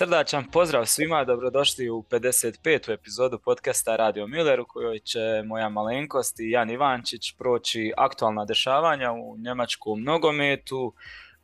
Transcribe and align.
Srdačan 0.00 0.44
pozdrav 0.52 0.86
svima, 0.86 1.24
dobrodošli 1.24 1.90
u 1.90 2.02
55. 2.10 2.92
epizodu 2.92 3.38
podcasta 3.38 3.96
Radio 3.96 4.26
Miller 4.26 4.60
u 4.60 4.66
kojoj 4.66 4.98
će 4.98 5.42
moja 5.44 5.68
malenkost 5.68 6.40
i 6.40 6.50
Jan 6.50 6.70
Ivančić 6.70 7.32
proći 7.38 7.92
aktualna 7.96 8.44
dešavanja 8.44 9.12
u 9.12 9.36
njemačkom 9.38 10.02
nogometu 10.02 10.92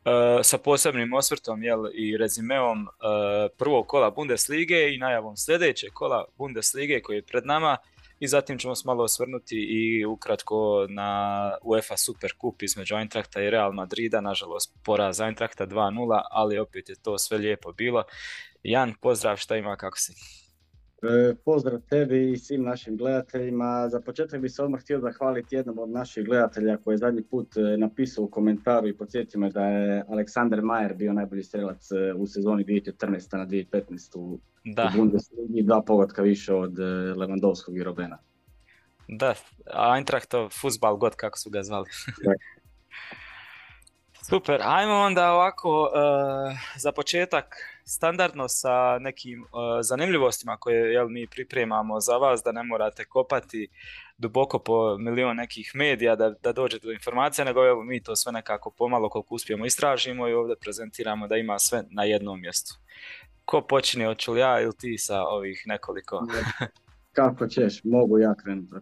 e, 0.05 0.43
sa 0.43 0.57
posebnim 0.57 1.13
osvrtom 1.13 1.63
jel, 1.63 1.85
i 1.93 2.17
rezimeom 2.17 2.81
e, 2.81 2.87
prvog 3.57 3.87
kola 3.87 4.11
Bundeslige 4.11 4.93
i 4.93 4.97
najavom 4.97 5.37
sljedećeg 5.37 5.93
kola 5.93 6.25
Bundeslige 6.37 7.01
koji 7.01 7.15
je 7.15 7.25
pred 7.25 7.45
nama 7.45 7.77
i 8.19 8.27
zatim 8.27 8.57
ćemo 8.57 8.75
se 8.75 8.83
malo 8.85 9.03
osvrnuti 9.03 9.55
i 9.55 10.05
ukratko 10.05 10.85
na 10.89 11.51
UEFA 11.63 11.97
Super 11.97 12.31
Cup 12.41 12.61
između 12.61 12.95
Eintrachta 12.95 13.41
i 13.41 13.49
Real 13.49 13.71
Madrida, 13.71 14.21
nažalost 14.21 14.73
poraz 14.83 15.19
Eintrachta 15.19 15.67
2-0, 15.67 16.21
ali 16.31 16.59
opet 16.59 16.89
je 16.89 16.95
to 16.95 17.17
sve 17.17 17.37
lijepo 17.37 17.71
bilo. 17.71 18.03
Jan, 18.63 18.93
pozdrav, 19.01 19.37
šta 19.37 19.55
ima, 19.55 19.75
kako 19.75 19.97
si? 19.97 20.13
E, 21.03 21.35
pozdrav 21.45 21.79
tebi 21.89 22.31
i 22.31 22.37
svim 22.37 22.63
našim 22.63 22.97
gledateljima. 22.97 23.89
Za 23.89 24.01
početak 24.01 24.41
bih 24.41 24.51
se 24.51 24.63
odmah 24.63 24.81
htio 24.81 24.99
zahvaliti 24.99 25.55
jednom 25.55 25.79
od 25.79 25.89
naših 25.89 26.25
gledatelja 26.25 26.77
koji 26.77 26.93
je 26.93 26.97
zadnji 26.97 27.23
put 27.23 27.57
e, 27.57 27.77
napisao 27.77 28.23
u 28.23 28.29
komentaru 28.29 28.87
i 28.87 28.97
podsjetio 28.97 29.39
me 29.39 29.49
da 29.49 29.65
je 29.65 30.03
Aleksander 30.09 30.61
Majer 30.61 30.93
bio 30.93 31.13
najbolji 31.13 31.43
strelac 31.43 31.91
e, 31.91 32.13
u 32.13 32.27
sezoni 32.27 32.65
2014. 32.65 33.37
na 33.37 33.47
2015. 33.47 34.17
u, 34.17 34.39
Bundesligi, 34.95 35.63
dva 35.63 35.81
pogotka 35.81 36.21
više 36.21 36.53
od 36.53 36.73
Lewandowskog 37.15 37.77
i 37.79 37.83
Robena. 37.83 38.17
Da, 39.07 39.33
Eintrachtov 39.97 40.49
futbal 40.49 40.97
god 40.97 41.15
kako 41.15 41.37
su 41.37 41.49
ga 41.49 41.63
zvali. 41.63 41.89
Super, 44.29 44.61
ajmo 44.63 44.93
onda 44.93 45.33
ovako 45.33 45.91
za 46.77 46.91
početak 46.91 47.55
standardno 47.85 48.47
sa 48.47 48.99
nekim 48.99 49.41
uh, 49.41 49.47
zanimljivostima 49.81 50.57
koje 50.57 50.93
jel, 50.93 51.09
mi 51.09 51.27
pripremamo 51.27 51.99
za 51.99 52.17
vas, 52.17 52.41
da 52.43 52.51
ne 52.51 52.63
morate 52.63 53.05
kopati 53.05 53.67
duboko 54.17 54.59
po 54.59 54.97
milion 54.97 55.35
nekih 55.35 55.71
medija 55.75 56.15
da, 56.15 56.29
da 56.29 56.51
dođete 56.51 56.87
do 56.87 56.93
informacija, 56.93 57.45
nego 57.45 57.67
evo, 57.67 57.83
mi 57.83 58.03
to 58.03 58.15
sve 58.15 58.31
nekako 58.31 58.71
pomalo 58.71 59.09
koliko 59.09 59.35
uspijemo 59.35 59.65
istražimo 59.65 60.27
i 60.27 60.33
ovdje 60.33 60.55
prezentiramo 60.55 61.27
da 61.27 61.37
ima 61.37 61.59
sve 61.59 61.83
na 61.89 62.03
jednom 62.03 62.41
mjestu. 62.41 62.75
Ko 63.45 63.61
počinje, 63.61 64.05
hoću 64.05 64.35
ja 64.35 64.61
ili 64.61 64.77
ti 64.77 64.97
sa 64.97 65.23
ovih 65.23 65.63
nekoliko? 65.65 66.27
Kako 67.17 67.47
ćeš, 67.47 67.81
mogu 67.83 68.19
ja 68.19 68.35
krenuti. 68.43 68.75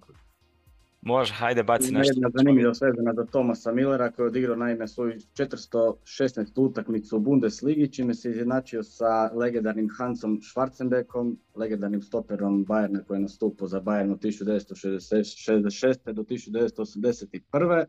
Može, 1.06 1.34
hajde 1.34 1.64
baci 1.64 1.92
nešto. 1.92 2.14
Jedna 2.16 2.30
zanimljivost 2.34 2.82
vezana 2.82 3.14
za 3.14 3.26
Tomasa 3.26 3.72
Millera 3.72 4.12
koji 4.12 4.24
je 4.24 4.28
odigrao 4.28 4.56
naime 4.56 4.88
svoju 4.88 5.14
416 5.14 6.62
utakmicu 6.62 7.18
u 7.18 7.20
Bundesligi, 7.20 7.92
čime 7.92 8.14
se 8.14 8.30
izjednačio 8.30 8.84
sa 8.84 9.32
legendarnim 9.34 9.90
Hansom 9.98 10.40
Schwarzenbeckom, 10.42 11.36
legendarnim 11.56 12.02
stoperom 12.02 12.66
Bayerna 12.66 13.04
koji 13.04 13.18
je 13.18 13.22
nastupao 13.22 13.68
za 13.68 13.82
Bayern 13.82 14.12
od 14.12 14.20
1966. 14.20 16.14
do 16.14 16.24
1981. 16.24 17.86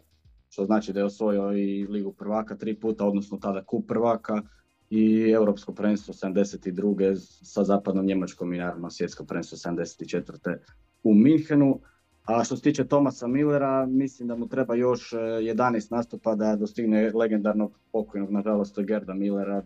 Što 0.48 0.64
znači 0.64 0.92
da 0.92 1.00
je 1.00 1.04
osvojio 1.04 1.52
i 1.52 1.86
Ligu 1.86 2.12
prvaka 2.12 2.56
tri 2.56 2.74
puta, 2.80 3.06
odnosno 3.06 3.38
tada 3.38 3.64
kup 3.64 3.88
prvaka 3.88 4.42
i 4.90 5.30
Europsko 5.30 5.72
prvenstvo 5.72 6.14
72. 6.14 7.14
sa 7.44 7.64
zapadnom 7.64 8.06
Njemačkom 8.06 8.54
i 8.54 8.58
naravno 8.58 8.90
svjetsko 8.90 9.24
prvenstvo 9.24 9.58
74. 9.58 10.56
u 11.02 11.14
Minhenu. 11.14 11.80
A 12.26 12.44
što 12.44 12.56
se 12.56 12.62
tiče 12.62 12.84
Tomasa 12.84 13.26
Millera, 13.26 13.86
mislim 13.86 14.28
da 14.28 14.36
mu 14.36 14.48
treba 14.48 14.74
još 14.74 15.12
11 15.12 15.76
e, 15.76 15.80
nastupa 15.90 16.34
da 16.34 16.56
dostigne 16.56 17.10
legendarnog 17.14 17.78
pokojnog, 17.92 18.30
nažalost, 18.30 18.78
Gerda 18.80 19.14
Millera, 19.14 19.62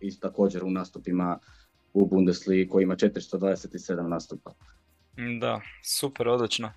i 0.00 0.20
također 0.20 0.64
u 0.64 0.70
nastupima 0.70 1.38
u 1.92 2.06
Bundesligi 2.06 2.68
koji 2.68 2.82
ima 2.82 2.96
427 2.96 4.08
nastupa. 4.08 4.50
Da, 5.40 5.60
super, 5.84 6.28
odlično 6.28 6.72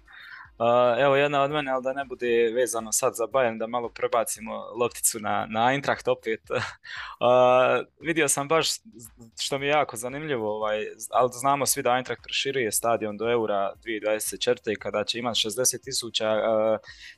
evo 0.99 1.15
jedna 1.15 1.41
od 1.43 1.51
mene, 1.51 1.71
ali 1.71 1.83
da 1.83 1.93
ne 1.93 2.05
bude 2.05 2.51
vezano 2.55 2.91
sad 2.91 3.15
za 3.15 3.23
Bayern, 3.23 3.57
da 3.57 3.67
malo 3.67 3.89
prebacimo 3.89 4.53
lopticu 4.79 5.19
na, 5.19 5.47
na 5.49 5.71
Eintracht 5.71 6.07
opet. 6.07 6.41
vidio 8.07 8.27
sam 8.27 8.47
baš, 8.47 8.67
što 9.39 9.59
mi 9.59 9.65
je 9.65 9.69
jako 9.69 9.97
zanimljivo, 9.97 10.55
ovaj, 10.55 10.85
ali 11.11 11.29
znamo 11.33 11.65
svi 11.65 11.83
da 11.83 11.95
Eintracht 11.95 12.23
proširuje 12.23 12.71
stadion 12.71 13.17
do 13.17 13.31
Eura 13.31 13.73
2024. 13.85 14.71
i 14.71 14.75
kada 14.75 15.03
će 15.03 15.19
imati 15.19 15.39
60 15.39 15.83
tisuća 15.83 16.35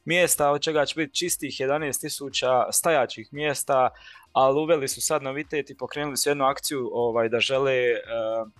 mjesta, 0.05 0.51
od 0.51 0.61
čega 0.61 0.85
će 0.85 0.95
biti 0.95 1.15
čistih 1.15 1.51
11 1.51 2.01
tisuća 2.01 2.71
stajaćih 2.71 3.27
mjesta, 3.31 3.89
ali 4.35 4.59
uveli 4.59 4.87
su 4.87 5.01
sad 5.01 5.23
novitet 5.23 5.69
i 5.69 5.77
pokrenuli 5.77 6.17
su 6.17 6.29
jednu 6.29 6.45
akciju 6.45 6.89
ovaj, 6.93 7.29
da 7.29 7.39
žele 7.39 7.73
eh, 7.73 7.99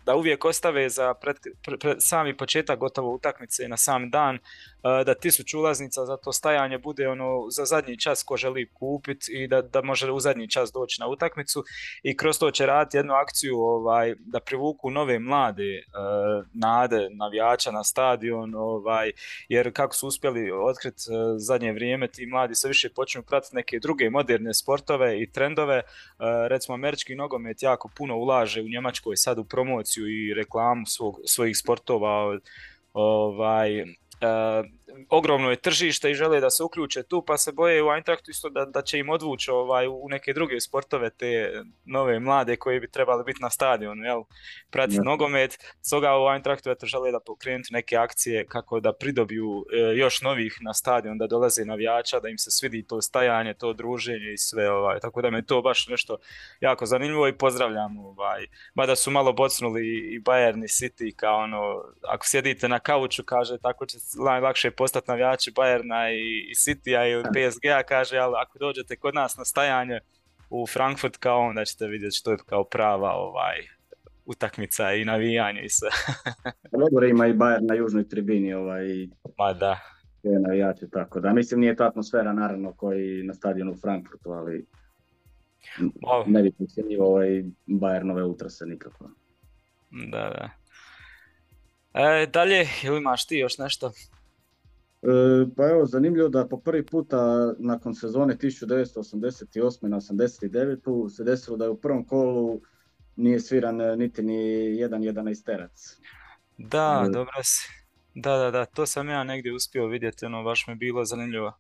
da 0.06 0.16
uvijek 0.16 0.46
ostave 0.46 0.90
za 0.90 1.14
pred, 1.14 1.38
sami 2.00 2.38
početak 2.38 2.80
gotovo 2.80 3.14
utakmice 3.14 3.68
na 3.68 3.78
sam 3.78 4.10
dan 4.10 4.40
E, 4.86 5.04
da 5.04 5.14
tisuću 5.14 5.60
ulaznica 5.60 6.06
za 6.06 6.18
to 6.18 6.34
stajanje 6.34 6.78
bude 6.78 7.08
ono 7.08 7.50
za 7.50 7.66
zadnji 7.66 8.00
čas 8.00 8.24
ko 8.24 8.38
želi 8.38 8.70
kupiti 8.74 9.32
i 9.44 9.48
da, 9.48 9.62
da 9.62 9.82
može 9.82 10.12
u 10.12 10.20
zadnji 10.20 10.50
čas 10.50 10.72
doći 10.72 11.02
na 11.02 11.08
utakmicu. 11.08 11.64
I 12.04 12.18
kroz 12.18 12.40
to 12.40 12.52
će 12.52 12.66
raditi 12.66 12.98
jednu 12.98 13.14
akciju 13.14 13.60
ovaj, 13.60 14.16
da 14.20 14.40
privuku 14.40 14.90
nove 14.90 15.20
mlade 15.20 15.64
uh, 15.78 16.46
nade 16.54 17.10
navijača 17.10 17.72
na 17.72 17.84
stadion 17.84 18.56
ovaj, 18.56 19.12
jer 19.50 19.74
kako 19.74 19.96
su 19.96 20.08
uspjeli 20.08 20.52
otkriti 20.52 21.02
uh, 21.10 21.36
zadnje 21.38 21.72
vrijeme 21.72 22.08
ti 22.08 22.26
mladi 22.26 22.56
se 22.56 22.68
više 22.68 22.90
počinju 22.90 23.24
pratiti 23.24 23.56
neke 23.56 23.80
druge 23.80 24.10
moderne 24.10 24.54
sportove 24.54 25.22
i 25.22 25.32
trendove 25.32 25.65
recimo 26.50 26.76
američki 26.76 27.16
nogomet 27.16 27.62
jako 27.62 27.90
puno 27.98 28.18
ulaže 28.18 28.62
u 28.62 28.70
Njemačkoj 28.70 29.16
sad 29.16 29.40
u 29.40 29.44
promociju 29.44 30.08
i 30.08 30.34
reklamu 30.34 30.86
svog, 30.86 31.16
svojih 31.26 31.58
sportova 31.58 32.40
ovaj, 32.94 33.82
uh, 33.82 33.88
ogromno 35.10 35.50
je 35.50 35.56
tržište 35.56 36.12
i 36.12 36.16
žele 36.16 36.40
da 36.40 36.50
se 36.50 36.64
uključe 36.64 37.04
tu, 37.04 37.24
pa 37.28 37.38
se 37.38 37.52
boje 37.52 37.84
u 37.84 37.92
Eintrachtu 37.92 38.32
isto 38.32 38.50
da, 38.50 38.66
da 38.66 38.82
će 38.82 39.00
im 39.00 39.10
odvući 39.10 39.52
ovaj, 39.52 39.88
u 39.88 40.08
neke 40.10 40.34
druge 40.34 40.60
sportove 40.60 41.10
te 41.10 41.62
nove 41.86 42.20
mlade 42.20 42.56
koji 42.56 42.80
bi 42.80 42.92
trebali 42.92 43.24
biti 43.24 43.42
na 43.42 43.50
stadionu, 43.50 44.04
jel, 44.04 44.24
pratiti 44.70 45.02
nogomet. 45.06 45.58
Stoga 45.82 46.18
u 46.20 46.34
Eintrachtu 46.34 46.70
eto, 46.70 46.86
žele 46.86 47.12
da 47.12 47.20
pokrenuti 47.20 47.74
neke 47.74 47.98
akcije 47.98 48.46
kako 48.46 48.80
da 48.80 48.94
pridobiju 48.94 49.66
e, 49.74 49.98
još 49.98 50.22
novih 50.22 50.58
na 50.62 50.74
stadion, 50.74 51.18
da 51.18 51.28
dolaze 51.28 51.66
navijača, 51.66 52.20
da 52.20 52.30
im 52.30 52.38
se 52.38 52.52
svidi 52.52 52.88
to 52.88 53.02
stajanje, 53.02 53.54
to 53.54 53.74
druženje 53.74 54.34
i 54.34 54.38
sve, 54.38 54.72
ovaj, 54.72 55.00
tako 55.00 55.22
da 55.22 55.30
me 55.30 55.46
to 55.46 55.62
baš 55.62 55.88
nešto 55.88 56.18
jako 56.60 56.86
zanimljivo 56.86 57.28
i 57.28 57.38
pozdravljam, 57.38 57.98
ovaj, 57.98 58.46
mada 58.74 58.96
su 58.96 59.12
malo 59.12 59.34
bocnuli 59.34 59.82
i 60.14 60.22
Bayern 60.22 60.64
i 60.64 60.68
City, 60.68 61.16
kao 61.16 61.38
ono, 61.38 61.84
ako 62.08 62.26
sjedite 62.26 62.70
na 62.70 62.80
kauču, 62.80 63.24
kaže, 63.24 63.58
tako 63.58 63.86
će 63.86 63.98
lakše 64.42 64.72
postati 64.86 65.12
navijači 65.12 65.52
Bayerna 65.52 66.10
i, 66.12 66.52
i 66.52 66.54
City-a 66.56 67.08
ili 67.08 67.24
PSG-a, 67.24 67.84
kaže, 67.84 68.18
ali 68.18 68.36
ako 68.38 68.60
dođete 68.60 68.96
kod 68.96 69.16
nas 69.16 69.38
na 69.38 69.46
stajanje 69.46 70.00
u 70.50 70.68
Frankfurt, 70.68 71.18
kao 71.18 71.40
onda 71.40 71.66
ćete 71.66 71.88
vidjeti 71.88 72.16
što 72.16 72.32
je 72.32 72.38
kao 72.46 72.64
prava 72.64 73.12
ovaj, 73.12 73.58
utakmica 74.26 74.94
i 74.94 75.06
navijanje 75.06 75.62
i 75.62 75.70
sve. 75.70 75.90
Dobro 76.84 77.08
ima 77.08 77.28
i 77.28 77.34
Bayern 77.34 77.68
na 77.68 77.76
južnoj 77.76 78.10
tribini. 78.10 78.54
Ovaj, 78.54 79.08
Ma 79.38 79.54
da. 79.54 79.80
Je 80.24 80.40
navijači, 80.40 80.90
tako 80.92 81.20
da. 81.20 81.34
Mislim, 81.34 81.60
nije 81.60 81.76
to 81.76 81.84
atmosfera 81.84 82.34
naravno 82.34 82.74
koji 82.74 83.24
na 83.24 83.34
stadionu 83.34 83.72
u 83.72 83.78
Frankfurtu, 83.78 84.32
ali 84.32 84.66
ne 86.26 86.42
bi 86.44 86.52
pocijenio 86.52 87.04
ovaj 87.04 87.44
Bayernove 87.68 88.24
utrase 88.24 88.66
nikako. 88.66 89.10
Da, 90.12 90.30
da. 90.30 90.50
E, 91.94 92.26
dalje, 92.26 92.68
ili 92.84 92.98
imaš 92.98 93.28
ti 93.28 93.38
još 93.38 93.58
nešto? 93.58 93.92
E, 95.06 95.46
pa 95.56 95.70
evo, 95.70 95.86
zanimljivo 95.86 96.30
da 96.30 96.48
po 96.48 96.58
prvi 96.60 96.86
puta 96.86 97.54
nakon 97.60 97.96
sezone 97.96 98.38
1988. 98.38 99.88
na 99.88 99.98
89. 99.98 101.10
se 101.10 101.24
desilo 101.24 101.58
da 101.58 101.66
je 101.66 101.70
u 101.70 101.82
prvom 101.82 102.08
kolu 102.08 102.62
nije 103.16 103.40
sviran 103.40 103.78
niti 103.98 104.24
ni 104.24 104.36
jedan 104.78 105.04
jedanaesterac. 105.04 106.00
Da, 106.58 107.06
e, 107.08 107.10
dobro 107.10 107.44
si. 107.44 107.70
Da, 108.16 108.38
da, 108.38 108.52
da, 108.52 108.66
to 108.66 108.86
sam 108.86 109.10
ja 109.10 109.24
negdje 109.24 109.54
uspio 109.54 109.88
vidjeti, 109.88 110.26
ono 110.26 110.44
baš 110.44 110.68
mi 110.68 110.76
bilo 110.76 111.06
zanimljivo. 111.06 111.54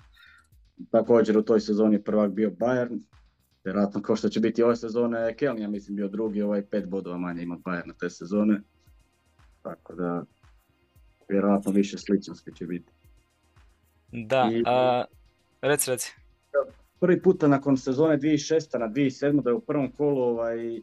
Također 0.92 1.38
u 1.38 1.42
toj 1.42 1.60
sezoni 1.60 2.04
prvak 2.04 2.32
bio 2.32 2.50
Bayern, 2.50 3.00
vjerojatno 3.64 4.02
kao 4.02 4.16
što 4.16 4.30
će 4.30 4.40
biti 4.40 4.64
ove 4.64 4.76
sezone, 4.76 5.36
Keln 5.36 5.60
ja 5.60 5.68
mislim 5.68 5.96
bio 5.96 6.08
drugi, 6.08 6.42
ovaj 6.42 6.66
pet 6.66 6.88
bodova 6.88 7.18
manje 7.18 7.44
ima 7.44 7.58
Bayern 7.58 7.88
na 7.88 7.94
te 7.94 8.10
sezone. 8.10 8.62
Tako 9.62 9.96
da, 9.96 10.24
vjerojatno 11.30 11.72
više 11.72 11.98
sličnosti 11.98 12.56
će 12.56 12.66
biti. 12.66 12.92
Da, 14.12 14.50
a, 14.66 15.06
reci, 15.62 15.92
reci. 15.92 16.14
Prvi 17.00 17.22
puta 17.22 17.48
nakon 17.48 17.78
sezone 17.78 18.18
2006. 18.18 18.80
na 18.80 18.90
2007. 18.90 19.42
da 19.42 19.50
je 19.50 19.54
u 19.54 19.62
prvom 19.62 19.92
kolu 19.92 20.22
ovaj, 20.22 20.78
e, 20.78 20.82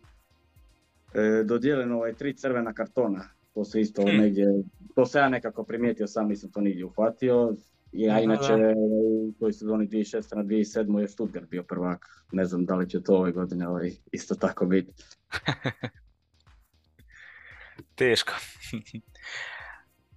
dodijeljeno 1.44 1.96
ovaj, 1.96 2.14
tri 2.14 2.36
crvena 2.36 2.72
kartona. 2.72 3.28
To 3.54 3.64
se 3.64 3.80
isto 3.80 4.02
hmm. 4.02 4.16
negdje, 4.16 4.46
to 4.94 5.06
se 5.06 5.18
ja 5.18 5.28
nekako 5.28 5.64
primijetio, 5.64 6.06
sam 6.06 6.28
nisam 6.28 6.50
to 6.52 6.60
nigdje 6.60 6.84
uhvatio. 6.84 7.54
Ja 7.92 8.20
inače 8.20 8.54
u 8.76 9.32
toj 9.40 9.52
sezoni 9.52 9.88
2006. 9.88 10.36
na 10.36 10.44
2007. 10.44 10.98
je 10.98 11.08
Stuttgart 11.08 11.48
bio 11.48 11.62
prvak. 11.62 12.06
Ne 12.32 12.44
znam 12.44 12.64
da 12.64 12.74
li 12.74 12.90
će 12.90 13.02
to 13.02 13.16
ove 13.16 13.32
godine 13.32 13.68
ovaj, 13.68 13.90
isto 14.12 14.34
tako 14.34 14.66
biti. 14.66 14.92
Teško. 17.94 18.32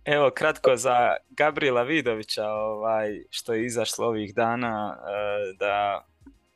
Evo, 0.05 0.29
kratko 0.29 0.75
za 0.75 1.15
Gabriela 1.29 1.83
Vidovića, 1.83 2.49
ovaj, 2.49 3.23
što 3.29 3.53
je 3.53 3.65
izašlo 3.65 4.07
ovih 4.07 4.35
dana, 4.35 4.97
e, 4.97 5.53
da 5.59 6.05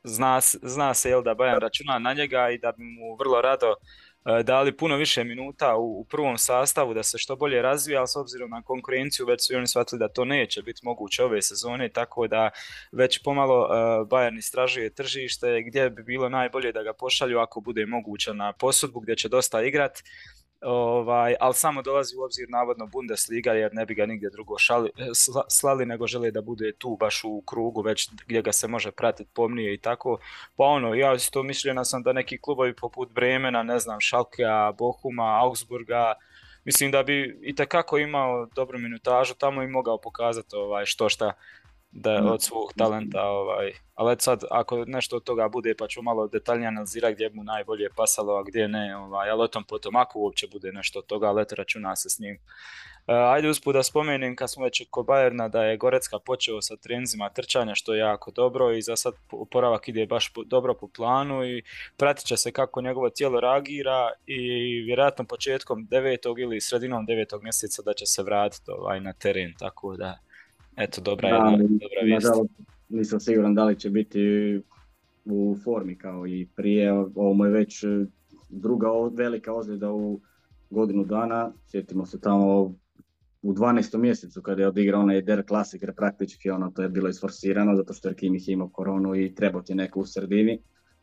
zna, 0.04 0.40
zna 0.62 0.94
se 0.94 1.10
jel, 1.10 1.24
da 1.24 1.36
Bayern 1.36 1.60
računa 1.60 2.00
na 2.00 2.14
njega 2.14 2.50
i 2.50 2.58
da 2.58 2.72
bi 2.72 2.84
mu 2.84 3.16
vrlo 3.16 3.42
rado 3.42 3.68
e, 3.70 4.44
dali 4.44 4.78
puno 4.78 4.96
više 4.96 5.24
minuta 5.24 5.76
u, 5.78 6.06
prvom 6.06 6.38
sastavu 6.38 6.94
da 6.94 7.04
se 7.04 7.18
što 7.18 7.36
bolje 7.36 7.62
razvija, 7.62 8.00
ali 8.00 8.08
s 8.08 8.16
obzirom 8.16 8.50
na 8.50 8.62
konkurenciju 8.62 9.26
već 9.26 9.48
su 9.48 9.56
oni 9.56 9.68
shvatili 9.68 10.00
da 10.00 10.08
to 10.08 10.26
neće 10.26 10.62
biti 10.62 10.82
moguće 10.84 11.24
ove 11.24 11.42
sezone, 11.42 11.90
tako 11.90 12.28
da 12.28 12.50
već 12.92 13.24
pomalo 13.24 13.60
uh, 13.60 13.72
Bayern 14.08 14.38
istražuje 14.38 14.94
tržište 14.94 15.62
gdje 15.62 15.90
bi 15.90 16.04
bilo 16.04 16.30
najbolje 16.30 16.72
da 16.72 16.84
ga 16.84 16.94
pošalju 16.94 17.40
ako 17.40 17.62
bude 17.62 17.86
moguće 17.86 18.34
na 18.34 18.54
posudbu 18.54 19.00
gdje 19.00 19.16
će 19.16 19.30
dosta 19.30 19.64
igrat 19.64 20.00
Ovaj, 20.62 21.36
ali 21.40 21.54
samo 21.54 21.82
dolazi 21.82 22.18
u 22.18 22.22
obzir 22.22 22.50
navodno 22.50 22.88
Bundesliga 22.88 23.54
jer 23.54 23.74
ne 23.74 23.86
bi 23.86 23.94
ga 23.96 24.06
nigdje 24.06 24.30
drugo 24.30 24.58
šali, 24.58 24.90
slali 25.50 25.86
nego 25.86 26.08
žele 26.08 26.32
da 26.32 26.42
bude 26.42 26.72
tu 26.78 26.98
baš 27.00 27.22
u 27.24 27.42
krugu 27.42 27.82
već 27.82 28.10
gdje 28.28 28.42
ga 28.42 28.52
se 28.52 28.68
može 28.68 28.92
pratiti 28.92 29.32
pomnije 29.34 29.74
i 29.74 29.78
tako. 29.78 30.20
Pa 30.56 30.64
ono, 30.64 30.94
ja 30.94 31.14
isto 31.14 31.44
mišljena 31.44 31.86
sam 31.86 32.04
da 32.04 32.14
neki 32.14 32.42
klubovi 32.42 32.76
poput 32.76 33.12
Bremena, 33.12 33.64
ne 33.64 33.80
znam, 33.80 34.00
Šalkea, 34.00 34.72
Bohuma, 34.72 35.40
Augsburga, 35.42 36.14
mislim 36.66 36.92
da 36.92 37.04
bi 37.04 37.40
i 37.44 37.56
imao 38.02 38.46
dobru 38.56 38.80
minutažu 38.80 39.34
tamo 39.34 39.64
i 39.64 39.68
mogao 39.68 40.02
pokazati 40.02 40.56
ovaj, 40.56 40.86
što 40.86 41.10
šta 41.10 41.34
da 41.92 42.32
od 42.34 42.44
svog 42.44 42.74
talenta, 42.78 43.22
ovaj, 43.22 43.72
ali 43.96 44.16
sad 44.20 44.44
ako 44.52 44.86
nešto 44.86 45.16
od 45.16 45.24
toga 45.24 45.50
bude 45.50 45.76
pa 45.78 45.88
ću 45.88 46.02
malo 46.02 46.28
detaljnije 46.28 46.68
analizirati 46.68 47.14
gdje 47.14 47.30
mu 47.34 47.44
najbolje 47.44 47.90
pasalo, 47.96 48.34
a 48.34 48.44
gdje 48.44 48.68
ne, 48.68 48.98
ovaj, 48.98 49.30
ali 49.30 49.44
o 49.44 49.48
tom 49.48 49.64
potom 49.64 49.96
ako 49.96 50.20
uopće 50.20 50.48
bude 50.52 50.72
nešto 50.72 51.00
od 51.00 51.06
toga, 51.06 51.28
ali 51.28 51.42
eto 51.42 51.56
računa 51.56 51.96
se 51.96 52.10
s 52.10 52.20
njim. 52.20 52.36
Uh, 53.08 53.16
ajde 53.16 53.50
usput 53.50 53.74
da 53.74 53.84
spomenem 53.84 54.36
kad 54.36 54.52
smo 54.52 54.64
već 54.64 54.82
kod 54.90 55.06
Bajerna 55.06 55.48
da 55.48 55.64
je 55.64 55.78
Gorecka 55.78 56.20
počeo 56.20 56.62
sa 56.62 56.76
trenzima 56.76 57.30
trčanja 57.30 57.76
što 57.76 57.94
je 57.94 58.00
jako 58.00 58.32
dobro 58.32 58.72
i 58.72 58.82
za 58.82 58.96
sad 58.96 59.14
oporavak 59.32 59.88
ide 59.88 60.06
baš 60.06 60.32
dobro 60.46 60.74
po 60.74 60.88
planu 60.88 61.46
i 61.46 61.64
pratit 61.98 62.26
će 62.26 62.38
se 62.38 62.52
kako 62.52 62.82
njegovo 62.82 63.10
tijelo 63.10 63.40
reagira 63.40 64.12
i 64.26 64.40
vjerojatno 64.86 65.26
početkom 65.26 65.86
devetog 65.86 66.40
ili 66.40 66.62
sredinom 66.62 67.06
devetog 67.06 67.44
mjeseca 67.44 67.82
da 67.82 67.94
će 67.94 68.06
se 68.06 68.24
vratiti 68.24 68.72
ovaj, 68.72 69.00
na 69.00 69.14
teren, 69.14 69.54
tako 69.60 69.96
da 69.98 70.20
Eto, 70.80 71.02
dobra, 71.02 71.30
da, 71.30 71.58
dobra 71.58 72.02
vijest. 72.04 72.28
nisam 72.90 73.20
siguran 73.20 73.56
da 73.56 73.64
li 73.64 73.80
će 73.80 73.90
biti 73.90 74.20
u 75.26 75.58
formi 75.64 75.98
kao 75.98 76.28
i 76.28 76.48
prije. 76.56 76.94
Ovo 76.94 77.34
mu 77.34 77.46
je 77.46 77.52
već 77.52 77.84
e, 77.84 77.88
druga 78.50 78.88
velika 79.12 79.54
ozljeda 79.54 79.92
u 79.92 80.20
godinu 80.70 81.04
dana. 81.04 81.52
Sjetimo 81.66 82.06
se 82.06 82.22
tamo 82.22 82.74
u 83.42 83.54
12. 83.54 83.98
mjesecu 83.98 84.42
kada 84.42 84.62
je 84.62 84.68
odigrao 84.68 85.02
onaj 85.02 85.22
Der 85.22 85.44
Classic, 85.48 85.82
jer 85.82 85.96
praktički 85.96 86.50
ono 86.50 86.72
to 86.72 86.82
je 86.82 86.90
bilo 86.90 87.10
isforsirano 87.10 87.76
zato 87.76 87.94
što 87.94 88.10
je 88.10 88.16
Kimih 88.16 88.50
imao 88.50 88.70
koronu 88.70 89.16
i 89.16 89.36
trebao 89.36 89.62
ti 89.62 89.76
neko 89.76 90.00
u 90.00 90.06
sredini. 90.06 90.60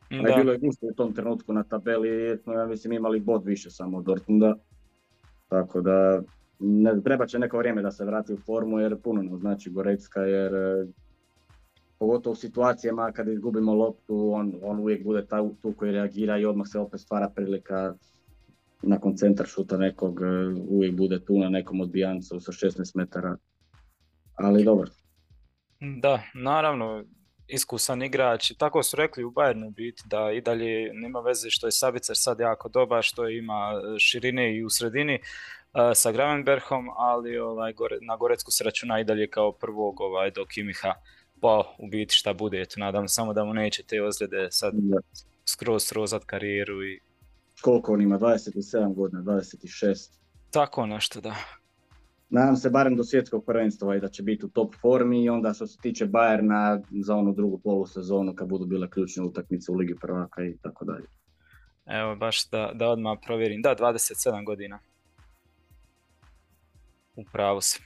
Da. 0.09 0.15
je 0.15 0.35
bilo 0.37 0.51
je 0.51 0.57
gusto 0.57 0.85
u 0.85 0.93
tom 0.93 1.13
trenutku 1.13 1.53
na 1.53 1.63
tabeli, 1.63 2.39
ja 2.55 2.65
mislim 2.65 2.93
imali 2.93 3.19
bod 3.19 3.45
više 3.45 3.69
samo 3.69 3.97
od 3.97 4.05
Dortmunda. 4.05 4.55
Tako 5.47 5.81
da 5.81 6.21
ne, 6.59 7.01
treba 7.03 7.25
će 7.25 7.39
neko 7.39 7.57
vrijeme 7.57 7.81
da 7.81 7.91
se 7.91 8.05
vrati 8.05 8.33
u 8.33 8.37
formu 8.37 8.79
jer 8.79 9.01
puno 9.01 9.21
nam 9.21 9.39
znači 9.39 9.69
Gorecka 9.69 10.21
jer 10.21 10.55
e, 10.55 10.87
pogotovo 11.99 12.33
u 12.33 12.35
situacijama 12.35 13.11
kad 13.11 13.27
izgubimo 13.27 13.73
loptu 13.73 14.31
on, 14.33 14.53
on 14.63 14.79
uvijek 14.79 15.03
bude 15.03 15.25
ta, 15.25 15.49
tu 15.61 15.73
koji 15.77 15.91
reagira 15.91 16.37
i 16.37 16.45
odmah 16.45 16.67
se 16.67 16.79
opet 16.79 16.99
stvara 16.99 17.29
prilika 17.35 17.93
nakon 18.81 19.17
centar 19.17 19.45
šuta 19.45 19.77
nekog 19.77 20.21
e, 20.21 20.25
uvijek 20.69 20.95
bude 20.95 21.25
tu 21.25 21.39
na 21.39 21.49
nekom 21.49 21.81
odbijancu 21.81 22.39
sa 22.39 22.51
16 22.51 22.91
metara 22.95 23.37
ali 24.35 24.63
dobro. 24.63 24.89
Da, 25.79 26.23
naravno, 26.33 27.03
iskusan 27.47 28.03
igrač. 28.03 28.51
Tako 28.57 28.83
su 28.83 28.95
rekli 28.95 29.23
u 29.23 29.31
Bayernu 29.31 29.73
biti 29.73 30.03
da 30.05 30.31
i 30.31 30.41
dalje 30.41 30.93
nema 30.93 31.19
veze 31.19 31.49
što 31.49 31.67
je 31.67 31.71
Sabicer 31.71 32.15
sad 32.19 32.39
jako 32.39 32.69
dobar, 32.69 33.03
što 33.03 33.29
ima 33.29 33.71
širine 33.99 34.57
i 34.57 34.63
u 34.63 34.69
sredini 34.69 35.19
sa 35.95 36.11
Gravenberhom, 36.11 36.89
ali 36.97 37.37
ovaj, 37.37 37.73
gore, 37.73 37.97
na 38.01 38.17
Gorecku 38.17 38.51
se 38.51 38.63
računa 38.63 38.99
i 38.99 39.03
dalje 39.03 39.27
kao 39.27 39.51
prvog 39.51 40.01
ovaj, 40.01 40.31
do 40.31 40.45
Kimiha 40.45 40.93
pa 41.41 41.75
u 41.79 41.87
biti 41.87 42.15
šta 42.15 42.33
bude, 42.33 42.61
eto, 42.61 42.79
nadam 42.79 43.07
samo 43.07 43.33
da 43.33 43.43
mu 43.43 43.53
neće 43.53 43.83
te 43.83 44.03
ozljede 44.03 44.47
sad 44.51 44.73
skroz 45.45 45.83
srozat 45.83 46.23
karijeru 46.23 46.83
i... 46.83 46.99
Koliko 47.61 47.93
on 47.93 48.01
ima, 48.01 48.19
27 48.19 48.95
godina, 48.95 49.21
26? 49.21 50.11
Tako 50.51 50.85
nešto, 50.85 51.21
da. 51.21 51.35
Nadam 52.29 52.55
se 52.55 52.69
barem 52.69 52.95
do 52.95 53.03
svjetskog 53.03 53.45
prvenstva 53.45 53.95
i 53.95 53.99
da 53.99 54.07
će 54.07 54.23
biti 54.23 54.45
u 54.45 54.49
top 54.49 54.75
formi 54.81 55.23
i 55.23 55.29
onda 55.29 55.53
što 55.53 55.67
se 55.67 55.77
tiče 55.81 56.05
Bayerna 56.05 56.83
za 57.03 57.15
onu 57.15 57.33
drugu 57.33 57.57
polusezonu 57.57 58.35
kad 58.35 58.47
budu 58.47 58.65
bile 58.65 58.89
ključne 58.89 59.23
utakmice 59.23 59.71
u 59.71 59.75
Ligi 59.75 59.95
prvaka 60.01 60.43
i 60.43 60.57
tako 60.61 60.85
dalje. 60.85 61.05
Evo 61.85 62.15
baš 62.15 62.49
da, 62.49 62.71
da 62.73 62.87
odmah 62.87 63.17
provjerim, 63.25 63.61
da 63.61 63.75
27 63.75 64.45
godina. 64.45 64.79
U 67.17 67.23
pravu 67.31 67.61
se. 67.61 67.79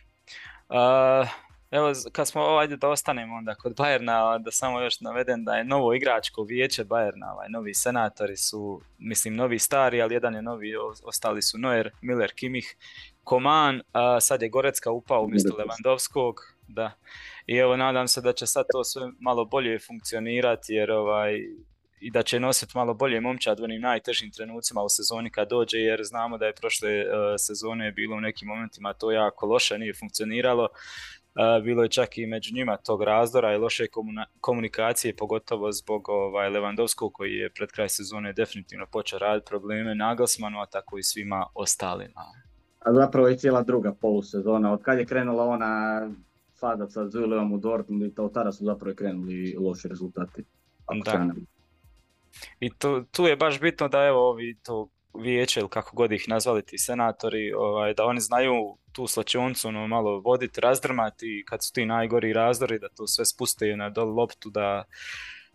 Uh, 0.70 1.30
evo, 1.72 1.92
kad 2.12 2.28
smo 2.28 2.42
ovaj 2.42 2.68
da 2.68 2.90
ostanemo 2.90 3.36
onda 3.36 3.56
kod 3.56 3.76
Bajerna, 3.78 4.38
da 4.38 4.52
samo 4.52 4.82
još 4.82 5.00
navedem 5.00 5.44
da 5.44 5.56
je 5.56 5.64
novo 5.64 5.94
igračko 5.94 6.44
vijeće 6.44 6.84
Bajerna, 6.84 7.34
ovaj, 7.34 7.50
novi 7.50 7.74
senatori 7.74 8.38
su, 8.38 8.82
mislim, 8.98 9.36
novi 9.36 9.60
stari, 9.60 10.02
ali 10.02 10.14
jedan 10.14 10.36
je 10.36 10.42
novi, 10.42 10.74
ostali 11.04 11.42
su 11.42 11.58
Noer, 11.58 11.92
Miller, 12.02 12.32
Kimih, 12.36 12.76
Koman, 13.24 13.82
a 13.92 14.20
sad 14.20 14.42
je 14.42 14.50
Gorecka 14.50 14.92
upao 14.92 15.24
umjesto 15.24 15.56
Levandovskog, 15.58 16.36
da. 16.68 16.92
I 17.48 17.56
evo, 17.56 17.78
nadam 17.78 18.08
se 18.08 18.22
da 18.22 18.34
će 18.34 18.48
sad 18.48 18.66
to 18.72 18.84
sve 18.84 19.02
malo 19.20 19.46
bolje 19.46 19.80
funkcionirati, 19.80 20.74
jer 20.74 20.92
ovaj, 20.92 21.40
i 22.02 22.12
da 22.12 22.24
će 22.24 22.40
nositi 22.40 22.72
malo 22.76 22.94
bolje 22.94 23.22
momčad 23.22 23.60
u 23.60 23.64
onim 23.64 23.82
najtežim 23.82 24.32
trenucima 24.32 24.82
u 24.84 24.90
sezoni 24.90 25.30
kad 25.30 25.50
dođe, 25.50 25.78
jer 25.78 26.04
znamo 26.04 26.38
da 26.38 26.46
je 26.46 26.54
prošle 26.54 26.90
uh, 26.90 27.06
sezone 27.38 27.92
bilo 27.92 28.18
u 28.18 28.22
nekim 28.22 28.48
momentima 28.48 28.94
to 28.94 29.12
jako 29.12 29.46
loše, 29.46 29.78
nije 29.78 29.94
funkcioniralo. 29.94 30.64
Uh, 30.64 31.64
bilo 31.64 31.84
je 31.84 31.90
čak 31.90 32.18
i 32.18 32.26
među 32.26 32.54
njima 32.56 32.78
tog 32.78 33.04
razdora 33.04 33.54
i 33.54 33.58
loše 33.58 33.88
komunikacije, 34.42 35.16
pogotovo 35.16 35.72
zbog 35.72 36.10
ovaj, 36.10 36.50
Levandovskog 36.50 37.14
koji 37.14 37.34
je 37.34 37.50
pred 37.50 37.72
kraj 37.72 37.90
sezone 37.90 38.34
definitivno 38.34 38.86
počeo 38.92 39.20
raditi 39.20 39.50
probleme 39.50 39.96
Nagelsmanu, 39.96 40.60
a 40.60 40.66
tako 40.66 40.98
i 40.98 41.04
svima 41.04 41.46
ostalima. 41.56 42.22
A 42.80 42.94
zapravo 42.94 43.28
je 43.28 43.38
cijela 43.38 43.64
druga 43.64 43.94
polusezona, 43.94 44.74
od 44.74 44.82
kad 44.82 45.00
je 45.00 45.06
krenula 45.06 45.44
ona 45.44 46.02
fada 46.60 46.90
sa 46.90 47.10
Zuleom 47.10 47.54
u 47.54 47.58
Dortmund 47.58 48.04
i 48.04 48.16
to 48.16 48.30
tada 48.30 48.52
su 48.52 48.66
zapravo 48.66 48.96
krenuli 48.96 49.56
loši 49.60 49.88
rezultati. 49.88 50.44
Da. 51.06 51.34
I 52.60 52.70
tu, 52.78 53.06
tu 53.12 53.28
je 53.28 53.36
baš 53.36 53.60
bitno 53.60 53.88
da 53.88 54.04
evo 54.04 54.30
ovi 54.30 54.58
to 54.64 54.90
vijeće 55.14 55.60
ili 55.60 55.70
kako 55.70 55.96
god 55.96 56.12
ih 56.12 56.26
nazvali 56.28 56.66
ti 56.66 56.78
senatori, 56.78 57.54
ovaj, 57.54 57.94
da 57.94 58.06
oni 58.06 58.20
znaju 58.20 58.78
tu 58.92 59.08
slačioncu 59.08 59.68
ono, 59.68 59.88
malo 59.88 60.20
voditi, 60.20 60.62
razdrmati 60.62 61.44
kad 61.48 61.64
su 61.64 61.74
ti 61.74 61.86
najgori 61.86 62.34
razdori, 62.34 62.80
da 62.80 62.90
to 62.90 63.08
sve 63.08 63.26
spuste 63.26 63.76
na 63.76 63.90
dol 63.90 64.16
loptu, 64.16 64.50
da 64.50 64.84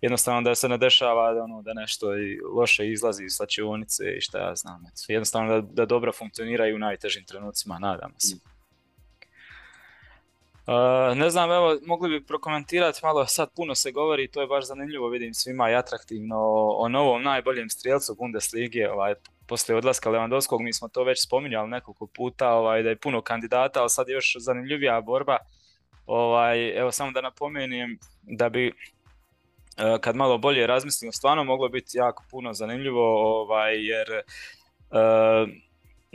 jednostavno 0.00 0.42
da 0.42 0.54
se 0.54 0.68
ne 0.68 0.78
dešava 0.78 1.34
da, 1.34 1.42
ono, 1.42 1.62
da 1.62 1.72
nešto 1.74 2.06
loše 2.54 2.88
izlazi 2.88 3.24
iz 3.24 3.32
slačionice 3.32 4.04
i 4.16 4.20
šta 4.20 4.38
ja 4.38 4.54
znam. 4.54 4.84
Jednostavno 5.08 5.60
da, 5.60 5.68
da 5.72 5.86
dobro 5.86 6.12
funkcioniraju 6.12 6.76
u 6.76 6.78
najtežim 6.78 7.24
trenucima, 7.24 7.78
nadam 7.78 8.14
se. 8.18 8.36
Uh, 10.66 11.16
ne 11.16 11.30
znam, 11.30 11.50
evo, 11.50 11.78
mogli 11.86 12.08
bi 12.08 12.26
prokomentirati 12.26 13.00
malo, 13.02 13.26
sad 13.26 13.48
puno 13.56 13.74
se 13.74 13.92
govori, 13.92 14.30
to 14.30 14.40
je 14.40 14.46
baš 14.46 14.66
zanimljivo, 14.66 15.08
vidim 15.08 15.34
svima 15.34 15.70
i 15.70 15.74
atraktivno 15.74 16.36
o, 16.78 16.88
novom 16.88 17.22
najboljem 17.22 17.68
strijelcu 17.68 18.14
Bundeslige, 18.14 18.90
ovaj, 18.90 19.14
poslije 19.48 19.76
odlaska 19.76 20.10
Lewandowskog, 20.10 20.62
mi 20.62 20.72
smo 20.72 20.88
to 20.88 21.04
već 21.04 21.24
spominjali 21.24 21.68
nekoliko 21.68 22.06
puta, 22.06 22.52
ovaj, 22.52 22.82
da 22.82 22.88
je 22.88 22.96
puno 22.96 23.22
kandidata, 23.22 23.80
ali 23.80 23.90
sad 23.90 24.08
je 24.08 24.12
još 24.12 24.36
zanimljivija 24.38 25.00
borba. 25.00 25.38
Ovaj, 26.06 26.78
evo, 26.78 26.92
samo 26.92 27.10
da 27.10 27.20
napomenem 27.20 27.98
da 28.22 28.48
bi 28.48 28.68
uh, 28.68 30.00
kad 30.00 30.16
malo 30.16 30.38
bolje 30.38 30.66
razmislimo, 30.66 31.12
stvarno 31.12 31.44
moglo 31.44 31.68
biti 31.68 31.98
jako 31.98 32.24
puno 32.30 32.52
zanimljivo, 32.52 33.40
ovaj, 33.40 33.86
jer 33.86 34.06
uh, 34.90 35.48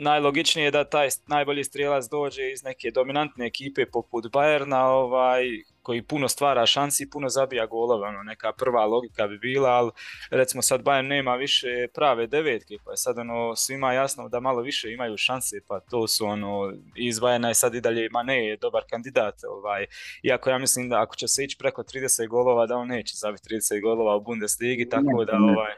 najlogičnije 0.02 0.64
je 0.64 0.70
da 0.70 0.84
taj 0.84 1.08
najbolji 1.26 1.64
strijelac 1.64 2.04
dođe 2.10 2.52
iz 2.52 2.64
neke 2.64 2.90
dominantne 2.90 3.46
ekipe 3.46 3.86
poput 3.86 4.24
Bayerna, 4.24 4.82
ovaj, 4.84 5.44
koji 5.82 6.02
puno 6.02 6.28
stvara 6.28 6.66
šansi 6.66 7.02
i 7.02 7.10
puno 7.10 7.28
zabija 7.28 7.66
golova, 7.66 8.08
ono, 8.08 8.22
neka 8.22 8.52
prva 8.52 8.86
logika 8.86 9.26
bi 9.26 9.38
bila, 9.38 9.68
ali 9.68 9.90
recimo 10.30 10.62
sad 10.62 10.82
Bayern 10.82 11.08
nema 11.08 11.36
više 11.36 11.68
prave 11.94 12.26
devetke, 12.26 12.74
pa 12.84 12.90
je 12.90 12.96
sad 12.96 13.18
ono 13.18 13.56
svima 13.56 13.92
jasno 13.92 14.28
da 14.28 14.40
malo 14.40 14.62
više 14.62 14.92
imaju 14.92 15.16
šanse, 15.16 15.56
pa 15.68 15.80
to 15.80 16.08
su 16.08 16.26
ono, 16.26 16.72
iz 16.96 17.20
Bayerna 17.20 17.48
je 17.48 17.54
sad 17.54 17.74
i 17.74 17.80
dalje 17.80 18.08
Mane 18.10 18.46
je 18.46 18.56
dobar 18.56 18.82
kandidat, 18.90 19.34
ovaj, 19.48 19.86
iako 20.22 20.50
ja 20.50 20.58
mislim 20.58 20.88
da 20.88 21.02
ako 21.02 21.16
će 21.16 21.28
se 21.28 21.44
ići 21.44 21.56
preko 21.58 21.82
30 21.82 22.28
golova, 22.28 22.66
da 22.66 22.76
on 22.76 22.88
neće 22.88 23.14
zabiti 23.16 23.54
30 23.54 23.82
golova 23.82 24.16
u 24.16 24.20
Bundesligi, 24.20 24.88
tako 24.88 25.24
da 25.24 25.32
ovaj... 25.36 25.72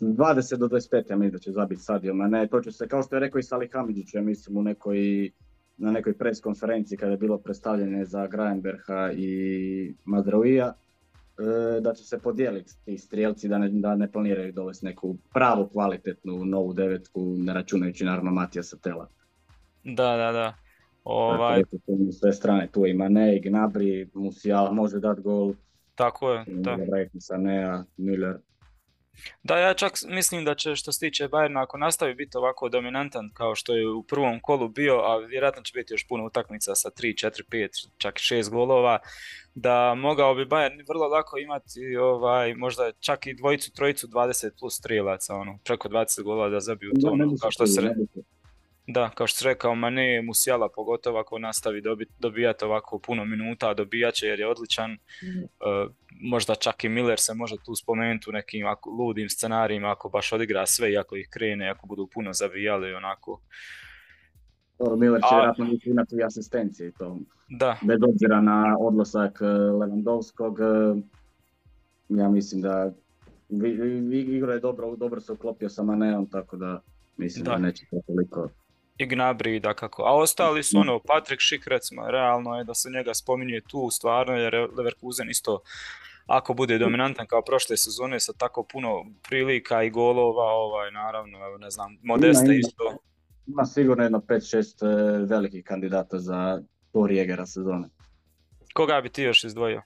20 0.00 0.56
do 0.56 0.66
25 0.68 1.10
ja 1.10 1.16
mislim 1.16 1.30
da 1.30 1.38
će 1.38 1.50
zabiti 1.50 1.82
Sadio 1.82 2.14
Mane, 2.14 2.46
to 2.46 2.60
će 2.60 2.72
se, 2.72 2.88
kao 2.88 3.02
što 3.02 3.16
je 3.16 3.20
rekao 3.20 3.38
i 3.38 3.42
Salih 3.42 3.70
Hamidžić, 3.72 4.14
ja 4.14 4.22
mislim 4.22 4.56
u 4.56 4.62
nekoj 4.62 5.30
na 5.76 5.90
nekoj 5.90 6.18
pres 6.18 6.40
konferenciji 6.40 6.98
kada 6.98 7.12
je 7.12 7.18
bilo 7.18 7.38
predstavljanje 7.38 8.04
za 8.04 8.26
Graenberha 8.26 9.12
i 9.12 9.94
Mazrauija, 10.04 10.74
e, 11.38 11.80
da 11.80 11.94
će 11.94 12.04
se 12.04 12.18
podijeliti 12.18 12.72
ti 12.84 12.98
strijelci 12.98 13.48
da 13.48 13.58
ne, 13.58 13.68
da 13.68 13.94
ne 13.96 14.12
planiraju 14.12 14.52
dovesti 14.52 14.86
neku 14.86 15.16
pravu 15.32 15.68
kvalitetnu 15.68 16.44
novu 16.44 16.72
devetku, 16.72 17.34
ne 17.38 17.54
računajući 17.54 18.04
naravno 18.04 18.30
Matija 18.30 18.62
Satela. 18.62 19.08
Da, 19.84 20.16
da, 20.16 20.32
da. 20.32 20.54
Ovaj... 21.04 21.58
Dakle, 21.58 22.12
sve 22.12 22.32
strane, 22.32 22.68
tu 22.72 22.86
ima 22.86 23.08
Ne, 23.08 23.40
Gnabry, 23.44 24.08
Musiala 24.14 24.72
može 24.72 24.98
dati 24.98 25.20
gol. 25.20 25.54
Tako 25.94 26.32
je, 26.32 26.44
da. 26.46 26.76
Sanea, 27.20 27.84
Müller. 27.98 28.36
Da, 29.42 29.58
ja 29.58 29.74
čak 29.74 29.92
mislim 30.08 30.44
da 30.44 30.54
će 30.54 30.76
što 30.76 30.92
se 30.92 31.00
tiče 31.00 31.28
Bayerna, 31.28 31.62
ako 31.62 31.78
nastavi 31.78 32.14
biti 32.14 32.36
ovako 32.36 32.68
dominantan 32.68 33.30
kao 33.34 33.54
što 33.54 33.74
je 33.74 33.88
u 33.90 34.02
prvom 34.02 34.40
kolu 34.40 34.68
bio, 34.68 34.94
a 34.94 35.16
vjerojatno 35.16 35.62
će 35.62 35.72
biti 35.74 35.94
još 35.94 36.06
puno 36.08 36.24
utakmica 36.26 36.74
sa 36.74 36.90
3, 36.90 37.26
4, 37.26 37.42
5, 37.50 37.88
čak 37.98 38.14
6 38.14 38.50
golova, 38.50 38.98
da 39.54 39.94
mogao 39.94 40.34
bi 40.34 40.44
Bayern 40.44 40.88
vrlo 40.88 41.08
lako 41.08 41.38
imati 41.38 41.96
ovaj, 41.96 42.54
možda 42.54 42.92
čak 43.00 43.26
i 43.26 43.34
dvojicu, 43.34 43.72
trojicu, 43.72 44.06
20 44.06 44.50
plus 44.58 44.74
strijelaca, 44.78 45.34
ono, 45.34 45.58
preko 45.64 45.88
20 45.88 46.22
golova 46.22 46.48
da 46.48 46.60
zabiju 46.60 46.92
to, 47.02 47.10
ono, 47.10 47.34
kao 47.40 47.50
što 47.50 47.66
se... 47.66 47.94
Da, 48.86 49.10
kao 49.14 49.26
što 49.26 49.38
se 49.38 49.44
rekao, 49.44 49.74
Mane 49.74 50.22
Musiala 50.22 50.68
pogotovo 50.68 51.18
ako 51.18 51.38
nastavi 51.38 51.80
dobit, 51.80 52.08
dobijati 52.18 52.64
ovako 52.64 52.98
puno 52.98 53.24
minuta, 53.24 53.74
dobijat 53.74 54.14
će 54.14 54.26
jer 54.26 54.40
je 54.40 54.48
odličan. 54.48 54.90
Mm. 54.92 55.42
Uh, 55.42 55.92
možda 56.20 56.54
čak 56.54 56.84
i 56.84 56.88
Miller 56.88 57.20
se 57.20 57.34
može 57.34 57.56
tu 57.64 57.74
spomenuti 57.74 58.30
u 58.30 58.32
nekim 58.32 58.66
ako, 58.66 58.90
ludim 58.90 59.28
scenarijima 59.28 59.90
ako 59.90 60.08
baš 60.08 60.32
odigra 60.32 60.66
sve 60.66 60.92
i 60.92 60.98
ako 60.98 61.16
ih 61.16 61.28
krene, 61.30 61.70
ako 61.70 61.86
budu 61.86 62.08
puno 62.14 62.32
zavijali 62.32 62.94
onako. 62.94 63.40
Dobro, 64.78 64.96
Miller 64.96 65.20
će 65.20 65.34
vjerojatno 65.34 65.66
imati 65.84 66.16
i 66.16 66.24
asistencije 66.24 66.92
to. 66.92 67.18
Da. 67.48 67.76
Bez 67.82 67.98
obzira 68.08 68.40
na 68.40 68.76
odlasak 68.80 69.38
e, 69.40 69.44
Lewandowskog, 69.44 70.60
e, 70.60 71.02
ja 72.08 72.28
mislim 72.28 72.62
da 72.62 72.92
igra 74.12 74.52
je 74.52 74.60
dobro, 74.60 74.96
dobro 74.96 75.20
se 75.20 75.32
uklopio 75.32 75.68
sa 75.68 75.82
Maneom, 75.82 76.26
tako 76.26 76.56
da 76.56 76.80
mislim 77.16 77.44
da, 77.44 77.50
da 77.50 77.58
neće 77.58 77.86
to 77.90 78.00
toliko 78.06 78.48
i 78.98 79.06
Gnabry 79.06 79.60
da 79.60 79.74
kako. 79.74 80.02
A 80.02 80.16
ostali 80.16 80.62
su 80.62 80.78
ono, 80.78 80.98
Patrick 80.98 81.42
Schick 81.42 81.66
recimo, 81.66 82.10
realno 82.10 82.58
je 82.58 82.64
da 82.64 82.74
se 82.74 82.90
njega 82.90 83.14
spominje 83.14 83.60
tu 83.68 83.90
stvarno 83.90 84.36
jer 84.36 84.54
Leverkusen 84.76 85.30
isto 85.30 85.60
ako 86.26 86.54
bude 86.54 86.78
dominantan 86.78 87.26
kao 87.26 87.42
prošle 87.42 87.76
sezone 87.76 88.20
sa 88.20 88.32
tako 88.32 88.66
puno 88.72 89.04
prilika 89.28 89.82
i 89.82 89.90
golova, 89.90 90.44
ovaj, 90.44 90.90
naravno, 90.90 91.46
evo, 91.46 91.58
ne 91.58 91.70
znam, 91.70 91.96
Modesta 92.02 92.44
ima, 92.44 92.54
isto. 92.54 92.96
Ima 93.46 93.64
sigurno 93.64 94.02
jedno 94.02 94.18
5-6 94.18 94.86
e, 94.86 95.26
velikih 95.26 95.64
kandidata 95.64 96.18
za 96.18 96.62
Tor 96.92 97.12
Jegera 97.12 97.46
sezone. 97.46 97.88
Koga 98.74 99.00
bi 99.00 99.08
ti 99.08 99.22
još 99.22 99.44
izdvojio? 99.44 99.82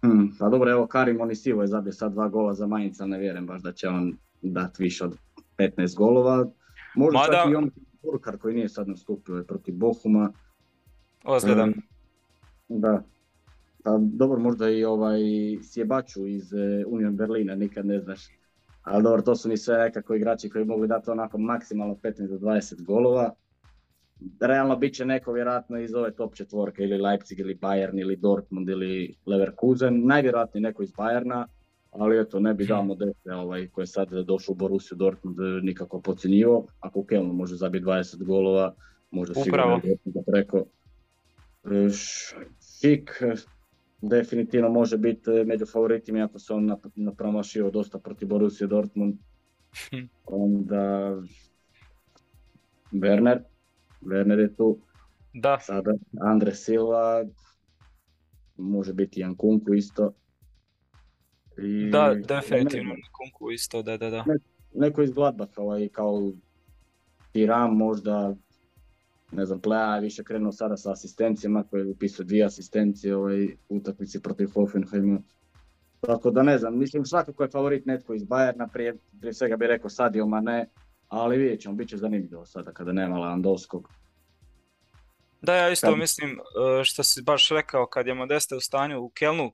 Hmm, 0.00 0.36
pa 0.38 0.48
dobro, 0.48 0.70
evo 0.70 0.86
Karim 0.86 1.20
Onisivo 1.20 1.62
je 1.62 1.68
zabio 1.68 1.92
sad 1.92 2.12
dva 2.12 2.28
gola 2.28 2.54
za 2.54 2.66
Manjica, 2.66 3.06
ne 3.06 3.18
vjerujem 3.18 3.46
baš 3.46 3.62
da 3.62 3.72
će 3.72 3.88
on 3.88 4.16
dati 4.42 4.82
više 4.82 5.04
od 5.04 5.16
15 5.58 5.96
golova. 5.96 6.46
Možda 6.96 7.18
Mada... 7.18 7.42
čak 7.44 7.52
i 7.52 7.54
on 7.54 7.70
Burkar 8.02 8.38
koji 8.38 8.54
nije 8.54 8.68
sad 8.68 8.88
nastupio 8.88 9.34
je 9.34 9.46
protiv 9.46 9.74
Bohuma. 9.74 10.32
Ozljedan. 11.24 11.74
Um, 12.68 12.80
da. 12.80 13.02
Pa 13.84 13.98
dobro, 14.00 14.40
možda 14.40 14.70
i 14.70 14.84
ovaj 14.84 15.20
Sjebaču 15.62 16.26
iz 16.26 16.52
uh, 16.52 16.92
Union 16.92 17.16
Berlina, 17.16 17.54
nikad 17.54 17.86
ne 17.86 18.00
znaš. 18.00 18.28
Ali 18.82 19.02
dobro, 19.02 19.22
to 19.22 19.36
su 19.36 19.48
mi 19.48 19.56
sve 19.56 19.78
nekako 19.78 20.14
igrači 20.14 20.50
koji 20.50 20.64
mogu 20.64 20.86
dati 20.86 21.10
onako 21.10 21.38
maksimalno 21.38 21.94
15 21.94 22.28
do 22.28 22.38
20 22.38 22.84
golova. 22.84 23.34
Realno 24.40 24.76
bit 24.76 24.94
će 24.94 25.04
neko 25.04 25.32
vjerojatno 25.32 25.78
iz 25.78 25.94
ove 25.94 26.14
top 26.14 26.34
četvorke 26.34 26.82
ili 26.82 26.98
Leipzig 26.98 27.40
ili 27.40 27.58
Bayern 27.58 28.00
ili 28.00 28.16
Dortmund 28.16 28.68
ili 28.68 29.14
Leverkusen. 29.26 30.06
Najvjerojatnije 30.06 30.62
neko 30.62 30.82
iz 30.82 30.92
Bayerna 30.92 31.46
ali 31.92 32.20
eto, 32.20 32.40
ne 32.40 32.54
bi 32.54 32.66
dao 32.66 32.84
Modeste 32.84 33.32
ovaj, 33.32 33.68
koji 33.68 33.82
je 33.82 33.86
sad 33.86 34.08
došao 34.10 34.52
u 34.52 34.56
Borussiju 34.56 34.96
Dortmund 34.96 35.36
nikako 35.62 36.00
pocijenjivo. 36.00 36.66
Ako 36.80 37.00
u 37.00 37.04
Kelnu 37.04 37.32
može 37.32 37.56
zabiti 37.56 37.84
20 37.84 38.24
golova, 38.24 38.74
može 39.10 39.34
sigurno 39.34 39.80
da 40.04 40.20
preko. 40.32 40.64
E, 41.64 41.88
Šik 42.80 43.22
definitivno 44.00 44.68
može 44.68 44.98
biti 44.98 45.30
među 45.30 45.66
favoritima 45.66 46.18
iako 46.18 46.38
se 46.38 46.52
on 46.52 46.76
napromašio 46.94 47.70
dosta 47.70 47.98
protiv 47.98 48.28
Borussije 48.28 48.66
Dortmund. 48.66 49.14
Onda 50.26 51.16
Werner, 52.92 53.38
Werner 54.02 54.38
je 54.38 54.54
tu. 54.56 54.78
Da. 55.34 55.58
Sada 55.60 55.92
Andre 56.20 56.54
Silva, 56.54 57.24
može 58.56 58.92
biti 58.92 59.20
Jan 59.20 59.36
Kunku 59.36 59.74
isto. 59.74 60.12
I, 61.58 61.90
da, 61.90 62.14
definitivno, 62.14 62.94
Kunku 63.12 63.50
isto, 63.50 63.82
da, 63.82 63.96
da, 63.96 64.10
da. 64.10 64.24
neko 64.74 65.02
iz 65.02 65.10
Gladbacha, 65.10 65.62
ovaj, 65.62 65.88
kao 65.88 66.32
Tiram 67.32 67.76
možda, 67.76 68.34
ne 69.32 69.46
znam, 69.46 69.60
Plea 69.60 69.94
je 69.94 70.00
više 70.00 70.24
krenuo 70.24 70.52
sada 70.52 70.76
sa 70.76 70.92
asistencijama, 70.92 71.64
koji 71.70 71.80
je 71.80 71.86
upisao 71.86 72.24
dvije 72.24 72.44
asistencije 72.44 73.16
ovaj, 73.16 73.48
utakmici 73.68 74.22
protiv 74.22 74.48
Hoffenheima. 74.54 75.20
Tako 76.00 76.30
da 76.30 76.42
ne 76.42 76.58
znam, 76.58 76.78
mislim 76.78 77.04
svakako 77.04 77.42
je 77.42 77.50
favorit 77.50 77.86
netko 77.86 78.14
iz 78.14 78.22
Bayerna, 78.22 78.68
prije, 78.72 78.96
prije 79.20 79.34
svega 79.34 79.56
bih 79.56 79.66
rekao 79.66 79.90
Sadio 79.90 80.26
Mane, 80.26 80.68
ali 81.08 81.38
vidjet 81.38 81.60
ćemo, 81.60 81.74
bit 81.74 81.88
će 81.88 81.96
zanimljivo 81.96 82.46
sada 82.46 82.72
kada 82.72 82.92
nema 82.92 83.18
Landovskog. 83.18 83.88
Da, 85.42 85.54
ja 85.54 85.70
isto 85.70 85.96
mislim 85.96 86.30
e, 86.30 86.84
što 86.84 87.02
si 87.02 87.22
baš 87.22 87.48
rekao 87.48 87.86
kad 87.86 88.06
je 88.06 88.14
Modeste 88.14 88.56
u 88.56 88.60
stanju 88.60 89.00
u 89.00 89.08
Kelnu 89.08 89.52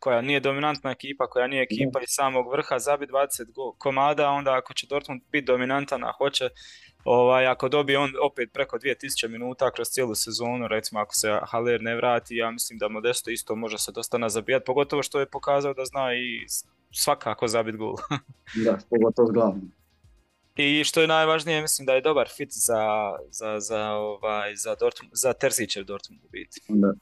koja 0.00 0.20
nije 0.20 0.40
dominantna 0.40 0.90
ekipa, 0.90 1.26
koja 1.26 1.46
nije 1.46 1.62
ekipa 1.62 2.00
iz 2.02 2.08
samog 2.08 2.52
vrha 2.52 2.78
zabi 2.78 3.06
20 3.06 3.74
komada, 3.78 4.30
onda 4.30 4.56
ako 4.56 4.74
će 4.74 4.86
Dortmund 4.86 5.22
biti 5.32 5.46
dominantan, 5.46 6.04
a 6.04 6.12
hoće 6.18 6.48
ovaj, 7.04 7.46
ako 7.46 7.68
dobije 7.68 7.98
on 7.98 8.10
opet 8.22 8.52
preko 8.52 8.78
2000 8.78 9.28
minuta 9.28 9.70
kroz 9.70 9.88
cijelu 9.88 10.14
sezonu, 10.14 10.68
recimo 10.68 11.00
ako 11.00 11.14
se 11.14 11.38
Haller 11.42 11.82
ne 11.82 11.96
vrati, 11.96 12.36
ja 12.36 12.50
mislim 12.50 12.78
da 12.78 12.88
Modesto 12.88 13.30
isto 13.30 13.56
može 13.56 13.78
se 13.78 13.92
dosta 13.92 14.18
nazabijati, 14.18 14.64
pogotovo 14.66 15.02
što 15.02 15.20
je 15.20 15.26
pokazao 15.26 15.74
da 15.74 15.84
zna 15.84 16.14
i 16.14 16.46
svakako 16.92 17.48
zabit 17.48 17.76
gol. 17.76 17.94
da, 18.64 18.78
pogotovo 18.90 19.28
glavno. 19.28 19.62
I 20.56 20.84
što 20.84 21.00
je 21.00 21.06
najvažnije, 21.06 21.62
mislim 21.62 21.86
da 21.86 21.94
je 21.94 22.00
dobar 22.00 22.28
fit 22.36 22.48
za, 22.52 23.12
za, 23.30 23.60
za, 23.60 23.90
ovaj, 23.92 24.56
za, 24.56 24.74
Dortmund, 24.74 25.12
za 25.14 25.32
Terzićev 25.32 25.84
Dortmund 25.84 26.24
u 26.24 26.28
biti. 26.28 26.60
Da. 26.68 26.92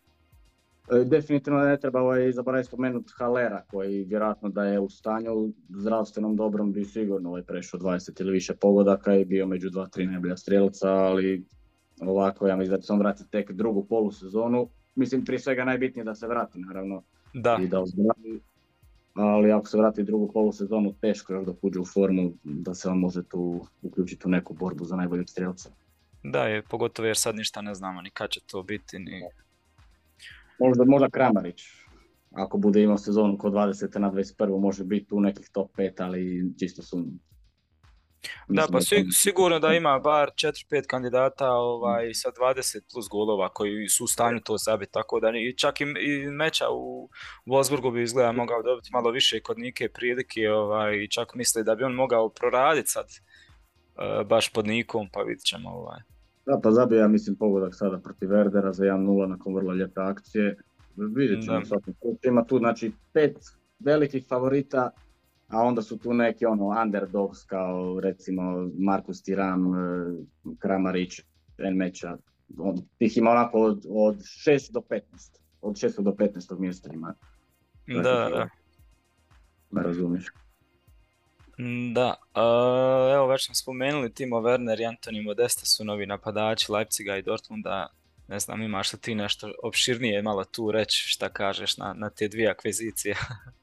E, 0.92 1.04
definitivno 1.04 1.60
ne 1.60 1.80
treba 1.80 2.00
ovaj, 2.00 2.32
zaboraviti 2.32 2.66
spomenuti 2.66 3.12
Halera 3.16 3.62
koji 3.70 4.04
vjerojatno 4.04 4.48
da 4.48 4.64
je 4.64 4.80
u 4.80 4.88
stanju 4.88 5.52
zdravstvenom 5.68 6.36
dobrom 6.36 6.72
bi 6.72 6.84
sigurno 6.84 7.28
ovaj, 7.28 7.42
prešao 7.42 7.80
20 7.80 8.20
ili 8.20 8.32
više 8.32 8.54
pogodaka 8.54 9.14
i 9.14 9.24
bio 9.24 9.46
među 9.46 9.70
dva, 9.70 9.86
tri 9.86 10.06
najbolja 10.06 10.36
strelca, 10.36 10.88
ali 10.88 11.44
ovako 12.00 12.46
ja 12.46 12.56
mislim 12.56 12.76
da 12.76 12.80
će 12.80 12.86
se 12.86 12.92
on 12.92 12.98
vratiti 12.98 13.30
tek 13.30 13.52
drugu 13.52 13.84
polusezonu. 13.84 14.68
Mislim 14.94 15.24
prije 15.24 15.38
svega 15.38 15.64
najbitnije 15.64 16.04
da 16.04 16.14
se 16.14 16.26
vrati 16.26 16.60
naravno 16.60 17.02
da. 17.34 17.58
i 17.62 17.68
da 17.68 17.80
ozdravi 17.80 18.40
ali 19.16 19.52
ako 19.52 19.66
se 19.66 19.78
vrati 19.78 20.02
drugu 20.02 20.32
polusezonu, 20.32 20.94
teško 21.00 21.32
još 21.32 21.46
da 21.46 21.52
uđe 21.62 21.80
u 21.80 21.84
formu 21.84 22.32
da 22.44 22.74
se 22.74 22.88
on 22.88 22.98
može 22.98 23.22
tu 23.22 23.66
uključiti 23.82 24.26
u 24.26 24.30
neku 24.30 24.54
borbu 24.54 24.84
za 24.84 24.96
najboljeg 24.96 25.28
strelca. 25.28 25.70
Da, 26.22 26.42
je, 26.42 26.62
pogotovo 26.62 27.06
jer 27.06 27.16
sad 27.16 27.36
ništa 27.36 27.60
ne 27.62 27.74
znamo 27.74 28.02
ni 28.02 28.10
kad 28.10 28.30
će 28.30 28.40
to 28.46 28.62
biti. 28.62 28.98
Ni... 28.98 29.22
Možda, 30.60 30.84
možda 30.84 31.10
Kramarić, 31.10 31.62
ako 32.32 32.58
bude 32.58 32.82
imao 32.82 32.98
sezonu 32.98 33.38
kod 33.38 33.52
20. 33.52 33.98
na 33.98 34.10
21. 34.10 34.60
može 34.60 34.84
biti 34.84 35.14
u 35.14 35.20
nekih 35.20 35.48
top 35.52 35.70
5, 35.76 36.02
ali 36.02 36.52
čisto 36.58 36.82
sumnjam. 36.82 37.18
Da, 38.48 38.66
pa 38.72 38.78
sigurno 39.12 39.58
da 39.58 39.72
ima 39.72 39.98
bar 39.98 40.30
4-5 40.30 40.86
kandidata 40.86 41.50
ovaj, 41.50 42.14
sa 42.14 42.30
20 42.40 42.80
plus 42.92 43.08
golova 43.08 43.48
koji 43.48 43.88
su 43.88 44.04
u 44.04 44.06
stanju 44.06 44.40
to 44.40 44.56
zabiti, 44.58 44.92
tako 44.92 45.20
da 45.20 45.28
i 45.28 45.56
čak 45.56 45.80
i, 45.80 45.84
i 45.84 46.30
meča 46.30 46.64
u 46.70 47.08
Wolfsburgu 47.46 47.92
bi 47.92 48.02
izgleda 48.02 48.32
mogao 48.32 48.62
dobiti 48.62 48.90
malo 48.92 49.10
više 49.10 49.40
kod 49.40 49.58
Nike 49.58 49.88
prilike 49.88 50.50
ovaj, 50.50 50.96
i 50.96 51.10
čak 51.10 51.34
misle 51.34 51.62
da 51.62 51.74
bi 51.74 51.84
on 51.84 51.92
mogao 51.92 52.28
proraditi 52.28 52.90
sad 52.90 53.06
uh, 53.06 54.26
baš 54.26 54.52
pod 54.52 54.66
Nikom, 54.66 55.08
pa 55.12 55.22
vidit 55.22 55.44
ćemo. 55.44 55.70
Ovaj. 55.70 56.15
Da, 56.46 56.60
pa 56.62 56.70
zabio 56.70 56.98
ja 56.98 57.08
mislim 57.08 57.36
pogodak 57.36 57.74
sada 57.74 57.98
protiv 57.98 58.30
Verdera 58.30 58.72
za 58.72 58.84
1-0 58.84 59.26
nakon 59.26 59.54
vrlo 59.54 59.72
lijepe 59.72 60.00
akcije. 60.00 60.56
vidjet 60.96 61.44
ćemo 61.44 61.60
Ima 62.24 62.44
tu 62.44 62.58
znači 62.58 62.92
pet 63.12 63.36
velikih 63.78 64.26
favorita, 64.28 64.90
a 65.48 65.62
onda 65.62 65.82
su 65.82 65.98
tu 65.98 66.14
neki 66.14 66.46
ono 66.46 66.82
underdogs 66.82 67.44
kao 67.44 68.00
recimo 68.00 68.70
Markus 68.78 69.22
Tiram, 69.22 69.74
e, 69.74 69.78
Kramarić, 70.58 71.20
Enmeča. 71.58 72.16
Tih 72.98 73.16
ima 73.16 73.30
onako 73.30 73.58
od, 73.58 73.86
od 73.88 74.16
6 74.16 74.72
do 74.72 74.80
15. 74.80 75.00
Od 75.60 75.74
6 75.74 76.02
do 76.02 76.10
15 76.10 76.58
mjesta 76.58 76.92
ima. 76.92 77.14
Da, 77.86 78.02
da. 78.02 78.48
Da 79.70 79.82
razumiješ. 79.82 80.26
Da, 81.92 82.14
uh, 82.34 83.14
evo 83.14 83.26
već 83.26 83.46
smo 83.46 83.54
spomenuli 83.54 84.12
Timo 84.12 84.36
Werner 84.36 84.80
i 84.80 84.86
Antoni 84.86 85.22
Modesta 85.22 85.66
su 85.66 85.84
novi 85.84 86.06
napadači 86.06 86.72
Leipziga 86.72 87.16
i 87.16 87.22
Dortmunda. 87.22 87.88
Ne 88.28 88.40
znam, 88.40 88.62
imaš 88.62 88.92
li 88.92 88.98
ti 88.98 89.14
nešto 89.14 89.52
opširnije 89.62 90.22
malo 90.22 90.44
tu 90.44 90.70
reći 90.70 91.08
šta 91.08 91.28
kažeš 91.28 91.76
na, 91.76 91.94
na 91.94 92.10
te 92.10 92.28
dvije 92.28 92.50
akvizicije? 92.50 93.14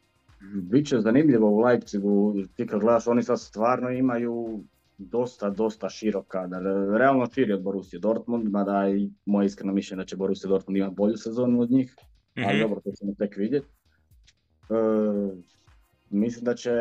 Biće 0.71 1.00
zanimljivo 1.00 1.50
u 1.50 1.59
Leipzigu, 1.59 2.35
ti 2.55 2.67
kad 2.67 2.79
gledaš, 2.79 3.07
oni 3.07 3.23
sad 3.23 3.41
stvarno 3.41 3.89
imaju 3.89 4.63
dosta, 4.97 5.50
dosta 5.50 5.89
široka, 5.89 6.47
da, 6.47 6.59
realno 6.97 7.27
širi 7.33 7.53
od 7.53 7.62
Borussia 7.62 8.00
Dortmund, 8.00 8.50
mada 8.50 8.89
i 8.89 9.09
moje 9.25 9.45
iskreno 9.45 9.73
mišljenje 9.73 10.01
da 10.01 10.05
će 10.05 10.15
Borussia 10.15 10.47
Dortmund 10.50 10.77
imati 10.77 10.95
bolju 10.95 11.17
sezonu 11.17 11.62
od 11.62 11.71
njih, 11.71 11.95
mm-hmm. 11.95 12.45
ali 12.47 12.57
mhm. 12.57 12.62
dobro, 12.62 12.81
to 12.81 12.91
ćemo 13.00 13.13
tek 13.17 13.38
vidjeti. 13.38 13.67
E, 14.69 14.73
mislim 16.09 16.45
da 16.45 16.55
će 16.55 16.71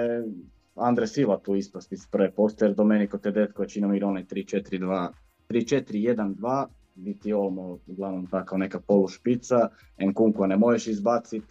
Andre 0.75 1.07
Silva 1.07 1.39
tu 1.39 1.55
ispasti 1.55 1.97
s 1.97 2.07
prve 2.07 2.31
poster, 2.31 2.75
Domenico 2.75 3.19
Tedesco 3.19 3.67
činom 3.67 3.95
igra 3.95 4.09
onaj 4.09 4.25
3-4-2, 4.25 5.09
3-4-1-2, 5.49 6.67
biti 6.95 7.33
Olmo 7.33 7.79
uglavnom 7.87 8.27
tako 8.27 8.59
neka 8.59 8.81
polušpica, 8.81 9.69
Nkunku 10.11 10.47
ne 10.47 10.57
možeš 10.57 10.87
izbacit, 10.87 11.45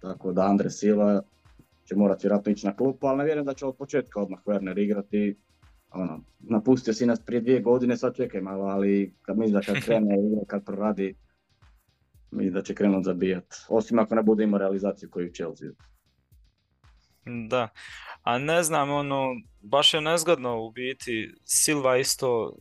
tako 0.00 0.32
da 0.32 0.42
Andre 0.42 0.70
Silva 0.70 1.22
će 1.84 1.96
morati 1.96 2.26
vjerojatno 2.26 2.52
ići 2.52 2.66
na 2.66 2.76
klupu, 2.76 3.06
ali 3.06 3.18
ne 3.18 3.24
vjerujem 3.24 3.46
da 3.46 3.54
će 3.54 3.66
od 3.66 3.76
početka 3.76 4.20
odmah 4.20 4.40
Werner 4.46 4.82
igrati. 4.82 5.36
Ono, 5.90 6.20
napustio 6.38 6.94
si 6.94 7.06
nas 7.06 7.20
prije 7.20 7.40
dvije 7.40 7.60
godine, 7.60 7.96
sad 7.96 8.16
čekaj 8.16 8.40
malo, 8.40 8.64
ali 8.64 9.14
kad 9.22 9.38
mislim 9.38 9.54
da 9.54 9.60
kad 9.60 9.76
krene 9.84 10.14
igra, 10.26 10.40
kad 10.46 10.64
proradi, 10.64 11.14
mislim 12.30 12.54
da 12.54 12.62
će 12.62 12.74
krenut 12.74 13.04
zabijat. 13.04 13.54
Osim 13.68 13.98
ako 13.98 14.14
ne 14.14 14.22
bude 14.22 14.44
imao 14.44 14.58
realizaciju 14.58 15.10
koju 15.10 15.28
u 15.28 15.32
Chelsea. 15.32 15.70
Da, 17.24 17.68
a 18.22 18.38
ne 18.38 18.62
znam, 18.62 18.90
ono, 18.90 19.26
baš 19.62 19.94
je 19.94 20.00
nezgodno 20.00 20.60
u 20.60 20.70
biti, 20.70 21.34
Silva 21.44 21.96
isto, 21.96 22.56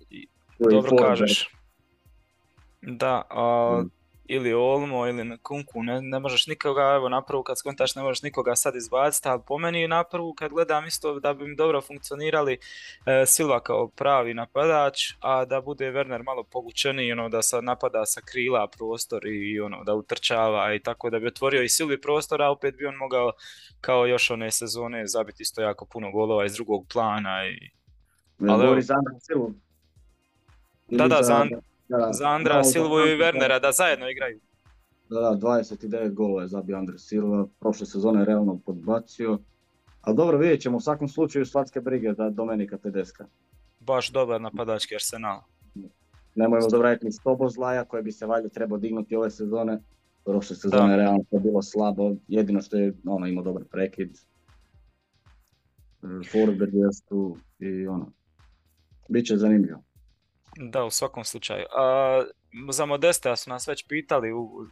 dobro 0.59 0.97
kažeš. 0.97 1.49
Da, 2.81 3.21
a, 3.29 3.81
mm 3.85 3.98
ili 4.29 4.53
Olmo 4.53 5.07
ili 5.07 5.23
na 5.23 5.37
Kunku, 5.37 5.83
ne, 5.83 6.01
ne 6.01 6.19
možeš 6.19 6.47
nikoga, 6.47 6.93
evo 6.95 7.09
na 7.09 7.21
prvu 7.21 7.43
kad 7.43 7.57
skontaš 7.57 7.95
ne 7.95 8.03
možeš 8.03 8.21
nikoga 8.21 8.55
sad 8.55 8.75
izbaciti, 8.75 9.27
ali 9.27 9.41
po 9.47 9.57
meni 9.57 9.87
na 9.87 10.03
prvu 10.03 10.33
kad 10.33 10.51
gledam 10.51 10.85
isto 10.85 11.19
da 11.19 11.33
bi 11.33 11.45
im 11.45 11.55
dobro 11.55 11.81
funkcionirali 11.81 12.57
e, 13.05 13.25
Silva 13.25 13.59
kao 13.59 13.87
pravi 13.87 14.33
napadač, 14.33 15.13
a 15.19 15.45
da 15.45 15.61
bude 15.61 15.91
Werner 15.91 16.23
malo 16.23 16.43
pogučeniji, 16.43 17.11
ono, 17.11 17.29
da 17.29 17.41
sad 17.41 17.63
napada 17.63 18.05
sa 18.05 18.21
krila 18.21 18.67
prostor 18.67 19.27
i 19.27 19.59
ono, 19.59 19.83
da 19.83 19.93
utrčava 19.93 20.73
i 20.73 20.79
tako 20.79 21.09
da 21.09 21.19
bi 21.19 21.27
otvorio 21.27 21.63
i 21.63 21.69
Silvi 21.69 22.01
prostor, 22.01 22.41
a 22.41 22.51
opet 22.51 22.77
bi 22.77 22.85
on 22.85 22.95
mogao 22.95 23.31
kao 23.81 24.05
još 24.05 24.31
one 24.31 24.51
sezone 24.51 25.07
zabiti 25.07 25.43
isto 25.43 25.61
jako 25.61 25.85
puno 25.85 26.11
golova 26.11 26.45
iz 26.45 26.53
drugog 26.53 26.85
plana. 26.93 27.45
I... 27.47 27.69
Ali, 28.49 28.67
Da, 30.87 31.07
da, 31.07 31.23
za, 31.23 31.45
da, 31.89 32.13
za 32.13 32.27
Andra 32.27 32.63
Silvu 32.63 32.99
i 32.99 33.17
Wernera 33.17 33.61
da 33.61 33.71
zajedno 33.71 34.09
igraju. 34.09 34.39
Da, 35.09 35.19
da, 35.19 35.37
29 35.47 36.13
golova 36.13 36.41
je 36.41 36.47
zabio 36.47 36.77
Andre 36.77 36.97
Silva, 36.97 37.47
prošle 37.59 37.85
sezone 37.85 38.21
je 38.21 38.25
realno 38.25 38.59
podbacio. 38.65 39.39
Ali 40.01 40.17
dobro, 40.17 40.37
vidjet 40.37 40.61
ćemo 40.61 40.77
u 40.77 40.81
svakom 40.81 41.07
slučaju 41.07 41.45
svatske 41.45 41.81
brige 41.81 42.13
da 42.13 42.29
Domenika 42.29 42.77
Tedeska. 42.77 43.25
Baš 43.79 44.09
dobar 44.11 44.41
napadački 44.41 44.95
arsenal. 44.95 45.41
Nemojmo 46.35 46.69
zabraviti 46.69 47.05
ni 47.05 47.11
Zlaja 47.49 47.85
koje 47.85 48.03
bi 48.03 48.11
se 48.11 48.25
valjda 48.25 48.49
trebao 48.49 48.77
dignuti 48.77 49.15
ove 49.15 49.29
sezone. 49.29 49.79
Prošle 50.25 50.55
sezone 50.55 50.93
je 50.93 50.97
realno 50.97 51.23
to 51.31 51.39
bilo 51.39 51.61
slabo, 51.61 52.15
jedino 52.27 52.61
što 52.61 52.77
je 52.77 52.93
ono, 53.05 53.27
imao 53.27 53.43
dobar 53.43 53.63
prekid. 53.71 54.17
Forward 56.01 56.73
je 56.73 56.89
tu 57.09 57.37
i 57.59 57.87
ono, 57.87 58.11
Biće 59.09 59.37
zanimljivo. 59.37 59.83
Da, 60.61 60.83
u 60.83 60.91
svakom 60.91 61.23
slučaju. 61.23 61.65
A, 61.75 62.23
za 62.71 62.85
Modesta 62.85 63.35
su 63.35 63.49
nas 63.49 63.67
već 63.67 63.87
pitali 63.87 64.31
u, 64.31 64.41
u, 64.41 64.67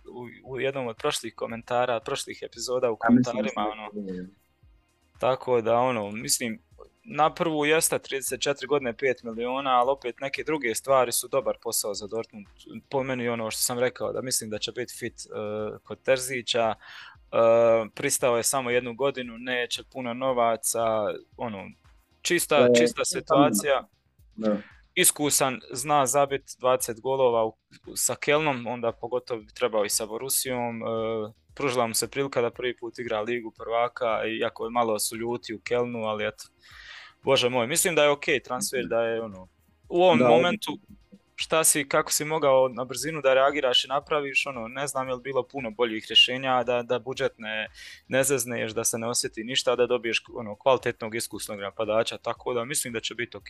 u 0.45 0.59
jednom 0.59 0.87
od 0.87 0.97
prošlih 0.97 1.35
komentara, 1.35 1.99
prošlih 1.99 2.39
epizoda 2.41 2.91
u 2.91 2.97
komentarima. 2.97 3.67
Ono, 3.71 3.89
tako 5.19 5.61
da, 5.61 5.75
ono, 5.75 6.11
mislim, 6.11 6.59
na 7.03 7.33
prvu 7.33 7.65
jeste 7.65 7.99
34 7.99 8.67
godine 8.67 8.93
5 8.93 9.23
miliona, 9.23 9.79
ali 9.79 9.91
opet 9.91 10.15
neke 10.19 10.43
druge 10.43 10.75
stvari 10.75 11.11
su 11.11 11.27
dobar 11.27 11.57
posao 11.61 11.93
za 11.93 12.07
Dortmund. 12.07 12.47
Po 12.89 13.03
meni 13.03 13.29
ono 13.29 13.51
što 13.51 13.61
sam 13.61 13.79
rekao, 13.79 14.13
da 14.13 14.21
mislim 14.21 14.49
da 14.49 14.59
će 14.59 14.71
biti 14.71 14.93
fit 14.93 15.13
uh, 15.13 15.81
kod 15.83 16.01
Terzića. 16.03 16.75
Uh, 17.31 17.91
pristao 17.95 18.37
je 18.37 18.43
samo 18.43 18.69
jednu 18.69 18.93
godinu, 18.93 19.37
neće 19.37 19.83
puno 19.91 20.13
novaca, 20.13 20.83
ono, 21.37 21.69
čista, 22.21 22.67
čista 22.77 23.05
situacija. 23.05 23.87
Da 24.35 24.57
iskusan, 24.97 25.59
zna 25.71 26.05
zabit 26.05 26.43
20 26.61 27.01
golova 27.01 27.51
sa 27.95 28.15
Kelnom, 28.15 28.67
onda 28.67 28.91
pogotovo 28.91 29.41
bi 29.41 29.53
trebao 29.53 29.85
i 29.85 29.89
sa 29.89 30.05
Borusijom. 30.05 30.81
E, 30.81 30.85
pružila 31.55 31.87
mu 31.87 31.93
se 31.93 32.09
prilika 32.09 32.41
da 32.41 32.49
prvi 32.51 32.77
put 32.77 32.99
igra 32.99 33.21
ligu 33.21 33.51
prvaka, 33.51 34.25
iako 34.41 34.65
je 34.65 34.69
malo 34.69 34.99
su 34.99 35.15
ljuti 35.15 35.53
u 35.53 35.59
Kelnu, 35.59 35.99
ali 35.99 36.27
eto, 36.27 36.43
bože 37.23 37.49
moj, 37.49 37.67
mislim 37.67 37.95
da 37.95 38.03
je 38.03 38.09
ok 38.09 38.25
transfer, 38.43 38.85
da 38.85 39.01
je 39.01 39.21
ono, 39.21 39.47
u 39.89 40.03
ovom 40.03 40.19
momentu 40.19 40.71
šta 41.35 41.63
si, 41.63 41.89
kako 41.89 42.11
si 42.11 42.25
mogao 42.25 42.69
na 42.69 42.85
brzinu 42.85 43.21
da 43.21 43.33
reagiraš 43.33 43.85
i 43.85 43.87
napraviš, 43.87 44.45
ono, 44.47 44.67
ne 44.67 44.87
znam 44.87 45.07
je 45.07 45.15
li 45.15 45.21
bilo 45.21 45.47
puno 45.47 45.71
boljih 45.71 46.05
rješenja, 46.09 46.63
da, 46.63 46.81
da 46.83 46.99
budžet 46.99 47.33
ne, 47.37 47.67
ne 48.07 48.23
zezneš, 48.23 48.71
da 48.71 48.83
se 48.83 48.97
ne 48.97 49.07
osjeti 49.07 49.43
ništa, 49.43 49.75
da 49.75 49.87
dobiješ 49.87 50.23
ono, 50.33 50.55
kvalitetnog 50.55 51.15
iskusnog 51.15 51.59
napadača, 51.59 52.17
tako 52.17 52.53
da 52.53 52.65
mislim 52.65 52.93
da 52.93 52.99
će 52.99 53.15
biti 53.15 53.37
ok 53.37 53.49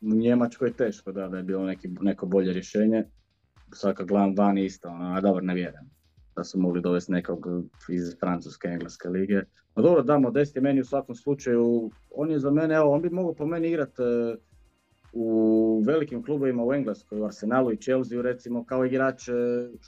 u 0.00 0.14
Njemačkoj 0.14 0.68
je 0.68 0.76
teško 0.76 1.12
da, 1.12 1.28
da 1.28 1.36
je 1.36 1.42
bilo 1.42 1.66
neki, 1.66 1.88
neko 2.00 2.26
bolje 2.26 2.52
rješenje. 2.52 3.04
Sad 3.72 3.94
kad 3.94 4.06
gledam 4.06 4.34
van 4.36 4.58
isto, 4.58 4.88
ono, 4.88 5.16
a 5.16 5.20
dobro 5.20 5.40
ne 5.40 5.54
vjerujem 5.54 5.90
da 6.36 6.44
su 6.44 6.60
mogli 6.60 6.80
dovesti 6.80 7.12
nekog 7.12 7.46
iz 7.88 8.16
Francuske, 8.20 8.68
Engleske 8.68 9.08
lige. 9.08 9.42
No 9.76 9.82
dobro, 9.82 10.02
da, 10.02 10.18
Modest 10.18 10.56
je 10.56 10.62
meni 10.62 10.80
u 10.80 10.84
svakom 10.84 11.14
slučaju, 11.14 11.90
on 12.10 12.30
je 12.30 12.38
za 12.38 12.50
mene, 12.50 12.74
evo, 12.74 12.90
on 12.90 13.02
bi 13.02 13.10
mogao 13.10 13.34
po 13.34 13.46
meni 13.46 13.68
igrati 13.68 14.02
e, 14.02 14.36
u 15.12 15.82
velikim 15.86 16.22
klubovima 16.22 16.64
u 16.64 16.72
Engleskoj, 16.74 17.20
u 17.20 17.24
Arsenalu 17.24 17.72
i 17.72 17.76
Chelsea 17.76 18.22
recimo, 18.22 18.64
kao 18.64 18.84
igrač 18.84 19.28
e, 19.28 19.32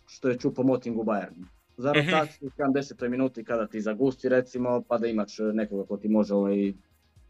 što 0.07 0.29
je 0.29 0.38
čupo 0.38 0.62
Moting 0.62 0.98
u 0.98 1.05
Bayernu. 1.05 1.44
Za 1.77 1.90
mhm. 1.90 2.11
rotaciju 2.11 2.48
u 2.48 2.62
70. 2.62 3.09
minuti 3.09 3.44
kada 3.44 3.66
ti 3.66 3.81
zagusti 3.81 4.29
recimo, 4.29 4.83
pa 4.88 4.98
da 4.98 5.07
imaš 5.07 5.37
nekoga 5.53 5.87
ko 5.87 5.96
ti 5.96 6.09
može 6.09 6.35
ovaj, 6.35 6.72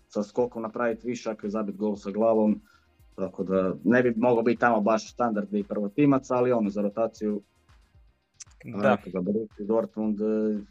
sa 0.09 0.23
skokom 0.23 0.63
napraviti 0.63 1.07
višak, 1.07 1.45
zabiti 1.45 1.79
gol 1.79 1.97
sa 1.97 2.11
glavom. 2.11 2.61
Tako 3.17 3.45
da 3.45 3.75
ne 3.85 4.03
bi 4.03 4.15
mogao 4.17 4.43
biti 4.43 4.61
tamo 4.61 4.81
baš 4.81 5.13
standardni 5.13 5.65
prvotimac, 5.65 6.31
ali 6.31 6.53
ono 6.53 6.71
za 6.71 6.83
rotaciju 6.83 7.43
da. 8.65 8.97
Ga 9.07 9.21
Dortmund, 9.59 10.19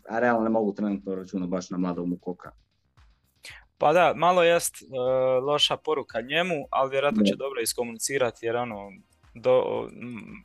a 0.09 0.19
realno 0.19 0.43
ne 0.43 0.49
mogu 0.49 0.73
trenutno 0.73 1.15
računati 1.15 1.49
baš 1.49 1.69
na 1.69 1.77
mladog 1.77 2.07
Mukoka. 2.07 2.51
Pa 3.77 3.93
da, 3.93 4.13
malo 4.15 4.43
jest 4.43 4.75
uh, 4.81 5.43
loša 5.43 5.77
poruka 5.77 6.21
njemu, 6.21 6.55
ali 6.69 6.91
vjerojatno 6.91 7.23
će 7.23 7.35
dobro 7.35 7.61
iskomunicirati 7.61 8.45
jer 8.45 8.55
ono, 8.55 8.91
do, 9.33 9.63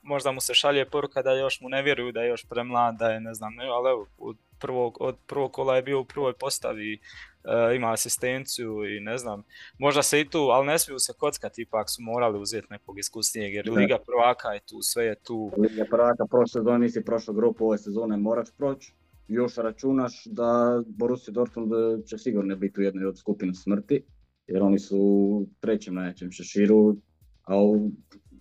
možda 0.03 0.33
mu 0.33 0.41
se 0.41 0.55
šalje 0.55 0.91
poruka 0.91 1.23
da 1.23 1.33
još 1.33 1.61
mu 1.61 1.69
ne 1.69 1.83
vjeruju 1.83 2.13
da 2.13 2.23
je 2.23 2.29
još 2.29 2.45
premlad, 2.49 2.97
da 2.99 3.09
je 3.09 3.21
ne 3.21 3.35
znam, 3.35 3.55
ne, 3.55 3.69
ali 3.69 3.91
evo, 3.91 4.07
od 4.19 4.37
prvog, 4.59 4.97
od 5.01 5.17
prvog 5.27 5.53
kola 5.53 5.77
je 5.77 5.83
bio 5.83 6.01
u 6.01 6.05
prvoj 6.05 6.33
postavi 6.33 7.01
E, 7.47 7.77
ima 7.77 7.93
asistenciju 7.93 8.97
i 8.97 9.01
ne 9.01 9.19
znam, 9.19 9.43
možda 9.79 10.03
se 10.03 10.21
i 10.21 10.29
tu, 10.29 10.39
ali 10.39 10.67
ne 10.67 10.79
smiju 10.79 10.99
se 10.99 11.13
kockati, 11.19 11.63
ipak 11.63 11.91
su 11.91 12.03
morali 12.03 12.39
uzeti 12.39 12.67
nekog 12.71 12.99
iskusnijeg, 12.99 13.55
jer 13.55 13.71
Liga 13.71 13.99
prvaka 14.07 14.49
je 14.49 14.61
tu, 14.61 14.83
sve 14.83 15.05
je 15.05 15.15
tu. 15.15 15.51
Liga 15.59 15.85
prvaka 15.91 16.27
prošle 16.31 16.61
sezone 16.61 16.79
nisi 16.79 17.05
prošlo 17.05 17.35
grupu, 17.35 17.67
ove 17.67 17.79
sezone 17.79 18.17
moraš 18.17 18.49
proći. 18.59 18.93
Još 19.29 19.57
računaš 19.57 20.25
da 20.25 20.83
Borussia 20.87 21.33
Dortmund 21.33 21.73
će 22.07 22.19
sigurno 22.19 22.57
biti 22.57 22.81
u 22.81 22.83
jednoj 22.83 23.07
od 23.07 23.19
skupina 23.19 23.55
smrti, 23.55 24.03
jer 24.47 24.63
oni 24.63 24.79
su 24.79 24.99
u 24.99 25.47
trećem 25.61 25.95
najjačem 25.95 26.31
šeširu, 26.31 26.97
a 27.43 27.59
u, 27.63 27.91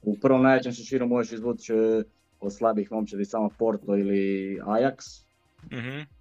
u 0.01 0.17
prvom 0.21 0.43
najjačem 0.43 0.71
šeširu 0.71 1.07
možeš 1.07 1.31
izvući 1.31 1.73
od 2.39 2.53
slabih 2.53 2.91
momčadi 2.91 3.25
samo 3.25 3.49
Porto 3.57 3.97
ili 3.97 4.59
Ajax. 4.65 5.25
mm 5.71 6.14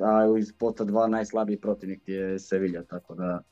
a 0.00 0.38
iz 0.38 0.52
pota 0.58 0.84
dva 0.84 1.06
najslabiji 1.06 1.60
protivnik 1.60 2.02
je 2.06 2.38
Sevilla, 2.38 2.82
tako 2.82 3.14
da 3.14 3.42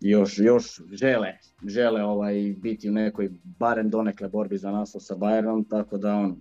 još, 0.00 0.38
još 0.38 0.80
žele, 0.92 1.38
žele 1.66 2.04
ovaj, 2.04 2.54
biti 2.56 2.88
u 2.88 2.92
nekoj 2.92 3.28
barem 3.42 3.90
donekle 3.90 4.28
borbi 4.28 4.58
za 4.58 4.70
naslov 4.70 5.00
sa 5.00 5.14
Bayernom, 5.14 5.70
tako 5.70 5.98
da 5.98 6.14
on, 6.14 6.36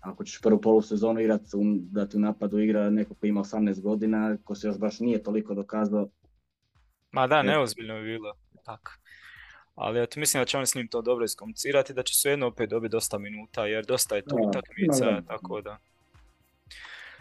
ako 0.00 0.24
ćeš 0.24 0.40
prvu 0.40 0.60
polusezonu 0.60 1.20
igrat, 1.20 1.42
da 1.80 2.06
ti 2.06 2.16
u 2.16 2.20
napadu 2.20 2.58
igra 2.58 2.90
neko 2.90 3.14
ko 3.14 3.26
ima 3.26 3.40
18 3.40 3.80
godina, 3.80 4.36
ko 4.44 4.54
se 4.54 4.66
još 4.66 4.78
baš 4.78 5.00
nije 5.00 5.22
toliko 5.22 5.54
dokazao. 5.54 6.08
Ma 7.12 7.26
da, 7.26 7.42
neozbiljno 7.42 7.94
je 7.94 8.04
bilo, 8.04 8.34
tako. 8.64 8.90
Ali 9.74 10.02
eto, 10.02 10.20
mislim 10.20 10.40
da 10.40 10.44
će 10.44 10.56
oni 10.56 10.66
s 10.66 10.74
njim 10.74 10.88
to 10.88 11.02
dobro 11.02 11.24
iskomunicirati, 11.24 11.94
da 11.94 12.02
će 12.02 12.14
se 12.14 12.30
jedno 12.30 12.46
opet 12.46 12.70
dobiti 12.70 12.92
dosta 12.92 13.18
minuta, 13.18 13.66
jer 13.66 13.84
dosta 13.86 14.16
je 14.16 14.22
tu 14.22 14.36
utakmica, 14.48 15.22
tako 15.26 15.60
da. 15.60 15.78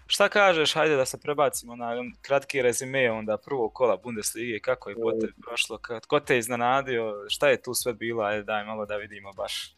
Šta 0.07 0.29
kažeš, 0.29 0.73
hajde 0.73 0.95
da 0.95 1.05
se 1.05 1.17
prebacimo 1.19 1.75
na 1.75 1.91
kratki 2.21 2.61
rezime 2.61 3.11
onda 3.11 3.37
prvog 3.37 3.73
kola 3.73 3.97
Bundeslige, 4.03 4.59
kako 4.59 4.89
je 4.89 4.95
pote 4.95 5.27
prošlo, 5.41 5.79
ko 6.07 6.19
te 6.19 6.37
iznenadio, 6.37 7.13
šta 7.27 7.49
je 7.49 7.61
tu 7.61 7.73
sve 7.73 7.93
bilo, 7.93 8.23
ajde 8.23 8.43
daj 8.43 8.65
malo 8.65 8.85
da 8.85 8.95
vidimo 8.95 9.33
baš. 9.33 9.77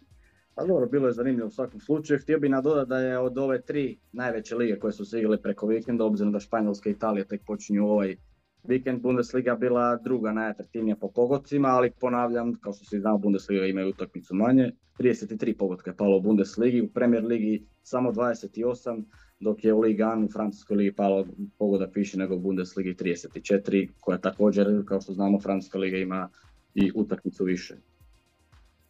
Pa 0.55 0.65
dobro, 0.65 0.85
bilo 0.85 1.07
je 1.07 1.13
zanimljivo 1.13 1.47
u 1.47 1.51
svakom 1.51 1.79
slučaju. 1.79 2.19
Htio 2.19 2.39
bih 2.39 2.51
nadodati 2.51 2.89
da 2.89 2.99
je 2.99 3.19
od 3.19 3.37
ove 3.37 3.61
tri 3.61 3.99
najveće 4.11 4.55
lige 4.55 4.79
koje 4.79 4.93
su 4.93 5.05
se 5.05 5.19
igrale 5.19 5.41
preko 5.41 5.67
vikenda, 5.67 6.05
obzirom 6.05 6.33
da 6.33 6.39
Španjolska 6.39 6.89
i 6.89 6.93
Italija 6.93 7.25
tek 7.25 7.41
počinju 7.45 7.87
ovaj 7.87 8.15
vikend, 8.63 9.01
Bundesliga 9.01 9.55
bila 9.55 9.95
druga 9.95 10.31
najatraktivnija 10.31 10.95
po 10.95 11.11
pogodcima, 11.11 11.67
ali 11.67 11.91
ponavljam, 11.99 12.59
kao 12.61 12.73
što 12.73 12.85
se 12.85 12.99
znao, 12.99 13.17
Bundesliga 13.17 13.65
imaju 13.65 13.89
utakmicu 13.89 14.35
manje. 14.35 14.71
33 14.99 15.57
pogodka 15.57 15.91
je 15.91 15.97
palo 15.97 16.17
u 16.17 16.21
Bundesligi, 16.21 16.81
u 16.81 16.93
Premier 16.93 17.23
Ligi 17.25 17.67
samo 17.83 18.11
28, 18.11 19.03
dok 19.39 19.63
je 19.63 19.73
u 19.73 19.79
Liga 19.79 20.17
u 20.25 20.31
Francuskoj 20.31 20.77
ligi 20.77 20.91
palo 20.91 21.25
pogodak 21.57 21.95
više 21.95 22.17
nego 22.17 22.35
u 22.35 22.39
Bundesligi 22.39 22.93
34, 22.93 23.89
koja 23.99 24.17
također, 24.17 24.85
kao 24.85 25.01
što 25.01 25.13
znamo, 25.13 25.39
Francuska 25.39 25.77
liga 25.77 25.97
ima 25.97 26.29
i 26.75 26.91
utakmicu 26.95 27.43
više. 27.43 27.75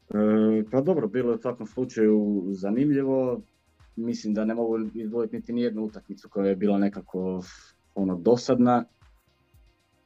E, 0.09 0.63
pa 0.71 0.81
dobro, 0.81 1.07
bilo 1.07 1.29
je 1.29 1.35
u 1.35 1.41
svakom 1.41 1.67
slučaju 1.67 2.45
zanimljivo. 2.49 3.41
Mislim 3.95 4.33
da 4.33 4.45
ne 4.45 4.53
mogu 4.53 4.79
izdvojiti 4.93 5.35
niti 5.35 5.53
nijednu 5.53 5.83
utakmicu 5.83 6.29
koja 6.29 6.49
je 6.49 6.55
bila 6.55 6.77
nekako 6.77 7.43
ono 7.95 8.17
dosadna. 8.17 8.85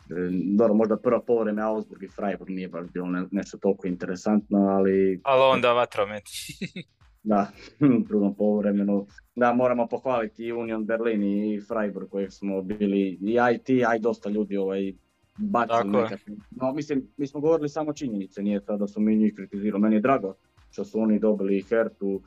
E, 0.10 0.14
dobro, 0.58 0.74
možda 0.74 0.98
prva 0.98 1.22
povreme 1.22 1.62
Augsburg 1.62 2.04
i 2.04 2.08
Freiburg 2.08 2.50
nije 2.50 2.68
baš 2.68 2.88
bilo 2.94 3.08
nešto 3.32 3.58
toliko 3.58 3.88
interesantno, 3.88 4.58
ali... 4.58 5.22
Ali 5.24 5.42
onda 5.42 5.74
vatromet. 5.74 6.24
da, 7.24 7.52
u 8.00 8.04
drugom 8.08 8.36
povremenu. 8.36 9.08
Da, 9.36 9.54
moramo 9.54 9.88
pohvaliti 9.88 10.46
i 10.46 10.54
Union 10.54 10.86
Berlin 10.86 11.24
i 11.24 11.62
Freiburg 11.62 12.10
kojeg 12.10 12.32
smo 12.32 12.62
bili 12.62 13.02
i 13.22 13.38
IT, 13.56 13.70
a 13.88 13.96
i 13.96 14.00
dosta 14.00 14.30
ljudi 14.30 14.58
ovaj, 14.58 14.94
bacili 15.38 15.92
nekakve. 15.92 16.36
No, 16.52 16.74
mislim, 16.74 17.08
mi 17.18 17.28
smo 17.28 17.40
govorili 17.40 17.70
samo 17.70 17.94
činjenice, 17.94 18.42
nije 18.42 18.66
to 18.66 18.78
da 18.78 18.88
smo 18.88 19.02
mi 19.02 19.16
njih 19.16 19.34
kritizirali. 19.36 19.82
Meni 19.82 19.96
je 19.96 20.02
drago 20.02 20.36
što 20.72 20.86
su 20.86 21.00
oni 21.00 21.20
dobili 21.20 21.58
i 21.58 21.62
Hertu 21.62 22.22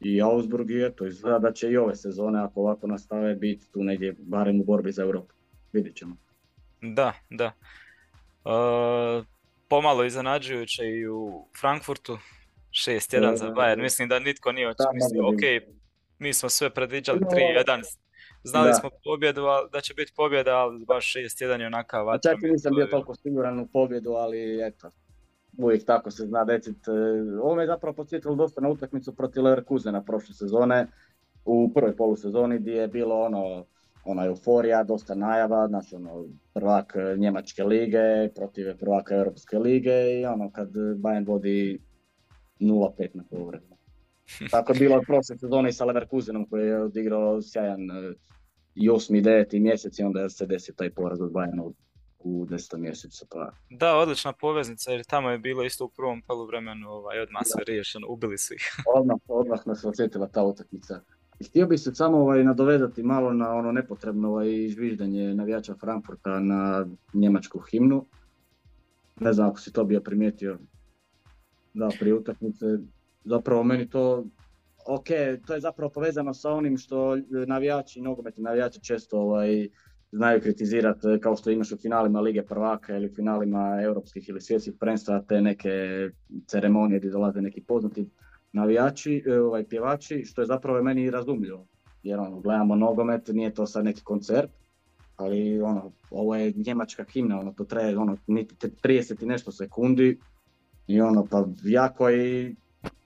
i 0.00 0.22
Augsburg 0.22 0.70
i 0.70 0.84
eto, 0.84 1.06
izgleda 1.06 1.38
da 1.38 1.52
će 1.52 1.70
i 1.70 1.76
ove 1.76 1.96
sezone, 1.96 2.40
ako 2.40 2.60
ovako 2.60 2.86
nastave, 2.86 3.34
biti 3.34 3.72
tu 3.72 3.84
negdje 3.84 4.16
barem 4.18 4.60
u 4.60 4.64
borbi 4.64 4.92
za 4.92 5.02
Europu. 5.02 5.34
Vidjet 5.72 5.96
ćemo. 5.96 6.16
Da, 6.82 7.12
da. 7.30 7.44
E, 7.44 7.52
pomalo 9.68 10.04
iznenađujuće 10.04 10.86
i 10.86 11.08
u 11.08 11.44
Frankfurtu, 11.60 12.18
6-1 12.76 13.36
za 13.36 13.50
Bayern. 13.50 13.82
Mislim 13.82 14.08
da 14.08 14.18
nitko 14.18 14.52
nije 14.52 14.68
očekivao, 14.68 15.28
ok, 15.28 15.72
mi 16.18 16.32
smo 16.32 16.48
sve 16.48 16.70
predviđali 16.70 17.20
3-1, 17.20 17.82
Znali 18.46 18.74
smo 18.74 18.90
pobjedu, 19.04 19.42
da 19.72 19.80
će 19.80 19.94
biti 19.94 20.12
pobjeda, 20.16 20.56
ali 20.56 20.84
baš 20.84 21.14
6-1 21.14 21.60
je 21.60 21.66
onaka 21.66 22.02
vatra. 22.02 22.32
Čak 22.32 22.42
i 22.42 22.46
nisam 22.46 22.74
bio 22.74 22.86
toliko 22.86 23.14
siguran 23.14 23.60
u 23.60 23.66
pobjedu, 23.66 24.10
ali 24.10 24.66
eto, 24.66 24.90
uvijek 25.58 25.86
tako 25.86 26.10
se 26.10 26.26
zna 26.26 26.44
decit. 26.44 26.88
E, 26.88 26.90
ovo 27.42 27.54
me 27.54 27.62
je 27.62 27.66
zapravo 27.66 27.94
podsjetilo 27.94 28.34
dosta 28.34 28.60
na 28.60 28.68
utakmicu 28.68 29.16
protiv 29.16 29.42
Leverkusena 29.42 30.04
prošle 30.04 30.34
sezone, 30.34 30.86
u 31.44 31.72
prvoj 31.74 31.96
polusezoni 31.96 32.58
gdje 32.58 32.72
je 32.72 32.88
bilo 32.88 33.20
ono, 33.20 33.64
ona 34.04 34.24
euforija, 34.24 34.84
dosta 34.84 35.14
najava, 35.14 35.68
znači 35.68 35.94
ono, 35.94 36.24
prvak 36.54 36.94
Njemačke 37.16 37.64
lige 37.64 38.28
protiv 38.34 38.76
prvaka 38.80 39.14
Europske 39.14 39.58
lige 39.58 40.20
i 40.20 40.26
ono 40.26 40.50
kad 40.52 40.68
Bayern 40.72 41.26
vodi 41.26 41.80
0-5 42.60 43.08
na 43.14 43.24
povremenu. 43.30 43.76
Tako 44.50 44.72
je 44.72 44.78
bilo 44.78 45.02
prošle 45.06 45.38
sezone 45.38 45.68
i 45.68 45.72
sa 45.72 45.84
Leverkusenom 45.84 46.46
koji 46.50 46.66
je 46.66 46.82
odigrao 46.82 47.42
sjajan 47.42 47.90
e, 47.90 48.12
i 48.74 48.90
osmi, 48.90 49.20
deveti 49.20 49.60
mjesec 49.60 49.98
i 49.98 50.02
onda 50.02 50.28
se 50.28 50.46
desi 50.46 50.76
taj 50.76 50.90
poraz 50.90 51.20
od 51.20 51.30
Bayerna 51.32 51.72
u 52.18 52.46
desetom 52.50 52.80
mjesecu. 52.80 53.26
Pa... 53.30 53.50
Da, 53.70 53.96
odlična 53.96 54.32
poveznica 54.32 54.90
jer 54.90 55.04
tamo 55.04 55.30
je 55.30 55.38
bilo 55.38 55.62
isto 55.62 55.84
u 55.84 55.88
prvom 55.88 56.22
poluvremenu 56.22 56.88
ovaj, 56.88 57.20
odmah 57.20 57.42
sve 57.44 57.64
riješeno, 57.64 58.06
ubili 58.08 58.38
su 58.38 58.54
ih. 58.54 58.62
odmah, 58.98 59.16
odmah 59.28 59.66
nas 59.66 59.84
osjetila 59.84 60.28
ta 60.28 60.42
utakmica. 60.42 61.00
I 61.40 61.44
htio 61.44 61.66
bih 61.66 61.80
se 61.80 61.94
samo 61.94 62.18
ovaj, 62.18 62.44
nadovedati 62.44 63.02
malo 63.02 63.32
na 63.32 63.54
ono 63.54 63.72
nepotrebno 63.72 64.28
ovaj, 64.28 64.68
žviždanje 64.68 65.34
navijača 65.34 65.74
Frankfurta 65.74 66.40
na 66.40 66.86
njemačku 67.14 67.58
himnu. 67.58 68.06
Ne 69.20 69.32
znam 69.32 69.48
ako 69.48 69.60
si 69.60 69.72
to 69.72 69.84
bio 69.84 70.00
primijetio 70.00 70.58
da 71.76 71.88
prije 71.98 72.14
utakmice. 72.14 72.66
Zapravo 73.24 73.62
meni 73.62 73.90
to 73.90 74.24
ok, 74.86 75.06
to 75.46 75.54
je 75.54 75.60
zapravo 75.60 75.90
povezano 75.90 76.34
sa 76.34 76.50
onim 76.50 76.76
što 76.76 77.16
navijači, 77.46 78.00
nogometni 78.00 78.42
navijači 78.42 78.80
često 78.84 79.18
ovaj, 79.18 79.68
znaju 80.12 80.40
kritizirati 80.40 81.06
kao 81.22 81.36
što 81.36 81.50
imaš 81.50 81.72
u 81.72 81.76
finalima 81.76 82.20
Lige 82.20 82.42
prvaka 82.42 82.96
ili 82.96 83.14
finalima 83.14 83.82
europskih 83.82 84.28
ili 84.28 84.40
svjetskih 84.40 84.74
prvenstva 84.80 85.22
te 85.28 85.40
neke 85.40 85.70
ceremonije 86.46 86.98
gdje 86.98 87.10
dolaze 87.10 87.40
neki 87.40 87.60
poznati 87.60 88.08
navijači, 88.52 89.22
e, 89.26 89.40
ovaj, 89.40 89.64
pjevači, 89.64 90.24
što 90.24 90.42
je 90.42 90.46
zapravo 90.46 90.82
meni 90.82 91.10
razumljivo. 91.10 91.66
Jer 92.02 92.20
ono, 92.20 92.40
gledamo 92.40 92.76
nogomet, 92.76 93.28
nije 93.28 93.54
to 93.54 93.66
sad 93.66 93.84
neki 93.84 94.02
koncert, 94.04 94.50
ali 95.16 95.60
ono, 95.60 95.92
ovo 96.10 96.36
je 96.36 96.52
njemačka 96.56 97.04
himna, 97.04 97.40
ono, 97.40 97.52
to 97.52 97.64
traje 97.64 97.98
ono, 97.98 98.16
niti 98.26 98.68
30 98.82 99.22
i 99.22 99.26
nešto 99.26 99.52
sekundi 99.52 100.18
i 100.86 101.00
ono, 101.00 101.26
pa 101.30 101.44
ja 101.64 101.88
koji 101.88 102.56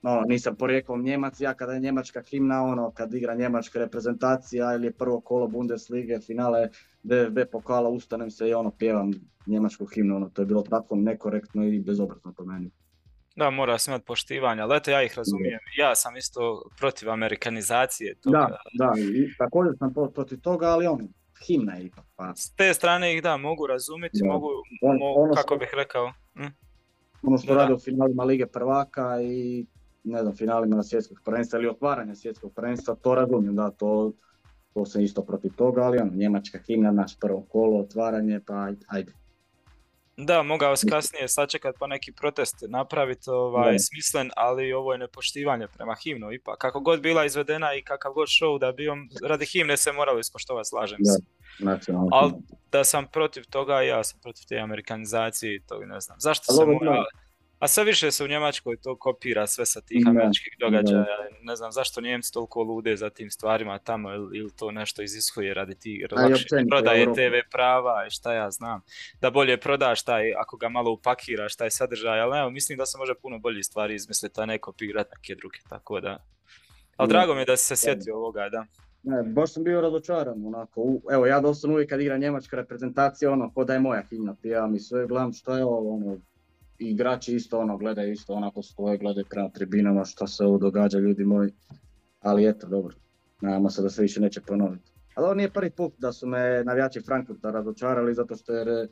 no, 0.02 0.20
nisam 0.28 0.56
porijeklom 0.56 1.02
Njemac, 1.02 1.40
ja 1.40 1.54
kada 1.54 1.72
je 1.72 1.80
njemačka 1.80 2.22
himna, 2.22 2.62
ono, 2.62 2.90
kad 2.90 3.14
igra 3.14 3.34
njemačka 3.34 3.78
reprezentacija 3.78 4.74
ili 4.74 4.86
je 4.86 4.92
prvo 4.92 5.20
kolo 5.20 5.48
Bundeslige, 5.48 6.20
finale 6.20 6.68
DFB 7.02 7.38
pokala, 7.52 7.88
ustanem 7.88 8.30
se 8.30 8.48
i 8.48 8.54
ono, 8.54 8.70
pjevam 8.70 9.12
njemačku 9.46 9.86
himnu, 9.86 10.16
ono, 10.16 10.28
to 10.28 10.42
je 10.42 10.46
bilo 10.46 10.62
tako 10.62 10.96
nekorektno 10.96 11.64
i 11.64 11.80
bezobrazno 11.80 12.32
po 12.36 12.44
meni. 12.44 12.70
Da, 13.36 13.50
mora 13.50 13.78
se 13.78 13.90
imati 13.90 14.04
poštivanja, 14.04 14.62
ali 14.62 14.76
eto 14.76 14.90
ja 14.90 15.02
ih 15.02 15.14
razumijem. 15.16 15.58
Ja 15.78 15.94
sam 15.94 16.16
isto 16.16 16.62
protiv 16.78 17.10
amerikanizacije 17.10 18.14
toga. 18.20 18.38
Da, 18.38 18.58
da, 18.84 18.92
i 19.00 19.36
također 19.38 19.72
sam 19.78 19.94
protiv 20.14 20.40
toga, 20.40 20.66
ali 20.66 20.86
on, 20.86 21.08
himna 21.46 21.74
je 21.74 21.84
ipak. 21.84 22.04
Pa. 22.16 22.32
S 22.36 22.54
te 22.56 22.74
strane 22.74 23.14
ih 23.14 23.22
da, 23.22 23.36
mogu 23.36 23.66
razumjeti, 23.66 24.18
mogu, 24.24 24.48
ono 24.82 25.34
kako 25.34 25.56
bih 25.56 25.70
rekao. 25.76 26.12
Hm? 26.34 26.46
Ono 27.22 27.38
što 27.38 27.54
rade 27.54 27.74
u 27.74 27.78
finalima 27.78 28.24
Lige 28.24 28.46
prvaka 28.46 29.20
i 29.22 29.66
ne 30.04 30.22
znam, 30.22 30.34
finalima 30.34 30.82
svjetskog 30.82 31.18
prvenstva 31.24 31.58
ili 31.58 31.68
otvaranja 31.68 32.14
svjetskog 32.14 32.52
prvenstva, 32.54 32.94
to 32.94 33.14
razumijem, 33.14 33.56
da, 33.56 33.70
to, 33.70 34.12
to 34.74 34.86
se 34.86 35.04
isto 35.04 35.22
protiv 35.22 35.54
toga, 35.56 35.82
ali 35.82 35.98
ono, 35.98 36.12
njemačka 36.14 36.58
himna, 36.58 36.90
naš 36.90 37.18
prvo 37.18 37.46
kolo, 37.48 37.80
otvaranje, 37.80 38.40
pa 38.46 38.72
ajde. 38.86 39.12
Da, 40.26 40.42
mogao 40.42 40.76
se 40.76 40.86
kasnije 40.88 41.28
sačekat 41.28 41.76
pa 41.78 41.86
neki 41.86 42.12
protest 42.12 42.56
napraviti 42.68 43.30
ovaj, 43.30 43.78
smislen, 43.78 44.30
ali 44.36 44.72
ovo 44.72 44.92
je 44.92 44.98
nepoštivanje 44.98 45.66
prema 45.68 45.94
himnu 46.04 46.32
ipak. 46.32 46.58
Kako 46.58 46.80
god 46.80 47.00
bila 47.00 47.24
izvedena 47.24 47.74
i 47.74 47.82
kakav 47.82 48.12
god 48.12 48.28
show 48.28 48.58
da 48.58 48.72
bio, 48.72 48.96
radi 49.26 49.46
himne 49.46 49.76
se 49.76 49.92
moralo 49.92 50.18
ispoštovati, 50.18 50.68
slažem 50.68 50.98
se. 51.04 51.22
Ali 52.12 52.32
da 52.72 52.84
sam 52.84 53.06
protiv 53.06 53.44
toga, 53.50 53.82
ja 53.82 54.04
sam 54.04 54.20
protiv 54.22 54.44
te 54.48 54.58
amerikanizacije 54.58 55.54
i 55.54 55.60
to 55.60 55.78
ne 55.78 56.00
znam. 56.00 56.20
Zašto 56.20 56.52
se 56.52 56.66
mora... 56.66 57.04
A 57.60 57.68
sve 57.68 57.84
više 57.84 58.10
se 58.10 58.24
u 58.24 58.28
Njemačkoj 58.28 58.76
to 58.76 58.96
kopira 58.96 59.46
sve 59.46 59.66
sa 59.66 59.80
tih 59.80 60.06
američkih 60.06 60.56
događaja. 60.60 61.06
Ne 61.42 61.56
znam 61.56 61.72
zašto 61.72 62.00
Njemci 62.00 62.32
toliko 62.32 62.62
lude 62.62 62.96
za 62.96 63.10
tim 63.10 63.30
stvarima 63.30 63.78
tamo 63.78 64.12
ili, 64.12 64.50
to 64.56 64.70
nešto 64.70 65.02
iziskuje 65.02 65.54
radi 65.54 65.74
ti 65.74 66.06
prodaje 66.68 67.04
TV 67.04 67.50
prava 67.50 68.06
i 68.06 68.10
šta 68.10 68.34
ja 68.34 68.50
znam. 68.50 68.80
Da 69.20 69.30
bolje 69.30 69.60
prodaš 69.60 70.02
taj, 70.02 70.34
ako 70.34 70.56
ga 70.56 70.68
malo 70.68 70.90
upakiraš, 70.90 71.56
taj 71.56 71.70
sadržaj, 71.70 72.20
ali 72.20 72.38
evo, 72.38 72.50
mislim 72.50 72.78
da 72.78 72.86
se 72.86 72.98
može 72.98 73.14
puno 73.22 73.38
bolji 73.38 73.62
stvari 73.62 73.94
izmisliti, 73.94 74.40
a 74.40 74.46
ne 74.46 74.58
kopirati 74.58 75.10
neke 75.16 75.34
druge, 75.34 75.58
tako 75.68 76.00
da. 76.00 76.24
Ali 76.96 77.08
drago 77.08 77.34
mi 77.34 77.40
je 77.40 77.44
da 77.44 77.56
si 77.56 77.66
se 77.66 77.76
sjetio 77.76 78.16
ovoga, 78.16 78.48
da. 78.48 78.66
Ne, 79.02 79.22
baš 79.22 79.52
sam 79.52 79.64
bio 79.64 79.80
razočaran, 79.80 80.46
onako, 80.46 80.82
evo 81.12 81.26
ja 81.26 81.40
doslovno 81.40 81.74
uvijek 81.74 81.90
kad 81.90 82.00
igra 82.00 82.16
njemačka 82.16 82.56
reprezentacija, 82.56 83.32
ono, 83.32 83.52
ko 83.54 83.64
da 83.64 83.72
je 83.72 83.80
moja 83.80 84.02
himna, 84.10 84.36
pijavam 84.42 84.74
i 84.74 84.80
sve, 84.80 85.06
gledam 85.06 85.32
što 85.32 85.56
je 85.56 85.64
ovo, 85.64 85.94
ono, 85.94 86.18
igrači 86.80 87.34
isto 87.34 87.58
ono 87.58 87.76
gledaju 87.76 88.12
isto 88.12 88.32
onako 88.32 88.62
stoje, 88.62 88.98
gledaju 88.98 89.26
prema 89.30 89.48
tribinama 89.48 90.04
šta 90.04 90.26
se 90.26 90.44
ovo 90.44 90.58
događa 90.58 90.98
ljudi 90.98 91.24
moji. 91.24 91.52
Ali 92.20 92.48
eto, 92.48 92.66
dobro, 92.68 92.96
nadamo 93.40 93.70
se 93.70 93.82
da 93.82 93.90
se 93.90 94.02
više 94.02 94.20
neće 94.20 94.40
ponoviti. 94.40 94.92
Ali 95.14 95.24
ovo 95.24 95.34
nije 95.34 95.50
prvi 95.50 95.70
put 95.70 95.94
da 95.98 96.12
su 96.12 96.26
me 96.26 96.64
navijači 96.64 97.00
Frankfurta 97.00 97.50
razočarali 97.50 98.14
zato 98.14 98.36
što 98.36 98.52
je, 98.52 98.88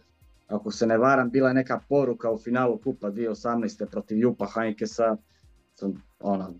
ako 0.46 0.70
se 0.70 0.86
ne 0.86 0.98
varam, 0.98 1.30
bila 1.30 1.48
je 1.48 1.54
neka 1.54 1.80
poruka 1.88 2.30
u 2.30 2.38
finalu 2.38 2.78
Kupa 2.78 3.10
2018. 3.10 3.86
protiv 3.90 4.18
Jupa 4.18 4.46
Heinkesa. 4.54 5.16
Ono, 6.20 6.54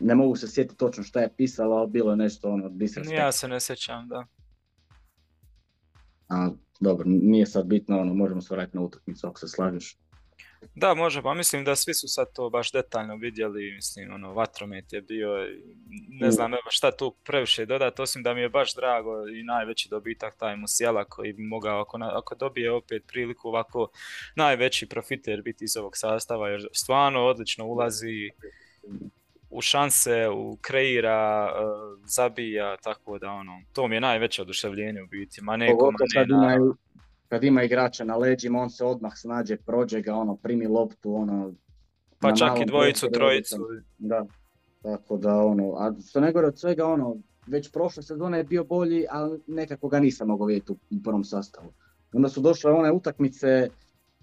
ne 0.00 0.14
mogu 0.14 0.36
se 0.36 0.48
sjetiti 0.48 0.76
točno 0.76 1.04
šta 1.04 1.20
je 1.20 1.32
pisalo, 1.36 1.76
ali 1.76 1.90
bilo 1.90 2.10
je 2.10 2.16
nešto 2.16 2.50
ono 2.50 2.68
disrespect. 2.68 3.18
Ja 3.18 3.32
se 3.32 3.48
ne 3.48 3.60
sjećam, 3.60 4.08
da. 4.08 4.24
A, 6.28 6.50
dobro, 6.80 7.04
nije 7.06 7.46
sad 7.46 7.66
bitno, 7.66 8.00
ono, 8.00 8.14
možemo 8.14 8.40
se 8.40 8.54
vratiti 8.54 8.76
na 8.76 8.82
utakmicu 8.82 9.26
ako 9.26 9.38
se 9.38 9.48
slažeš. 9.48 9.98
Da, 10.74 10.94
može, 10.94 11.22
pa 11.22 11.34
mislim 11.34 11.64
da 11.64 11.76
svi 11.76 11.94
su 11.94 12.08
sad 12.08 12.26
to 12.34 12.50
baš 12.50 12.72
detaljno 12.72 13.16
vidjeli, 13.16 13.72
mislim, 13.74 14.12
ono, 14.12 14.32
vatromet 14.32 14.92
je 14.92 15.00
bio, 15.00 15.28
ne 16.08 16.30
znam 16.30 16.52
evo 16.52 16.70
šta 16.70 16.96
tu 16.96 17.14
previše 17.24 17.66
dodati, 17.66 18.02
osim 18.02 18.22
da 18.22 18.34
mi 18.34 18.40
je 18.40 18.48
baš 18.48 18.74
drago 18.74 19.28
i 19.28 19.42
najveći 19.42 19.88
dobitak 19.88 20.36
taj 20.36 20.56
Musijala 20.56 21.04
koji 21.04 21.32
bi 21.32 21.42
mogao, 21.42 21.80
ako, 21.80 21.98
ako 22.02 22.34
dobije 22.34 22.72
opet 22.72 23.02
priliku 23.06 23.48
ovako, 23.48 23.88
najveći 24.36 24.88
profiter 24.88 25.42
biti 25.42 25.64
iz 25.64 25.76
ovog 25.76 25.96
sastava, 25.96 26.48
jer 26.48 26.68
stvarno 26.72 27.24
odlično 27.24 27.66
ulazi 27.66 28.30
u 29.50 29.60
šanse, 29.60 30.28
u 30.28 30.58
kreira, 30.60 31.48
e, 31.48 31.60
zabija, 32.06 32.76
tako 32.76 33.18
da 33.18 33.30
ono, 33.30 33.62
to 33.72 33.88
mi 33.88 33.96
je 33.96 34.00
najveće 34.00 34.42
oduševljenje 34.42 35.02
u 35.02 35.06
biti, 35.06 35.42
ma 35.42 35.56
neko, 35.56 35.90
ma 35.90 35.98
kad 37.34 37.44
ima 37.44 37.62
igrača 37.62 38.04
na 38.04 38.16
leđima, 38.16 38.60
on 38.60 38.70
se 38.70 38.84
odmah 38.84 39.12
snađe, 39.16 39.56
prođe 39.56 40.00
ga, 40.00 40.14
ono, 40.14 40.36
primi 40.36 40.66
loptu, 40.66 41.14
ono... 41.14 41.52
Pa 42.18 42.34
čak 42.34 42.60
i 42.60 42.64
dvojicu, 42.64 43.08
trojicu. 43.12 43.56
Da, 43.98 44.26
tako 44.82 45.16
da, 45.16 45.36
ono, 45.36 45.72
a 45.78 45.92
što 46.08 46.20
ne 46.20 46.32
gore 46.32 46.46
od 46.46 46.58
svega, 46.58 46.86
ono, 46.86 47.16
već 47.46 47.72
prošle 47.72 48.02
sezone 48.02 48.38
je 48.38 48.44
bio 48.44 48.64
bolji, 48.64 49.06
ali 49.10 49.40
nekako 49.46 49.88
ga 49.88 50.00
nisam 50.00 50.28
mogao 50.28 50.46
vidjeti 50.46 50.72
u, 50.72 50.76
prvom 51.04 51.24
sastavu. 51.24 51.72
Onda 52.12 52.28
su 52.28 52.40
došle 52.40 52.72
one 52.72 52.92
utakmice 52.92 53.68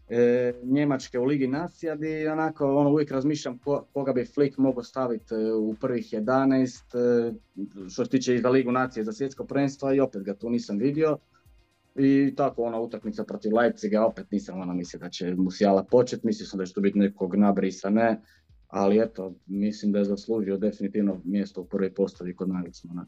e, 0.09 0.53
Njemačke 0.63 1.19
u 1.19 1.25
Ligi 1.25 1.47
Nacija 1.47 1.95
gdje 1.95 2.31
onako 2.31 2.75
ono, 2.75 2.89
uvijek 2.89 3.11
razmišljam 3.11 3.59
koga 3.93 4.13
bi 4.13 4.25
Flick 4.25 4.57
mogao 4.57 4.83
staviti 4.83 5.35
e, 5.35 5.53
u 5.53 5.75
prvih 5.81 6.13
11 6.13 7.29
e, 7.29 7.33
što 7.89 8.05
se 8.05 8.11
tiče 8.11 8.35
i 8.35 8.41
za 8.41 8.49
Ligu 8.49 8.71
Nacije 8.71 9.03
za 9.03 9.11
svjetsko 9.11 9.43
prvenstvo 9.45 9.93
i 9.93 9.99
opet 9.99 10.23
ga 10.23 10.33
tu 10.33 10.49
nisam 10.49 10.77
vidio. 10.77 11.17
I 11.95 12.33
tako 12.37 12.63
ona 12.63 12.79
utakmica 12.79 13.23
protiv 13.23 13.55
Leipziga, 13.55 14.05
opet 14.05 14.31
nisam 14.31 14.61
ono 14.61 14.73
mislio 14.73 14.99
da 14.99 15.09
će 15.09 15.35
Musiala 15.35 15.83
početi, 15.83 16.27
mislio 16.27 16.47
sam 16.47 16.59
da 16.59 16.65
će 16.65 16.73
to 16.73 16.81
biti 16.81 16.99
nekog 16.99 17.35
nabrisa, 17.35 17.89
ne. 17.89 18.21
Ali 18.67 18.99
eto, 18.99 19.33
mislim 19.45 19.91
da 19.91 19.99
je 19.99 20.05
zaslužio 20.05 20.57
definitivno 20.57 21.21
mjesto 21.23 21.61
u 21.61 21.65
prvoj 21.65 21.93
postavi 21.93 22.35
kod 22.35 22.49
Nagelsmana. 22.49 23.05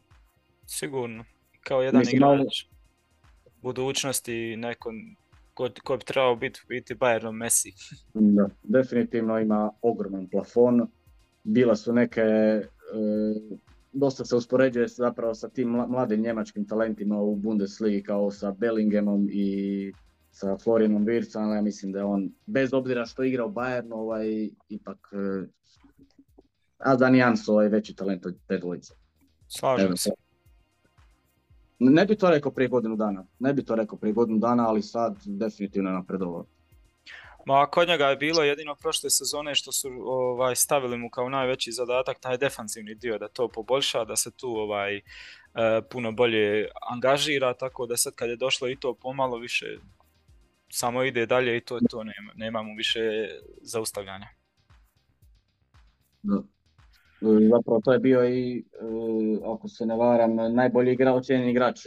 Sigurno. 0.65 1.23
Kao 1.61 1.81
jedan 1.81 1.99
mislim, 1.99 2.17
igrač 2.17 2.65
budućnosti, 3.61 4.55
neko 4.57 4.91
ko, 5.53 5.69
ko 5.83 5.97
bi 5.97 6.05
trebao 6.05 6.35
biti, 6.35 6.61
biti 6.69 6.95
Bayernom 6.95 7.31
Messi. 7.31 7.73
Da, 8.13 8.49
definitivno 8.63 9.39
ima 9.39 9.71
ogroman 9.81 10.29
plafon. 10.29 10.87
Bila 11.43 11.75
su 11.75 11.93
neke 11.93 12.21
e, 12.21 12.65
dosta 13.93 14.25
se 14.25 14.35
uspoređuje 14.35 14.87
zapravo 14.87 15.33
sa 15.33 15.49
tim 15.49 15.69
mladim 15.69 16.21
njemačkim 16.21 16.67
talentima 16.67 17.21
u 17.21 17.35
Bundesligi 17.35 18.03
kao 18.03 18.31
sa 18.31 18.51
Bellinghamom 18.51 19.27
i 19.31 19.91
sa 20.31 20.57
Florianom 20.57 21.05
Wirtzom, 21.05 21.43
ali 21.43 21.55
ja 21.55 21.61
mislim 21.61 21.91
da 21.91 21.99
je 21.99 22.05
on, 22.05 22.31
bez 22.45 22.73
obzira 22.73 23.05
što 23.05 23.23
igra 23.23 23.45
u 23.45 23.51
Bayernu, 23.51 23.93
ovaj, 23.93 24.49
ipak 24.69 24.97
eh, 25.13 25.47
a 26.79 27.15
Jans 27.15 27.47
ovaj 27.47 27.69
veći 27.69 27.95
talent 27.95 28.25
od 28.25 28.35
te 28.47 28.57
dvojice. 28.57 28.93
Slažem 29.47 29.97
se. 29.97 30.11
Ne 31.79 32.05
bi 32.05 32.15
to 32.15 32.29
rekao 32.29 32.51
prije 32.51 32.67
godinu 32.67 32.95
dana, 32.95 33.25
ne 33.39 33.53
bi 33.53 33.65
to 33.65 33.75
rekao 33.75 33.97
prije 33.97 34.13
godinu 34.13 34.39
dana, 34.39 34.67
ali 34.67 34.81
sad 34.81 35.17
definitivno 35.25 35.89
je 35.89 35.93
napredovao. 35.93 36.45
Ma 37.45 37.65
kod 37.65 37.87
njega 37.87 38.05
je 38.05 38.15
bilo 38.15 38.43
jedino 38.43 38.75
prošle 38.75 39.09
sezone 39.09 39.55
što 39.55 39.71
su 39.71 39.89
ovaj, 40.05 40.55
stavili 40.55 40.97
mu 40.97 41.09
kao 41.09 41.29
najveći 41.29 41.71
zadatak 41.71 42.19
taj 42.19 42.37
defanzivni 42.37 42.95
dio 42.95 43.17
da 43.17 43.27
to 43.27 43.47
poboljša, 43.47 44.05
da 44.05 44.15
se 44.15 44.31
tu 44.31 44.47
ovaj, 44.47 44.95
e, 44.95 45.01
puno 45.91 46.11
bolje 46.11 46.67
angažira, 46.91 47.53
tako 47.53 47.85
da 47.85 47.97
sad 47.97 48.15
kad 48.15 48.29
je 48.29 48.35
došlo 48.35 48.69
i 48.69 48.75
to 48.75 48.93
pomalo 48.93 49.37
više 49.37 49.65
samo 50.69 51.03
ide 51.03 51.25
dalje 51.25 51.57
i 51.57 51.61
to 51.61 51.79
to, 51.89 52.03
nema, 52.03 52.31
nema 52.35 52.63
mu 52.63 52.75
više 52.75 52.99
zaustavljanja. 53.61 54.27
Da. 56.23 56.43
Zapravo 57.21 57.81
to 57.83 57.93
je 57.93 57.99
bio 57.99 58.29
i, 58.29 58.57
e, 58.57 58.63
ako 59.53 59.67
se 59.67 59.85
ne 59.85 59.95
varam, 59.95 60.35
najbolji 60.53 60.93
igrač, 60.93 61.29
igrač 61.29 61.79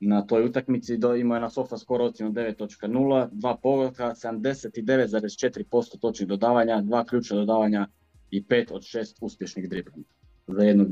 na 0.00 0.26
toj 0.26 0.44
utakmici 0.44 0.96
do, 0.96 1.14
imao 1.14 1.36
je 1.36 1.40
na 1.40 1.50
sofa 1.50 1.78
skoro 1.78 2.04
ocjenu 2.04 2.32
9.0, 2.32 3.28
dva 3.32 3.56
pogotka, 3.62 4.04
79,4% 4.04 6.00
točnih 6.00 6.28
dodavanja, 6.28 6.80
dva 6.80 7.04
ključna 7.04 7.36
dodavanja 7.36 7.88
i 8.30 8.44
5 8.44 8.72
od 8.72 8.82
6 8.82 9.14
uspješnih 9.20 9.68
driblinga. 9.68 10.08
Za 10.46 10.62
jednog 10.62 10.88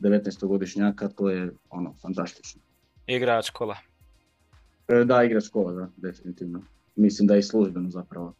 19-godišnjaka 0.00 1.08
to 1.08 1.30
je 1.30 1.52
ono 1.70 1.94
fantastično. 2.02 2.62
Igrač 3.06 3.50
kola. 3.50 3.76
E, 4.88 5.04
da, 5.04 5.24
igrač 5.24 5.48
kola, 5.48 5.72
da, 5.72 5.88
definitivno. 5.96 6.62
Mislim 6.96 7.26
da 7.26 7.34
je 7.34 7.40
i 7.40 7.42
službeno 7.42 7.90
zapravo. 7.90 8.34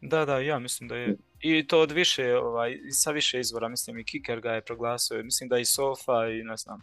Da, 0.00 0.24
da, 0.24 0.38
ja 0.38 0.58
mislim 0.58 0.88
da 0.88 0.96
je. 0.96 1.16
I 1.40 1.66
to 1.66 1.80
od 1.80 1.90
više, 1.90 2.36
ovaj, 2.36 2.78
sa 2.90 3.10
više 3.10 3.40
izvora, 3.40 3.68
mislim 3.68 3.98
i 3.98 4.04
Kiker 4.04 4.40
ga 4.40 4.52
je 4.52 4.64
proglasio, 4.64 5.22
mislim 5.24 5.48
da 5.48 5.58
i 5.58 5.64
Sofa 5.64 6.28
i 6.28 6.42
ne 6.42 6.56
znam. 6.56 6.80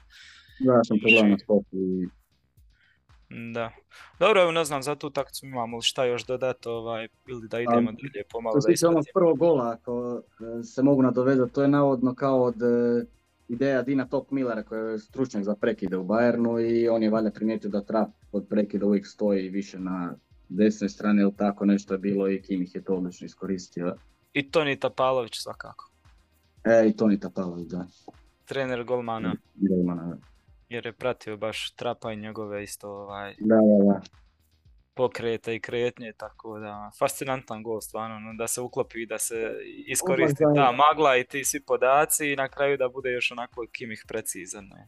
Da, 0.60 0.84
sam 0.84 0.98
pogledao 1.02 1.30
na 1.30 1.38
Sofa 1.38 1.78
i 1.78 2.21
da. 3.54 3.72
Dobro, 4.20 4.41
evo 4.41 4.52
ne 4.52 4.65
znam, 4.65 4.84
za 4.84 4.96
tu 4.96 5.10
takcu 5.10 5.46
imamo 5.46 5.82
šta 5.82 6.06
još 6.06 6.26
dodati 6.26 6.70
ovaj, 6.70 7.08
ili 7.28 7.48
da 7.48 7.60
idemo 7.60 7.91
dalje 7.91 8.24
pomalo. 8.32 8.62
Što 8.62 8.76
se 8.76 8.88
onog 8.88 9.06
prvog 9.13 9.38
gola, 9.38 9.72
ako 9.80 10.22
e, 10.60 10.63
se 10.63 10.84
mogu 10.84 11.02
nadovezati, 11.02 11.54
to 11.54 11.62
je 11.62 11.67
navodno 11.67 12.15
kao 12.15 12.44
od 12.44 12.62
e, 12.62 13.06
ideja 13.48 13.82
Dina 13.82 14.08
Top 14.08 14.32
Millera 14.32 14.63
koji 14.63 14.91
je 14.91 15.00
stručnjak 15.00 15.44
za 15.44 15.56
prekide 15.56 15.98
u 15.98 16.04
Bayernu 16.04 16.60
i 16.72 16.89
on 16.89 17.04
je 17.04 17.10
valjda 17.10 17.32
primijetio 17.32 17.70
da 17.70 17.82
trap 17.82 18.10
od 18.32 18.48
prekida 18.50 18.86
uvijek 18.86 19.08
stoji 19.08 19.50
više 19.50 19.80
na 19.80 20.15
desnoj 20.50 20.89
strani 20.89 21.22
ili 21.22 21.36
tako 21.38 21.65
nešto 21.65 21.94
je 21.94 21.98
bilo 21.98 22.30
i 22.30 22.41
Kimih 22.41 22.76
je 22.76 22.84
to 22.84 22.96
odlično 22.96 23.26
iskoristio. 23.26 23.96
I 24.34 24.52
Toni 24.52 24.80
Tapalović 24.80 25.38
svakako. 25.38 25.91
E, 26.63 26.88
i 26.88 26.96
Toni 26.96 27.20
Tapalović, 27.20 27.67
da. 27.67 27.86
Trener 28.46 28.84
golmana. 28.84 29.36
Golmana, 29.56 30.06
da 30.06 30.31
jer 30.72 30.86
je 30.86 30.94
pratio 30.94 31.38
baš 31.38 31.72
trapa 31.76 32.12
i 32.12 32.18
njegove 32.18 32.64
isto 32.64 32.90
ovaj, 32.90 33.36
da, 33.40 33.56
da, 33.56 33.94
da. 33.94 34.02
pokrete 34.94 35.56
i 35.56 35.60
kretnje, 35.60 36.14
tako 36.18 36.60
da 36.60 36.92
fascinantan 37.00 37.64
gol 37.64 37.82
stvarno, 37.82 38.34
da 38.38 38.48
se 38.48 38.62
uklopi, 38.62 39.06
da 39.06 39.20
se 39.20 39.36
iskoristi 39.88 40.44
ta 40.56 40.72
magla 40.72 41.18
i 41.18 41.24
ti 41.24 41.44
svi 41.44 41.64
podaci 41.64 42.32
i 42.32 42.36
na 42.36 42.50
kraju 42.50 42.78
da 42.78 42.90
bude 42.90 43.12
još 43.12 43.32
onako 43.32 43.66
kimih 43.72 44.06
precizan. 44.08 44.66
Ne? 44.66 44.88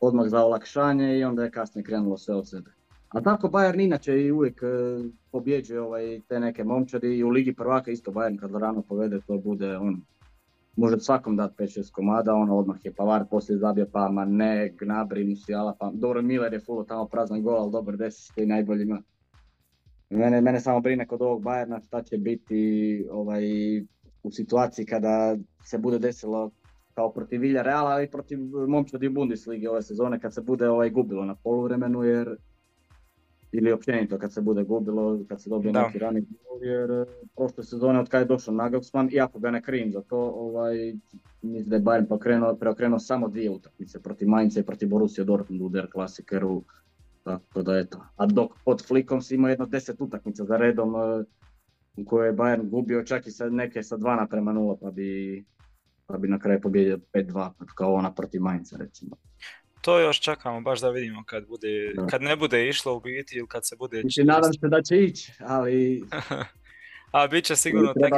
Odmah 0.00 0.26
za 0.28 0.44
olakšanje 0.44 1.18
i 1.18 1.24
onda 1.24 1.44
je 1.44 1.50
kasnije 1.50 1.84
krenulo 1.84 2.18
sve 2.18 2.34
od 2.34 2.48
sebe. 2.48 2.70
A 3.08 3.20
tako 3.20 3.48
Bayern 3.48 3.84
inače 3.84 4.22
i 4.22 4.32
uvijek 4.32 4.62
e, 4.62 4.66
pobjeđuje 5.30 5.80
ovaj, 5.80 6.20
te 6.28 6.40
neke 6.40 6.64
momčadi 6.64 7.16
i 7.16 7.24
u 7.24 7.28
Ligi 7.28 7.54
prvaka 7.54 7.90
isto 7.90 8.10
Bayern 8.10 8.40
kad 8.40 8.54
rano 8.54 8.82
povede 8.82 9.20
to 9.26 9.38
bude 9.38 9.76
on 9.76 10.02
može 10.78 10.98
svakom 11.00 11.36
dati 11.36 11.54
5-6 11.62 11.90
komada, 11.90 12.34
ono 12.34 12.56
odmah 12.56 12.76
je 12.84 12.94
Pavar 12.94 13.24
poslije 13.30 13.58
zabio 13.58 13.86
pa 13.92 14.08
ma 14.08 14.24
ne, 14.24 14.74
Gnabry, 14.80 15.28
Musiala, 15.28 15.76
pa 15.80 15.90
dobro 15.94 16.22
Miller 16.22 16.52
je 16.52 16.60
fullo 16.60 16.84
tamo 16.84 17.06
prazan 17.06 17.42
gol, 17.42 17.60
ali 17.60 17.72
dobar 17.72 17.96
deset 17.96 18.38
i 18.38 18.46
najboljima. 18.46 19.02
Mene, 20.10 20.40
mene 20.40 20.60
samo 20.60 20.80
brine 20.80 21.06
kod 21.06 21.22
ovog 21.22 21.42
Bayerna 21.42 21.86
šta 21.86 22.02
će 22.02 22.18
biti 22.18 23.06
ovaj, 23.10 23.42
u 24.22 24.30
situaciji 24.30 24.86
kada 24.86 25.36
se 25.64 25.78
bude 25.78 25.98
desilo 25.98 26.50
kao 26.94 27.12
protiv 27.12 27.40
Vilja 27.40 27.62
Reala, 27.62 27.90
ali 27.90 28.10
protiv 28.10 28.38
momčadi 28.68 29.08
u 29.08 29.12
Bundesligi 29.12 29.66
ove 29.66 29.82
sezone 29.82 30.20
kad 30.20 30.34
se 30.34 30.42
bude 30.42 30.68
ovaj, 30.68 30.90
gubilo 30.90 31.24
na 31.24 31.34
poluvremenu 31.34 32.02
jer 32.02 32.36
ili 33.52 33.72
općenito 33.72 34.18
kad 34.18 34.32
se 34.32 34.40
bude 34.40 34.64
gubilo, 34.64 35.20
kad 35.28 35.42
se 35.42 35.50
dobije 35.50 35.72
neki 35.72 35.98
rani 35.98 36.20
gol, 36.20 36.64
jer 36.64 36.90
e, 36.90 37.04
prošle 37.36 37.64
sezone 37.64 38.00
od 38.00 38.08
kada 38.08 38.22
je 38.22 38.26
došao 38.26 38.54
Nagelsmann, 38.54 39.08
iako 39.12 39.38
ga 39.38 39.50
ne 39.50 39.62
krivim 39.62 39.92
za 39.92 40.02
to, 40.02 40.18
ovaj, 40.18 40.94
mislim 41.42 41.68
da 41.68 41.76
je 41.76 41.82
Bayern 41.82 42.06
preokrenuo, 42.06 42.56
preokrenuo 42.56 42.98
samo 42.98 43.28
dvije 43.28 43.50
utakmice 43.50 44.02
protiv 44.02 44.28
Mainza 44.28 44.60
i 44.60 44.62
protiv 44.62 44.88
Borussia 44.88 45.24
Dortmund 45.24 45.62
u 45.62 45.68
Der 45.68 45.90
Klasikeru, 45.90 46.62
tako 47.24 47.62
da 47.62 47.78
eto. 47.78 47.98
A 48.16 48.26
dok 48.26 48.52
pod 48.64 48.86
Flickom 48.86 49.22
si 49.22 49.34
imao 49.34 49.48
jedno 49.48 49.66
deset 49.66 50.00
utakmica 50.00 50.44
za 50.44 50.56
redom 50.56 50.94
e, 50.96 51.24
u 51.96 52.04
kojoj 52.04 52.28
je 52.28 52.36
Bayern 52.36 52.68
gubio 52.68 53.02
čak 53.02 53.26
i 53.26 53.30
sa 53.30 53.48
neke 53.48 53.82
sa 53.82 53.96
2 53.96 54.16
naprema 54.16 54.52
0 54.52 54.76
pa 54.80 54.90
bi, 54.90 55.44
pa 56.06 56.18
bi 56.18 56.28
na 56.28 56.38
kraju 56.38 56.60
pobjedio 56.60 56.98
5-2 57.12 57.50
kao 57.74 57.94
ona 57.94 58.14
protiv 58.14 58.42
Mainza 58.42 58.76
recimo 58.76 59.16
to 59.88 59.98
još 59.98 60.20
čekamo 60.20 60.60
baš 60.60 60.80
da 60.80 60.90
vidimo 60.90 61.22
kad, 61.26 61.46
bude, 61.46 61.94
kad 62.10 62.22
ne 62.22 62.36
bude 62.36 62.68
išlo 62.68 62.96
u 62.96 63.00
biti 63.00 63.36
ili 63.36 63.48
kad 63.48 63.66
se 63.66 63.76
bude... 63.76 64.00
Znači, 64.00 64.24
nadam 64.24 64.52
se 64.52 64.68
da 64.68 64.82
će 64.82 64.96
ići, 64.96 65.32
ali... 65.40 66.02
A 67.12 67.26
bit 67.26 67.44
će 67.44 67.56
sigurno 67.56 67.92
tek 67.94 68.12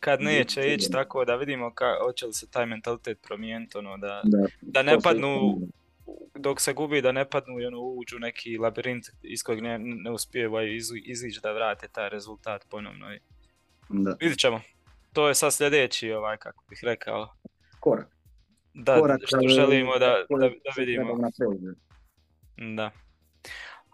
kad 0.00 0.20
neće 0.22 0.74
ići, 0.74 0.90
tako 0.90 1.24
da 1.24 1.36
vidimo 1.36 1.74
ka, 1.74 1.86
hoće 2.04 2.26
li 2.26 2.32
se 2.32 2.50
taj 2.50 2.66
mentalitet 2.66 3.18
promijeniti, 3.22 3.78
ono, 3.78 3.96
da, 3.96 4.20
da, 4.24 4.46
da 4.60 4.82
ne 4.82 5.00
padnu, 5.00 5.58
dok 6.34 6.60
se 6.60 6.72
gubi, 6.72 7.02
da 7.02 7.12
ne 7.12 7.30
padnu 7.30 7.60
i 7.60 7.66
ono, 7.66 7.80
uđu 7.80 8.18
neki 8.18 8.58
labirint 8.58 9.04
iz 9.22 9.42
kojeg 9.42 9.62
ne, 9.62 9.78
ne 9.78 10.10
uspijevaju 10.10 10.76
iz, 10.76 10.86
izići 11.04 11.40
da 11.42 11.52
vrate 11.52 11.88
taj 11.88 12.08
rezultat 12.08 12.64
ponovno. 12.70 13.14
I... 13.14 13.18
Da. 13.88 14.16
Vidit 14.20 14.38
ćemo. 14.38 14.60
To 15.12 15.28
je 15.28 15.34
sad 15.34 15.54
sljedeći, 15.54 16.12
ovaj, 16.12 16.36
kako 16.36 16.64
bih 16.70 16.80
rekao, 16.82 17.34
korak. 17.80 18.17
Da, 18.78 19.00
korak, 19.00 19.20
što 19.26 19.38
želimo 19.48 19.92
da, 19.92 20.06
da, 20.30 20.48
da 20.48 20.72
vidimo. 20.76 21.16
Da. 22.76 22.90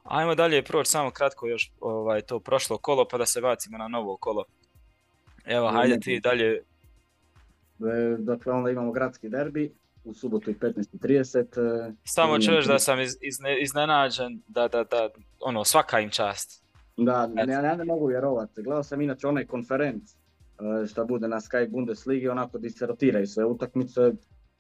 Ajmo 0.03 0.35
dalje 0.35 0.63
proći 0.65 0.91
samo 0.91 1.11
kratko 1.11 1.47
još 1.47 1.73
ovaj, 1.81 2.21
to 2.21 2.41
prošlo 2.41 2.79
kolo 2.79 3.09
pa 3.11 3.19
da 3.19 3.27
se 3.27 3.41
bacimo 3.41 3.79
na 3.79 3.89
novo 3.89 4.17
kolo. 4.17 4.45
Evo, 5.45 5.67
Ajmo. 5.67 5.79
hajde 5.79 6.01
ti 6.01 6.21
dalje. 6.21 6.53
E, 6.55 6.63
Dakle, 8.19 8.53
onda 8.53 8.71
imamo 8.71 8.93
gradski 8.93 9.29
derbi 9.29 9.75
u 10.05 10.15
subotu 10.15 10.51
i 10.51 10.55
15.30. 10.55 11.89
e, 11.89 11.93
Samo 12.05 12.37
reći 12.37 12.69
da 12.69 12.79
sam 12.79 13.01
iz, 13.01 13.17
izne- 13.21 13.63
iznenađen 13.63 14.43
da, 14.49 14.69
da, 14.69 14.85
da, 14.85 15.09
ono, 15.41 15.65
svaka 15.65 16.01
im 16.01 16.11
čast. 16.11 16.65
Da, 16.97 17.31
Eto. 17.39 17.51
ja, 17.51 17.61
ja 17.61 17.77
ne 17.77 17.85
mogu 17.85 18.07
vjerovati. 18.07 18.63
Gledao 18.63 18.83
sam 18.83 19.01
inače 19.01 19.27
onaj 19.27 19.47
konferenc 19.47 20.03
e, 20.13 20.87
šta 20.87 21.05
bude 21.05 21.29
na 21.29 21.37
Sky 21.37 21.71
Bundesligi, 21.71 22.29
onako 22.29 22.59
di 22.59 22.71
se 22.71 22.87
rotiraju 22.87 23.27
sve 23.27 23.45
utakmice. 23.45 24.13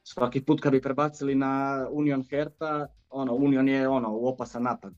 Svaki 0.05 0.45
put 0.45 0.61
kad 0.61 0.73
bi 0.73 0.81
prebacili 0.81 1.35
na 1.35 1.87
Union 1.91 2.25
Hertha, 2.31 2.87
ono, 3.11 3.35
Union 3.35 3.69
je 3.69 3.89
ono, 3.89 4.17
u 4.17 4.29
opasan 4.29 4.63
napad. 4.63 4.93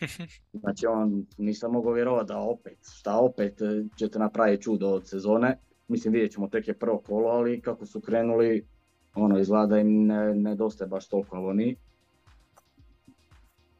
Znači 0.60 0.86
on, 0.86 1.26
nisam 1.38 1.72
mogao 1.72 1.92
vjerovati 1.92 2.28
da 2.28 2.38
opet, 2.38 2.78
šta 2.98 3.18
opet 3.18 3.60
e, 3.60 3.84
ćete 3.96 4.18
napraviti 4.18 4.62
čudo 4.62 4.88
od 4.88 5.08
sezone. 5.08 5.58
Mislim 5.88 6.12
vidjet 6.12 6.32
ćemo, 6.32 6.48
tek 6.48 6.68
je 6.68 6.78
prvo 6.78 6.98
kolo, 6.98 7.28
ali 7.28 7.60
kako 7.60 7.86
su 7.86 8.00
krenuli, 8.00 8.66
ono, 9.14 9.38
izgleda 9.38 9.66
da 9.66 9.78
im 9.78 10.06
ne, 10.06 10.34
nedostaje 10.34 10.88
baš 10.88 11.08
toliko 11.08 11.36
Avoni. 11.36 11.76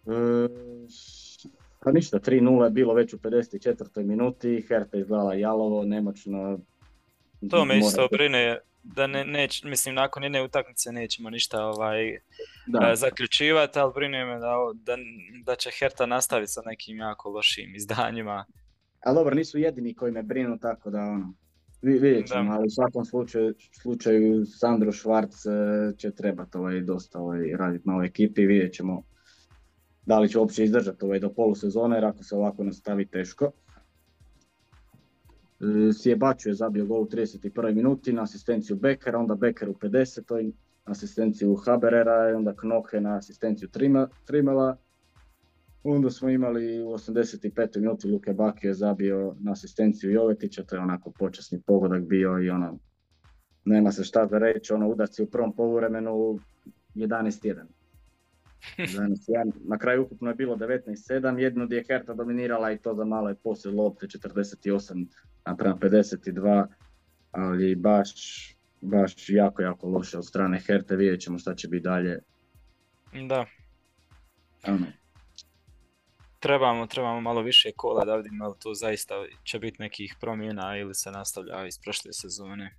E, 0.06 0.48
pa 1.80 1.92
ništa, 1.92 2.18
3-0 2.18 2.64
je 2.64 2.70
bilo 2.70 2.94
već 2.94 3.14
u 3.14 3.18
54. 3.18 4.04
minuti, 4.04 4.64
Hertha 4.68 4.96
izgledala 4.96 5.34
jalovo, 5.34 5.84
nemoćno. 5.84 6.58
To 7.50 7.64
me 7.64 7.78
isto 7.78 8.08
brine 8.12 8.58
da 8.86 9.06
ne, 9.06 9.24
neć, 9.24 9.62
mislim 9.64 9.94
nakon 9.94 10.22
jedne 10.22 10.42
utakmice 10.42 10.92
nećemo 10.92 11.30
ništa 11.30 11.64
ovaj, 11.64 12.18
Da, 12.66 12.90
e, 12.92 12.96
zaključivati, 12.96 13.78
ali 13.78 13.92
brine 13.94 14.24
me 14.24 14.38
da, 14.38 14.52
da, 14.76 14.96
da 15.44 15.54
će 15.56 15.70
Herta 15.70 16.06
nastaviti 16.06 16.52
sa 16.52 16.62
nekim 16.64 16.96
jako 16.96 17.28
lošim 17.30 17.74
izdanjima. 17.74 18.44
ali 19.00 19.14
dobro, 19.14 19.34
nisu 19.34 19.58
jedini 19.58 19.94
koji 19.94 20.12
me 20.12 20.22
brinu, 20.22 20.58
tako 20.58 20.90
da 20.90 20.98
ono, 21.00 21.34
vi- 21.82 21.98
vidjet 21.98 22.26
ćemo, 22.26 22.44
Da. 22.44 22.56
ali 22.56 22.66
u 22.66 22.70
svakom 22.70 23.04
slučaju, 23.04 23.54
slučaju 23.72 24.44
Sandro 24.46 24.92
Švarc 24.92 25.34
e, 25.36 25.50
će 25.96 26.10
trebati 26.10 26.58
ovaj, 26.58 26.80
dosta 26.80 27.18
ovaj, 27.18 27.56
raditi 27.56 27.88
na 27.88 27.94
ovoj 27.94 28.06
ekipi, 28.06 28.46
vidjet 28.46 28.72
ćemo 28.74 29.02
da 30.02 30.18
li 30.18 30.28
će 30.28 30.38
uopće 30.38 30.64
izdržati 30.64 31.04
ovaj, 31.04 31.18
do 31.18 31.32
polusezone, 31.32 31.96
jer 31.96 32.04
ako 32.04 32.22
se 32.24 32.36
ovako 32.36 32.64
nastavi 32.64 33.06
teško. 33.06 33.50
Sjebaču 36.03 36.48
je 36.48 36.55
zabio 36.55 36.87
gol 36.87 37.03
u 37.03 37.07
31. 37.07 37.74
minuti 37.74 38.12
na 38.12 38.22
asistenciju 38.22 38.77
Bekera, 38.77 39.18
onda 39.18 39.35
Beker 39.35 39.68
u 39.68 39.74
50. 39.74 40.53
asistenciju 40.85 41.55
Haberera, 41.55 42.31
i 42.31 42.33
onda 42.33 42.55
Knohe 42.55 43.00
na 43.00 43.16
asistenciju 43.16 43.68
Trimela. 44.27 44.77
Onda 45.83 46.11
smo 46.11 46.31
imali 46.31 46.83
u 46.83 46.87
85. 46.87 47.81
minuti 47.81 48.09
Luke 48.09 48.33
Bakio 48.33 48.68
je 48.68 48.74
zabio 48.74 49.37
na 49.40 49.53
asistenciju 49.53 50.11
Jovetića, 50.11 50.64
to 50.64 50.77
je 50.77 50.83
onako 50.83 51.11
počasni 51.11 51.61
pogodak 51.66 52.03
bio 52.03 52.38
i 52.42 52.50
ono, 52.50 52.79
nema 53.64 53.92
se 53.92 54.05
šta 54.05 54.27
za 54.27 54.38
reći, 54.38 54.72
ono 54.72 54.88
udarci 54.88 55.22
u 55.22 55.27
prvom 55.27 55.57
poluvremenu 55.57 56.38
11-1. 56.94 57.64
11-1. 58.79 59.53
Na 59.70 59.79
kraju 59.79 60.03
ukupno 60.03 60.29
je 60.29 60.35
bilo 60.35 60.57
19-7, 60.57 61.38
jedno 61.38 61.66
gdje 61.66 61.77
je 61.77 61.85
Hertha 61.85 62.14
dominirala 62.14 62.72
i 62.72 62.79
to 62.79 62.94
za 62.94 63.05
malo 63.05 63.29
je 63.29 63.35
poslije 63.35 63.74
lopte 63.74 64.07
48 64.07 65.07
naprema 65.46 65.76
52, 65.76 66.66
ali 67.30 67.74
baš, 67.74 68.11
baš 68.80 69.14
jako, 69.28 69.62
jako 69.62 69.88
loše 69.88 70.18
od 70.18 70.26
strane 70.26 70.61
Herte, 70.61 70.96
vidjet 70.96 71.20
ćemo 71.20 71.38
šta 71.38 71.54
će 71.54 71.68
biti 71.68 71.83
dalje. 71.83 72.18
Da, 73.28 73.46
Ono, 74.66 74.87
trebamo, 76.40 76.87
trebamo 76.87 77.20
malo 77.20 77.42
više 77.42 77.72
kola 77.76 78.04
da 78.04 78.16
vidimo 78.16 78.44
ali 78.44 78.54
to 78.59 78.74
zaista 78.74 79.14
će 79.44 79.59
biti 79.59 79.83
nekih 79.83 80.14
promjena 80.20 80.76
ili 80.76 80.94
se 80.94 81.11
nastavlja 81.11 81.66
iz 81.66 81.78
prošle 81.78 82.12
sezone. 82.12 82.74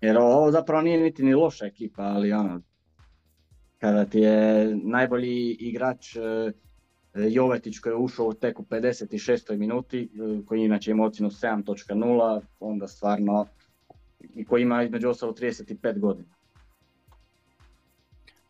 Jer 0.00 0.18
ovo 0.18 0.50
zapravo 0.50 0.82
nije 0.82 1.00
niti 1.00 1.22
ni 1.22 1.34
loša 1.34 1.66
ekipa, 1.66 2.02
ali 2.02 2.32
ono, 2.32 2.60
kada 3.78 4.04
ti 4.04 4.18
je 4.18 4.70
najbolji 4.84 5.56
igrač 5.60 6.16
Jovetić 7.14 7.78
koji 7.78 7.92
je 7.92 7.96
ušao 7.96 8.32
tek 8.32 8.60
u 8.60 8.62
56. 8.62 9.56
minuti, 9.56 10.02
e, 10.02 10.46
koji 10.46 10.64
inače 10.64 10.90
ima 10.90 11.04
ocjenu 11.04 11.30
7.0, 11.30 12.40
onda 12.60 12.88
stvarno, 12.88 13.46
i 14.34 14.44
koji 14.44 14.62
ima 14.62 14.82
između 14.82 15.08
ostalo 15.08 15.32
35 15.32 15.98
godina. 15.98 16.28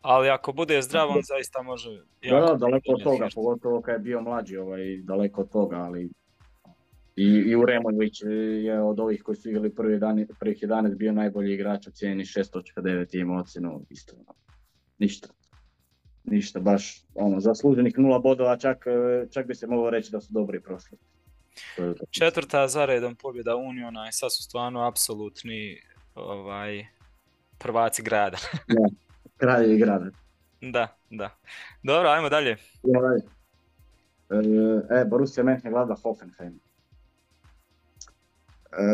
Ali 0.01 0.29
ako 0.29 0.53
bude 0.53 0.83
zdrav, 0.83 1.09
on 1.11 1.22
zaista 1.22 1.62
može... 1.62 2.03
Da, 2.31 2.57
daleko 2.59 2.92
od 2.92 3.03
toga, 3.03 3.29
pogotovo 3.35 3.81
kad 3.81 3.94
je 3.94 3.98
bio 3.98 4.20
mlađi, 4.20 4.57
ovaj, 4.57 4.96
daleko 4.96 5.40
od 5.40 5.51
toga, 5.51 5.77
ali 5.77 6.11
i, 7.16 7.25
i 7.25 7.57
Uremović 7.57 8.22
je 8.62 8.83
od 8.83 9.01
ovih 9.01 9.22
koji 9.22 9.37
su 9.37 9.48
igrali 9.48 9.75
prvi 9.75 9.98
dan, 9.98 10.27
prvih 10.40 10.62
11 10.62 10.94
bio 10.96 11.12
najbolji 11.12 11.55
igrač, 11.55 11.87
ocijenjeni 11.87 12.25
6.9 12.25 13.16
i 13.16 13.20
ima 13.20 13.40
ocjenu 13.40 13.87
isto. 13.90 14.14
ono, 14.16 14.35
Ništa. 14.98 15.29
Ništa, 16.25 16.61
baš 16.61 17.03
ono, 17.15 17.41
zasluženih 17.41 17.99
nula 17.99 18.19
bodova, 18.19 18.57
čak, 18.57 18.87
e, 18.87 19.27
čak 19.31 19.47
bi 19.47 19.55
se 19.55 19.67
moglo 19.67 19.91
reći 19.91 20.13
da 20.13 20.21
su 20.21 20.33
dobri 20.33 20.61
prošli. 20.61 20.99
Četvrta 22.11 22.69
za 22.69 22.85
redom 22.85 23.15
pobjeda 23.15 23.57
Uniona 23.57 24.09
i 24.09 24.13
sad 24.13 24.33
su 24.33 24.43
stvarno 24.43 24.87
apsolutni 24.87 25.81
ovaj, 26.15 26.87
prvaci 27.59 28.03
grada. 28.03 28.39
Kraljevi 29.41 29.79
grada. 29.79 30.11
da, 30.61 30.97
da. 31.11 31.31
Dobro, 31.83 32.09
ajmo 32.09 32.29
dalje. 32.29 32.57
Idemo 32.83 33.03
dalje. 33.03 33.23
E, 34.31 35.01
e, 35.01 35.05
Borussia 35.05 35.45
Mönchengladbach 35.45 36.03
Hoffenheim. 36.03 36.61
E, 38.73 38.85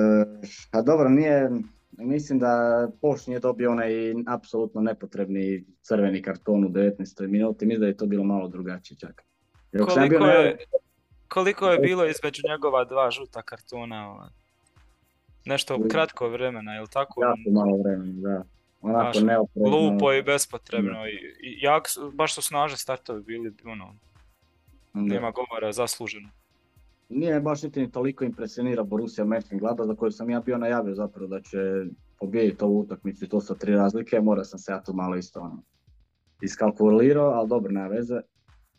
a 0.70 0.82
dobro, 0.82 1.08
nije, 1.08 1.50
mislim 2.04 2.38
da 2.38 2.88
Poš 3.00 3.26
nije 3.26 3.40
dobio 3.40 3.70
onaj 3.70 4.14
apsolutno 4.26 4.80
nepotrebni 4.80 5.64
crveni 5.82 6.22
karton 6.22 6.64
u 6.64 6.68
19. 6.68 7.26
minuti, 7.26 7.66
mislim 7.66 7.80
da 7.80 7.86
je 7.86 7.96
to 7.96 8.06
bilo 8.06 8.24
malo 8.24 8.48
drugačije 8.48 8.98
čak. 8.98 9.24
Jer 9.72 9.84
sam 9.88 10.02
ja 10.02 10.08
bio 10.08 10.18
Koliko 10.18 10.38
je, 10.38 10.56
koliko 11.28 11.70
je 11.70 11.78
bilo 11.78 12.06
između 12.06 12.42
njegova 12.48 12.84
dva 12.84 13.10
žuta 13.10 13.42
kartona? 13.42 14.10
ovaj? 14.10 14.28
Nešto 15.44 15.78
kratko 15.90 16.28
vremena, 16.28 16.74
jel 16.74 16.86
tako? 16.86 17.22
jako 17.22 17.50
malo 17.50 17.76
vremena, 17.76 18.12
da. 18.20 18.44
Onako 18.80 19.04
Baš 19.04 19.20
neoprezno. 19.20 19.70
Glupo 19.70 20.12
i 20.12 20.22
bespotrebno. 20.22 21.06
I, 21.06 21.16
i 21.40 21.58
jak, 21.60 21.88
baš 22.12 22.34
su 22.34 22.42
snažni 22.42 22.78
startovi 22.78 23.22
bili, 23.22 23.52
ono, 23.64 23.94
nema 24.92 25.30
govora, 25.30 25.72
zasluženo. 25.72 26.28
Nije 27.08 27.34
me 27.34 27.40
baš 27.40 27.62
niti 27.62 27.80
ni 27.80 27.90
toliko 27.90 28.24
impresionira 28.24 28.84
Borussia 28.84 29.24
Mönchengladbach 29.24 29.86
za 29.86 29.94
koju 29.94 30.10
sam 30.10 30.30
ja 30.30 30.40
bio 30.40 30.58
najavio 30.58 30.94
zapravo 30.94 31.26
da 31.28 31.40
će 31.40 31.58
pobijediti 32.20 32.64
ovu 32.64 32.80
utakmicu 32.80 33.24
i 33.24 33.28
to 33.28 33.40
sa 33.40 33.54
tri 33.54 33.72
razlike, 33.72 34.20
morao 34.20 34.44
sam 34.44 34.58
se 34.58 34.72
ja 34.72 34.82
tu 34.82 34.92
malo 34.92 35.16
isto 35.16 35.40
ono, 35.40 35.62
iskalkulirao, 36.42 37.30
ali 37.30 37.48
dobro, 37.48 37.72
nema 37.72 37.88
veze. 37.88 38.20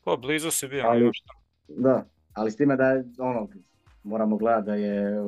Po, 0.03 0.17
blizu 0.17 0.51
si 0.51 0.67
bio, 0.67 0.83
Ali- 0.87 1.09
šta. 1.13 1.33
Da, 1.67 2.05
ali 2.33 2.51
s 2.51 2.55
time 2.55 2.75
da 2.75 2.89
je, 2.91 3.05
ono, 3.17 3.47
moramo 4.03 4.37
gledati 4.37 4.65
da 4.65 4.75
je 4.75 5.21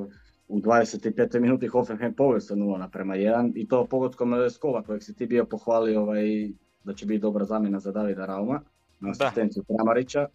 u 0.47 0.59
25. 0.59 1.39
minuti 1.39 1.67
Hoffenheim 1.67 2.13
poveo 2.13 2.39
sa 2.39 2.55
0 2.55 2.77
naprema 2.77 3.15
1 3.15 3.51
i 3.55 3.67
to 3.67 3.85
pogodkom 3.85 4.33
Skova 4.49 4.83
kojeg 4.83 5.03
si 5.03 5.15
ti 5.15 5.25
bio 5.25 5.45
pohvalio 5.45 6.01
ovaj, 6.01 6.49
da 6.83 6.93
će 6.93 7.05
biti 7.05 7.21
dobra 7.21 7.45
zamjena 7.45 7.79
za 7.79 7.91
Davida 7.91 8.25
Rauma 8.25 8.61
na 8.99 9.09
asistenciju 9.09 9.63
Kramarića 9.63 10.27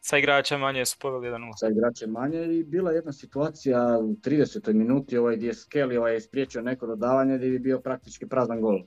Sa 0.00 0.18
igrača 0.18 0.58
manje 0.58 0.86
su 0.86 0.96
poveli 1.00 1.28
1-0. 1.28 1.52
sa 1.56 1.68
igračem 1.68 2.10
manje 2.10 2.44
i 2.44 2.64
bila 2.64 2.90
je 2.90 2.96
jedna 2.96 3.12
situacija 3.12 3.98
u 3.98 4.14
30. 4.14 4.72
minuti 4.72 5.16
ovaj, 5.16 5.36
gdje 5.36 5.46
je 5.46 5.54
Skelly 5.54 5.98
ovaj, 5.98 6.16
ispriječio 6.16 6.62
neko 6.62 6.86
dodavanje 6.86 7.36
gdje 7.38 7.50
bi 7.50 7.58
bio 7.58 7.80
praktički 7.80 8.26
prazan 8.26 8.60
gol. 8.60 8.80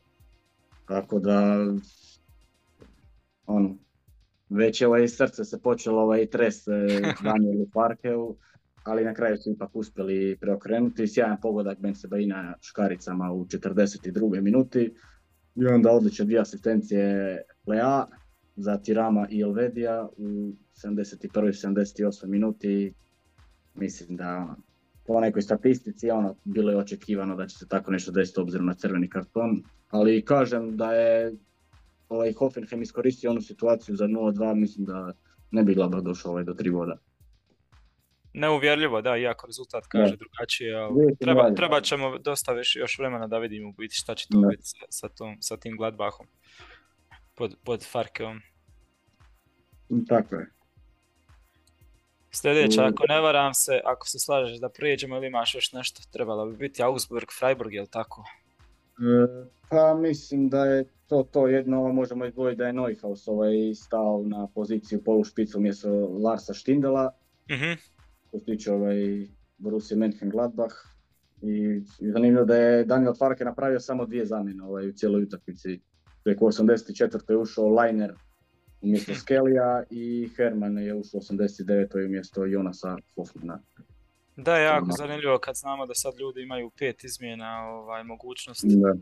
Tako 0.87 1.19
da, 1.19 1.65
ono, 3.45 3.75
već 4.49 4.81
je 4.81 4.87
ovaj 4.87 5.07
srce 5.07 5.45
se 5.45 5.61
počelo 5.61 6.01
ovaj 6.01 6.25
tres 6.25 6.67
eh, 6.67 6.71
Danielu 7.23 7.67
Parkeu, 7.73 8.35
ali 8.83 9.05
na 9.05 9.13
kraju 9.13 9.37
su 9.37 9.51
ipak 9.51 9.69
uspjeli 9.73 10.37
preokrenuti. 10.41 11.07
Sjajan 11.07 11.37
pogodak 11.41 11.79
Ben 11.79 11.95
Sebaina 11.95 12.53
škaricama 12.61 13.31
u 13.31 13.45
42. 13.45 14.41
minuti 14.41 14.93
i 15.55 15.65
onda 15.65 15.91
odlične 15.91 16.25
dvije 16.25 16.39
asistencije 16.39 17.41
Lea 17.67 18.05
za 18.55 18.77
Tirama 18.77 19.27
i 19.29 19.41
Elvedija 19.41 20.09
u 20.17 20.53
71. 20.83 21.49
i 21.49 22.03
78. 22.03 22.27
minuti. 22.27 22.93
Mislim 23.75 24.17
da 24.17 24.37
ono, 24.37 24.55
po 25.05 25.19
nekoj 25.19 25.41
statistici 25.41 26.09
ono, 26.09 26.35
bilo 26.43 26.71
je 26.71 26.77
očekivano 26.77 27.35
da 27.35 27.47
će 27.47 27.57
se 27.57 27.67
tako 27.67 27.91
nešto 27.91 28.11
desiti 28.11 28.39
obzirom 28.39 28.65
na 28.65 28.73
crveni 28.73 29.09
karton. 29.09 29.63
Ali 29.89 30.25
kažem 30.25 30.77
da 30.77 30.93
je 30.93 31.33
ovaj 32.09 32.33
Hoffenheim 32.33 32.81
iskoristio 32.81 33.31
onu 33.31 33.41
situaciju 33.41 33.95
za 33.95 34.05
0-2, 34.05 34.55
mislim 34.55 34.85
da 34.85 35.13
ne 35.51 35.63
bi 35.63 35.75
Gladbach 35.75 36.03
došao 36.03 36.31
ovaj 36.31 36.43
do 36.43 36.53
tri 36.53 36.71
boda. 36.71 36.97
neuvjerljivo, 38.33 39.01
da, 39.01 39.17
iako 39.17 39.47
rezultat 39.47 39.83
kaže 39.87 40.15
drugačije, 40.17 40.75
ali 40.75 41.15
treba, 41.19 41.53
treba 41.55 41.81
ćemo 41.81 42.17
dosta 42.17 42.51
još 42.75 42.99
vremena 42.99 43.27
da 43.27 43.37
vidimo 43.37 43.69
u 43.69 43.73
biti 43.73 43.95
šta 43.95 44.15
će 44.15 44.27
to 44.31 44.41
biti 44.49 44.63
sa, 44.63 44.85
sa, 44.89 45.09
tom, 45.09 45.37
sa 45.41 45.57
tim 45.57 45.77
Gladbachom 45.77 46.27
pod, 47.35 47.55
pod 47.63 47.85
Farkeom. 47.91 48.39
Tako 50.07 50.35
je. 50.35 50.49
Sljedeća, 52.31 52.85
ako 52.85 53.03
ne 53.09 53.21
varam 53.21 53.53
se, 53.53 53.81
ako 53.85 54.07
se 54.07 54.19
slažeš 54.19 54.59
da 54.59 54.69
prijeđemo 54.69 55.15
ili 55.15 55.27
imaš 55.27 55.55
još 55.55 55.73
nešto, 55.73 56.01
trebalo 56.11 56.45
bi 56.45 56.57
biti 56.57 56.83
Augsburg, 56.83 57.27
Freiburg, 57.39 57.73
jel 57.73 57.85
tako? 57.85 58.23
E, 58.97 59.45
pa 59.69 59.93
mislim 59.93 60.49
da 60.49 60.65
je 60.65 60.85
to 61.07 61.23
to 61.23 61.47
jedno, 61.47 61.87
možemo 61.87 62.25
izdvojiti 62.25 62.57
da 62.57 62.67
je 62.67 62.73
Neuhaus 62.73 63.27
ovaj 63.27 63.73
stao 63.75 64.23
na 64.25 64.47
poziciju 64.55 65.03
polušpicu 65.03 65.59
mjesto 65.59 65.89
Larsa 66.23 66.53
Štindela. 66.53 67.11
Mhm. 67.51 67.71
Što 68.27 68.39
se 68.39 68.45
tiče 68.45 68.71
ovaj 68.71 69.27
Borussia 69.57 69.97
Mönchengladbach. 69.97 70.75
I 71.41 71.81
zanimljivo 71.99 72.45
da 72.45 72.55
je 72.55 72.85
Daniel 72.85 73.13
Farke 73.13 73.45
napravio 73.45 73.79
samo 73.79 74.05
dvije 74.05 74.25
zamjene 74.25 74.63
ovaj, 74.63 74.89
u 74.89 74.93
cijeloj 74.93 75.23
utakmici. 75.23 75.79
Preko 76.23 76.45
84. 76.45 77.31
je 77.31 77.37
ušao 77.37 77.81
Liner 77.81 78.13
umjesto 78.81 79.15
Skelija 79.15 79.83
i 79.89 80.29
Herman 80.35 80.77
je 80.77 80.93
ušao 80.93 81.19
89. 81.19 82.05
umjesto 82.05 82.45
Jonasa 82.45 82.97
Hoffmana. 83.15 83.59
Da, 84.35 84.57
je 84.57 84.63
jako 84.63 84.91
zanimljivo 84.97 85.37
kad 85.37 85.55
znamo 85.55 85.85
da 85.85 85.93
sad 85.93 86.13
ljudi 86.19 86.41
imaju 86.41 86.71
pet 86.77 87.03
izmjena 87.03 87.67
ovaj, 87.67 88.03
mogućnosti. 88.03 88.67
Da. 88.67 88.93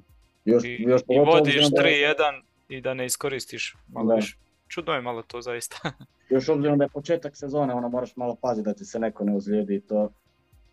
Još, 0.45 0.63
I, 0.63 0.83
još 0.87 1.01
i 1.01 1.19
vodiš 1.19 1.55
3-1 1.55 2.41
i 2.69 2.81
da 2.81 2.93
ne 2.93 3.05
iskoristiš 3.05 3.75
malo 3.87 4.15
više. 4.15 4.37
Čudno 4.67 4.93
je 4.93 5.01
malo 5.01 5.21
to 5.21 5.41
zaista. 5.41 5.91
još 6.29 6.49
obzirom 6.49 6.77
da 6.77 6.83
je 6.83 6.89
početak 6.89 7.37
sezone, 7.37 7.73
ono 7.73 7.89
moraš 7.89 8.15
malo 8.15 8.35
paziti 8.41 8.65
da 8.65 8.73
ti 8.73 8.85
se 8.85 8.99
neko 8.99 9.23
ne 9.23 9.35
ozlijedi 9.35 9.75
i 9.75 9.81
to. 9.81 10.13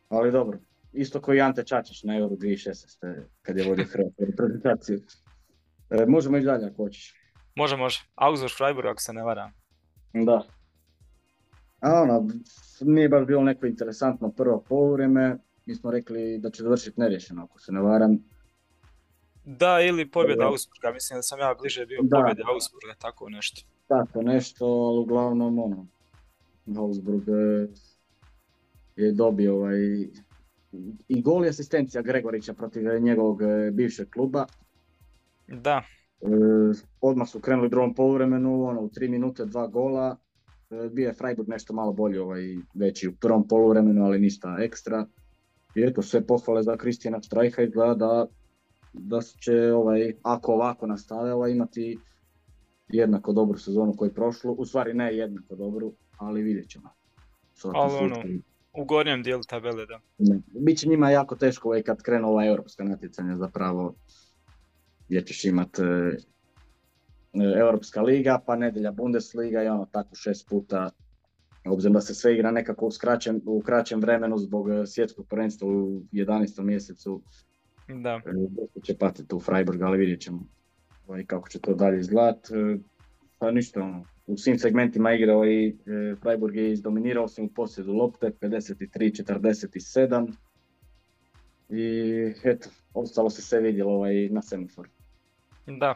Ali 0.09 0.33
dobro, 0.33 0.59
isto 0.93 1.21
koji 1.21 1.41
Ante 1.41 1.65
Čačić 1.65 2.03
na 2.03 2.17
Euro 2.17 2.35
2016. 2.37 3.23
kad 3.43 3.57
je 3.57 3.69
vodio 3.69 3.85
Hrvatsku 3.85 4.25
reprezentaciju. 4.25 5.01
E, 5.91 6.07
možemo 6.07 6.37
ići 6.37 6.47
dalje 6.47 6.67
ako 6.67 6.83
hoćeš. 6.83 7.15
Može, 7.55 7.77
može. 7.77 8.01
Augsburg 8.15 8.53
Freiburg 8.57 8.87
ako 8.87 9.03
se 9.03 9.13
ne 9.13 9.23
varam. 9.23 9.53
Da. 10.13 10.43
A 11.81 12.03
ono, 12.03 12.29
nije 12.81 13.09
baš 13.09 13.27
bilo 13.27 13.43
neko 13.43 13.67
interesantno 13.67 14.33
prvo 14.33 14.65
poluvreme. 14.69 15.39
Mi 15.67 15.75
smo 15.75 15.91
rekli 15.91 16.39
da 16.39 16.51
će 16.51 16.63
završiti 16.63 17.01
neriješeno 17.01 17.45
ako 17.45 17.61
se 17.61 17.73
ne 17.73 17.81
varam. 17.81 18.19
Da, 19.45 19.81
ili 19.81 20.11
pobjeda 20.11 20.47
Augsburga. 20.47 20.93
Mislim 20.95 21.19
da 21.19 21.23
sam 21.23 21.39
ja 21.39 21.55
bliže 21.61 21.87
bio 21.87 22.01
da. 22.03 22.17
pobjede 22.17 22.43
Augsburga, 22.47 22.95
tako 22.99 23.29
nešto. 23.29 23.61
Tako 23.89 24.23
nešto, 24.23 24.67
ali 24.67 24.99
uglavnom 24.99 25.59
ono, 25.59 25.87
Augsburg 26.77 27.23
je 28.97 29.13
dobio 29.13 29.55
ovaj, 29.57 29.79
i 31.09 31.23
gol 31.23 31.45
i 31.45 31.49
asistencija 31.49 32.03
Gregorića 32.03 32.55
protiv 32.55 32.83
njegovog 33.01 33.43
e, 33.43 33.71
bivšeg 33.71 34.11
kluba. 34.11 34.47
Da. 35.49 35.83
E, 36.21 36.27
odmah 37.01 37.29
su 37.29 37.41
krenuli 37.41 37.69
drugom 37.69 37.95
poluvremenu, 37.95 38.65
ono, 38.65 38.81
u 38.81 38.89
tri 38.89 39.09
minute 39.09 39.45
dva 39.45 39.67
gola. 39.67 40.17
E, 40.71 40.89
bio 40.93 41.07
je 41.07 41.15
Freiburg 41.15 41.49
nešto 41.49 41.73
malo 41.73 41.93
bolji 41.93 42.19
ovaj, 42.19 42.43
veći 42.75 43.09
u 43.09 43.13
prvom 43.21 43.49
poluvremenu, 43.49 44.05
ali 44.05 44.19
ništa 44.19 44.57
ekstra. 44.61 45.07
I 45.75 45.83
eto, 45.83 46.03
sve 46.03 46.27
pohvale 46.27 46.63
za 46.63 46.77
Kristijana 46.77 47.23
Strajha 47.23 47.63
izgleda 47.63 47.95
da, 47.95 48.27
da 48.93 49.21
će, 49.21 49.73
ovaj, 49.73 50.13
ako 50.23 50.53
ovako 50.53 50.87
nastave, 50.87 51.33
ovaj, 51.33 51.51
imati 51.51 51.99
jednako 52.89 53.33
dobru 53.33 53.59
sezonu 53.59 53.95
koju 53.97 54.09
je 54.09 54.15
prošlo. 54.15 54.53
U 54.53 54.65
stvari 54.65 54.95
ne 54.95 55.17
jednako 55.17 55.57
dobru, 55.57 55.93
ali 56.19 56.43
vidjet 56.43 56.69
ćemo. 56.69 56.89
Ali 57.75 57.95
ono, 57.95 58.17
u 58.73 58.85
gornjem 58.85 59.23
dijelu 59.23 59.43
tabele, 59.43 59.87
da. 59.87 60.01
Biće 60.47 60.89
njima 60.89 61.11
jako 61.11 61.37
teško 61.37 61.69
ovaj, 61.69 61.83
kad 61.83 62.03
krenu 62.03 62.29
ova 62.29 62.47
europska 62.47 62.85
natjecanja 62.85 63.37
zapravo, 63.37 63.95
jer 65.09 65.25
ćeš 65.25 65.45
imat 65.45 65.79
e, 65.79 65.83
e, 65.83 67.59
Europska 67.61 68.03
liga, 68.03 68.41
pa 68.47 68.57
nedjelja 68.57 68.93
Bundesliga 68.93 69.63
i 69.63 69.69
ono 69.69 69.87
tako 69.93 70.15
šest 70.15 70.49
puta, 70.49 70.91
obzirom 71.67 71.95
da 71.95 72.01
se 72.01 72.15
sve 72.15 72.35
igra 72.35 72.51
nekako 72.51 72.87
u, 72.87 72.91
skraćen, 72.91 73.41
u 73.47 73.61
kraćem 73.61 74.01
vremenu 74.01 74.39
zbog 74.39 74.71
e, 74.71 74.87
svjetskog 74.87 75.27
prvenstva 75.29 75.69
u 75.69 76.03
11. 76.13 76.63
mjesecu. 76.63 77.23
Da. 77.89 78.21
Dosta 78.49 78.81
će 78.81 78.99
patiti 78.99 79.35
u 79.35 79.41
Freiburg, 79.41 79.83
ali 79.83 79.99
vidjet 79.99 80.21
ćemo 80.21 80.47
ovaj, 81.07 81.25
kako 81.25 81.49
će 81.49 81.59
to 81.59 81.75
dalje 81.75 82.01
izgledat. 82.01 82.49
Pa 83.39 83.51
ništa, 83.51 83.83
ono, 83.83 84.05
u 84.27 84.37
svim 84.37 84.59
segmentima 84.59 85.13
igrao 85.13 85.47
i 85.47 85.69
e, 85.69 85.73
Freiburg 86.23 86.57
je 86.57 86.73
izdominirao 86.73 87.29
sam 87.29 87.45
u 87.45 87.49
posjedu 87.49 87.93
lopte, 87.93 88.31
53-47. 88.41 90.33
I 91.69 92.35
eto, 92.45 92.69
ostalo 92.95 93.31
se 93.31 93.43
sve 93.43 93.61
vidjelo 93.61 93.93
ovaj, 93.93 94.29
na 94.29 94.43
semaforu. 94.43 94.91
Da. 95.69 95.95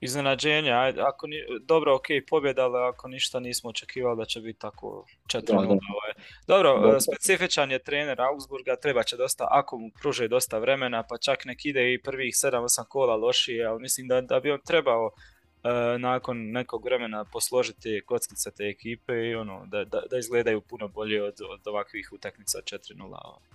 Iznenađenje, 0.00 0.72
ajde, 0.72 1.00
ako 1.00 1.26
ni, 1.26 1.36
dobro, 1.60 1.94
ok, 1.94 2.06
pobjeda, 2.30 2.64
ali 2.64 2.88
ako 2.94 3.08
ništa 3.08 3.40
nismo 3.40 3.70
očekivali 3.70 4.16
da 4.16 4.24
će 4.24 4.40
biti 4.40 4.58
tako 4.58 5.06
4 5.26 5.40
da, 5.46 5.58
ovaj. 5.58 6.12
Dobro, 6.46 6.92
da. 6.92 7.00
specifičan 7.00 7.70
je 7.70 7.82
trener 7.82 8.20
Augsburga, 8.20 8.76
treba 8.76 9.02
će 9.02 9.16
dosta, 9.16 9.48
ako 9.50 9.78
mu 9.78 9.90
pruže 10.00 10.28
dosta 10.28 10.58
vremena, 10.58 11.02
pa 11.02 11.18
čak 11.18 11.44
nek 11.44 11.64
ide 11.64 11.94
i 11.94 12.02
prvih 12.02 12.34
7-8 12.34 12.84
kola 12.88 13.16
lošije, 13.16 13.66
ali 13.66 13.80
mislim 13.80 14.08
da, 14.08 14.20
da 14.20 14.40
bi 14.40 14.50
on 14.50 14.60
trebao 14.66 15.06
uh, 15.06 16.00
nakon 16.00 16.50
nekog 16.50 16.84
vremena 16.84 17.24
posložiti 17.24 18.02
kockice 18.06 18.50
te 18.50 18.64
ekipe 18.64 19.12
i 19.12 19.34
ono, 19.34 19.66
da, 19.66 19.84
da, 19.84 20.02
da 20.10 20.18
izgledaju 20.18 20.60
puno 20.60 20.88
bolje 20.88 21.22
od, 21.22 21.34
od 21.50 21.66
ovakvih 21.66 22.08
utakmica 22.12 22.58
4-0. 22.58 23.02
Ovaj. 23.02 23.48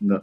Da. 0.00 0.22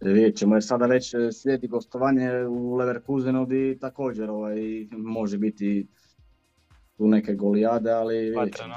Vidjet 0.00 0.36
ćemo 0.36 0.54
jer 0.54 0.64
sada 0.64 0.86
već 0.86 1.14
e, 1.14 1.32
slijedi 1.32 1.68
gostovanje 1.68 2.46
u 2.46 2.76
Leverkusenu 2.76 3.46
gdje 3.46 3.78
također 3.78 4.30
ovaj, 4.30 4.56
može 4.90 5.38
biti 5.38 5.86
tu 6.96 7.08
neke 7.08 7.34
golijade, 7.34 7.90
ali 7.90 8.32
Patrano. 8.34 8.74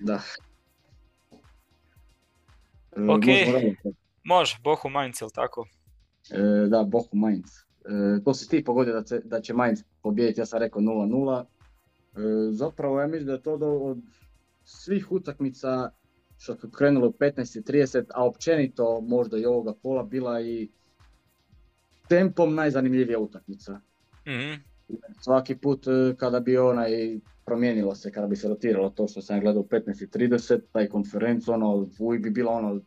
Da. 0.00 0.20
E, 2.96 3.02
ok, 3.02 3.24
može, 4.24 4.56
Bohu 4.64 4.88
Mainz, 4.88 5.20
ili 5.20 5.30
tako? 5.34 5.66
E, 6.30 6.68
da, 6.68 6.82
Bohu 6.82 7.16
Mainz. 7.16 7.46
E, 7.84 8.24
to 8.24 8.34
si 8.34 8.48
ti 8.48 8.64
pogodio 8.64 8.94
da, 8.94 9.02
će, 9.02 9.18
da 9.24 9.40
će 9.40 9.54
Mainz 9.54 9.82
pobijediti, 10.02 10.40
ja 10.40 10.46
sam 10.46 10.58
rekao 10.58 10.82
0-0. 10.82 11.44
E, 11.44 11.46
zapravo 12.50 13.00
ja 13.00 13.06
mislim 13.06 13.26
da 13.26 13.32
je 13.32 13.42
to 13.42 13.56
do, 13.56 13.66
od 13.66 13.98
svih 14.64 15.12
utakmica 15.12 15.90
što 16.38 16.56
su 16.56 16.70
krenule 16.70 17.06
u 17.08 17.12
15.30, 17.12 18.04
a 18.14 18.26
općenito 18.26 19.00
možda 19.00 19.38
i 19.38 19.44
ovoga 19.44 19.72
pola 19.82 20.02
bila 20.02 20.40
i 20.40 20.68
tempom 22.08 22.54
najzanimljivija 22.54 23.18
utakmica. 23.18 23.80
mm 24.26 24.76
Svaki 25.20 25.56
put 25.56 25.86
e, 25.86 26.14
kada 26.16 26.40
bi 26.40 26.58
onaj 26.58 27.18
promijenilo 27.44 27.94
se, 27.94 28.12
kada 28.12 28.26
bi 28.26 28.36
se 28.36 28.48
rotiralo 28.48 28.90
to 28.90 29.08
što 29.08 29.22
sam 29.22 29.40
gledao 29.40 29.62
u 29.62 29.66
15.30, 29.66 30.60
taj 30.72 30.88
konferenc, 30.88 31.48
ono, 31.48 31.88
uvijek 31.98 32.22
bi 32.22 32.30
bila 32.30 32.52
ono, 32.52 32.80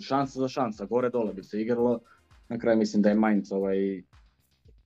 šansa 0.00 0.40
za 0.40 0.48
šansa, 0.48 0.86
gore 0.86 1.10
dole 1.10 1.34
bi 1.34 1.42
se 1.42 1.60
igralo. 1.60 2.00
Na 2.48 2.58
kraju 2.58 2.78
mislim 2.78 3.02
da 3.02 3.08
je 3.08 3.14
Mainz 3.14 3.52
ovaj, 3.52 4.02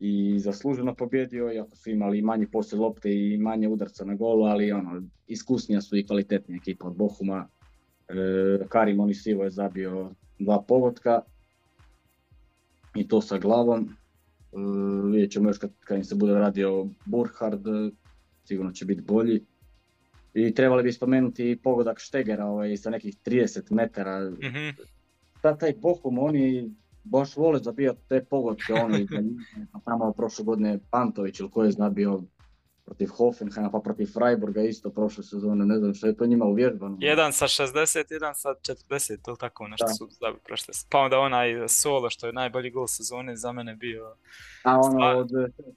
i 0.01 0.39
zasluženo 0.39 0.95
pobjedio, 0.95 1.53
iako 1.53 1.77
su 1.77 1.91
imali 1.91 2.23
manji 2.23 2.47
poslije 2.47 2.81
lopte 2.81 3.15
i 3.15 3.39
manje 3.39 3.69
udarca 3.69 4.05
na 4.05 4.15
golu, 4.15 4.45
ali 4.45 4.73
ono, 4.73 5.03
iskusnija 5.27 5.81
su 5.81 5.97
i 5.97 6.07
kvalitetnija 6.07 6.57
ekipa 6.57 6.87
od 6.87 6.97
Bohuma. 6.97 7.49
E, 8.11 8.67
Karim 8.69 9.01
Onisivo 9.01 9.45
je 9.45 9.51
zabio 9.51 10.11
dva 10.39 10.63
pogotka 10.69 11.21
i 12.95 13.09
to 13.09 13.21
sa 13.21 13.39
glavom. 13.39 13.81
E, 13.83 14.57
vidjet 15.13 15.31
ćemo 15.31 15.49
još 15.49 15.59
kad, 15.59 15.71
kad 15.81 15.97
im 15.99 16.05
se 16.05 16.15
bude 16.15 16.35
radio 16.35 16.87
Burhard, 17.05 17.65
sigurno 18.45 18.73
će 18.73 18.85
biti 18.85 19.03
bolji. 19.03 19.45
I 20.35 20.55
trebali 20.55 20.83
bi 20.83 20.93
spomenuti 20.93 21.61
pogodak 21.63 21.99
Štegera 21.99 22.47
ovaj, 22.47 22.77
sa 22.77 22.91
nekih 22.91 23.17
30 23.27 23.73
metara. 23.73 24.31
mm 24.31 25.01
taj 25.59 25.73
Bohum, 25.73 26.19
oni 26.19 26.71
baš 27.05 27.37
vole 27.37 27.59
zabijati 27.59 28.01
te 28.09 28.25
pogodke, 28.25 28.73
oni, 28.73 29.07
tamo 29.85 30.13
prošle 30.13 30.45
godine 30.45 30.79
Pantović 30.91 31.41
ili 31.41 31.51
ko 31.51 31.65
je 31.65 31.71
zabio 31.71 32.23
protiv 32.91 33.09
Hoffenheima, 33.09 33.71
pa 33.71 33.79
protiv 33.79 34.07
Freiburga 34.07 34.63
isto 34.63 34.91
prošle 34.91 35.25
sezone, 35.25 35.65
ne 35.65 35.79
znam 35.79 35.95
što 35.95 36.07
je 36.07 36.17
to 36.17 36.27
njima 36.27 36.45
uvježbano. 36.45 36.97
Jedan 37.01 37.33
sa 37.33 37.45
60, 37.45 38.13
jedan 38.13 38.35
sa 38.35 38.49
40, 38.49 39.29
ili 39.29 39.37
tako 39.39 39.69
nešto 39.69 39.87
da. 39.87 39.93
su 39.93 40.09
zabili 40.11 40.41
prošle 40.45 40.75
Pa 40.89 40.99
onda 40.99 41.19
onaj 41.19 41.69
solo 41.69 42.11
što 42.11 42.27
je 42.27 42.33
najbolji 42.33 42.71
gol 42.71 42.87
sezone 42.87 43.37
za 43.37 43.53
mene 43.53 43.77
bio. 43.77 44.17
A 44.65 44.79
ono 44.79 44.91
Stva... 44.91 45.17
od 45.17 45.31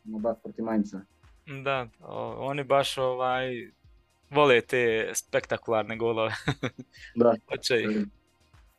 baš 0.03 0.38
protiv 0.43 0.66
Mainza. 0.66 1.01
Da, 1.64 1.88
o, 1.99 2.36
oni 2.38 2.64
baš 2.64 2.97
ovaj 2.97 3.72
vole 4.30 4.61
te 4.61 5.11
spektakularne 5.14 5.97
golove. 5.97 6.32
da. 7.16 7.36
Hoće 7.49 7.82
ih. 7.82 8.07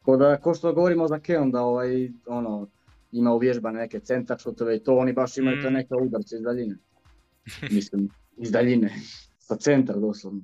Ko, 0.03 0.17
da, 0.17 0.37
ko 0.37 0.55
što 0.55 0.73
govorimo 0.73 1.09
za 1.09 1.19
Keon 1.19 1.51
da 1.51 1.63
ovaj, 1.63 2.11
ono, 2.27 2.69
ima 3.13 3.35
uvježbane 3.35 3.79
neke 3.79 4.01
centar 4.01 4.39
šutove 4.39 4.77
i 4.77 4.85
to, 4.85 4.97
oni 4.97 5.13
baš 5.13 5.39
imaju 5.39 5.57
mm. 5.57 5.63
te 5.63 5.71
neke 5.71 5.95
udarce 5.95 6.37
iz 6.37 6.43
daljine. 6.43 6.77
Mislim, 7.71 8.09
iz 8.37 8.51
daljine. 8.51 8.95
Sa 9.39 9.57
centra 9.57 9.97
doslovno. 9.97 10.41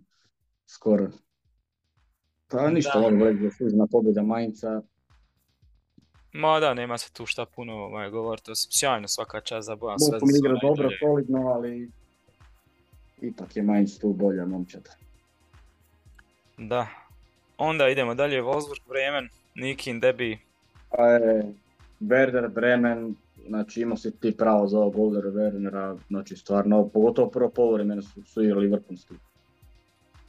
Skoro. 0.66 1.08
Pa 2.48 2.70
ništa, 2.70 3.00
Da. 3.00 3.08
reći 3.08 3.38
da 3.38 3.44
je 3.44 3.50
služna 3.50 3.86
pobjeda 3.90 4.22
Mainca. 4.22 4.82
Ma 6.32 6.60
da, 6.60 6.74
nema 6.74 6.98
se 6.98 7.12
tu 7.12 7.26
šta 7.26 7.46
puno 7.46 7.72
ovaj, 7.72 8.10
govoriti, 8.10 8.50
osim 8.50 8.70
sjajno 8.72 9.08
svaka 9.08 9.40
čast 9.40 9.66
za 9.66 9.76
Bojan 9.76 9.98
sve 9.98 10.12
Bochum 10.12 10.28
su 10.28 10.36
igra 10.36 10.58
dobro, 10.62 10.88
solidno, 11.00 11.38
ali 11.48 11.90
ipak 13.20 13.56
je 13.56 13.62
Mainz 13.62 13.98
tu 14.00 14.12
bolja 14.12 14.44
momčad. 14.46 14.88
Da. 16.58 16.86
Onda 17.58 17.88
idemo 17.88 18.14
dalje, 18.14 18.42
Wolfsburg, 18.42 18.88
Bremen, 18.88 19.28
Nikin, 19.54 20.00
Debi. 20.00 20.30
Je 20.98 21.52
Werder, 22.00 22.48
Bremen, 22.48 23.16
znači 23.48 23.80
imao 23.80 23.96
si 23.96 24.10
ti 24.10 24.36
pravo 24.36 24.66
za 24.66 24.78
ovog 24.78 24.98
Oldera 24.98 25.30
Wernera, 25.30 25.98
znači 26.08 26.36
stvarno, 26.36 26.88
pogotovo 26.88 27.30
prvo 27.30 27.50
polovremena 27.50 28.02
su, 28.02 28.22
su 28.22 28.42
igrali 28.42 28.68
vrhunski. 28.68 29.14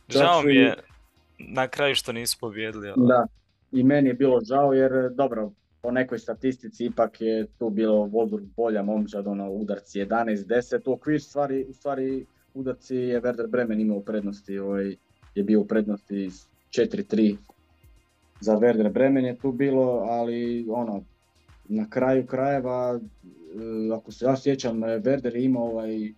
Žao 0.09 0.41
mi 0.41 0.55
je 0.55 0.76
na 1.39 1.68
kraju 1.68 1.95
što 1.95 2.12
nisu 2.12 2.38
pobjedili. 2.39 2.89
ovaj. 2.89 3.07
Da, 3.07 3.28
i 3.72 3.84
meni 3.84 4.09
je 4.09 4.14
bilo 4.14 4.41
žao 4.41 4.74
jer 4.74 5.09
dobro, 5.14 5.51
po 5.82 5.91
nekoj 5.91 6.20
statistici 6.20 6.86
ipak 6.86 7.22
je 7.22 7.47
tu 7.59 7.70
bilo 7.70 7.95
Wolfsburg 8.05 8.45
bolja 8.55 8.84
momčad, 8.84 9.28
ono 9.28 9.49
udarci 9.49 9.99
11-10, 9.99 10.89
u 10.89 10.93
okvir 10.93 11.22
stvari, 11.22 11.66
u 11.70 11.74
stvari 11.74 12.26
udarci 12.53 12.95
je 12.95 13.22
Werder 13.22 13.47
Bremen 13.47 13.80
imao 13.80 13.97
u 13.97 14.03
prednosti, 14.03 14.59
ovaj, 14.59 14.95
je 15.36 15.43
bio 15.43 15.62
u 15.62 15.68
prednosti 15.68 16.30
s 16.30 16.47
4-3 16.70 17.38
za 18.39 18.53
Werder 18.53 18.91
Bremen 18.91 19.26
je 19.26 19.38
tu 19.38 19.51
bilo, 19.51 20.05
ali 20.09 20.66
ono, 20.70 21.03
na 21.72 21.90
kraju 21.90 22.26
krajeva, 22.26 23.00
e, 23.00 23.94
ako 23.94 24.12
se 24.12 24.26
ja 24.26 24.38
sjećam, 24.38 24.84
e, 24.84 24.88
Werder 24.88 25.36
je 25.36 25.44
imao 25.46 25.64
ovaj, 25.64 26.14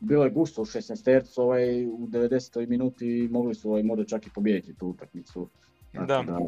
bilo 0.00 0.24
je 0.24 0.30
gusto 0.30 0.62
u 0.62 0.64
16 0.64 1.04
tercu, 1.04 1.42
ovaj, 1.42 1.86
u 1.86 2.06
90. 2.06 2.68
minuti 2.68 3.28
mogli 3.30 3.54
su 3.54 3.70
ovaj, 3.70 3.82
možda 3.82 4.04
čak 4.04 4.26
i 4.26 4.30
pobijediti 4.34 4.74
tu 4.74 4.86
utakmicu. 4.88 5.48
Tako 5.92 6.06
Da. 6.06 6.38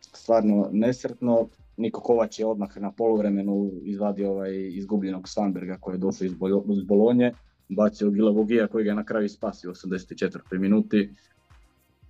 stvarno 0.00 0.68
nesretno. 0.72 1.48
Niko 1.76 2.00
Kovač 2.00 2.38
je 2.38 2.46
odmah 2.46 2.76
na 2.76 2.92
poluvremenu 2.92 3.70
izvadio 3.82 4.30
ovaj 4.30 4.68
izgubljenog 4.68 5.28
Svanberga 5.28 5.76
koji 5.80 5.94
je 5.94 5.98
došao 5.98 6.24
iz, 6.24 6.34
Bolo- 6.34 6.64
iz 6.78 6.84
Bolonje, 6.84 7.32
bacio 7.68 8.10
Gilavogija 8.10 8.66
koji 8.66 8.84
ga 8.84 8.90
je 8.90 8.94
na 8.94 9.04
kraju 9.04 9.28
spasio 9.28 9.70
u 9.70 9.74
84. 9.74 10.58
minuti. 10.58 11.10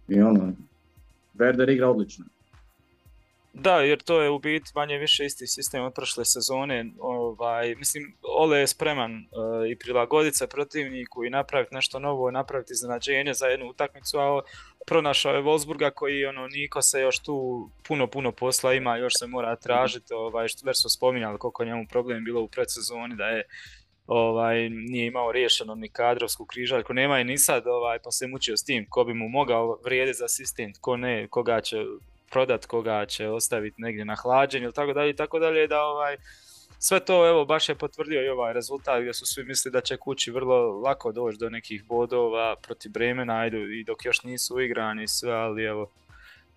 I 0.09 0.21
ono, 0.21 0.53
Werder 1.35 1.73
igra 1.73 1.89
odlično. 1.91 2.25
Da, 3.55 3.81
jer 3.81 4.03
to 4.03 4.21
je 4.21 4.31
u 4.31 4.39
biti 4.39 4.71
manje 4.75 4.99
više 4.99 5.25
isti 5.25 5.47
sistem 5.47 5.85
od 5.85 5.95
prošle 5.95 6.25
sezone. 6.25 6.87
Ovaj, 7.01 7.75
mislim, 7.75 8.15
Ole 8.23 8.59
je 8.59 8.67
spreman 8.67 9.13
eh, 9.17 9.71
i 9.71 9.79
prilagoditi 9.79 10.37
se 10.37 10.47
protivniku 10.47 11.25
i 11.25 11.31
napraviti 11.31 11.75
nešto 11.75 11.99
novo, 11.99 12.31
napraviti 12.31 12.73
iznenađenje 12.73 13.35
za 13.35 13.47
jednu 13.47 13.67
utakmicu, 13.69 14.19
a 14.19 14.41
pronašao 14.87 15.35
je 15.35 15.43
Wolfsburga 15.43 15.91
koji 15.91 16.27
ono, 16.27 16.49
Niko 16.49 16.83
se 16.83 17.01
još 17.01 17.19
tu 17.19 17.69
puno, 17.89 18.07
puno 18.07 18.33
posla 18.33 18.75
ima, 18.75 18.97
još 18.97 19.13
se 19.19 19.27
mora 19.27 19.57
tražiti, 19.57 20.15
ovaj, 20.15 20.49
što 20.49 20.67
već 20.67 20.83
su 20.83 20.89
spominjali 20.89 21.39
koliko 21.39 21.63
je 21.63 21.67
njemu 21.67 21.87
problem 21.91 22.25
bilo 22.25 22.43
u 22.43 22.49
predsezoni, 22.49 23.17
da 23.17 23.25
je 23.25 23.43
ovaj, 24.07 24.71
nije 24.71 25.07
imao 25.07 25.33
riješeno 25.33 25.75
ni 25.75 25.89
kadrovsku 25.89 26.45
križaljku, 26.45 26.95
nema 26.95 27.19
je 27.19 27.25
ni 27.25 27.39
sad, 27.39 27.67
ovaj, 27.67 27.99
pa 27.99 28.11
se 28.11 28.27
mučio 28.27 28.57
s 28.57 28.65
tim, 28.65 28.87
ko 28.89 29.05
bi 29.05 29.15
mu 29.15 29.29
mogao 29.29 29.79
vrijediti 29.85 30.19
za 30.19 30.25
asistent, 30.25 30.79
ko 30.81 30.97
ne, 30.97 31.29
koga 31.29 31.61
će 31.61 31.77
prodat, 32.33 32.67
koga 32.67 33.07
će 33.07 33.29
ostaviti 33.29 33.83
negdje 33.83 34.05
na 34.05 34.17
hlađenju 34.17 34.65
ili 34.65 34.73
tako 34.73 34.93
dalje 34.93 35.11
i 35.11 35.17
tako 35.17 35.39
dalje, 35.39 35.67
da 35.67 35.83
ovaj, 35.83 36.17
sve 36.79 37.01
to 37.01 37.29
evo 37.29 37.45
baš 37.45 37.69
je 37.69 37.75
potvrdio 37.75 38.25
i 38.25 38.29
ovaj 38.29 38.53
rezultat 38.53 39.01
gdje 39.01 39.15
su 39.15 39.27
svi 39.27 39.45
mislili 39.45 39.73
da 39.73 39.81
će 39.81 39.97
kući 39.97 40.31
vrlo 40.31 40.81
lako 40.81 41.13
doći 41.13 41.39
do 41.39 41.51
nekih 41.51 41.85
bodova 41.85 42.57
protiv 42.57 42.93
Bremena 42.93 43.39
ajde, 43.39 43.59
i 43.59 43.85
dok 43.85 44.05
još 44.05 44.23
nisu 44.23 44.61
igrani 44.61 45.09
sve, 45.09 45.33
ali 45.33 45.65
evo 45.65 45.91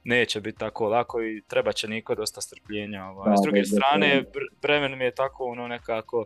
neće 0.04 0.42
biti 0.42 0.58
tako 0.58 0.90
lako 0.90 1.22
i 1.24 1.42
treba 1.48 1.72
će 1.72 1.88
niko 1.88 2.16
dosta 2.16 2.42
strpljenja. 2.42 3.06
Ovaj. 3.06 3.30
Da, 3.30 3.38
S 3.38 3.44
druge 3.44 3.66
strane, 3.66 4.24
Bremen 4.62 4.98
mi 4.98 5.04
je 5.04 5.16
tako 5.16 5.46
ono 5.46 5.68
nekako 5.68 6.26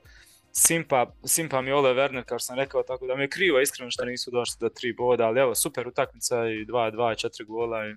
simpa, 0.52 1.06
simpa 1.26 1.62
mi 1.62 1.72
Ole 1.72 1.94
Werner 1.94 2.24
kao 2.24 2.40
što 2.40 2.46
sam 2.46 2.56
rekao, 2.56 2.84
tako 2.84 3.08
da 3.08 3.16
mi 3.16 3.24
je 3.24 3.30
krivo 3.30 3.60
iskreno 3.60 3.92
što 3.92 4.06
nisu 4.06 4.32
došli 4.32 4.58
do 4.60 4.70
tri 4.70 4.94
boda, 4.94 5.28
ali 5.28 5.40
evo 5.40 5.56
super 5.56 5.88
utakmica 5.88 6.48
i 6.48 6.66
2-2 6.66 7.18
četiri 7.18 7.46
gola 7.46 7.88
i 7.88 7.96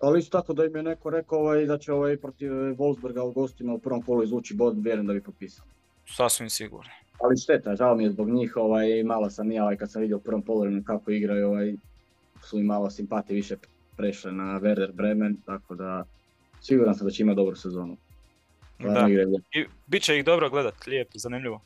Ali 0.00 0.18
isto 0.18 0.38
tako 0.38 0.52
da 0.52 0.64
im 0.64 0.76
je 0.76 0.82
neko 0.82 1.10
rekao 1.10 1.38
ovaj, 1.38 1.66
da 1.66 1.78
će 1.78 1.92
ovaj 1.92 2.16
protiv 2.16 2.52
Wolfsburga 2.52 3.20
u 3.20 3.32
gostima 3.32 3.72
u 3.72 3.78
prvom 3.78 4.02
kolu 4.02 4.22
izvući 4.22 4.54
bod, 4.54 4.84
vjerujem 4.84 5.06
da 5.06 5.12
bi 5.12 5.22
potpisao. 5.22 5.64
sasvim 6.06 6.50
sigurno. 6.50 6.90
Ali 7.20 7.36
šteta, 7.36 7.76
žao 7.76 7.96
mi 7.96 8.04
je 8.04 8.10
zbog 8.10 8.30
njih, 8.30 8.56
ovaj, 8.56 9.02
malo 9.04 9.30
sam 9.30 9.52
ja 9.52 9.62
ovaj, 9.62 9.76
kad 9.76 9.90
sam 9.90 10.02
vidio 10.02 10.16
u 10.16 10.20
prvom 10.20 10.42
poluvremenu 10.42 10.82
kako 10.84 11.10
igraju, 11.10 11.48
ovaj, 11.48 11.74
su 12.42 12.56
mi 12.56 12.62
malo 12.62 12.90
simpatije 12.90 13.34
više 13.34 13.56
prešle 13.96 14.32
na 14.32 14.60
Werder 14.60 14.92
Bremen, 14.92 15.36
tako 15.46 15.74
da 15.74 16.04
siguran 16.60 16.94
sam 16.94 17.06
da 17.06 17.10
će 17.10 17.22
imati 17.22 17.36
dobru 17.36 17.56
sezonu. 17.56 17.96
Da. 18.78 19.04
lijepo. 19.04 19.38
I 19.52 19.64
bit 19.86 20.02
će 20.02 20.18
ih 20.18 20.24
dobro 20.24 20.50
gledat, 20.50 20.86
lijepo, 20.86 21.18
zanimljivo. 21.18 21.60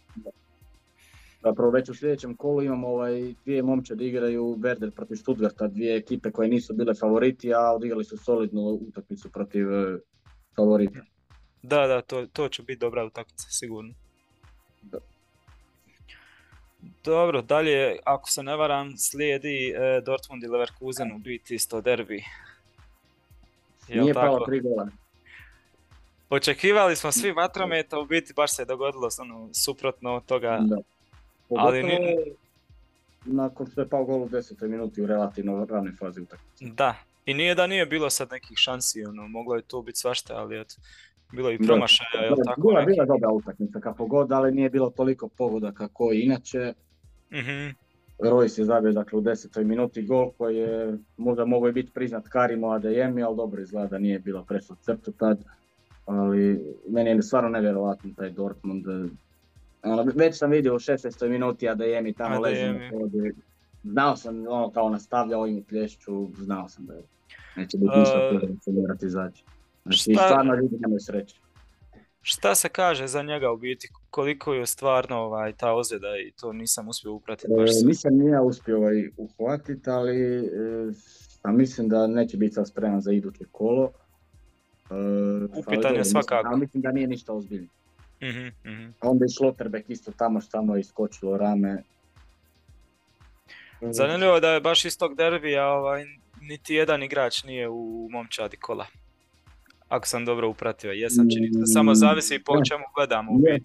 Zapravo 1.43 1.71
već 1.71 1.89
u 1.89 1.95
sljedećem 1.95 2.37
kolu 2.37 2.63
imamo 2.63 2.89
ovaj, 2.89 3.35
dvije 3.45 3.63
momčade 3.63 4.07
igraju 4.07 4.57
Werder 4.59 4.91
protiv 4.91 5.17
Stuttgarta, 5.17 5.69
dvije 5.69 5.97
ekipe 5.97 6.31
koje 6.31 6.49
nisu 6.49 6.75
bile 6.75 6.95
favoriti, 6.95 7.55
a 7.55 7.73
odigrali 7.75 8.05
su 8.05 8.17
solidnu 8.17 8.61
utakmicu 8.89 9.31
protiv 9.31 9.73
eh, 9.73 9.99
favorita. 10.57 11.01
Da, 11.63 11.87
da, 11.87 12.01
to, 12.01 12.27
to 12.33 12.49
će 12.49 12.63
biti 12.63 12.81
dobra 12.81 13.05
utakmica, 13.05 13.47
sigurno. 13.51 13.95
Da. 14.83 14.99
Dobro, 17.05 17.43
dalje, 17.43 17.97
ako 18.05 18.31
se 18.31 18.43
ne 18.43 18.57
varam, 18.57 18.97
slijedi 18.97 19.71
e, 19.71 20.01
Dortmund 20.01 20.43
i 20.43 20.47
Leverkusen 20.47 21.13
u 21.13 21.19
biti 21.19 21.55
isto 21.55 21.81
derbi. 21.81 22.25
Jel 23.89 24.03
Nije 24.03 24.15
palo 24.15 24.45
tri 24.47 24.61
gola. 24.61 24.89
Očekivali 26.31 26.97
smo 26.97 27.13
svi 27.13 27.33
vatrometa, 27.33 27.99
u 27.99 28.07
biti 28.07 28.33
baš 28.37 28.57
se 28.57 28.65
dogodilo 28.65 29.09
ono, 29.21 29.49
suprotno 29.53 30.15
od 30.15 30.27
toga. 30.27 30.59
Da. 30.61 30.77
Ali 31.59 31.83
Pogotovo 31.83 32.01
ni- 32.01 32.33
nakon 33.27 33.67
što 33.67 33.81
je 33.81 33.89
pao 33.89 34.05
gol 34.05 34.23
u 34.23 34.29
10. 34.29 34.69
minuti 34.69 35.03
u 35.03 35.07
relativno 35.07 35.65
ranoj 35.65 35.93
fazi 35.93 36.21
utakmice. 36.21 36.65
Da, 36.67 36.95
i 37.27 37.35
nije 37.35 37.55
da 37.55 37.67
nije 37.67 37.87
bilo 37.87 38.11
sad 38.11 38.29
nekih 38.31 38.57
šansi, 38.57 39.05
ono, 39.05 39.29
moglo 39.29 39.57
je 39.57 39.63
tu 39.63 39.83
biti 39.83 39.99
svašta, 39.99 40.35
ali 40.37 40.61
eto, 40.61 40.75
bilo 41.33 41.49
je 41.49 41.55
i 41.55 41.59
promašaja, 41.59 42.25
jel 42.25 42.35
tako? 42.47 42.61
Bila, 42.61 42.83
bila 42.83 43.05
dobra 43.07 43.31
utakmica 43.31 43.81
kako 43.81 44.07
god, 44.07 44.33
ali 44.33 44.53
nije 44.53 44.71
bilo 44.71 44.91
toliko 44.91 45.29
pogodaka 45.29 45.89
koji 45.89 46.21
inače. 46.21 46.73
Mhm, 47.33 47.69
Royce 48.21 48.59
je 48.59 48.65
zabio 48.65 48.93
dakle, 48.93 49.19
u 49.19 49.23
10. 49.23 49.65
minuti 49.65 50.03
gol 50.03 50.31
koji 50.31 50.57
je 50.57 50.99
možda 51.17 51.45
mogao 51.45 51.69
i 51.69 51.73
biti 51.73 51.93
priznat 51.93 52.29
Karimo 52.29 52.67
Adeyemi, 52.69 53.27
ali 53.27 53.37
dobro 53.37 53.63
izgleda 53.63 53.89
da 53.89 53.99
nije 53.99 54.19
bilo 54.19 54.45
prešlo 54.45 54.77
crtu 54.77 55.13
tad. 55.13 55.45
Ali 56.07 56.61
meni 56.89 57.11
je 57.11 57.23
stvarno 57.23 57.49
nevjerojatno 57.49 58.11
taj 58.17 58.31
Dortmund. 58.31 58.85
Ono, 59.85 60.13
već 60.15 60.39
sam 60.39 60.51
vidio 60.51 60.75
u 60.75 60.79
16. 60.79 61.29
minuti 61.29 61.67
Adeyemi 61.67 62.17
tamo 62.17 62.41
leži 62.41 62.63
na 62.65 62.91
podu. 62.91 63.19
Znao 63.85 64.17
sam, 64.17 64.37
ono 64.39 64.71
kao 64.71 64.89
nastavlja 64.91 65.39
ovim 65.39 65.63
plješću, 65.63 66.29
znao 66.35 66.69
sam 66.69 66.87
da 66.87 66.95
je- 66.95 67.03
neće 67.57 67.79
biti 67.79 67.99
ništa 67.99 68.15
E, 68.15 68.39
uh, 68.67 68.97
izaći. 69.03 69.45
Znači, 69.83 69.99
šta- 70.01 70.25
stvarno 70.25 70.55
ljudi 70.55 70.77
nemaju 70.81 71.01
sreće. 71.01 71.37
Šta 72.23 72.55
se 72.55 72.69
kaže 72.69 73.07
za 73.07 73.23
njega 73.23 73.51
u 73.51 73.57
biti? 73.57 73.89
Koliko 74.11 74.55
je 74.55 74.67
stvarno 74.67 75.17
ovaj, 75.17 75.53
ta 75.53 75.73
ozljeda 75.73 76.09
i 76.19 76.33
to 76.33 76.53
nisam 76.53 76.89
uspio 76.89 77.13
upratiti 77.13 77.53
baš 77.57 77.71
E, 77.73 77.87
nisam 77.87 78.15
ni 78.15 78.27
ja 78.27 78.43
uspio 78.43 78.77
ovaj 78.79 79.09
uhvatiti, 79.17 79.91
ali 79.91 80.37
e, 80.37 80.93
a 81.43 81.53
mislim 81.53 81.89
da 81.89 82.07
neće 82.07 82.37
biti 82.37 82.55
sad 82.55 82.69
spreman 82.69 83.01
za 83.01 83.13
iduće 83.13 83.45
kolo. 83.53 83.91
E, 84.91 84.95
Upitan 85.57 85.93
je 85.93 85.99
mislim- 85.99 86.23
svakako. 86.23 86.57
Mislim 86.57 86.83
da 86.83 86.93
nije 86.93 87.07
ništa 87.07 87.33
ozbiljno. 87.33 87.69
Mhm, 88.23 88.73
mhm. 88.73 88.91
A 89.01 89.09
onda 89.09 89.25
i 89.25 89.29
Schlotterbeck 89.29 89.91
isto 89.91 90.13
tamo 90.13 90.41
što 90.41 90.51
tamo 90.51 90.75
je 90.75 90.81
iskočilo 90.81 91.37
rame. 91.37 91.83
E, 93.81 93.93
Zanimljivo 93.93 94.35
je 94.35 94.41
da 94.41 94.51
je 94.51 94.61
baš 94.61 94.85
iz 94.85 94.99
tog 94.99 95.17
derbija 95.17 95.69
ovaj, 95.69 96.05
niti 96.41 96.75
jedan 96.75 97.03
igrač 97.03 97.45
nije 97.45 97.69
u 97.69 98.09
momčadi 98.11 98.57
kola. 98.57 98.87
Ako 99.89 100.07
sam 100.07 100.25
dobro 100.25 100.49
upratio, 100.49 100.93
jesam 100.93 101.27
čini 101.35 101.53
se. 101.53 101.73
Samo 101.73 101.95
zavisi 101.95 102.39
po 102.45 102.65
čemu 102.69 102.85
gledamo. 102.97 103.33
Je, 103.47 103.61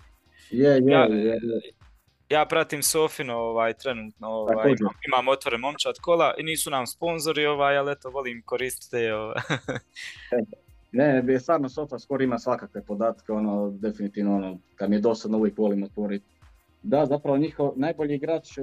je, 0.51 0.69
je, 0.69 0.83
Ja- 0.87 1.05
je, 1.05 1.25
je. 1.25 1.71
Ja 2.29 2.45
pratim 2.45 2.83
Sofino 2.83 3.35
ovaj, 3.37 3.73
trenutno, 3.73 4.27
ovaj, 4.27 4.75
imam, 4.79 4.93
imam 5.07 5.27
otvoren 5.27 5.59
momčad 5.61 5.95
kola 6.01 6.33
i 6.37 6.43
nisu 6.43 6.69
nam 6.69 6.87
sponzori, 6.87 7.45
ovaj, 7.45 7.77
ali 7.77 7.91
eto 7.91 8.09
volim 8.09 8.41
koristiti 8.45 9.05
ovaj. 9.07 9.41
Ne, 10.91 11.39
stvarno 11.39 11.69
Sofa 11.69 11.99
skoro 11.99 12.23
ima 12.23 12.39
svakakve 12.39 12.81
podatke, 12.83 13.31
ono, 13.31 13.69
definitivno, 13.69 14.35
ono, 14.35 14.57
kad 14.75 14.89
mi 14.89 14.95
je 14.95 14.99
dosadno 14.99 15.37
uvijek 15.37 15.57
volim 15.57 15.83
otvoriti. 15.83 16.25
Da, 16.83 17.05
zapravo 17.05 17.37
njihov 17.37 17.73
najbolji 17.75 18.15
igrač 18.15 18.57
e, 18.57 18.61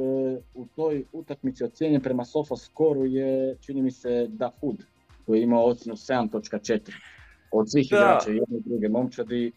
u 0.54 0.66
toj 0.76 1.04
utakmici 1.12 1.64
ocijenjen 1.64 2.00
prema 2.02 2.24
Sofa 2.24 2.56
skoru 2.56 3.04
je, 3.04 3.56
čini 3.60 3.82
mi 3.82 3.90
se, 3.90 4.26
Dahoud, 4.28 4.84
koji 5.26 5.38
je 5.38 5.42
imao 5.42 5.64
ocjenu 5.64 5.96
7.4 5.96 6.92
od 7.52 7.70
svih 7.70 7.88
Da. 7.90 7.96
igrača 7.96 8.30
jedne 8.30 8.58
i 8.58 8.62
druge 8.64 8.88
momčadi. 8.88 9.52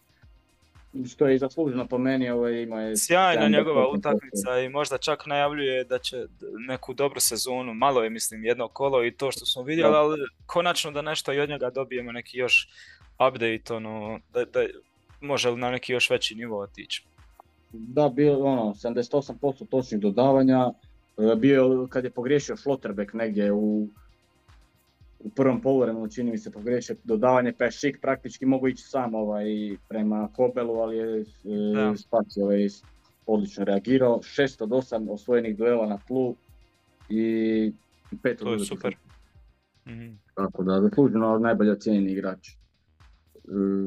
Što 1.06 1.26
je 1.26 1.34
i 1.34 1.38
zasluženo 1.38 1.86
po 1.86 1.98
meni, 1.98 2.30
ovo 2.30 2.40
ovaj, 2.40 2.62
ima 2.62 2.80
je... 2.80 2.96
Sjajna 2.96 3.48
njegova 3.48 3.88
utakmica 3.88 4.58
i 4.64 4.68
možda 4.68 4.98
čak 4.98 5.26
najavljuje 5.26 5.84
da 5.84 5.98
će 5.98 6.26
neku 6.68 6.94
dobru 6.94 7.20
sezonu, 7.20 7.74
malo 7.74 8.04
je 8.04 8.10
mislim 8.10 8.44
jedno 8.44 8.68
kolo 8.68 9.04
i 9.04 9.10
to 9.10 9.30
što 9.30 9.46
smo 9.46 9.62
vidjeli, 9.62 9.94
ali 9.94 10.18
konačno 10.46 10.90
da 10.90 11.02
nešto 11.02 11.32
i 11.32 11.40
od 11.40 11.48
njega 11.48 11.70
dobijemo 11.70 12.12
neki 12.12 12.38
još 12.38 12.68
update, 13.28 13.74
ono, 13.74 14.20
da, 14.32 14.44
da 14.44 14.60
može 15.20 15.50
li 15.50 15.56
na 15.56 15.70
neki 15.70 15.92
još 15.92 16.10
veći 16.10 16.34
nivo 16.34 16.60
otići. 16.60 17.04
Da, 17.72 18.08
bio 18.08 18.44
ono, 18.44 18.62
78% 18.62 19.68
točnih 19.68 20.00
dodavanja, 20.00 20.70
e, 21.18 21.36
bio 21.36 21.86
kad 21.90 22.04
je 22.04 22.10
pogriješio 22.10 22.56
Flotterbeck 22.56 23.12
negdje 23.12 23.52
u 23.52 23.88
u 25.20 25.30
prvom 25.30 25.60
poluvremenu 25.60 26.08
čini 26.08 26.30
mi 26.30 26.38
se 26.38 26.50
pogriješio 26.50 26.96
dodavanje 27.04 27.52
pa 27.58 27.64
je 27.64 27.70
Šik 27.70 28.00
praktički 28.00 28.46
mogu 28.46 28.68
ići 28.68 28.82
sam 28.82 29.14
ovaj, 29.14 29.44
prema 29.88 30.28
Kobelu, 30.36 30.74
ali 30.74 30.96
je 30.96 31.20
e, 31.20 31.24
Spaci 31.96 32.42
ovaj, 32.42 32.66
odlično 33.26 33.64
reagirao. 33.64 34.18
6 34.18 34.62
od 34.62 34.68
8 34.68 35.10
osvojenih 35.10 35.56
duela 35.56 35.86
na 35.86 35.98
tlu 36.06 36.36
i 37.08 37.22
5 38.12 38.30
od 38.30 38.38
To 38.38 38.52
je 38.52 38.58
super. 38.58 38.96
mm 39.86 40.18
Tako 40.34 40.62
da, 40.62 40.80
zasluženo 40.80 41.38
najbolje 41.38 41.72
ocijenjeni 41.72 42.12
igrač. 42.12 42.48
E, 42.48 42.54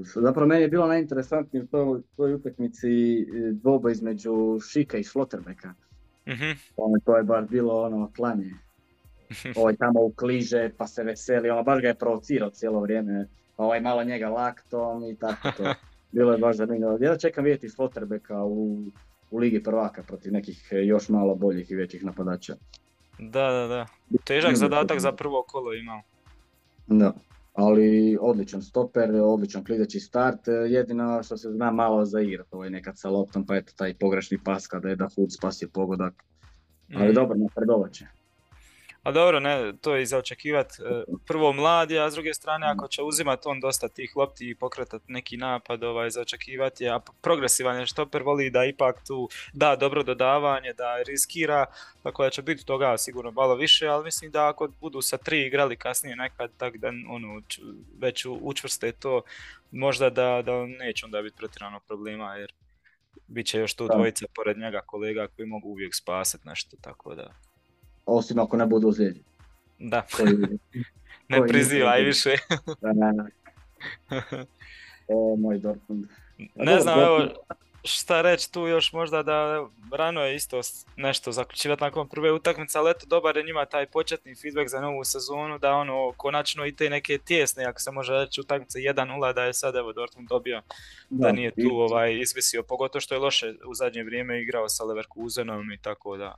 zapravo 0.04 0.48
meni 0.48 0.62
je 0.62 0.68
bilo 0.68 0.88
najinteresantnije 0.88 1.64
u 1.64 1.68
toj, 1.68 2.02
toj 2.16 2.34
utakmici 2.34 3.22
e, 3.22 3.26
dvoba 3.52 3.92
između 3.92 4.60
Šika 4.72 4.98
i 4.98 5.04
Schlotterbecka. 5.04 5.74
mm 6.28 6.78
To 7.06 7.18
je 7.18 7.24
bar 7.24 7.48
bilo 7.50 7.82
ono 7.82 8.12
klanje 8.16 8.52
ovaj 9.60 9.76
tamo 9.76 10.02
ukliže 10.02 10.70
pa 10.78 10.88
se 10.88 11.04
veseli, 11.04 11.50
ono 11.50 11.64
baš 11.64 11.82
ga 11.82 11.88
je 11.88 11.96
provocirao 11.96 12.50
cijelo 12.50 12.80
vrijeme, 12.80 13.28
pa 13.56 13.64
ovaj 13.64 13.82
malo 13.82 14.04
njega 14.04 14.30
laktom 14.30 15.04
i 15.04 15.16
tako 15.16 15.52
to. 15.58 15.74
Bilo 16.12 16.32
je 16.32 16.38
baš 16.38 16.56
zanimljivo. 16.56 16.98
Ja 17.02 17.18
čekam 17.18 17.44
vidjeti 17.44 17.70
Slotterbeka 17.70 18.44
u, 18.44 18.84
u 19.32 19.38
Ligi 19.38 19.64
prvaka 19.64 20.04
protiv 20.04 20.34
nekih 20.34 20.68
još 20.72 21.10
malo 21.10 21.36
boljih 21.36 21.72
i 21.72 21.76
većih 21.76 22.04
napadača. 22.04 22.56
Da, 23.20 23.52
da, 23.52 23.68
da. 23.68 23.86
Težak 24.24 24.56
zadatak 24.56 25.00
za 25.00 25.12
prvo 25.12 25.44
kolo 25.48 25.74
imao. 25.74 26.02
Da, 26.88 27.14
ali 27.54 28.18
odličan 28.22 28.62
stoper, 28.62 29.16
odličan 29.16 29.64
klizeći 29.64 30.00
start. 30.00 30.40
Jedino 30.70 31.24
što 31.24 31.38
se 31.38 31.50
zna 31.52 31.72
malo 31.72 32.06
za 32.06 32.22
igrat, 32.22 32.48
ovaj 32.52 32.70
nekad 32.70 33.00
sa 33.00 33.10
loptom, 33.10 33.46
pa 33.46 33.56
eto 33.56 33.74
taj 33.76 33.94
pogrešni 33.94 34.38
pas 34.44 34.68
kada 34.68 34.90
je 34.90 34.96
da 34.96 35.08
Hood 35.16 35.34
spasio 35.34 35.70
pogodak. 35.74 36.14
Ali 36.96 37.12
mm. 37.12 37.14
dobro, 37.14 37.38
napredovat 37.38 37.92
će. 37.92 38.06
A 39.04 39.12
dobro, 39.12 39.40
ne, 39.40 39.74
to 39.82 39.96
je 39.96 40.04
i 40.04 40.06
za 40.06 40.18
očekivat. 40.18 40.72
E, 40.72 41.04
prvo 41.28 41.54
mladi, 41.54 42.00
a 42.00 42.10
s 42.10 42.14
druge 42.14 42.34
strane 42.34 42.68
ako 42.68 42.88
će 42.88 43.02
uzimati 43.02 43.48
on 43.48 43.60
dosta 43.60 43.88
tih 43.88 44.14
lopti 44.16 44.50
i 44.50 44.56
pokretati 44.56 45.06
neki 45.08 45.38
napad, 45.38 45.84
ovaj, 45.84 46.10
za 46.10 46.22
očekivati, 46.22 46.90
a 46.90 47.00
progresivan 47.22 47.80
je. 47.80 47.86
Štoper, 47.86 48.24
voli 48.24 48.50
da 48.50 48.66
ipak 48.66 49.08
tu 49.08 49.30
da 49.54 49.76
dobro 49.76 50.04
dodavanje, 50.04 50.74
da 50.74 51.02
riskira, 51.08 51.66
tako 52.04 52.24
da 52.24 52.30
će 52.30 52.42
biti 52.42 52.66
toga 52.66 52.98
sigurno 52.98 53.32
malo 53.32 53.56
više, 53.56 53.88
ali 53.88 54.04
mislim 54.04 54.32
da 54.32 54.50
ako 54.50 54.68
budu 54.82 55.02
sa 55.02 55.18
tri 55.18 55.42
igrali 55.42 55.78
kasnije 55.78 56.16
nekad, 56.16 56.52
tak 56.58 56.78
da 56.78 56.88
ono, 56.88 57.42
već 58.00 58.26
učvrste 58.42 58.92
to, 58.92 59.22
možda 59.72 60.10
da, 60.10 60.42
da 60.46 60.66
neće 60.66 61.06
onda 61.06 61.22
biti 61.22 61.38
pretjerano 61.38 61.80
problema, 61.80 62.36
jer 62.36 62.54
bit 63.28 63.48
će 63.48 63.60
još 63.60 63.74
tu 63.74 63.88
dvojica 63.88 64.26
pored 64.36 64.58
njega 64.58 64.82
kolega 64.86 65.28
koji 65.28 65.48
mogu 65.48 65.70
uvijek 65.70 65.96
spasiti 65.96 66.48
nešto, 66.48 66.78
tako 66.82 67.16
da 67.16 67.51
osim 68.06 68.40
ako 68.40 68.58
ne 68.58 68.66
budu 68.66 68.88
ozlijeđeni. 68.88 69.26
Da, 69.80 70.06
ne 71.30 71.48
prizivaj 71.48 72.02
više. 72.02 72.36
da, 72.82 72.94
da, 72.94 73.28
O, 75.08 75.36
moj 75.36 75.58
Dortmund. 75.58 76.06
Ne 76.56 76.80
znam, 76.80 77.00
evo, 77.00 77.28
šta 77.84 78.22
reći 78.22 78.52
tu 78.52 78.68
još 78.68 78.94
možda 78.94 79.24
da 79.24 79.68
rano 79.92 80.22
je 80.22 80.36
isto 80.36 80.62
nešto 80.96 81.32
zaključivati 81.32 81.84
nakon 81.84 82.10
prve 82.10 82.32
utakmice, 82.32 82.78
ali 82.78 82.92
eto 82.92 83.06
dobar 83.06 83.38
je 83.38 83.44
njima 83.44 83.66
taj 83.66 83.86
početni 83.86 84.36
feedback 84.36 84.70
za 84.70 84.82
novu 84.82 85.04
sezonu, 85.04 85.58
da 85.58 85.74
ono 85.74 86.14
konačno 86.18 86.66
i 86.66 86.76
te 86.76 86.90
neke 86.90 87.18
tjesne, 87.18 87.66
ako 87.66 87.80
se 87.80 87.92
može 87.92 88.14
reći 88.14 88.42
utakmice 88.42 88.80
1-0 88.80 89.34
da 89.34 89.44
je 89.44 89.54
sad 89.54 89.76
evo 89.76 89.94
Dortmund 89.94 90.30
dobio, 90.30 90.62
da, 91.10 91.32
nije 91.32 91.52
tu 91.52 91.76
ovaj 91.76 92.20
izvisio, 92.20 92.64
pogotovo 92.64 93.02
što 93.02 93.16
je 93.16 93.20
loše 93.20 93.54
u 93.68 93.74
zadnje 93.74 94.04
vrijeme 94.04 94.42
igrao 94.42 94.70
sa 94.70 94.84
Leverkusenom 94.84 95.72
i 95.72 95.78
tako 95.78 96.18
da. 96.18 96.36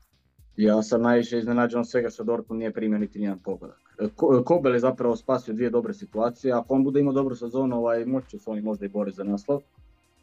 Ja 0.57 0.83
sam 0.83 1.01
najviše 1.01 1.37
iznenađen 1.37 1.79
od 1.79 1.89
svega 1.89 2.09
što 2.09 2.23
Dortmund 2.23 2.59
nije 2.59 2.73
primio 2.73 2.99
niti 2.99 3.19
nijedan 3.19 3.39
pogodak. 3.39 3.81
E, 3.99 4.07
Kobel 4.45 4.73
je 4.73 4.79
zapravo 4.79 5.15
spasio 5.15 5.53
dvije 5.53 5.69
dobre 5.69 5.93
situacije, 5.93 6.53
ako 6.53 6.73
on 6.73 6.83
bude 6.83 6.99
imao 6.99 7.13
dobru 7.13 7.35
sezonu, 7.35 7.77
ovaj, 7.77 8.05
moći 8.05 8.29
će 8.29 8.39
se 8.39 8.49
oni 8.49 8.61
možda 8.61 8.85
i 8.85 8.89
boriti 8.89 9.17
za 9.17 9.23
naslov. 9.23 9.61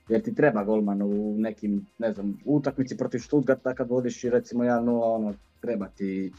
Jer 0.09 0.23
ti 0.23 0.35
treba 0.35 0.65
golman 0.65 1.03
u 1.03 1.35
nekim, 1.39 1.87
ne 1.99 2.13
znam, 2.13 2.39
utakmici 2.45 2.97
protiv 2.97 3.19
Stuttgarta 3.19 3.75
kad 3.75 3.91
vodiš 3.91 4.25
i 4.25 4.31
recimo 4.31 4.65
1-0, 4.65 5.01
ono, 5.03 5.35
treba 5.61 5.87
ti 5.89 6.33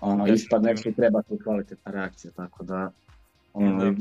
ono, 0.00 0.26
ispad 0.26 0.62
nešto 0.62 0.88
i 0.88 0.94
treba 0.94 1.22
ti 1.22 1.38
kvalitetna 1.38 1.92
reakcija, 1.92 2.32
tako 2.36 2.64
da, 2.64 2.92
ono, 3.52 3.94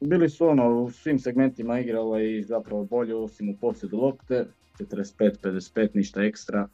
bili 0.00 0.30
su 0.30 0.46
ono 0.46 0.80
u 0.80 0.90
svim 0.90 1.18
segmentima 1.18 1.80
igre 1.80 1.98
ovaj, 1.98 2.42
zapravo 2.42 2.84
bolje 2.84 3.14
osim 3.14 3.48
u 3.48 3.56
posjedu 3.60 3.96
lopte, 3.96 4.46
45-55, 4.78 5.88
ništa 5.94 6.22
ekstra. 6.22 6.68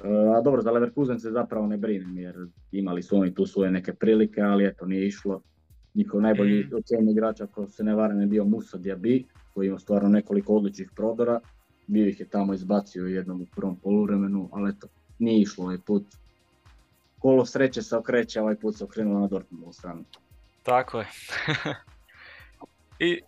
A 0.00 0.40
dobro, 0.40 0.62
za 0.62 0.70
Leverkusen 0.70 1.20
se 1.20 1.30
zapravo 1.30 1.66
ne 1.66 1.76
brinem 1.76 2.18
jer 2.18 2.34
imali 2.72 3.02
su 3.02 3.16
oni 3.16 3.34
tu 3.34 3.46
svoje 3.46 3.70
neke 3.70 3.94
prilike, 3.94 4.40
ali 4.40 4.66
eto 4.66 4.86
nije 4.86 5.06
išlo. 5.06 5.42
Njihov 5.94 6.20
najbolji 6.20 6.64
mm. 6.64 6.76
ocjenjen 6.76 7.08
igrač, 7.08 7.40
ako 7.40 7.66
se 7.66 7.84
ne 7.84 7.94
varam, 7.94 8.20
je 8.20 8.26
bio 8.26 8.44
Musa 8.44 8.78
Diaby, 8.78 9.24
koji 9.54 9.66
ima 9.66 9.78
stvarno 9.78 10.08
nekoliko 10.08 10.54
odličnih 10.54 10.90
prodora. 10.96 11.40
Bio 11.86 12.06
ih 12.06 12.20
je 12.20 12.28
tamo 12.28 12.54
izbacio 12.54 13.06
jednom 13.06 13.42
u 13.42 13.46
prvom 13.56 13.76
poluvremenu, 13.76 14.48
ali 14.52 14.70
eto, 14.70 14.86
nije 15.18 15.40
išlo 15.40 15.64
ovaj 15.64 15.78
put. 15.86 16.04
Kolo 17.18 17.46
sreće 17.46 17.82
se 17.82 17.96
okreće, 17.96 18.40
ovaj 18.40 18.56
put 18.56 18.76
se 18.76 18.84
okrenulo 18.84 19.20
na 19.20 19.26
Dortmundu 19.26 19.72
stranu. 19.72 20.04
Tako 20.62 20.98
je. 20.98 21.06
I 23.08 23.20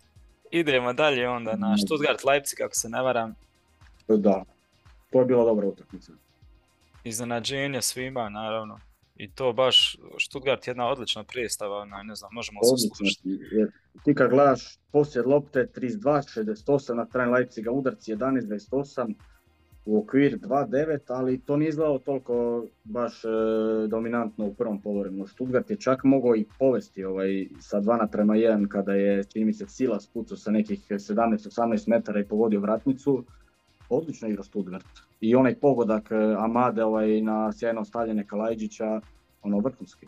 idemo 0.51 0.93
dalje 0.93 1.29
onda 1.29 1.57
na 1.57 1.77
Stuttgart 1.79 2.25
Leipzig, 2.25 2.61
ako 2.61 2.75
se 2.75 2.89
ne 2.89 3.03
varam. 3.03 3.35
Da, 4.09 4.45
to 5.11 5.21
je 5.21 5.27
bila 5.27 5.45
dobra 5.45 5.67
utakmica 5.67 6.13
iznenađenje 7.05 7.83
svima, 7.83 8.29
naravno. 8.29 8.81
I 9.17 9.31
to 9.31 9.53
baš, 9.53 9.97
Stuttgart 10.21 10.67
jedna 10.67 10.89
odlična 10.89 11.25
predstava, 11.25 11.85
ne 11.85 12.15
znam, 12.15 12.31
možemo 12.33 12.61
se 12.63 12.89
slušati. 12.97 13.29
Ti 14.05 14.15
kad 14.15 14.31
gledaš 14.31 14.79
poslije 14.93 15.23
lopte 15.23 15.69
32, 15.77 16.41
68, 16.67 16.95
na 16.95 17.07
strani 17.07 17.33
Leipziga 17.33 17.71
udarci 17.71 18.15
11, 18.15 18.41
28, 18.71 19.15
u 19.85 19.99
okvir 19.99 20.39
2-9, 20.39 20.99
ali 21.09 21.41
to 21.41 21.57
nije 21.57 21.69
izgledalo 21.69 21.99
toliko 21.99 22.67
baš 22.85 23.25
e, 23.25 23.29
dominantno 23.89 24.47
u 24.47 24.55
prvom 24.55 24.81
polovremenu. 24.81 25.27
Stuttgart 25.27 25.71
je 25.71 25.77
čak 25.77 26.05
mogao 26.05 26.37
i 26.37 26.47
povesti 26.59 27.05
ovaj, 27.05 27.49
sa 27.61 27.81
2 27.81 27.99
naprema 27.99 28.35
1 28.35 28.69
kada 28.69 28.95
je, 28.95 29.25
čini 29.25 29.45
mi 29.45 29.53
se, 29.53 29.67
Sila 29.69 30.01
spucao 30.01 30.37
sa 30.37 30.51
nekih 30.51 30.81
17-18 30.91 31.89
metara 31.89 32.21
i 32.21 32.25
pogodio 32.25 32.61
vratnicu. 32.61 33.25
Odlično 33.89 34.29
igra 34.29 34.43
Stuttgart 34.43 35.08
i 35.21 35.35
onaj 35.35 35.55
pogodak 35.55 36.11
e, 36.11 36.15
Amade 36.39 36.85
ovaj, 36.85 37.21
na 37.21 37.53
sjajno 37.53 37.85
stavljene 37.85 38.27
Kalajđića, 38.27 39.01
ono 39.43 39.59
vrhunski. 39.59 40.07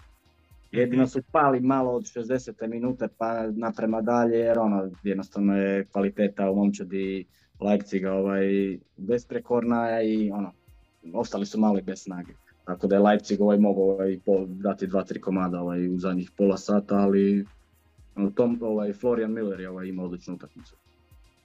Jedino 0.73 1.07
su 1.07 1.23
pali 1.33 1.61
malo 1.61 1.93
od 1.93 2.03
60. 2.03 2.69
minute 2.69 3.09
pa 3.19 3.47
naprema 3.51 4.01
dalje 4.01 4.39
jer 4.39 4.59
ono 4.59 4.91
jednostavno 5.03 5.57
je 5.57 5.85
kvaliteta 5.85 6.51
u 6.51 6.57
momčadi 6.57 7.27
Leipziga 7.61 8.13
ovaj, 8.13 8.79
besprekorna 8.97 10.03
i 10.03 10.31
ono, 10.31 10.53
ostali 11.15 11.47
su 11.47 11.61
mali 11.61 11.83
bez 11.83 12.03
snage. 12.03 12.33
Tako 12.65 12.87
da 12.87 12.97
je 12.97 13.03
Leipzig 13.03 13.41
ovaj, 13.41 13.59
mogao 13.59 13.85
ovaj, 13.85 14.19
dati 14.47 14.87
dva, 14.87 15.05
tri 15.05 15.21
komada 15.21 15.61
ovaj, 15.61 15.89
u 15.89 15.99
zadnjih 15.99 16.31
pola 16.37 16.57
sata, 16.57 16.97
ali 16.97 17.47
ono, 18.17 18.31
tom, 18.31 18.59
ovaj, 18.63 18.93
Florian 18.93 19.33
Miller 19.33 19.61
je 19.61 19.71
ovaj, 19.71 19.87
imao 19.87 20.07
odličnu 20.07 20.35
utakmicu. 20.35 20.77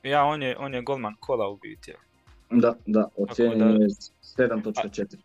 Ja, 0.04 0.26
on 0.26 0.44
je, 0.44 0.58
on 0.58 0.74
je 0.74 0.82
golman 0.82 1.16
kola 1.20 1.50
u 1.50 1.58
biti. 1.58 1.94
Da, 2.52 2.76
da, 2.86 3.08
ocjenjen 3.18 3.82
je 3.82 3.88
7.4. 3.88 5.18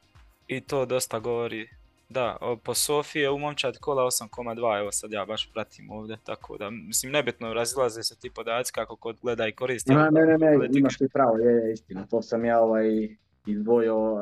I 0.49 0.61
to 0.61 0.87
dosta 0.87 1.19
govori. 1.19 1.69
Da, 2.09 2.37
po 2.63 2.75
Sofiji 2.75 3.23
je 3.23 3.31
u 3.31 3.39
momčad 3.39 3.79
kola 3.79 4.03
8.2, 4.03 4.81
evo 4.81 4.93
sad 4.93 5.13
ja 5.13 5.25
baš 5.25 5.51
pratim 5.53 5.91
ovdje, 5.91 6.17
tako 6.25 6.57
da, 6.59 6.71
mislim, 6.71 7.13
nebitno 7.13 7.55
razilaze 7.55 8.03
se 8.03 8.17
ti 8.17 8.31
podaci 8.31 8.73
kako 8.73 8.97
kod 8.97 9.19
gleda 9.23 9.49
i 9.49 9.53
koristi. 9.53 9.95
Ne, 9.95 10.09
ne, 10.11 10.27
ne, 10.27 10.39
ne, 10.39 10.69
imaš 10.73 10.99
ti 10.99 11.09
pravo, 11.13 11.37
je, 11.37 11.53
je 11.53 11.73
istina, 11.73 12.07
to 12.07 12.23
sam 12.23 12.45
ja 12.45 12.61
ovaj 12.61 13.17
izdvojio 13.47 14.13
uh, 14.13 14.21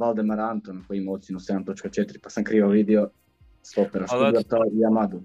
Valdemar 0.00 0.40
Anton 0.40 0.84
koji 0.88 0.98
ima 0.98 1.12
ocjenu 1.12 1.38
7.4, 1.38 2.18
pa 2.22 2.30
sam 2.30 2.44
krivo 2.44 2.68
vidio 2.68 3.10
stopera 3.62 4.06
Stuttgarta 4.06 4.56
i 4.72 4.84
Amadu 4.84 5.22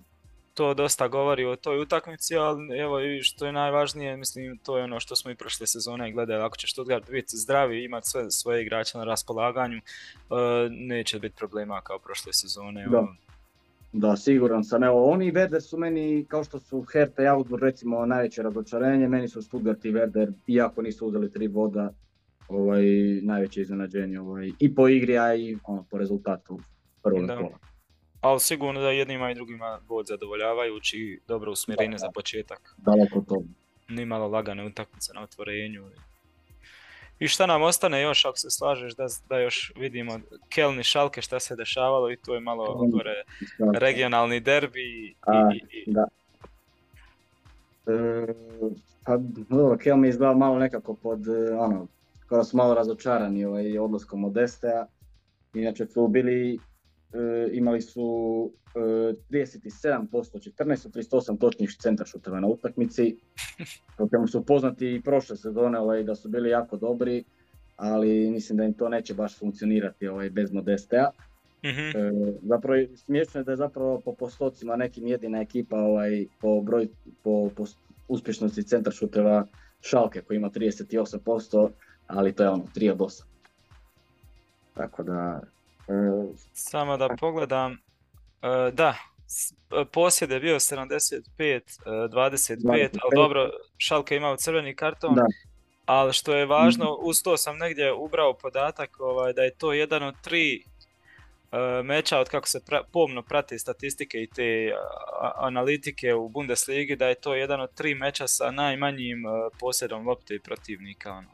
to 0.53 0.73
dosta 0.73 1.07
govori 1.07 1.45
o 1.45 1.55
toj 1.55 1.81
utakmici, 1.81 2.35
ali 2.35 2.77
evo 2.79 2.99
i 2.99 3.23
što 3.23 3.45
je 3.45 3.51
najvažnije, 3.51 4.17
mislim 4.17 4.57
to 4.57 4.77
je 4.77 4.83
ono 4.83 4.99
što 4.99 5.15
smo 5.15 5.31
i 5.31 5.35
prošle 5.35 5.67
sezone 5.67 6.11
gledali, 6.11 6.43
ako 6.43 6.57
će 6.57 6.67
Stuttgart 6.67 7.11
biti 7.11 7.37
zdravi 7.37 7.81
i 7.81 7.85
imati 7.85 8.09
sve 8.09 8.31
svoje 8.31 8.61
igrače 8.61 8.97
na 8.97 9.03
raspolaganju, 9.03 9.77
uh, 9.77 10.37
neće 10.69 11.19
biti 11.19 11.35
problema 11.35 11.81
kao 11.81 11.99
prošle 11.99 12.33
sezone. 12.33 12.87
Da. 12.87 13.07
Da, 13.93 14.17
siguran 14.17 14.63
sam. 14.63 14.83
Evo, 14.83 15.11
oni 15.11 15.27
i 15.27 15.31
Werder 15.31 15.59
su 15.59 15.77
meni, 15.77 16.25
kao 16.27 16.43
što 16.43 16.59
su 16.59 16.81
Hertha 16.81 17.23
i 17.23 17.27
Augsburg 17.27 17.63
recimo 17.63 18.05
najveće 18.05 18.41
razočarenje, 18.41 19.07
meni 19.07 19.27
su 19.27 19.41
Stuttgart 19.41 19.85
i 19.85 19.91
Werder, 19.91 20.33
iako 20.47 20.81
nisu 20.81 21.07
uzeli 21.07 21.31
tri 21.31 21.47
voda, 21.47 21.93
ovaj, 22.47 22.83
najveće 23.21 23.61
iznenađenje 23.61 24.19
ovaj, 24.19 24.51
i 24.59 24.75
po 24.75 24.87
igri, 24.87 25.17
a 25.17 25.35
i 25.35 25.57
ono, 25.63 25.85
po 25.91 25.97
rezultatu 25.97 26.59
prvog 27.03 27.27
kola. 27.27 27.70
Ali 28.21 28.39
sigurno 28.39 28.81
da 28.81 28.91
jednima 28.91 29.31
i 29.31 29.35
drugima 29.35 29.79
bod 29.87 30.07
zadovoljavajući 30.07 30.97
i 30.97 31.19
dobro 31.27 31.51
usmjerenje 31.51 31.97
za 31.97 32.11
početak. 32.11 32.75
Daleko 32.77 33.23
to. 33.29 33.43
Nimalo 33.89 34.27
lagane 34.27 34.65
utakmice 34.65 35.13
na 35.13 35.21
otvorenju. 35.21 35.83
I 37.19 37.27
šta 37.27 37.45
nam 37.45 37.61
ostane 37.61 38.01
još, 38.01 38.25
ako 38.25 38.37
se 38.37 38.49
slažeš, 38.49 38.95
da, 38.95 39.07
da 39.29 39.39
još 39.39 39.73
vidimo 39.75 40.19
Kelni 40.49 40.83
Šalke 40.83 41.21
šta 41.21 41.39
se 41.39 41.55
dešavalo 41.55 42.11
i 42.11 42.17
to 42.17 42.33
je 42.33 42.39
malo 42.39 42.87
gore 42.91 43.23
regionalni 43.79 44.39
derbi. 44.39 45.15
A, 45.21 45.49
i, 45.53 45.91
Da. 45.91 46.05
E, 47.87 48.33
pa 49.05 49.17
dobro, 49.49 49.77
Kel 49.77 49.97
mi 49.97 50.07
izgleda 50.07 50.33
malo 50.33 50.59
nekako 50.59 50.93
pod, 50.93 51.27
e, 51.27 51.55
ono, 51.55 51.87
skoro 52.25 52.43
su 52.43 52.57
malo 52.57 52.73
razočarani 52.73 53.45
ovaj, 53.45 53.77
odlaskom 53.77 54.23
od 54.23 54.37
Estea. 54.37 54.85
Inače 55.53 55.85
su 55.85 56.07
bili 56.07 56.59
E, 57.13 57.49
imali 57.53 57.81
su 57.81 58.01
37%, 58.75 60.07
14 60.11 60.89
38 60.89 61.39
točnih 61.39 61.71
centar 61.79 62.07
šuteva 62.07 62.39
na 62.39 62.47
utakmici, 62.47 63.17
po 63.97 64.27
su 64.27 64.45
poznati 64.45 64.95
i 64.95 65.01
prošle 65.01 65.37
sezone 65.37 65.79
ovaj, 65.79 66.03
da 66.03 66.15
su 66.15 66.29
bili 66.29 66.49
jako 66.49 66.77
dobri, 66.77 67.23
ali 67.75 68.31
mislim 68.31 68.57
da 68.57 68.63
im 68.63 68.73
to 68.73 68.89
neće 68.89 69.13
baš 69.13 69.39
funkcionirati 69.39 70.07
ovaj, 70.07 70.29
bez 70.29 70.51
Modestea. 70.51 71.11
mm 71.63 72.39
zapravo 72.41 72.81
smiješno 72.95 73.39
je 73.39 73.43
da 73.43 73.51
je 73.51 73.57
zapravo 73.57 74.01
po 74.05 74.13
postocima 74.13 74.75
nekim 74.75 75.07
jedina 75.07 75.41
ekipa 75.41 75.77
ovaj, 75.77 76.25
po, 76.41 76.61
broj, 76.61 76.87
po, 77.23 77.49
po 77.55 77.65
uspješnosti 78.07 78.63
centar 78.63 78.93
šuteva 78.93 79.45
Šalke 79.81 80.21
koji 80.21 80.37
ima 80.37 80.49
38%, 80.49 81.69
ali 82.07 82.33
to 82.33 82.43
je 82.43 82.49
ono 82.49 82.63
3 82.75 82.91
od 82.91 82.97
8. 82.97 83.23
Tako 84.73 85.03
da 85.03 85.41
samo 86.53 86.97
da 86.97 87.09
pogledam. 87.19 87.71
E, 87.71 88.71
da, 88.71 88.95
e, 89.71 89.85
posjed 89.85 90.31
je 90.31 90.39
bio 90.39 90.55
75, 90.55 91.61
25, 91.85 92.79
e, 92.79 92.89
ali 93.03 93.15
dobro, 93.15 93.49
Šalka 93.77 94.15
imao 94.15 94.37
crveni 94.37 94.75
karton. 94.75 95.15
Ali 95.85 96.13
što 96.13 96.35
je 96.35 96.45
važno, 96.45 96.85
mhm. 96.85 97.09
uz 97.09 97.23
to 97.23 97.37
sam 97.37 97.57
negdje 97.57 97.93
ubrao 97.93 98.33
podatak 98.33 98.99
ovaj, 98.99 99.33
da 99.33 99.41
je 99.41 99.55
to 99.55 99.73
jedan 99.73 100.03
od 100.03 100.15
tri 100.21 100.63
meča 101.83 102.19
od 102.19 102.29
kako 102.29 102.47
se 102.47 102.59
pomno 102.91 103.21
prati 103.21 103.59
statistike 103.59 104.17
i 104.17 104.27
te 104.27 104.73
analitike 105.35 106.13
u 106.13 106.29
Bundesligi, 106.29 106.95
da 106.95 107.07
je 107.07 107.15
to 107.15 107.35
jedan 107.35 107.61
od 107.61 107.73
tri 107.73 107.95
meča 107.95 108.27
sa 108.27 108.51
najmanjim 108.51 109.23
posjedom 109.59 110.07
lopte 110.07 110.35
i 110.35 110.39
protivnika. 110.39 111.11
Ono. 111.11 111.29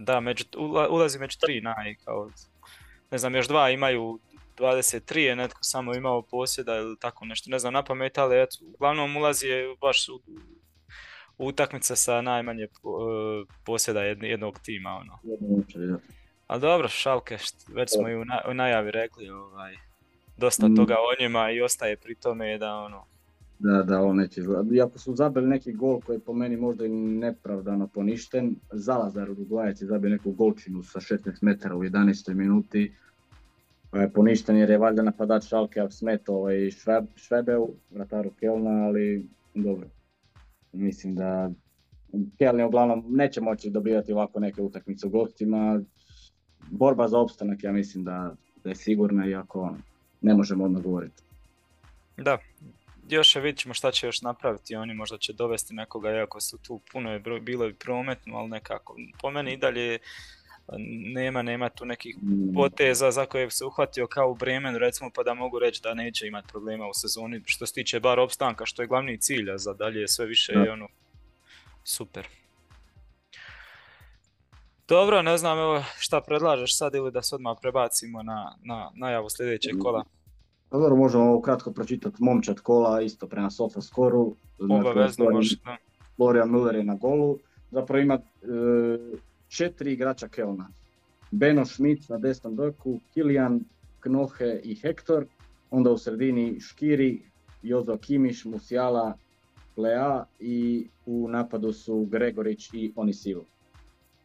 Da, 0.00 0.20
među, 0.20 0.44
ulazi 0.90 1.18
među 1.18 1.38
tri 1.40 1.60
naj, 1.60 1.94
kao, 2.04 2.30
ne 3.10 3.18
znam, 3.18 3.34
još 3.34 3.48
dva 3.48 3.70
imaju 3.70 4.18
23 4.58 5.18
je 5.18 5.36
netko 5.36 5.58
samo 5.62 5.94
imao 5.94 6.22
posjeda 6.22 6.76
ili 6.76 6.98
tako 6.98 7.24
nešto, 7.24 7.50
ne 7.50 7.58
znam 7.58 7.72
na 7.72 7.82
pamet, 7.82 8.18
ali 8.18 8.42
eto, 8.42 8.56
uglavnom 8.74 9.16
ulazi 9.16 9.46
je 9.46 9.76
baš 9.80 10.08
u, 10.08 10.20
utakmice 11.38 11.96
sa 11.96 12.20
najmanje 12.20 12.68
posjeda 13.64 14.02
jednog 14.02 14.58
tima, 14.58 14.90
ono. 14.90 15.18
Ali 16.46 16.60
dobro, 16.60 16.88
šalke, 16.88 17.38
već 17.68 17.90
smo 17.90 18.08
i 18.08 18.16
u, 18.16 18.24
najavi 18.54 18.90
rekli, 18.90 19.30
ovaj, 19.30 19.76
dosta 20.36 20.68
mm. 20.68 20.76
toga 20.76 20.94
o 20.94 21.22
njima 21.22 21.50
i 21.50 21.62
ostaje 21.62 21.96
pri 21.96 22.14
tome 22.14 22.58
da 22.58 22.74
ono, 22.74 23.06
da, 23.60 23.82
da, 23.82 24.02
on 24.02 24.16
neće. 24.16 24.42
Iako 24.74 24.98
su 24.98 25.14
zabili 25.14 25.48
neki 25.48 25.72
gol 25.72 26.00
koji 26.00 26.16
je 26.16 26.20
po 26.20 26.32
meni 26.32 26.56
možda 26.56 26.86
i 26.86 26.88
nepravdano 26.88 27.86
poništen, 27.86 28.56
Zalazar 28.72 29.30
Uruguajac 29.30 29.80
je 29.80 29.86
zabio 29.86 30.10
neku 30.10 30.32
golčinu 30.32 30.82
sa 30.82 31.00
16 31.00 31.38
metara 31.40 31.76
u 31.76 31.82
11. 31.82 32.34
minuti. 32.34 32.94
Pa 33.90 34.08
poništen 34.14 34.56
jer 34.56 34.70
je 34.70 34.78
valjda 34.78 35.02
napadač 35.02 35.44
Šalke 35.44 35.80
smetao 35.90 36.36
ovaj 36.36 36.70
Švebeu, 37.16 37.74
vrataru 37.90 38.30
Kelna, 38.30 38.70
ali 38.70 39.28
dobro. 39.54 39.86
Mislim 40.72 41.14
da 41.14 41.50
Kelni 42.38 42.64
uglavnom 42.64 43.04
neće 43.08 43.40
moći 43.40 43.70
dobivati 43.70 44.12
ovako 44.12 44.40
neke 44.40 44.62
utakmice 44.62 45.06
u 45.06 45.10
gostima. 45.10 45.80
Borba 46.70 47.08
za 47.08 47.18
opstanak 47.18 47.64
ja 47.64 47.72
mislim 47.72 48.04
da, 48.04 48.34
da 48.64 48.70
je 48.70 48.76
sigurna 48.76 49.26
iako 49.26 49.60
ono, 49.60 49.78
ne 50.20 50.34
možemo 50.34 50.64
odmah 50.64 50.82
govoriti. 50.82 51.22
Da, 52.16 52.38
još 53.12 53.36
je 53.36 53.42
vidit 53.42 53.60
ćemo 53.60 53.74
šta 53.74 53.90
će 53.90 54.06
još 54.06 54.22
napraviti, 54.22 54.76
oni 54.76 54.94
možda 54.94 55.18
će 55.18 55.32
dovesti 55.32 55.74
nekoga, 55.74 56.10
iako 56.10 56.40
su 56.40 56.58
tu 56.58 56.80
puno 56.92 57.12
je 57.12 57.18
bilo 57.40 57.68
i 57.68 57.74
prometno, 57.74 58.36
ali 58.36 58.48
nekako, 58.48 58.96
po 59.20 59.30
meni 59.30 59.52
i 59.52 59.56
dalje 59.56 59.98
nema, 61.14 61.42
nema 61.42 61.68
tu 61.68 61.84
nekih 61.84 62.16
poteza 62.54 63.10
za 63.10 63.26
koje 63.26 63.50
se 63.50 63.64
uhvatio 63.64 64.06
kao 64.06 64.30
u 64.30 64.34
Bremen, 64.34 64.76
recimo, 64.76 65.10
pa 65.14 65.22
da 65.22 65.34
mogu 65.34 65.58
reći 65.58 65.82
da 65.82 65.94
neće 65.94 66.26
imati 66.26 66.48
problema 66.48 66.88
u 66.88 66.94
sezoni, 66.94 67.42
što 67.46 67.66
se 67.66 67.72
tiče 67.72 68.00
bar 68.00 68.20
opstanka, 68.20 68.66
što 68.66 68.82
je 68.82 68.88
glavni 68.88 69.20
cilj, 69.20 69.50
a 69.50 69.58
za 69.58 69.74
dalje 69.74 70.08
sve 70.08 70.26
više 70.26 70.52
je 70.52 70.72
ono, 70.72 70.88
super. 71.84 72.26
Dobro, 74.88 75.22
ne 75.22 75.38
znam 75.38 75.58
evo 75.58 75.84
šta 75.98 76.20
predlažeš 76.20 76.76
sad 76.76 76.94
ili 76.94 77.12
da 77.12 77.22
se 77.22 77.34
odmah 77.34 77.56
prebacimo 77.60 78.22
na, 78.22 78.56
na 78.64 78.90
najavu 78.94 79.30
sljedećeg 79.30 79.78
kola. 79.82 80.04
Pa 80.70 80.78
dobro, 80.78 80.96
možemo 80.96 81.40
kratko 81.42 81.72
pročitati 81.72 82.16
momčad 82.22 82.60
kola, 82.60 83.02
isto 83.02 83.26
prema 83.26 83.50
Sofa 83.50 83.80
skoru. 83.80 84.36
Obavezno 84.58 85.30
možete. 85.30 85.62
Florian 86.16 86.48
Müller 86.50 86.74
je 86.74 86.84
na 86.84 86.94
golu. 86.94 87.38
Zapravo 87.70 88.02
ima 88.02 88.14
e, 88.14 88.18
četiri 89.48 89.92
igrača 89.92 90.28
Kelna. 90.28 90.68
Beno 91.30 91.64
Schmidt 91.64 92.08
na 92.08 92.18
desnom 92.18 92.56
doku, 92.56 93.00
Kilian, 93.14 93.60
Knohe 94.00 94.60
i 94.64 94.74
Hector. 94.74 95.26
Onda 95.70 95.90
u 95.90 95.98
sredini 95.98 96.60
Škiri, 96.60 97.22
Jozo 97.62 97.96
Kimiš, 97.96 98.44
Musiala, 98.44 99.14
Lea 99.76 100.24
i 100.40 100.86
u 101.06 101.28
napadu 101.28 101.72
su 101.72 102.06
Gregorić 102.10 102.70
i 102.72 102.92
Onisivo. 102.96 103.44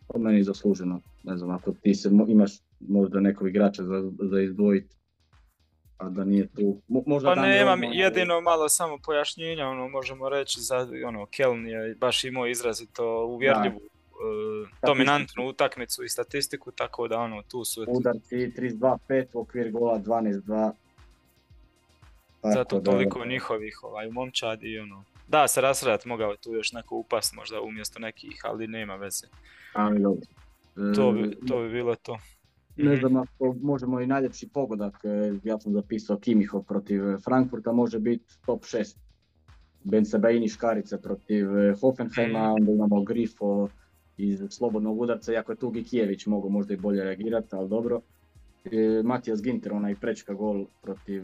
Od 0.07 0.21
meni 0.21 0.43
zasluženo. 0.43 1.01
Ne 1.23 1.37
znam, 1.37 1.49
ako 1.49 1.71
ti 1.71 1.93
se 1.93 2.09
imaš 2.27 2.51
možda 2.79 3.19
nekog 3.19 3.47
igrača 3.47 3.83
za, 3.83 4.11
za 4.19 4.41
izdvojiti 4.41 4.95
a 5.97 6.09
da 6.09 6.23
nije 6.23 6.47
tu. 6.47 6.77
možda 6.87 7.35
pa 7.35 7.41
nemam 7.41 7.83
jedino 7.83 8.41
malo 8.41 8.69
samo 8.69 8.97
pojašnjenja, 9.05 9.67
ono, 9.67 9.87
možemo 9.87 10.29
reći 10.29 10.61
za 10.61 10.87
ono, 11.07 11.25
Keln 11.25 11.67
je 11.67 11.95
baš 11.99 12.23
imao 12.23 12.47
izrazito 12.47 13.25
uvjerljivu 13.25 13.77
uh, 13.77 14.69
dominantnu 14.87 15.47
utakmicu 15.47 16.03
i 16.03 16.09
statistiku, 16.09 16.71
tako 16.71 17.07
da 17.07 17.19
ono, 17.19 17.43
tu 17.43 17.65
su... 17.65 17.85
Udarci 17.87 18.35
32-5, 18.35 19.25
okvir 19.33 19.71
gola 19.71 19.99
12-2. 19.99 20.71
Zato 22.53 22.79
toliko 22.79 23.25
njihovih 23.25 23.83
ovaj, 23.83 24.07
u 24.07 24.11
momčadi 24.11 24.79
ono. 24.79 25.03
Da, 25.27 25.47
se 25.47 25.61
rasrat 25.61 26.05
mogao 26.05 26.35
tu 26.35 26.53
još 26.53 26.71
neko 26.71 26.95
upast 26.95 27.35
možda 27.35 27.61
umjesto 27.61 27.99
nekih, 27.99 28.41
ali 28.43 28.67
nema 28.67 28.95
veze. 28.95 29.27
Ali 29.73 30.03
To 30.95 31.11
bi, 31.11 31.21
e, 31.21 31.47
to 31.47 31.59
bi 31.59 31.69
bilo 31.69 31.95
to. 31.95 32.17
Ne 32.77 32.91
mhm. 32.91 32.99
znam 32.99 33.15
ako 33.15 33.55
možemo 33.61 34.01
i 34.01 34.07
najljepši 34.07 34.49
pogodak, 34.53 35.05
e, 35.05 35.33
ja 35.43 35.59
sam 35.59 35.73
zapisao 35.73 36.17
Kimihov 36.17 36.63
protiv 36.63 37.01
Frankfurta, 37.23 37.71
može 37.71 37.99
biti 37.99 38.35
top 38.45 38.63
6. 38.63 38.95
Ben 39.83 40.05
Sebaini 40.05 40.47
Škarica 40.47 40.97
protiv 40.97 41.57
e, 41.57 41.75
Hoffenheima, 41.81 42.39
mhm. 42.39 42.53
onda 42.53 42.71
imamo 42.71 43.03
Grifo 43.03 43.69
iz 44.17 44.41
slobodnog 44.49 44.99
udarca, 44.99 45.33
iako 45.33 45.51
je 45.51 45.55
tu 45.55 45.69
Gikijević 45.69 46.25
mogu 46.25 46.49
možda 46.49 46.73
i 46.73 46.77
bolje 46.77 47.03
reagirati, 47.03 47.47
ali 47.51 47.69
dobro. 47.69 48.01
E, 48.65 49.01
Matijas 49.03 49.41
Ginter, 49.41 49.73
onaj 49.73 49.95
prečka 49.95 50.33
gol 50.33 50.65
protiv 50.81 51.23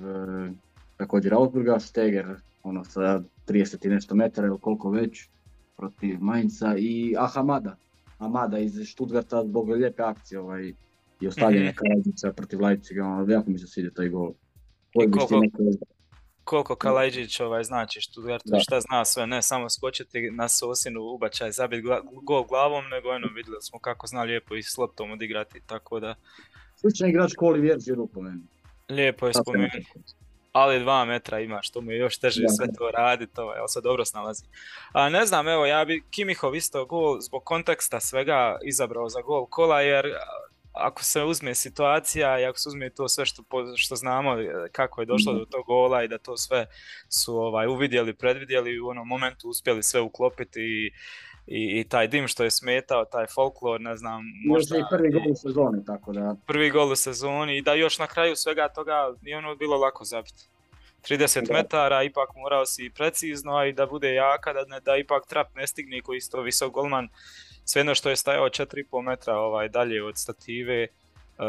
također 0.97 1.33
Augsburga, 1.33 1.79
Steger 1.79 2.35
ono 2.63 2.83
sa 2.83 3.23
30 3.47 3.85
i 3.85 3.89
nešto 3.89 4.15
metara 4.15 4.47
ili 4.47 4.57
koliko 4.61 4.89
već 4.89 5.29
protiv 5.77 6.17
Mainza 6.21 6.75
i 6.77 7.15
Ahamada, 7.17 7.75
Amada 8.17 8.59
iz 8.59 8.79
Stuttgarta 8.85 9.43
zbog 9.45 9.69
lijepe 9.69 10.03
akcije 10.03 10.39
ovaj, 10.39 10.73
i 11.21 11.27
ostavljanje 11.27 11.69
mm-hmm. 11.69 12.35
protiv 12.35 12.61
Leipziga, 12.61 13.03
ono, 13.03 13.31
jako 13.31 13.49
mi 13.49 13.59
se 13.59 13.67
sviđa 13.67 13.89
taj 13.95 14.09
gol. 14.09 14.33
I 14.93 15.11
koliko, 15.11 15.41
koliko 16.43 16.75
Kalajđić 16.75 17.39
ovaj, 17.39 17.63
znači 17.63 18.01
Stuttgartu, 18.01 18.49
šta 18.59 18.81
zna 18.81 19.05
sve, 19.05 19.27
ne 19.27 19.41
samo 19.41 19.69
skočiti 19.69 20.31
na 20.31 20.47
sosinu, 20.47 21.01
ubačaj, 21.01 21.51
zabiti 21.51 21.87
gol 22.23 22.43
glavom, 22.43 22.85
nego 22.89 23.09
ono 23.09 23.27
vidjeli 23.35 23.61
smo 23.61 23.79
kako 23.79 24.07
zna 24.07 24.23
lijepo 24.23 24.55
i 24.55 24.63
s 24.63 24.77
loptom 24.77 25.11
odigrati, 25.11 25.61
tako 25.65 25.99
da... 25.99 26.15
Sličan 26.75 27.09
igrač 27.09 27.33
Koli 27.37 27.61
Vjerđi 27.61 27.91
po 28.13 28.21
meni. 28.21 28.41
Lijepo 28.89 29.27
je 29.27 29.33
spomenuti. 29.33 29.85
Ali 30.51 30.79
dva 30.79 31.05
metra 31.05 31.39
ima, 31.39 31.61
što 31.61 31.81
mu 31.81 31.91
je 31.91 31.97
još 31.97 32.17
teže 32.17 32.43
sve 32.57 32.67
to 32.77 32.91
raditi, 32.91 33.41
ovaj, 33.41 33.59
ali 33.59 33.69
se 33.69 33.81
dobro 33.81 34.05
snalazi. 34.05 34.43
A 34.93 35.09
ne 35.09 35.25
znam, 35.25 35.47
evo, 35.47 35.65
ja 35.65 35.85
bi 35.85 36.03
Kimihov 36.09 36.55
isto 36.55 36.85
gol 36.85 37.19
zbog 37.19 37.43
konteksta 37.43 37.99
svega 37.99 38.59
izabrao 38.63 39.09
za 39.09 39.21
gol 39.21 39.45
kola, 39.45 39.81
jer 39.81 40.05
ako 40.73 41.03
se 41.03 41.23
uzme 41.23 41.55
situacija 41.55 42.39
i 42.39 42.45
ako 42.45 42.59
se 42.59 42.69
uzme 42.69 42.89
to 42.89 43.07
sve 43.07 43.25
što, 43.25 43.43
što 43.75 43.95
znamo 43.95 44.41
e, 44.41 44.69
kako 44.71 45.01
je 45.01 45.05
došlo 45.05 45.33
do 45.33 45.45
tog 45.45 45.65
gola 45.65 46.03
i 46.03 46.07
da 46.07 46.17
to 46.17 46.37
sve 46.37 46.65
su 47.09 47.37
ovaj, 47.37 47.67
uvidjeli, 47.67 48.13
predvidjeli 48.13 48.71
i 48.71 48.79
u 48.79 48.87
onom 48.87 49.07
momentu 49.07 49.49
uspjeli 49.49 49.83
sve 49.83 50.01
uklopiti 50.01 50.61
i, 50.61 50.91
i, 51.47 51.79
i 51.79 51.83
taj 51.83 52.07
dim 52.07 52.27
što 52.27 52.43
je 52.43 52.51
smetao, 52.51 53.05
taj 53.05 53.25
folklor, 53.27 53.81
ne 53.81 53.95
znam, 53.95 54.23
možda... 54.47 54.77
i 54.77 54.81
prvi 54.91 55.11
gol 55.11 55.31
u 55.31 55.35
sezoni, 55.35 55.85
tako 55.85 56.13
da... 56.13 56.35
Prvi 56.45 56.69
gol 56.69 56.91
u 56.91 56.95
sezoni 56.95 57.57
i 57.57 57.61
da 57.61 57.73
još 57.73 57.99
na 57.99 58.07
kraju 58.07 58.35
svega 58.35 58.69
toga 58.69 59.13
nije 59.21 59.37
ono 59.37 59.55
bilo 59.55 59.77
lako 59.77 60.03
zabiti. 60.03 60.49
30 61.09 61.53
metara, 61.53 62.03
ipak 62.03 62.29
morao 62.35 62.65
si 62.65 62.91
precizno, 62.95 63.55
a 63.55 63.65
i 63.65 63.73
da 63.73 63.85
bude 63.85 64.13
jaka, 64.13 64.53
da, 64.53 64.79
da 64.79 64.97
ipak 64.97 65.27
trap 65.27 65.55
ne 65.55 65.67
stigne 65.67 66.01
koji 66.01 66.17
isto 66.17 66.41
visok 66.41 66.73
golman 66.73 67.09
svejedno 67.71 67.95
što 67.95 68.09
je 68.09 68.15
stajao 68.15 68.49
4,5 68.49 69.01
metra 69.01 69.35
ovaj, 69.35 69.69
dalje 69.69 70.03
od 70.03 70.17
stative, 70.17 70.87
uh, 71.37 71.45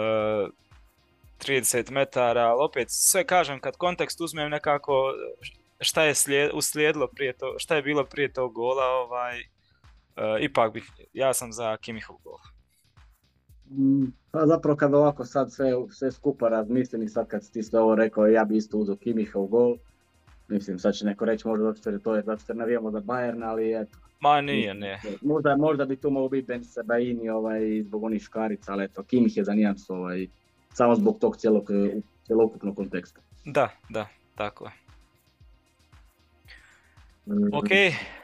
e, 1.49 1.53
30 1.61 1.91
metara, 1.91 2.41
ali 2.41 2.65
opet 2.65 2.87
sve 2.91 3.25
kažem 3.25 3.61
kad 3.61 3.77
kontekst 3.77 4.21
uzmem 4.21 4.51
nekako 4.51 5.13
šta 5.81 6.03
je 6.03 6.15
slijed, 6.15 6.51
uslijedilo 6.55 7.07
prije 7.07 7.33
to, 7.33 7.55
šta 7.59 7.77
je 7.77 7.83
bilo 7.83 8.05
prije 8.05 8.33
tog 8.33 8.53
gola, 8.53 8.85
ovaj, 8.85 9.41
uh, 9.41 10.41
ipak 10.41 10.73
bih, 10.73 10.91
ja 11.13 11.35
sam 11.35 11.53
za 11.53 11.77
Kimihov 11.77 12.17
gol. 12.25 12.39
Mm, 13.71 14.07
pa 14.31 14.47
zapravo 14.47 14.77
kad 14.77 14.95
ovako 14.95 15.25
sad 15.25 15.53
sve, 15.53 15.73
sve 15.91 16.13
skupa 16.13 16.49
razmislim 16.49 17.03
i 17.03 17.09
sad 17.09 17.29
kad 17.29 17.45
si 17.45 17.53
ti 17.53 17.63
sve 17.63 17.81
ovo 17.81 17.95
rekao, 17.95 18.27
ja 18.27 18.45
bi 18.45 18.57
isto 18.57 18.79
uzeo 18.79 18.97
Kimihov 18.97 19.47
gol. 19.47 19.77
Mislim, 20.49 20.79
sad 20.79 20.95
će 20.95 21.07
neko 21.07 21.25
reći 21.25 21.49
možda 21.49 21.73
zato 21.73 21.99
to 21.99 22.17
je 22.17 22.23
zato 22.23 22.43
što 22.43 22.55
navijamo 22.55 22.91
za 22.91 23.01
Bayern, 23.01 23.45
ali 23.45 23.83
eto, 23.83 23.99
Ma 24.23 24.41
nije, 24.41 24.75
ne. 24.75 25.01
Možda, 25.23 25.57
možda 25.57 25.85
bi 25.85 25.97
tu 25.97 26.11
mogao 26.11 26.29
biti 26.29 26.47
Ben 26.47 26.65
Sebaini 26.65 27.29
ovaj, 27.29 27.83
zbog 27.83 28.05
onih 28.05 28.23
škarica, 28.23 28.73
ali 28.73 28.85
eto, 28.85 29.03
Kimih 29.03 29.37
je 29.37 29.45
za 29.45 29.53
nijansu 29.53 29.95
ovaj, 29.95 30.27
samo 30.73 30.95
zbog 30.95 31.19
tog 31.21 31.37
cijelog, 31.37 31.69
cjelokupnog 32.27 32.77
konteksta. 32.77 33.21
Da, 33.45 33.69
da, 33.89 34.07
tako 34.35 34.65
je. 34.65 34.71
Mm. 37.27 37.55
Ok, 37.55 37.71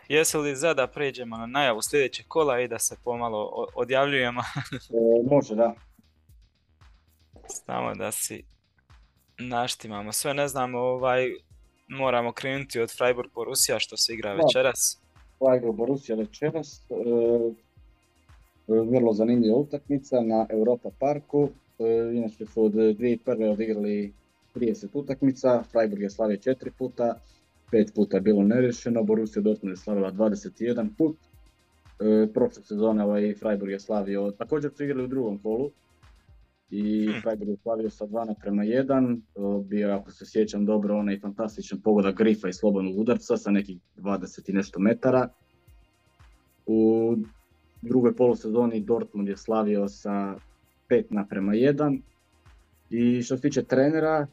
jesu 0.08 0.40
li 0.40 0.56
za 0.56 0.74
da 0.74 0.86
pređemo 0.86 1.36
na 1.36 1.46
najavu 1.46 1.82
sljedećeg 1.82 2.26
kola 2.28 2.60
i 2.60 2.68
da 2.68 2.78
se 2.78 2.96
pomalo 3.04 3.66
odjavljujemo? 3.74 4.40
e, 4.90 5.28
može, 5.30 5.54
da. 5.54 5.74
Samo 7.48 7.94
da 7.94 8.12
si 8.12 8.44
naštimamo 9.38 10.12
sve, 10.12 10.34
ne 10.34 10.48
znam, 10.48 10.74
ovaj, 10.74 11.28
moramo 11.89 12.32
krenuti 12.32 12.80
od 12.80 12.91
Freiburg 12.97 13.30
Rusija 13.47 13.78
što 13.78 13.97
se 13.97 14.14
igra 14.14 14.32
večeras. 14.32 15.01
Freiburg 15.39 15.76
Borussia 15.76 16.16
večeras. 16.16 16.82
E, 16.91 16.95
e, 16.95 18.80
vrlo 18.91 19.12
zanimljiva 19.12 19.57
utakmica 19.57 20.20
na 20.20 20.47
Europa 20.51 20.91
parku. 20.99 21.49
E, 21.78 21.84
inače 22.14 22.47
su 22.47 22.64
od 22.64 22.72
2001. 22.72 23.53
odigrali 23.53 24.12
30 24.55 24.86
utakmica, 24.93 25.62
Freiburg 25.72 26.03
je 26.03 26.11
slavio 26.11 26.36
4 26.36 26.70
puta, 26.78 27.14
5 27.72 27.95
puta 27.95 28.16
je 28.16 28.20
bilo 28.20 28.43
nerešeno, 28.43 29.03
Borussia 29.03 29.43
Dortmund 29.43 29.72
je 29.72 29.76
slavila 29.76 30.12
21 30.12 30.89
put. 30.99 31.16
Prošle 32.34 32.62
sezone 32.62 33.05
ovaj 33.05 33.34
Freiburg 33.34 33.72
je 33.72 33.80
slavio, 33.80 34.30
također 34.30 34.70
su 34.76 34.84
igrali 34.84 35.05
u 35.05 35.07
drugom 35.07 35.39
kolu, 35.39 35.70
i 36.70 37.06
hmm. 37.06 37.20
Freiburg 37.22 37.50
je 37.50 37.56
slavio 37.56 37.90
sa 37.90 38.06
2 38.06 38.34
prema 38.40 38.62
1, 38.62 39.20
bio 39.64 39.90
ako 39.90 40.10
se 40.10 40.26
sjećam 40.26 40.64
dobro 40.64 40.98
onaj 40.98 41.20
fantastičan 41.20 41.80
pogodak 41.80 42.16
Grifa 42.16 42.48
i 42.48 42.52
slobodnog 42.52 42.98
udarca 42.98 43.36
sa 43.36 43.50
nekih 43.50 43.78
20 43.96 44.50
i 44.50 44.52
nešto 44.52 44.80
metara. 44.80 45.28
U 46.66 47.16
drugoj 47.82 48.16
polusezoni 48.16 48.80
Dortmund 48.80 49.28
je 49.28 49.36
slavio 49.36 49.88
sa 49.88 50.36
5 50.88 51.04
naprema 51.10 51.52
1 51.52 52.00
i 52.90 53.22
što 53.22 53.36
se 53.36 53.42
tiče 53.42 53.62
trenera, 53.62 54.26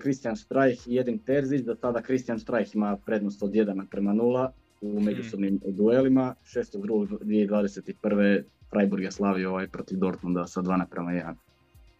Christian 0.00 0.36
Streich 0.36 0.88
i 0.88 0.98
Edin 0.98 1.18
Terzić, 1.18 1.62
do 1.62 1.74
tada 1.74 2.02
Christian 2.02 2.38
Streich 2.38 2.74
ima 2.74 2.96
prednost 2.96 3.42
od 3.42 3.50
1 3.50 3.86
prema 3.90 4.12
0 4.12 4.48
u 4.80 4.92
hmm. 4.92 5.04
međusobnim 5.04 5.60
duelima. 5.66 6.34
6.2.2021. 6.44 8.42
Freiburg 8.70 9.02
je 9.02 9.12
slavio 9.12 9.50
ovaj 9.50 9.68
protiv 9.68 9.98
Dortmunda 9.98 10.46
sa 10.46 10.62
2 10.62 10.78
naprema 10.78 11.10
1. 11.10 11.34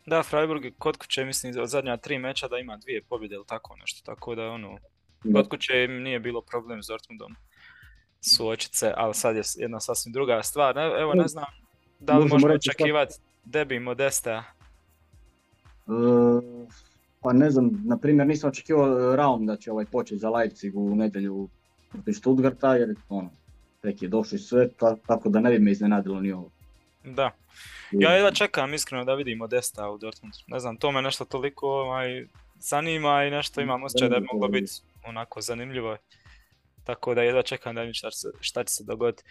Da, 0.09 0.23
Freiburg 0.23 0.63
kod 0.79 0.97
kuće 0.97 1.25
mislim 1.25 1.61
od 1.63 1.69
zadnja 1.69 1.97
tri 1.97 2.19
meča 2.19 2.49
da 2.49 2.59
ima 2.59 2.77
dvije 2.77 3.03
pobjede 3.03 3.35
ili 3.35 3.47
tako 3.47 3.77
nešto, 3.77 4.05
tako 4.05 4.35
da 4.35 4.51
ono, 4.51 4.79
kod 5.35 5.49
kuće 5.49 5.89
nije 5.89 6.21
bilo 6.21 6.43
problem 6.43 6.83
s 6.83 6.87
Dortmundom 6.87 7.37
suočiti 8.21 8.77
se, 8.77 8.93
ali 8.97 9.15
sad 9.15 9.37
je 9.37 9.43
jedna 9.57 9.81
sasvim 9.81 10.13
druga 10.13 10.43
stvar. 10.43 10.79
Evo 10.79 11.15
ne 11.15 11.29
znam, 11.29 11.45
da 12.01 12.19
li 12.19 12.29
možemo 12.29 12.55
očekivati 12.55 13.15
debi 13.45 13.81
Modesta? 13.81 14.45
Uh, 15.87 16.43
pa 17.21 17.33
ne 17.33 17.51
znam, 17.51 17.83
na 17.85 17.99
primjer 17.99 18.27
nisam 18.27 18.49
očekivao 18.49 19.17
Raum 19.17 19.47
da 19.47 19.57
će 19.57 19.73
ovaj 19.73 19.85
početi 19.85 20.19
za 20.19 20.31
Leipzig 20.31 20.77
u 20.77 20.95
nedjelju 20.95 21.49
protiv 21.91 22.13
Stuttgarta 22.13 22.75
jer 22.75 22.95
ono, 23.09 23.31
tek 23.81 24.03
je 24.03 24.09
došli 24.09 24.39
sve, 24.39 24.69
tako 25.07 25.29
da 25.29 25.41
ne 25.41 25.51
bi 25.51 25.59
me 25.59 25.71
iznenadilo 25.71 26.21
ni 26.21 26.33
ovo. 26.33 26.51
Da, 27.15 27.31
ja 27.93 28.13
jedva 28.13 28.31
čekam 28.31 28.75
iskreno 28.75 29.05
da 29.05 29.15
vidimo 29.15 29.47
Desta 29.47 29.91
u 29.91 29.99
Dortmundu. 29.99 30.39
Ne 30.47 30.61
znam, 30.61 30.77
to 30.77 30.93
me 30.93 31.03
nešto 31.03 31.25
toliko 31.25 31.67
ovaj, 31.69 32.27
zanima 32.59 33.25
i 33.25 33.31
nešto 33.31 33.61
imam 33.61 33.83
osjećaj 33.83 34.09
da 34.09 34.15
je 34.15 34.27
moglo 34.33 34.49
biti 34.49 34.73
onako 35.05 35.41
zanimljivo. 35.41 35.97
Tako 36.85 37.15
da 37.15 37.23
jedva 37.23 37.43
čekam 37.43 37.75
da 37.75 37.81
vidim 37.81 37.95
šta, 37.95 38.09
šta 38.41 38.65
će 38.65 38.75
se 38.75 38.85
dogoditi. 38.85 39.23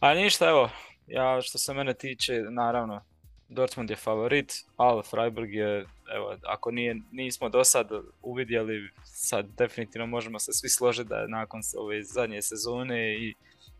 A 0.00 0.14
ništa, 0.14 0.48
evo, 0.48 0.70
ja 1.06 1.42
što 1.42 1.58
se 1.58 1.74
mene 1.74 1.94
tiče, 1.94 2.42
naravno, 2.50 3.00
Dortmund 3.48 3.90
je 3.90 3.96
favorit, 3.96 4.52
ali 4.76 5.02
Freiburg 5.02 5.54
je, 5.54 5.86
evo, 6.14 6.36
ako 6.42 6.70
nije, 6.70 6.96
nismo 7.12 7.48
do 7.48 7.64
sad 7.64 7.90
uvidjeli, 8.22 8.90
sad 9.04 9.46
definitivno 9.58 10.06
možemo 10.06 10.38
se 10.38 10.52
svi 10.52 10.68
složiti 10.68 11.08
da 11.08 11.26
nakon 11.26 11.60
ove 11.76 12.02
zadnje 12.02 12.42
sezone 12.42 13.14
i 13.14 13.34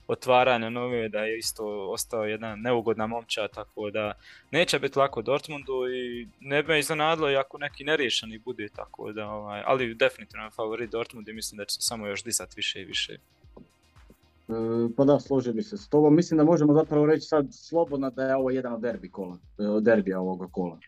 otvaranja 0.09 0.71
nove, 0.71 1.09
da 1.09 1.19
je 1.19 1.39
isto 1.39 1.91
ostao 1.91 2.25
jedna 2.25 2.57
neugodna 2.57 3.07
momča, 3.07 3.49
tako 3.49 3.91
da 3.91 4.13
neće 4.51 4.79
biti 4.79 4.99
lako 4.99 5.23
Dortmundu 5.23 5.89
i 5.95 6.29
ne 6.41 6.63
bi 6.63 6.69
me 6.69 6.79
iznenadilo 6.79 7.31
i 7.31 7.37
ako 7.37 7.59
neki 7.59 7.85
neriješeni 7.85 8.39
bude, 8.39 8.69
tako 8.69 9.13
da, 9.13 9.29
ovaj, 9.31 9.63
ali 9.67 9.95
definitivno 9.95 10.45
je 10.45 10.51
favorit 10.51 10.91
Dortmund 10.91 11.29
i 11.29 11.33
mislim 11.33 11.59
da 11.59 11.65
će 11.65 11.75
se 11.75 11.83
samo 11.83 12.07
još 12.07 12.25
disati 12.25 12.53
više 12.57 12.83
i 12.83 12.85
više. 12.85 13.13
E, 13.13 14.53
pa 14.97 15.05
da, 15.05 15.21
složio 15.21 15.53
bi 15.53 15.63
se 15.63 15.77
s 15.77 15.89
tobom. 15.89 16.17
Mislim 16.17 16.39
da 16.39 16.45
možemo 16.45 16.75
zapravo 16.75 17.07
reći 17.07 17.27
sad 17.27 17.47
slobodno 17.51 18.11
da 18.11 18.23
je 18.23 18.37
ovo 18.37 18.51
jedan 18.51 18.73
od 18.73 18.81
derbi 18.81 19.11
kola, 19.11 19.39
e, 19.59 19.81
derbija 19.81 20.21
ovoga 20.21 20.47
kola. 20.53 20.79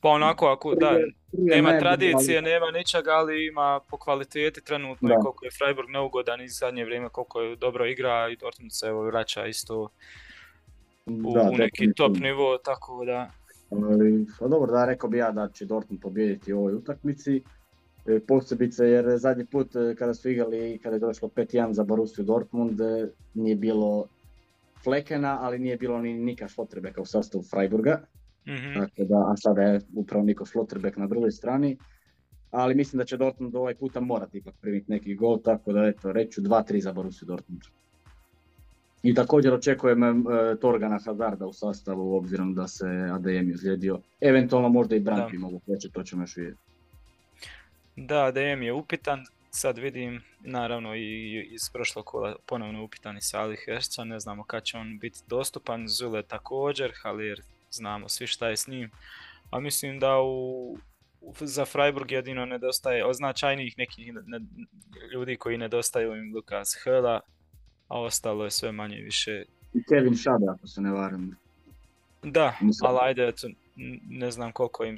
Pa 0.00 0.08
onako, 0.08 0.46
ako 0.46 0.74
da, 0.74 0.98
nema 1.32 1.78
tradicije, 1.78 2.42
nema 2.42 2.70
ničega, 2.70 3.10
ali 3.10 3.46
ima 3.46 3.80
po 3.90 3.96
kvaliteti 3.98 4.64
trenutno 4.64 5.08
i 5.08 5.22
koliko 5.22 5.44
je 5.44 5.50
Freiburg 5.58 5.88
neugodan 5.90 6.40
i 6.40 6.48
zadnje 6.48 6.84
vrijeme 6.84 7.08
koliko 7.08 7.40
je 7.40 7.56
dobro 7.56 7.86
igra 7.86 8.28
i 8.28 8.36
Dortmund 8.36 8.72
se 8.72 8.86
evo 8.86 9.02
vraća 9.02 9.46
isto 9.46 9.88
u, 11.06 11.32
da, 11.34 11.50
neki 11.50 11.92
top 11.96 12.16
nivo, 12.18 12.58
tako 12.58 13.04
da... 13.04 13.30
Pa 14.38 14.48
dobro, 14.48 14.72
da, 14.72 14.84
rekao 14.84 15.10
bi 15.10 15.18
ja 15.18 15.30
da 15.30 15.48
će 15.48 15.64
Dortmund 15.64 16.02
pobijediti 16.02 16.52
u 16.52 16.58
ovoj 16.58 16.74
utakmici. 16.74 17.42
E, 18.06 18.20
posebice 18.20 18.84
jer 18.84 19.16
zadnji 19.16 19.44
put 19.44 19.76
e, 19.76 19.94
kada 19.98 20.14
su 20.14 20.30
igrali, 20.30 20.80
kada 20.82 20.96
je 20.96 21.00
došlo 21.00 21.28
5-1 21.28 21.72
za 21.72 21.84
Borussiju 21.84 22.24
Dortmund, 22.24 22.80
e, 22.80 23.08
nije 23.34 23.56
bilo 23.56 24.06
Flekena, 24.84 25.38
ali 25.40 25.58
nije 25.58 25.76
bilo 25.76 25.98
ni 25.98 26.14
Nika 26.14 26.48
Šlotrebeka 26.48 27.00
u 27.00 27.04
sastavu 27.04 27.44
Freiburga 27.44 28.00
mm 28.50 29.06
da, 29.08 29.30
a 29.32 29.36
sada 29.36 29.62
je 29.62 29.80
upravo 29.94 30.24
Niko 30.24 30.46
Slotterbeck 30.46 30.96
na 30.96 31.06
drugoj 31.06 31.30
strani. 31.30 31.76
Ali 32.50 32.74
mislim 32.74 32.98
da 32.98 33.04
će 33.04 33.16
Dortmund 33.16 33.56
ovaj 33.56 33.74
puta 33.74 34.00
morati 34.00 34.38
ipak 34.38 34.54
primiti 34.60 34.90
neki 34.90 35.14
gol, 35.14 35.42
tako 35.42 35.72
da 35.72 35.86
eto, 35.86 36.12
reću 36.12 36.40
2-3 36.40 36.80
za 36.80 36.92
Borussia 36.92 37.26
Dortmund. 37.26 37.62
I 39.02 39.14
također 39.14 39.54
očekujem 39.54 40.02
e, 40.02 40.22
Torgana 40.60 40.98
Hazarda 41.04 41.46
u 41.46 41.52
sastavu, 41.52 42.16
obzirom 42.16 42.54
da 42.54 42.68
se 42.68 42.86
ADM 42.86 43.50
izlijedio. 43.50 44.00
Eventualno 44.20 44.68
možda 44.68 44.96
i 44.96 45.00
Brandt 45.00 45.30
bi 45.30 45.38
mogu 45.38 45.60
početi, 45.66 45.94
to 45.94 46.02
ćemo 46.02 46.22
još 46.22 46.36
vidjeti. 46.36 46.58
Da, 47.96 48.24
ADM 48.24 48.62
je 48.62 48.72
upitan, 48.72 49.24
sad 49.50 49.78
vidim, 49.78 50.22
naravno 50.40 50.94
i 50.94 51.40
iz 51.50 51.70
prošlog 51.72 52.04
kola 52.04 52.36
ponovno 52.46 52.84
upitan 52.84 53.16
i 53.16 53.22
Salih 53.22 53.64
Hešća, 53.66 54.04
ne 54.04 54.20
znamo 54.20 54.44
kad 54.44 54.62
će 54.62 54.76
on 54.76 54.98
biti 54.98 55.20
dostupan, 55.26 55.88
Zule 55.88 56.22
također, 56.22 56.92
Halir 57.02 57.42
znamo 57.70 58.08
svi 58.08 58.26
šta 58.26 58.48
je 58.48 58.56
s 58.56 58.66
njim. 58.66 58.90
A 59.50 59.60
mislim 59.60 59.98
da 59.98 60.20
u, 60.20 60.78
za 61.40 61.64
Freiburg 61.64 62.10
jedino 62.10 62.46
nedostaje 62.46 63.04
od 63.04 63.16
značajnijih 63.16 63.78
nekih 63.78 64.12
ljudi 65.12 65.36
koji 65.36 65.58
nedostaju 65.58 66.16
im 66.16 66.34
Lukas 66.34 66.78
Hela, 66.84 67.20
a 67.88 68.00
ostalo 68.00 68.44
je 68.44 68.50
sve 68.50 68.72
manje 68.72 68.96
više. 68.96 69.44
I 69.74 69.82
Kevin 69.84 70.16
Šada, 70.16 70.54
ako 70.58 70.66
se 70.66 70.80
ne 70.80 70.90
varam. 70.92 71.36
Da, 72.22 72.56
ali 72.82 72.98
ajde, 73.02 73.32
ne 74.08 74.30
znam 74.30 74.52
koliko 74.52 74.84
im 74.84 74.96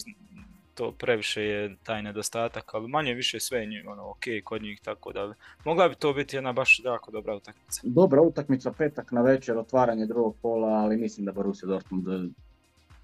to 0.75 0.93
previše 0.93 1.43
je 1.43 1.77
taj 1.83 2.03
nedostatak, 2.03 2.75
ali 2.75 2.89
manje 2.89 3.15
više 3.15 3.41
sve 3.41 3.59
je 3.59 3.89
ono, 3.89 4.11
ok 4.11 4.25
kod 4.45 4.63
njih, 4.63 4.81
tako 4.81 5.13
da 5.13 5.35
mogla 5.65 5.89
bi 5.89 5.95
to 5.95 6.13
biti 6.13 6.37
jedna 6.37 6.53
baš 6.53 6.81
jako 6.85 7.11
dobra 7.11 7.35
utakmica. 7.35 7.81
Dobra 7.85 8.21
utakmica, 8.21 8.73
petak 8.73 9.13
na 9.13 9.23
večer, 9.23 9.59
otvaranje 9.59 10.07
drugog 10.07 10.37
pola, 10.43 10.69
ali 10.69 10.97
mislim 10.97 11.27
da 11.27 11.33
Borussia 11.33 11.67
Dortmund 11.67 12.05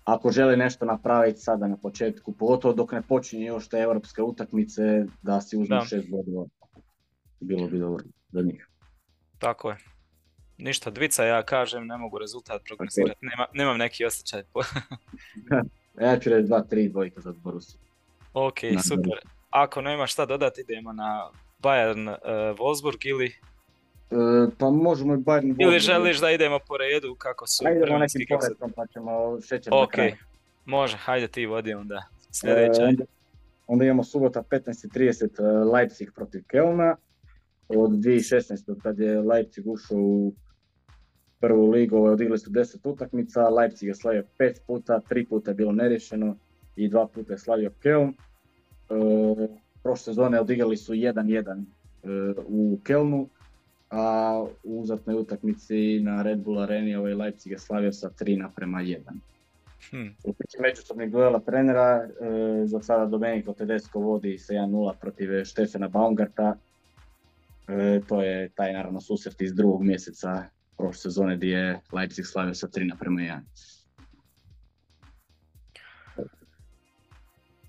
ako 0.08 0.30
žele 0.30 0.56
nešto 0.56 0.84
napraviti 0.84 1.40
sada 1.40 1.66
na 1.66 1.76
početku, 1.76 2.32
pogotovo 2.32 2.74
dok 2.74 2.92
ne 2.92 3.02
počinje 3.02 3.46
još 3.46 3.68
te 3.68 3.78
europske 3.78 4.22
utakmice, 4.22 5.04
da 5.22 5.40
si 5.40 5.56
uzme 5.56 5.80
šest 5.88 6.10
bodova. 6.10 6.46
Bilo 7.40 7.68
bi 7.68 7.78
dobro 7.78 8.04
za 8.32 8.42
njih. 8.42 8.68
Tako 9.38 9.70
je. 9.70 9.76
Ništa, 10.58 10.90
dvica 10.90 11.24
ja 11.24 11.42
kažem, 11.42 11.86
ne 11.86 11.96
mogu 11.96 12.18
rezultat 12.18 12.62
prognozirati, 12.64 13.18
Nema, 13.26 13.46
nemam 13.54 13.78
neki 13.78 14.04
osjećaj. 14.04 14.42
ja 16.06 16.18
ću 16.18 16.30
reći 16.30 16.48
2-3 16.48 16.92
dvojka 16.92 17.20
za 17.20 17.32
Borussia. 17.32 17.80
Ok, 18.32 18.58
super. 18.88 19.18
Ako 19.50 19.80
nema 19.82 20.06
šta 20.06 20.26
dodati, 20.26 20.60
idemo 20.60 20.92
na 20.92 21.30
Bayern 21.62 22.08
uh, 22.10 22.58
Wolfsburg 22.58 23.06
ili... 23.08 23.34
Uh, 24.10 24.52
pa 24.58 24.70
možemo 24.70 25.14
i 25.14 25.16
Bayern 25.16 25.54
Wolfsburg. 25.54 25.62
Ili 25.62 25.78
želiš 25.78 26.20
da 26.20 26.30
idemo 26.30 26.58
po 26.68 26.76
redu 26.76 27.14
kako 27.14 27.46
su... 27.46 27.64
Ajde 27.66 27.80
idemo 27.80 27.98
nekim 27.98 28.26
poredom 28.28 28.72
pa 28.76 28.86
ćemo 28.86 29.40
šećer 29.40 29.72
kraju. 29.90 30.12
može, 30.64 30.96
hajde 30.96 31.28
ti 31.28 31.46
vodi 31.46 31.74
onda. 31.74 32.02
Sljedeća. 32.30 32.82
Uh, 32.84 33.06
onda 33.66 33.84
imamo 33.84 34.04
subota 34.04 34.42
15.30 34.42 35.72
Leipzig 35.72 36.08
protiv 36.14 36.42
Kelna. 36.46 36.96
Od 37.68 37.90
2016. 37.90 38.80
kad 38.82 38.98
je 38.98 39.20
Leipzig 39.20 39.66
ušao 39.66 39.98
u 39.98 40.32
prvu 41.40 41.70
ligu, 41.70 41.96
ovaj, 41.96 42.12
odigli 42.12 42.38
su 42.38 42.50
10 42.50 42.76
utakmica, 42.84 43.48
Leipzig 43.48 43.88
je 43.88 43.94
slavio 43.94 44.24
5 44.38 44.54
puta, 44.66 45.00
3 45.10 45.28
puta 45.28 45.50
je 45.50 45.54
bilo 45.54 45.72
nerješeno 45.72 46.36
i 46.76 46.88
2 46.90 47.08
puta 47.14 47.32
je 47.32 47.38
slavio 47.38 47.70
Keln. 47.82 48.08
E, 48.08 48.14
prošle 49.82 50.04
sezone 50.04 50.40
odigrali 50.40 50.76
su 50.76 50.92
1-1 50.92 51.64
e, 52.02 52.08
u 52.46 52.78
Kelnu, 52.84 53.28
a 53.90 54.44
u 54.64 54.80
uzatnoj 54.80 55.16
utakmici 55.16 56.00
na 56.00 56.22
Red 56.22 56.38
Bull 56.38 56.60
Areni 56.60 56.94
ovaj 56.94 57.14
Leipzig 57.14 57.52
je 57.52 57.58
slavio 57.58 57.92
sa 57.92 58.10
3 58.20 58.38
naprema 58.38 58.78
1. 58.78 58.98
Hmm. 59.90 60.14
U 60.24 60.34
međusobnih 60.62 61.10
duela 61.10 61.40
trenera, 61.40 62.02
e, 62.04 62.66
za 62.66 62.80
sada 62.80 63.06
Domenico 63.06 63.52
Tedesco 63.52 63.98
vodi 64.00 64.38
sa 64.38 64.52
1-0 64.52 64.94
protiv 65.00 65.44
Štefana 65.44 65.88
Baumgarta. 65.88 66.56
E, 67.68 68.00
to 68.08 68.22
je 68.22 68.48
taj 68.48 68.72
naravno 68.72 69.00
susret 69.00 69.40
iz 69.40 69.54
drugog 69.54 69.82
mjeseca 69.82 70.44
prošle 70.76 71.00
sezone 71.00 71.36
gdje 71.36 71.48
je 71.48 71.80
Leipzig 71.92 72.26
slavio 72.26 72.54
sa 72.54 72.66
3 72.66 72.88
naprema 72.88 73.20
1. 73.20 73.40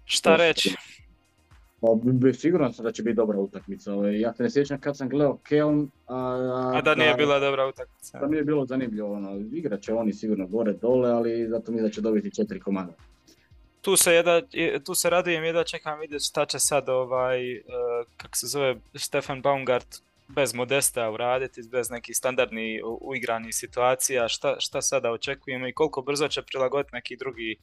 Šta 0.06 0.36
reći? 0.36 0.76
Pa, 1.82 1.88
sigurno 2.34 2.74
sam 2.74 2.86
da 2.86 2.92
će 2.92 3.04
biti 3.04 3.16
dobra 3.16 3.40
utakmica. 3.40 3.94
Ovaj, 3.94 4.20
ja 4.20 4.34
se 4.34 4.44
ne 4.44 4.50
sjećam 4.50 4.80
kad 4.80 4.98
sam 4.98 5.10
gledao 5.10 5.38
Kelm, 5.38 5.92
a, 6.08 6.16
a 6.76 6.82
da, 6.82 6.96
nije 6.96 7.14
bila 7.14 7.40
dobra 7.40 7.68
utakmica. 7.68 8.20
Da 8.20 8.28
nije 8.28 8.44
bilo 8.44 8.66
zanimljivo. 8.66 9.14
Ono, 9.14 9.42
igrat 9.52 9.82
će 9.82 9.94
oni 9.94 10.14
sigurno 10.14 10.48
gore 10.48 10.74
dole, 10.74 11.10
ali 11.10 11.48
zato 11.50 11.72
mi 11.72 11.82
da 11.82 11.90
će 11.90 12.02
dobiti 12.02 12.36
četiri 12.36 12.60
komada. 12.60 12.94
Tu 13.82 13.96
se, 13.96 14.14
jeda, 14.14 14.42
tu 14.86 14.96
se 14.96 15.10
radujem 15.10 15.44
i 15.46 15.54
da 15.54 15.64
čekam 15.64 16.00
vidjeti 16.00 16.26
šta 16.26 16.46
će 16.46 16.60
sad 16.60 16.90
ovaj, 16.90 17.58
uh, 17.58 17.64
kako 18.18 18.38
se 18.38 18.48
zove, 18.48 18.76
Stefan 18.96 19.42
Baumgart 19.42 20.02
bez 20.36 20.54
modesta 20.54 21.10
uraditi, 21.12 21.62
bez 21.72 21.90
nekih 21.90 22.18
standardnih 22.18 22.82
uigranih 23.02 23.56
situacija, 23.56 24.28
šta, 24.28 24.56
šta 24.60 24.82
sada 24.82 25.12
očekujemo 25.12 25.68
i 25.68 25.74
koliko 25.74 26.02
brzo 26.02 26.28
će 26.28 26.42
prilagoditi 26.42 26.96
neki 26.96 27.18
drugi, 27.18 27.56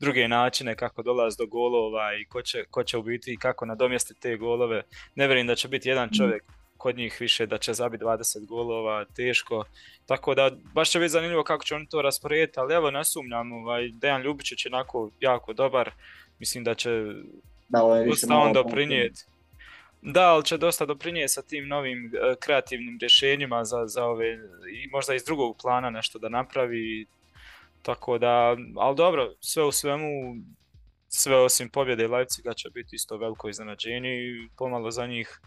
druge 0.00 0.28
načine 0.28 0.76
kako 0.76 1.02
dolazi 1.02 1.36
do 1.38 1.46
golova 1.46 2.14
i 2.14 2.24
ko 2.24 2.42
će, 2.42 2.64
ko 2.70 2.84
će 2.84 2.98
u 2.98 3.02
biti 3.02 3.32
i 3.32 3.36
kako 3.36 3.66
nadomjestiti 3.66 4.20
te 4.20 4.36
golove. 4.36 4.82
Ne 5.14 5.26
vjerujem 5.26 5.46
da 5.46 5.54
će 5.54 5.68
biti 5.68 5.88
jedan 5.88 6.08
mm. 6.08 6.16
čovjek 6.16 6.44
kod 6.76 6.96
njih 6.96 7.16
više 7.20 7.46
da 7.46 7.58
će 7.58 7.72
zabiti 7.74 8.04
20 8.04 8.46
golova, 8.46 9.04
teško. 9.04 9.64
Tako 10.06 10.34
da 10.34 10.50
baš 10.74 10.90
će 10.90 10.98
biti 10.98 11.08
zanimljivo 11.08 11.44
kako 11.44 11.64
će 11.64 11.74
oni 11.74 11.88
to 11.88 12.02
rasporediti, 12.02 12.60
ali 12.60 12.74
evo 12.74 12.90
ne 12.90 13.04
sumnjam, 13.04 13.52
ovaj, 13.52 13.88
Dejan 13.92 14.22
Ljubičić 14.22 14.66
je 14.66 14.70
onako 14.74 15.10
jako 15.20 15.52
dobar, 15.52 15.90
mislim 16.38 16.64
da 16.64 16.74
će 16.74 16.90
da, 17.68 18.04
dosta 18.08 18.36
on 18.36 18.52
doprinijeti. 18.52 19.24
Da, 20.04 20.22
ali 20.22 20.44
će 20.44 20.58
dosta 20.58 20.86
doprinijeti 20.86 21.32
sa 21.32 21.42
tim 21.42 21.68
novim 21.68 22.06
e, 22.14 22.34
kreativnim 22.40 22.98
rješenjima 23.00 23.64
za, 23.64 23.86
za 23.86 24.04
ove, 24.04 24.32
i 24.72 24.88
možda 24.92 25.14
iz 25.14 25.24
drugog 25.24 25.56
plana 25.62 25.90
nešto 25.90 26.18
da 26.18 26.28
napravi. 26.28 27.06
Tako 27.82 28.18
da, 28.18 28.56
ali 28.76 28.96
dobro, 28.96 29.34
sve 29.40 29.64
u 29.64 29.72
svemu, 29.72 30.36
sve 31.08 31.36
osim 31.36 31.68
pobjede 31.68 32.08
Leipziga 32.08 32.54
će 32.54 32.70
biti 32.70 32.96
isto 32.96 33.16
veliko 33.16 33.48
iznenađenje 33.48 34.14
i 34.14 34.48
pomalo 34.56 34.90
za 34.90 35.06
njih 35.06 35.40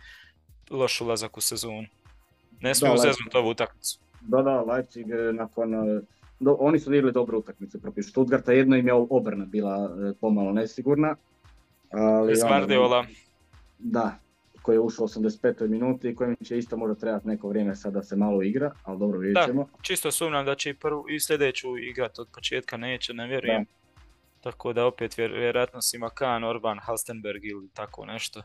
loš 0.69 1.01
ulazak 1.01 1.37
u 1.37 1.41
sezonu. 1.41 1.87
Ne 2.61 2.75
smiju 2.75 2.97
zeznuti 2.97 3.37
ovu 3.37 3.49
utakmicu. 3.49 3.99
Da, 4.21 4.41
da, 4.41 4.61
Leipzig 4.61 5.09
e, 5.09 5.33
nakon... 5.33 5.73
E, 5.73 6.01
do, 6.39 6.57
oni 6.59 6.79
su 6.79 6.89
vidjeli 6.89 7.11
dobru 7.11 7.39
utakmicu 7.39 7.81
protiv 7.81 8.01
Stuttgarta, 8.01 8.51
jedno 8.51 8.75
im 8.75 8.87
je 8.87 8.93
obrna 8.93 9.45
bila 9.45 9.89
pomalo 10.21 10.51
nesigurna. 10.51 11.15
Ali, 11.91 12.27
Bez 12.27 12.43
Guardiola. 12.43 13.05
Da, 13.79 14.19
koji 14.67 14.75
je 14.75 14.79
ušao 14.79 15.03
u 15.03 15.07
85. 15.07 15.67
minuti 15.67 16.09
i 16.09 16.15
kojem 16.15 16.35
će 16.43 16.57
isto 16.57 16.77
možda 16.77 16.95
trebati 16.95 17.27
neko 17.27 17.49
vrijeme 17.49 17.75
sad 17.75 17.93
da 17.93 18.03
se 18.03 18.15
malo 18.15 18.43
igra, 18.43 18.71
ali 18.83 18.99
dobro 18.99 19.19
vidjet 19.19 19.45
ćemo. 19.45 19.63
Da, 19.63 19.81
čisto 19.81 20.11
sumnjam 20.11 20.45
da 20.45 20.55
će 20.55 20.69
i, 20.69 20.73
prvu, 20.73 21.05
i 21.09 21.19
sljedeću 21.19 21.77
igrati 21.77 22.21
od 22.21 22.27
početka, 22.33 22.77
neće, 22.77 23.13
ne 23.13 23.27
vjerujem. 23.27 23.65
Tako 24.41 24.73
da 24.73 24.85
opet 24.85 25.17
vjerojatno 25.17 25.81
si 25.81 25.97
Makan, 25.97 26.43
Orban, 26.43 26.79
Halstenberg 26.81 27.45
ili 27.45 27.69
tako 27.73 28.05
nešto. 28.05 28.41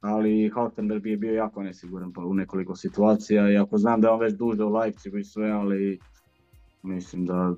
Ali 0.00 0.50
Halstenberg 0.54 1.06
je 1.06 1.16
bio 1.16 1.34
jako 1.34 1.62
nesiguran 1.62 2.12
pa 2.12 2.20
u 2.20 2.34
nekoliko 2.34 2.76
situacija 2.76 3.50
i 3.50 3.56
ako 3.56 3.78
znam 3.78 4.00
da 4.00 4.08
je 4.08 4.12
on 4.12 4.20
već 4.20 4.34
duže 4.34 4.64
u 4.64 4.72
Leipzigu 4.72 5.18
i 5.18 5.24
sve, 5.24 5.50
ali 5.50 5.98
mislim 6.82 7.26
da 7.26 7.54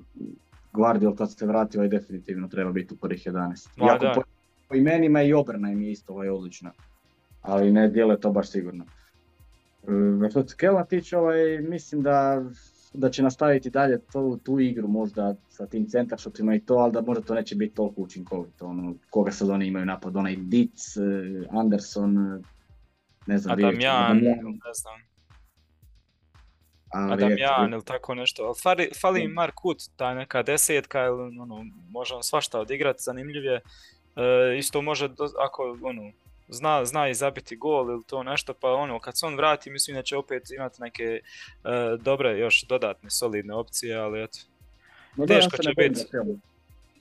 Guardiol 0.71 1.15
kad 1.15 1.31
se 1.31 1.45
vratio 1.45 1.83
i 1.83 1.89
definitivno 1.89 2.47
treba 2.47 2.71
biti 2.71 2.93
u 2.93 2.97
prvih 2.97 3.27
11. 3.27 3.67
Ma, 3.77 3.97
da. 3.97 4.13
Po, 4.15 4.21
po 4.69 4.75
imenima 4.75 5.21
i 5.21 5.33
obrana 5.33 5.71
im 5.71 5.81
je 5.81 5.91
isto 5.91 6.13
ovaj 6.13 6.29
odlična 6.29 6.71
ali 7.43 7.71
ne 7.71 7.87
dijele 7.87 8.19
to 8.19 8.31
baš 8.31 8.49
sigurno. 8.49 8.85
E, 10.25 10.29
što 10.29 10.47
se 10.47 10.55
Kelna 10.57 10.85
tiče, 10.85 11.17
ovaj, 11.17 11.57
mislim 11.61 12.01
da, 12.01 12.43
da 12.93 13.09
će 13.09 13.23
nastaviti 13.23 13.69
dalje 13.69 13.99
to, 14.11 14.39
tu 14.43 14.59
igru 14.59 14.87
možda 14.87 15.35
sa 15.49 15.65
tim 15.65 15.87
centaršotima 15.89 16.55
i 16.55 16.59
to, 16.59 16.73
ali 16.73 16.91
da 16.93 17.01
možda 17.01 17.23
to 17.23 17.35
neće 17.35 17.55
biti 17.55 17.75
toliko 17.75 18.01
učinkovito. 18.01 18.65
Ono, 18.65 18.95
koga 19.09 19.31
sad 19.31 19.49
oni 19.49 19.67
imaju 19.67 19.85
napad, 19.85 20.15
onaj 20.15 20.35
Dic, 20.35 20.97
e, 20.97 21.01
Anderson, 21.51 22.17
e, 22.17 22.41
ne 23.27 23.37
znam. 23.37 23.53
Adamjan, 23.53 24.17
ne 24.17 24.73
znam. 24.73 25.01
Adamjan 27.11 27.73
ili 27.73 27.85
tako 27.85 28.15
nešto. 28.15 28.53
Fali, 28.63 28.89
fali 29.01 29.23
im 29.23 29.31
Mark 29.31 29.53
Kut, 29.55 29.77
ta 29.95 30.13
neka 30.13 30.43
desetka, 30.43 31.05
ili 31.05 31.39
ono, 31.39 31.65
može 31.89 32.13
on 32.15 32.23
svašta 32.23 32.59
odigrati, 32.59 33.03
zanimljiv 33.03 33.43
je. 33.43 33.61
E, 34.15 34.57
isto 34.57 34.81
može, 34.81 35.09
ako 35.45 35.77
ono, 35.81 36.11
zna, 36.53 36.85
zna 36.85 37.09
i 37.09 37.13
zabiti 37.13 37.55
gol 37.55 37.89
ili 37.89 38.03
to 38.03 38.23
nešto, 38.23 38.53
pa 38.53 38.73
ono, 38.73 38.99
kad 38.99 39.17
se 39.17 39.25
on 39.25 39.35
vrati, 39.35 39.69
mislim 39.69 39.95
da 39.95 40.03
će 40.03 40.17
opet 40.17 40.51
imati 40.51 40.81
neke 40.81 41.19
uh, 41.63 42.01
dobre, 42.01 42.37
još 42.39 42.63
dodatne, 42.63 43.09
solidne 43.09 43.53
opcije, 43.53 43.95
ali 43.95 44.23
eto, 44.23 44.39
no, 45.15 45.25
teško 45.27 45.57
će 45.57 45.69
biti, 45.77 46.01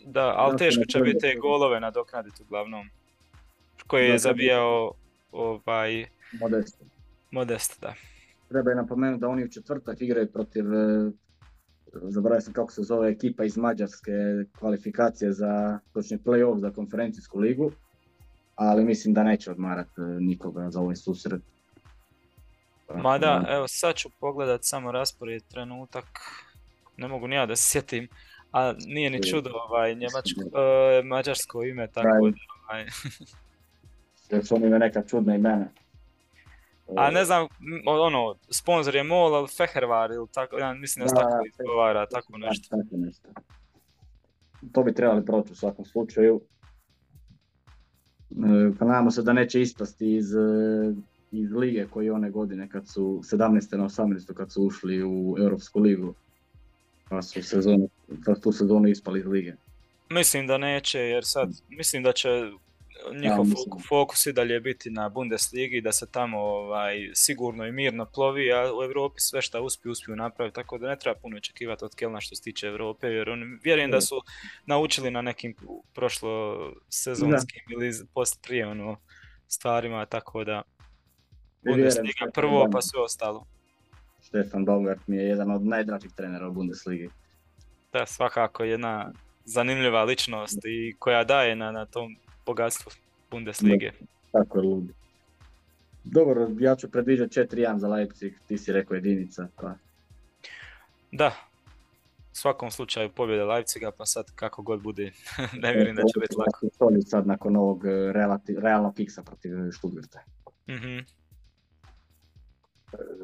da, 0.04 0.34
ali 0.36 0.58
teško 0.58 0.84
će 0.84 1.00
biti 1.00 1.18
te 1.18 1.34
golove 1.34 1.80
nadoknaditi 1.80 2.42
uglavnom, 2.42 2.90
koje 3.86 4.08
je 4.08 4.18
zabijao 4.18 4.92
ovaj... 5.32 6.06
Modest. 6.40 6.82
Modest, 7.30 7.80
da. 7.80 7.94
Treba 8.48 8.70
je 8.70 8.76
napomenuti 8.76 9.20
da 9.20 9.28
oni 9.28 9.44
u 9.44 9.48
četvrtak 9.48 10.00
igraju 10.00 10.32
protiv 10.32 10.74
e, 10.74 11.10
zaboravio 11.92 12.40
sam 12.40 12.52
kako 12.52 12.72
se 12.72 12.82
zove 12.82 13.10
ekipa 13.10 13.44
iz 13.44 13.56
Mađarske 13.56 14.12
kvalifikacije 14.58 15.32
za 15.32 15.78
točni 15.92 16.18
play-off 16.18 16.58
za 16.58 16.70
konferencijsku 16.70 17.38
ligu 17.38 17.72
ali 18.54 18.84
mislim 18.84 19.14
da 19.14 19.22
neće 19.22 19.50
odmarati 19.50 20.00
e, 20.00 20.04
nikoga 20.04 20.70
za 20.70 20.80
ovaj 20.80 20.96
susret. 20.96 21.42
Ma 22.94 23.18
da, 23.18 23.44
evo 23.48 23.68
sad 23.68 23.94
ću 23.94 24.10
pogledat 24.20 24.60
samo 24.64 24.92
raspored 24.92 25.42
trenutak, 25.48 26.04
ne 26.96 27.08
mogu 27.08 27.28
ni 27.28 27.34
ja 27.34 27.46
da 27.46 27.56
se 27.56 27.70
sjetim, 27.70 28.08
a 28.52 28.74
nije 28.86 29.10
ni 29.10 29.22
čudo 29.30 29.50
ovaj 29.68 29.94
njemačko, 29.94 30.40
uh, 30.40 31.04
mađarsko 31.04 31.62
ime, 31.62 31.86
tako 31.86 32.08
da 32.08 32.34
ovaj... 32.68 32.86
Jer 34.30 34.46
su 34.46 34.54
oni 34.54 34.70
neka 34.70 35.02
čudna 35.02 35.34
imena. 35.34 35.66
A 36.96 37.10
ne 37.10 37.24
znam, 37.24 37.46
ono, 37.86 38.34
sponsor 38.50 38.94
je 38.94 39.02
MOL, 39.02 39.34
ali 39.34 39.48
Fehervar 39.48 40.10
ili 40.10 40.28
tako, 40.34 40.58
ja 40.58 40.74
mislim 40.74 41.04
da 41.04 41.08
se 41.08 41.14
tako 41.14 41.46
izgovara, 41.46 42.06
tako 42.06 42.38
nešto. 42.38 42.76
Tako 42.76 42.96
nešto. 42.96 43.28
To 44.72 44.82
bi 44.82 44.94
trebali 44.94 45.24
proći 45.24 45.52
u 45.52 45.56
svakom 45.56 45.84
slučaju. 45.84 46.40
E, 48.36 48.72
pa 48.78 48.84
nadamo 48.84 49.10
se 49.10 49.22
da 49.22 49.32
neće 49.32 49.60
ispasti 49.60 50.16
iz, 50.16 50.34
e, 50.34 50.94
iz 51.32 51.52
lige 51.52 51.86
koji 51.90 52.10
one 52.10 52.30
godine 52.30 52.68
kad 52.68 52.88
su 52.88 53.20
17. 53.22 53.76
na 53.76 53.84
18. 53.84 54.34
kad 54.34 54.52
su 54.52 54.62
ušli 54.62 55.02
u 55.04 55.36
Europsku 55.38 55.80
ligu 55.80 56.14
pa 57.08 57.22
su 57.22 57.42
sezonu, 57.42 57.88
pa 58.26 58.34
tu 58.34 58.52
sezonu 58.52 58.88
ispali 58.88 59.20
iz 59.20 59.26
lige. 59.26 59.52
Mislim 60.10 60.46
da 60.46 60.58
neće 60.58 60.98
jer 60.98 61.24
sad, 61.24 61.48
mislim 61.68 62.02
da 62.02 62.12
će 62.12 62.28
njihov 63.14 63.46
Ja, 63.46 63.84
fokus 63.88 64.26
i 64.26 64.32
dalje 64.32 64.60
biti 64.60 64.90
na 64.90 65.08
Bundesligi, 65.08 65.80
da 65.80 65.92
se 65.92 66.10
tamo 66.10 66.38
ovaj, 66.38 67.10
sigurno 67.14 67.66
i 67.66 67.72
mirno 67.72 68.06
plovi, 68.06 68.52
a 68.52 68.72
u 68.78 68.82
Europi 68.82 69.20
sve 69.20 69.42
što 69.42 69.62
uspiju, 69.62 69.92
uspiju 69.92 70.16
napraviti, 70.16 70.54
tako 70.54 70.78
da 70.78 70.88
ne 70.88 70.96
treba 70.98 71.20
puno 71.20 71.36
očekivati 71.36 71.84
od 71.84 71.94
Kelna 71.94 72.20
što 72.20 72.36
se 72.36 72.42
tiče 72.42 72.66
Europe, 72.66 73.06
jer 73.06 73.30
oni, 73.30 73.58
vjerujem 73.62 73.90
da 73.90 74.00
su 74.00 74.22
naučili 74.66 75.10
na 75.10 75.22
nekim 75.22 75.54
prošlo 75.94 76.56
sezonskim 76.88 77.62
ili 77.70 77.92
post 78.14 78.42
prije 78.42 78.66
ono, 78.66 78.96
stvarima, 79.48 80.06
tako 80.06 80.44
da 80.44 80.62
Bundesliga 81.64 82.30
prvo, 82.34 82.68
pa 82.72 82.80
sve 82.82 83.00
ostalo. 83.00 83.46
Stefan 84.20 84.64
Baumgart 84.64 85.00
mi 85.06 85.16
je 85.16 85.24
jedan 85.24 85.50
od 85.50 85.66
najdražih 85.66 86.12
trenera 86.16 86.48
u 86.48 86.52
Bundesligi. 86.52 87.08
Da, 87.92 88.06
svakako 88.06 88.64
jedna 88.64 89.12
zanimljiva 89.44 90.04
ličnost 90.04 90.58
i 90.64 90.94
koja 90.98 91.24
daje 91.24 91.56
na, 91.56 91.72
na 91.72 91.86
tom 91.86 92.16
bogatstvu 92.46 92.92
Bundeslige. 93.30 93.90
Tako 94.32 94.58
je 94.58 94.62
lud. 94.64 94.92
Dobro, 96.04 96.48
ja 96.60 96.76
ću 96.76 96.90
predviđati 96.90 97.40
4-1 97.40 97.76
za 97.78 97.88
Leipzig, 97.88 98.32
ti 98.48 98.58
si 98.58 98.72
rekao 98.72 98.94
jedinica. 98.94 99.48
Pa. 99.56 99.74
Da, 101.12 101.32
u 102.32 102.34
svakom 102.34 102.70
slučaju 102.70 103.10
pobjeda 103.12 103.44
Leipziga, 103.44 103.90
pa 103.98 104.06
sad 104.06 104.24
kako 104.34 104.62
god 104.62 104.82
bude, 104.82 105.12
ne 105.62 105.72
vjerujem 105.72 105.96
da 105.96 106.02
će 106.02 106.20
biti 106.20 106.34
lako. 106.38 106.66
Solid 106.78 107.08
sad 107.08 107.26
nakon 107.26 107.56
ovog 107.56 107.86
e, 107.86 108.12
relati, 108.12 108.56
realnog 108.58 108.96
fiksa 108.96 109.22
protiv 109.22 109.50
Stuttgarta. 109.72 110.20
Mhm, 110.68 110.98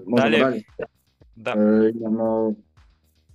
Možemo 0.07 0.31
Dalje. 0.31 0.39
dalje? 0.39 0.63
Da, 1.37 1.51
E, 1.51 1.91
imamo 1.95 2.55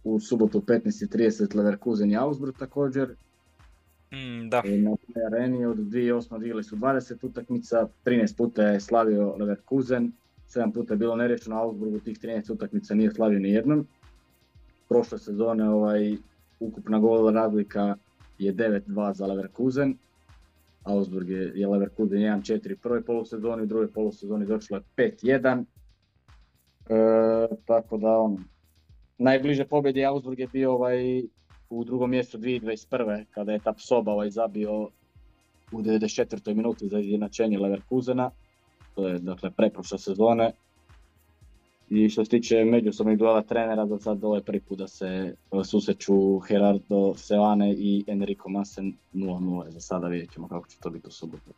u 0.03 0.19
subotu 0.19 0.57
u 0.57 0.61
15.30 0.61 1.55
Leverkusen 1.55 2.11
i 2.11 2.17
Augsburg 2.17 2.55
također. 2.59 3.15
Mm, 4.14 4.49
da, 4.49 4.61
E, 4.66 4.78
Na 4.78 4.95
toj 4.95 5.26
areni 5.26 5.66
od 5.66 5.78
2008. 5.78 6.36
odigrali 6.36 6.64
su 6.64 6.76
20 6.76 7.26
utakmica, 7.26 7.88
13 8.05 8.38
puta 8.38 8.64
je 8.64 8.80
slavio 8.80 9.36
Leverkusen, 9.39 10.11
7 10.47 10.74
puta 10.74 10.93
je 10.93 10.97
bilo 10.97 11.18
Augsburg 11.51 11.93
u 11.93 11.99
tih 11.99 12.20
13 12.20 12.53
utakmica 12.53 12.95
nije 12.95 13.11
slavio 13.11 13.39
ni 13.39 13.49
jednom. 13.49 13.88
Prošle 14.89 15.18
sezone 15.18 15.70
ovaj, 15.70 16.18
ukupna 16.59 16.99
gol 16.99 17.32
razlika 17.32 17.95
je 18.39 18.53
9-2 18.53 19.14
za 19.14 19.26
Leverkusen. 19.26 19.97
Augsburg 20.84 21.30
je, 21.30 21.51
je 21.55 21.68
Leverkusen 21.68 22.20
1-4 22.20 22.74
u 22.74 22.78
prvoj 22.78 23.03
polusezoni, 23.05 23.64
u 23.64 23.66
drugoj 23.66 23.91
polusezoni 23.91 24.45
došlo 24.45 24.78
je 24.78 24.84
5-1. 24.97 25.66
E, 26.89 27.55
tako 27.66 27.97
da 27.97 28.18
ono, 28.18 28.38
najbliže 29.18 29.66
pobjedi 29.66 30.05
Augsburg 30.05 30.39
je 30.39 30.47
bio 30.47 30.74
ovaj 30.74 31.24
u 31.80 31.84
drugom 31.84 32.09
mjestu 32.09 32.38
2021. 32.38 33.26
kada 33.32 33.51
je 33.51 33.59
Soba 33.78 34.11
ovaj 34.11 34.30
zabio 34.30 34.89
u 35.71 35.82
94. 35.82 36.53
minuti 36.53 36.88
za 36.88 36.99
izjednačenje 36.99 37.59
Leverkusena. 37.59 38.32
To 38.95 39.07
je 39.07 39.19
dakle 39.19 39.51
preprošle 39.51 39.99
sezone. 39.99 40.51
I 41.89 42.09
što 42.09 42.26
se 42.26 42.30
tiče 42.32 42.65
međusobnih 42.65 43.17
duela 43.17 43.41
trenera, 43.41 43.88
za 43.88 43.99
sad 43.99 44.24
ovo 44.24 44.36
je 44.36 44.43
prvi 44.43 44.59
put 44.59 44.78
da 44.78 44.88
se 44.88 45.36
susreću 45.63 46.39
Gerardo 46.39 47.13
Seane 47.15 47.74
i 47.74 48.03
Enrico 48.07 48.49
Massen 48.49 48.93
0-0. 49.13 49.69
Za 49.69 49.80
sada 49.80 50.07
vidjet 50.07 50.34
ćemo 50.34 50.47
kako 50.47 50.67
će 50.67 50.78
to 50.80 50.89
biti 50.89 51.07
u 51.07 51.11
subotu. 51.11 51.53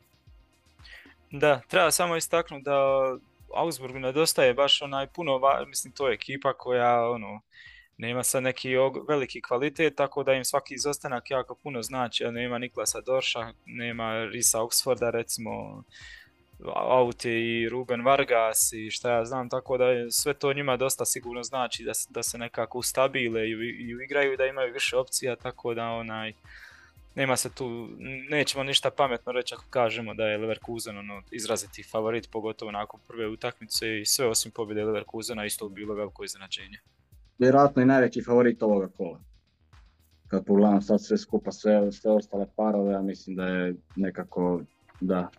da, 1.32 1.62
treba 1.68 1.92
samo 1.92 2.16
istaknuti 2.16 2.64
da 2.64 2.80
Augsburgu 3.56 4.00
nedostaje 4.00 4.54
baš 4.54 4.82
onaj 4.82 5.08
puno, 5.08 5.40
mislim 5.68 5.94
to 5.94 6.08
je 6.08 6.14
ekipa 6.14 6.54
koja 6.54 7.10
ono, 7.10 7.42
nema 7.98 8.24
sad 8.24 8.44
neki 8.44 8.70
veliki 9.08 9.42
kvalitet, 9.42 9.96
tako 9.96 10.24
da 10.24 10.34
im 10.34 10.46
svaki 10.46 10.74
izostanak 10.74 11.32
jako 11.32 11.56
puno 11.56 11.82
znači, 11.82 12.24
nema 12.24 12.58
Niklasa 12.58 13.02
Dorša, 13.02 13.54
nema 13.66 14.26
Risa 14.26 14.60
Oxforda 14.60 15.12
recimo, 15.12 15.84
je 17.24 17.62
i 17.62 17.70
Ruben 17.70 18.06
Vargas 18.06 18.74
i 18.74 18.92
šta 18.92 19.12
ja 19.12 19.26
znam, 19.26 19.50
tako 19.50 19.78
da 19.78 19.86
sve 20.12 20.34
to 20.34 20.54
njima 20.54 20.78
dosta 20.78 21.06
sigurno 21.06 21.44
znači 21.44 21.84
da, 21.84 21.92
da 22.10 22.24
se 22.24 22.38
nekako 22.38 22.78
ustabile 22.78 23.50
i, 23.50 23.52
i 23.52 23.96
igraju 24.06 24.38
da 24.38 24.46
imaju 24.46 24.74
više 24.74 24.98
opcija, 24.98 25.36
tako 25.36 25.74
da 25.74 25.90
onaj, 25.90 26.34
nema 27.16 27.38
se 27.38 27.56
tu, 27.56 27.90
nećemo 28.30 28.64
ništa 28.64 28.92
pametno 28.92 29.32
reći 29.32 29.54
ako 29.54 29.64
kažemo 29.70 30.14
da 30.14 30.24
je 30.24 30.38
Leverkusen 30.38 30.98
ono, 30.98 31.24
izraziti 31.32 31.84
favorit, 31.84 32.32
pogotovo 32.32 32.72
nakon 32.72 33.00
prve 33.08 33.28
utakmice 33.28 34.00
i 34.00 34.06
sve 34.06 34.28
osim 34.28 34.52
pobjede 34.52 34.84
Leverkusena 34.84 35.46
isto 35.46 35.70
bi 35.70 35.76
bilo 35.76 35.94
veliko 35.94 36.24
iznenađenje. 36.24 36.80
Vjerojatno 37.40 37.82
i 37.82 37.86
najveći 37.86 38.22
favorit 38.24 38.64
ovoga 38.64 38.88
kola. 38.88 39.20
Kad 40.28 40.46
pogledam 40.46 40.82
sad 40.82 41.02
sve 41.04 41.18
skupa, 41.18 41.52
sve, 41.52 41.92
sve 41.92 42.12
ostale 42.12 42.48
parove, 42.56 42.94
ja 42.94 43.02
mislim 43.02 43.36
da 43.36 43.46
je 43.48 43.76
nekako, 43.96 44.62
da, 45.02 45.30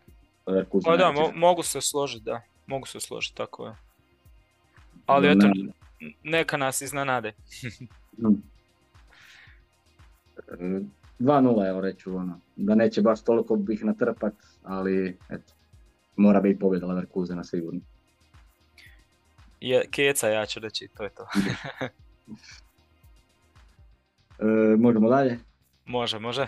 Leverkusen 0.47 0.91
Pa 0.91 0.97
da, 0.97 1.13
mo- 1.17 1.33
mogu 1.35 1.63
se 1.63 1.81
složiti, 1.81 2.25
da, 2.25 2.43
mogu 2.67 2.87
se 2.87 3.01
složiti, 3.01 3.37
tako 3.37 3.67
je. 3.67 3.75
Ali 5.07 5.29
eto, 5.29 5.47
ne- 5.47 5.73
neka 6.23 6.57
nas 6.57 6.81
iznenade. 6.81 7.33
Mm. 8.19 8.43
E, 10.49 10.81
2-0 11.19 11.69
evo 11.69 11.81
reću 11.81 12.17
ono, 12.17 12.41
da 12.57 12.75
neće 12.75 13.03
baš 13.03 13.25
toliko 13.25 13.57
bih 13.57 13.85
natrpat, 13.85 14.35
ali 14.63 15.19
eto, 15.29 15.53
mora 16.17 16.41
biti 16.41 16.59
pobjeda 16.59 16.87
Leverkusena 16.87 17.45
sigurno. 17.45 17.81
Je, 19.61 19.87
keca, 19.91 20.29
ja 20.29 20.47
ću 20.47 20.61
reći, 20.61 20.89
to 20.97 21.05
je 21.05 21.11
to. 21.11 21.27
E, 24.39 24.77
možemo 24.77 25.09
dalje? 25.09 25.39
može, 25.85 26.19
može. 26.19 26.47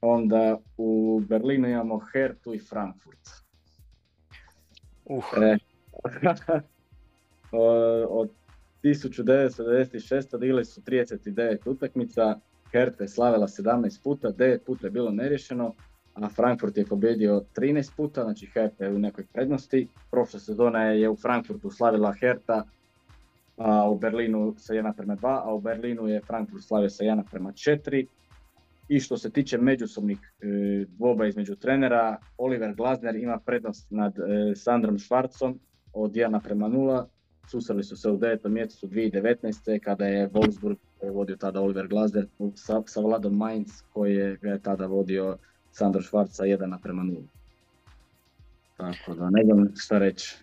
Onda 0.00 0.58
u 0.76 1.20
Berlinu 1.28 1.68
imamo 1.68 2.00
Hertu 2.12 2.54
i 2.54 2.58
Frankfurt. 2.58 3.28
Uh, 5.04 5.24
E, 5.36 5.56
od 8.08 8.30
1996. 8.82 10.34
odigrali 10.34 10.64
su 10.64 10.80
39 10.80 11.58
utakmica, 11.70 12.38
Hertha 12.72 13.04
je 13.04 13.08
slavila 13.08 13.46
17 13.46 14.02
puta, 14.02 14.28
9 14.28 14.58
puta 14.66 14.86
je 14.86 14.90
bilo 14.90 15.10
neriješeno, 15.10 15.74
a 16.22 16.28
Frankfurt 16.28 16.76
je 16.76 16.86
pobjedio 16.86 17.42
13 17.56 17.96
puta, 17.96 18.22
znači 18.22 18.46
Hertha 18.46 18.84
je 18.84 18.94
u 18.94 18.98
nekoj 18.98 19.24
prednosti. 19.32 19.88
Prošle 20.10 20.40
sezone 20.40 21.00
je 21.00 21.10
u 21.10 21.16
Frankfurtu 21.16 21.70
slavila 21.70 22.12
Hertha, 22.12 22.64
a 23.56 23.90
u 23.90 23.98
Berlinu 23.98 24.54
sa 24.58 24.74
1 24.74 24.92
prema 24.96 25.16
2, 25.16 25.40
a 25.44 25.54
u 25.54 25.60
Berlinu 25.60 26.08
je 26.08 26.20
Frankfurt 26.20 26.64
slavio 26.64 26.90
sa 26.90 27.04
1 27.04 27.22
prema 27.30 27.52
4. 27.52 28.06
I 28.88 29.00
što 29.00 29.16
se 29.16 29.30
tiče 29.30 29.58
međusobnih 29.58 30.18
e, 30.40 30.46
dvoba 30.88 31.26
između 31.26 31.54
trenera, 31.54 32.16
Oliver 32.38 32.74
Glasner 32.74 33.16
ima 33.16 33.38
prednost 33.38 33.90
nad 33.90 34.18
e, 34.18 34.22
Sandrom 34.54 34.98
Švarcom 34.98 35.60
od 35.92 36.12
1 36.12 36.40
prema 36.42 36.68
0. 36.68 37.04
Susreli 37.50 37.84
su 37.84 37.96
se 37.96 38.10
u 38.10 38.18
9. 38.18 38.48
mjesecu 38.48 38.88
2019. 38.88 39.80
kada 39.80 40.06
je 40.06 40.28
Wolfsburg 40.28 40.76
je 41.02 41.10
vodio 41.10 41.36
tada 41.36 41.60
Oliver 41.60 41.88
Glasner 41.88 42.26
sa, 42.54 43.00
Vladom 43.00 43.36
Mainz 43.36 43.82
koji 43.92 44.14
je, 44.14 44.38
je 44.42 44.58
tada 44.58 44.86
vodio 44.86 45.38
Sandro 45.76 46.02
Švarc 46.02 46.30
sa 46.32 46.44
1 46.44 46.78
prema 46.82 47.02
0. 47.02 47.22
Tako 48.76 49.14
da 49.14 49.30
ne 49.30 49.44
znam 49.44 49.72
šta 49.76 49.98
reći. 49.98 50.36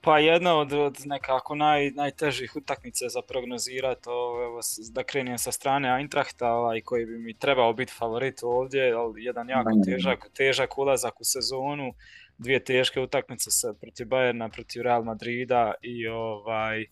Pa 0.00 0.18
jedna 0.18 0.58
od, 0.58 0.72
od 0.72 0.96
nekako 1.04 1.54
naj, 1.54 1.90
najtežih 1.90 2.56
utakmica 2.56 3.08
za 3.08 3.22
prognozirati, 3.22 4.08
evo, 4.44 4.60
da 4.90 5.02
krenem 5.04 5.38
sa 5.38 5.52
strane 5.52 5.88
Eintrachta, 5.98 6.52
ovaj, 6.52 6.80
koji 6.80 7.06
bi 7.06 7.18
mi 7.18 7.34
trebao 7.34 7.72
biti 7.72 7.92
favorit 7.98 8.40
ovdje, 8.42 8.92
ali 8.92 9.24
jedan 9.24 9.48
jako 9.48 9.70
težak, 9.84 10.30
težak 10.36 10.78
ulazak 10.78 11.20
u 11.20 11.24
sezonu, 11.24 11.92
dvije 12.38 12.64
teške 12.64 13.00
utakmice 13.00 13.50
sa, 13.50 13.72
protiv 13.80 14.06
Bayerna, 14.06 14.50
protiv 14.52 14.82
Real 14.82 15.02
Madrida 15.02 15.74
i 15.82 16.08
ovaj, 16.08 16.82
eh, 16.82 16.88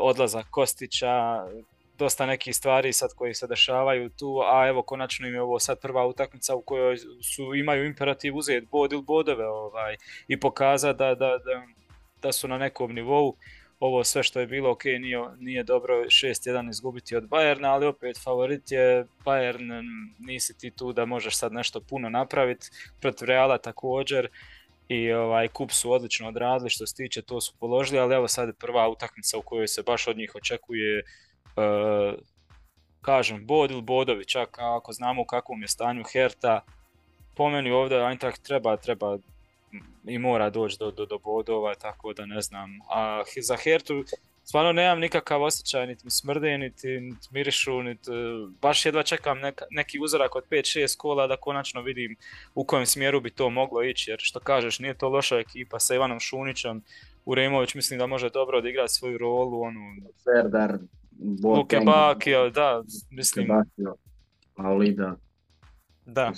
odlazak 0.00 0.46
Kostića, 0.50 1.46
dosta 2.02 2.26
nekih 2.26 2.56
stvari 2.56 2.92
sad 2.92 3.10
koji 3.14 3.34
se 3.34 3.46
dešavaju 3.46 4.10
tu, 4.10 4.40
a 4.46 4.68
evo 4.68 4.82
konačno 4.82 5.28
im 5.28 5.34
je 5.34 5.42
ovo 5.42 5.58
sad 5.58 5.80
prva 5.80 6.06
utakmica 6.06 6.54
u 6.54 6.62
kojoj 6.62 6.96
su 7.22 7.54
imaju 7.54 7.86
imperativ 7.86 8.36
uzeti 8.36 8.66
bod 8.70 8.92
ili 8.92 9.02
bodove 9.02 9.46
ovaj, 9.46 9.96
i 10.28 10.40
pokazati 10.40 10.98
da, 10.98 11.14
da, 11.14 11.38
da, 11.38 11.62
da 12.22 12.32
su 12.32 12.48
na 12.48 12.58
nekom 12.58 12.94
nivou. 12.94 13.36
Ovo 13.80 14.04
sve 14.04 14.22
što 14.22 14.40
je 14.40 14.46
bilo 14.46 14.70
ok, 14.70 14.84
nije, 14.84 15.18
nije 15.38 15.62
dobro 15.62 15.94
6-1 16.04 16.70
izgubiti 16.70 17.16
od 17.16 17.24
Bayerna, 17.24 17.66
ali 17.66 17.86
opet 17.86 18.20
favorit 18.24 18.70
je 18.70 19.06
Bayern, 19.24 19.82
nisi 20.18 20.58
ti 20.58 20.70
tu 20.70 20.92
da 20.92 21.04
možeš 21.04 21.36
sad 21.36 21.52
nešto 21.52 21.80
puno 21.80 22.10
napraviti, 22.10 22.70
protiv 23.00 23.26
Reala 23.26 23.58
također 23.58 24.28
i 24.88 25.12
ovaj 25.12 25.48
kup 25.48 25.70
su 25.72 25.92
odlično 25.92 26.28
odradili 26.28 26.70
što 26.70 26.86
se 26.86 26.94
tiče 26.94 27.22
to 27.22 27.40
su 27.40 27.54
položili, 27.60 27.98
ali 27.98 28.14
evo 28.14 28.28
sad 28.28 28.56
prva 28.58 28.88
utakmica 28.88 29.38
u 29.38 29.42
kojoj 29.42 29.68
se 29.68 29.82
baš 29.82 30.08
od 30.08 30.16
njih 30.16 30.32
očekuje 30.34 31.02
kažem 33.00 33.46
bod 33.46 33.70
ili 33.70 33.82
bodovi 33.82 34.24
čak 34.24 34.58
ako 34.58 34.92
znamo 34.92 35.22
u 35.22 35.24
kakvom 35.24 35.62
je 35.62 35.68
stanju 35.68 36.04
Herta 36.12 36.60
po 37.36 37.50
meni 37.50 37.70
ovdje 37.70 37.98
Eintracht 37.98 38.42
treba, 38.42 38.76
treba 38.76 39.18
i 40.04 40.18
mora 40.18 40.50
doći 40.50 40.76
do, 40.78 40.90
do, 40.90 41.06
do 41.06 41.18
bodova, 41.18 41.74
tako 41.74 42.12
da 42.12 42.26
ne 42.26 42.40
znam. 42.40 42.70
A 42.90 43.22
za 43.42 43.56
Hertu 43.56 44.04
stvarno 44.44 44.72
nemam 44.72 45.00
nikakav 45.00 45.42
osjećaj, 45.42 45.86
niti 45.86 46.04
mi 46.04 46.10
smrdi, 46.10 46.58
niti, 46.58 46.88
niti 46.88 47.28
mirišu, 47.30 47.82
niti, 47.82 48.10
baš 48.60 48.86
jedva 48.86 49.02
čekam 49.02 49.38
neki 49.70 49.98
uzorak 50.00 50.36
od 50.36 50.44
5-6 50.50 50.96
kola 50.96 51.26
da 51.26 51.36
konačno 51.36 51.82
vidim 51.82 52.16
u 52.54 52.64
kojem 52.64 52.86
smjeru 52.86 53.20
bi 53.20 53.30
to 53.30 53.50
moglo 53.50 53.82
ići, 53.82 54.10
jer 54.10 54.18
što 54.22 54.40
kažeš, 54.40 54.78
nije 54.78 54.94
to 54.94 55.08
loša 55.08 55.38
ekipa 55.38 55.80
sa 55.80 55.94
Ivanom 55.94 56.20
Šunićem, 56.20 56.82
Uremović 57.24 57.74
mislim 57.74 57.98
da 57.98 58.06
može 58.06 58.30
dobro 58.30 58.58
odigrati 58.58 58.92
svoju 58.92 59.18
rolu, 59.18 59.62
onu... 59.62 59.80
Serdar, 60.16 60.78
Luke 61.44 61.80
Bakio, 61.86 62.50
da, 62.50 62.82
mislim... 63.10 63.48
Bakio, 63.48 63.94
Paulida. 64.56 65.16
Da. 66.06 66.32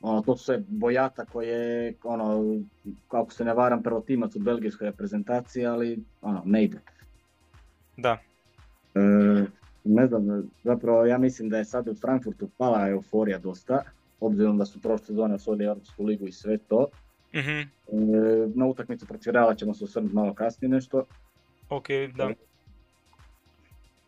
Ono, 0.00 0.22
to 0.22 0.36
su 0.36 0.44
sve 0.44 0.62
Bojata 0.68 1.24
koji 1.24 1.48
je, 1.48 1.94
ono, 2.04 2.56
kako 3.08 3.32
se 3.32 3.44
ne 3.44 3.54
varam, 3.54 3.82
prvotimac 3.82 4.36
u 4.36 4.38
belgijskoj 4.38 4.86
reprezentaciji, 4.86 5.66
ali 5.66 6.04
ono, 6.22 6.42
ne 6.44 6.64
ide. 6.64 6.78
Da. 7.96 8.18
E, 8.94 9.44
ne 9.84 10.06
znam, 10.06 10.50
zapravo 10.64 11.06
ja 11.06 11.18
mislim 11.18 11.48
da 11.48 11.58
je 11.58 11.64
sad 11.64 11.88
u 11.88 11.94
Frankfurtu 11.94 12.48
pala 12.56 12.88
euforija 12.88 13.38
dosta, 13.38 13.82
obzirom 14.20 14.58
da 14.58 14.64
su 14.64 14.80
prošle 14.80 15.06
sezone 15.06 15.34
osvojili 15.34 15.64
Europsku 15.64 16.04
ligu 16.04 16.26
i 16.26 16.32
sve 16.32 16.58
to. 16.58 16.88
mm 17.34 17.38
E, 17.38 18.48
na 18.54 18.66
utakmicu 18.66 19.06
protiv 19.06 19.32
Reala 19.32 19.54
ćemo 19.54 19.74
se 19.74 19.84
osvrnuti 19.84 20.14
malo 20.14 20.34
kasnije 20.34 20.68
nešto. 20.68 21.04
Ok, 21.68 21.86
da. 22.16 22.30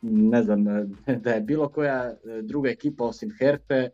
Ne 0.03 0.43
znam, 0.43 0.65
da 1.25 1.31
je 1.31 1.41
bilo 1.41 1.69
koja 1.69 2.15
druga 2.43 2.71
ekipa 2.71 3.05
osim 3.05 3.31
Herpe, 3.39 3.89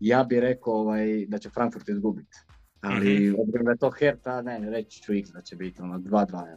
ja 0.00 0.24
bih 0.24 0.38
rekao 0.38 0.74
ovaj, 0.74 1.26
da 1.26 1.38
će 1.38 1.50
Frankfurt 1.50 1.88
izgubiti. 1.88 2.36
Ali 2.80 3.30
mm 3.30 3.34
obzirom 3.40 3.64
da 3.64 3.70
je 3.70 3.76
to 3.76 3.90
Hertha, 3.90 4.42
ne, 4.42 4.70
reći 4.70 5.02
ću 5.02 5.14
X 5.14 5.30
da 5.30 5.40
će 5.40 5.56
biti 5.56 5.82
ono 5.82 5.98
2-2. 5.98 6.56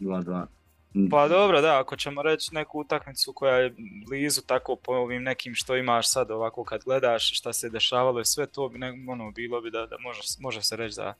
2-2. 0.00 0.46
Mm. 0.94 1.08
Pa 1.08 1.28
dobro, 1.28 1.60
da, 1.60 1.80
ako 1.80 1.96
ćemo 1.96 2.22
reći 2.22 2.54
neku 2.54 2.80
utakmicu 2.80 3.32
koja 3.32 3.56
je 3.56 3.74
blizu 4.08 4.40
tako 4.46 4.76
po 4.76 4.92
ovim 4.92 5.22
nekim 5.22 5.54
što 5.54 5.76
imaš 5.76 6.10
sad 6.10 6.30
ovako 6.30 6.64
kad 6.64 6.84
gledaš 6.84 7.38
šta 7.38 7.52
se 7.52 7.70
dešavalo 7.70 8.20
i 8.20 8.24
sve 8.24 8.46
to 8.46 8.68
bi 8.68 8.78
ne, 8.78 8.92
ono, 9.08 9.30
bilo 9.30 9.60
bi 9.60 9.70
da, 9.70 9.86
da 9.86 9.96
može, 9.98 10.20
može 10.40 10.62
se 10.62 10.76
reći 10.76 10.96
da... 10.96 11.14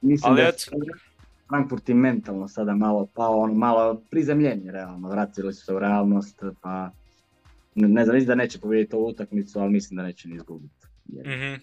Mislim 0.00 0.32
Ali 0.32 0.42
da 0.42 0.48
et... 0.48 0.68
Frankfurt 1.52 1.88
je 1.88 1.94
mentalno 1.94 2.48
sada 2.48 2.74
malo 2.74 3.06
pao, 3.14 3.40
ono 3.40 3.54
malo 3.54 4.02
prizemljenje 4.10 4.72
realno, 4.72 5.08
vratili 5.08 5.54
su 5.54 5.64
se 5.64 5.74
u 5.74 5.78
realnost, 5.78 6.42
pa 6.60 6.90
ne 7.74 8.04
znam, 8.04 8.24
da 8.24 8.34
neće 8.34 8.60
pobijediti 8.60 8.96
ovu 8.96 9.06
utakmicu, 9.06 9.58
ali 9.58 9.70
mislim 9.70 9.96
da 9.96 10.02
neće 10.02 10.28
ni 10.28 10.36
izgubiti. 10.36 10.86
Mm-hmm. 11.08 11.60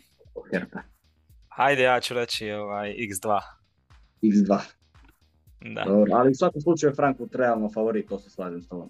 Hajde, 1.50 1.84
ja 1.84 2.00
ću 2.00 2.14
reći 2.14 2.52
ovaj, 2.52 2.96
X2. 2.96 3.40
X2. 4.22 4.60
Da. 5.62 5.84
Dobro, 5.84 6.14
ali 6.14 6.32
u 6.32 6.36
svakom 6.36 6.62
slučaju 6.62 6.96
Frankfurt 6.96 7.36
realno 7.36 7.70
favorit, 7.74 8.10
to 8.10 8.20
se 8.20 8.30
slažem 8.30 8.62
s 8.62 8.68
tobom. 8.68 8.90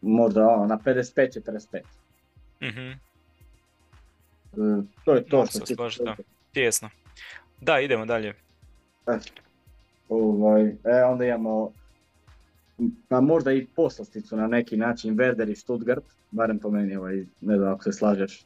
Možda 0.00 0.48
ono, 0.48 0.66
na 0.66 0.78
55 0.78 1.40
45. 1.46 1.80
Mhm. 2.62 2.80
E, 2.80 2.96
to 5.04 5.14
je 5.14 5.24
to 5.24 5.46
što 5.46 5.60
će... 5.66 5.74
Tijesno. 6.52 6.90
Da, 7.60 7.80
idemo 7.80 8.06
dalje. 8.06 8.47
E, 9.08 9.18
ovaj, 10.08 10.62
e, 10.62 11.04
onda 11.04 11.24
imamo 11.24 11.72
pa 13.08 13.20
možda 13.20 13.52
i 13.52 13.66
poslasticu 13.76 14.36
na 14.36 14.46
neki 14.46 14.76
način 14.76 15.16
Werder 15.16 15.50
i 15.50 15.56
Stuttgart, 15.56 16.04
barem 16.30 16.58
po 16.58 16.70
meni, 16.70 16.96
ovaj, 16.96 17.24
ne 17.40 17.56
znam 17.56 17.72
ako 17.72 17.82
se 17.82 17.92
slažeš. 17.92 18.44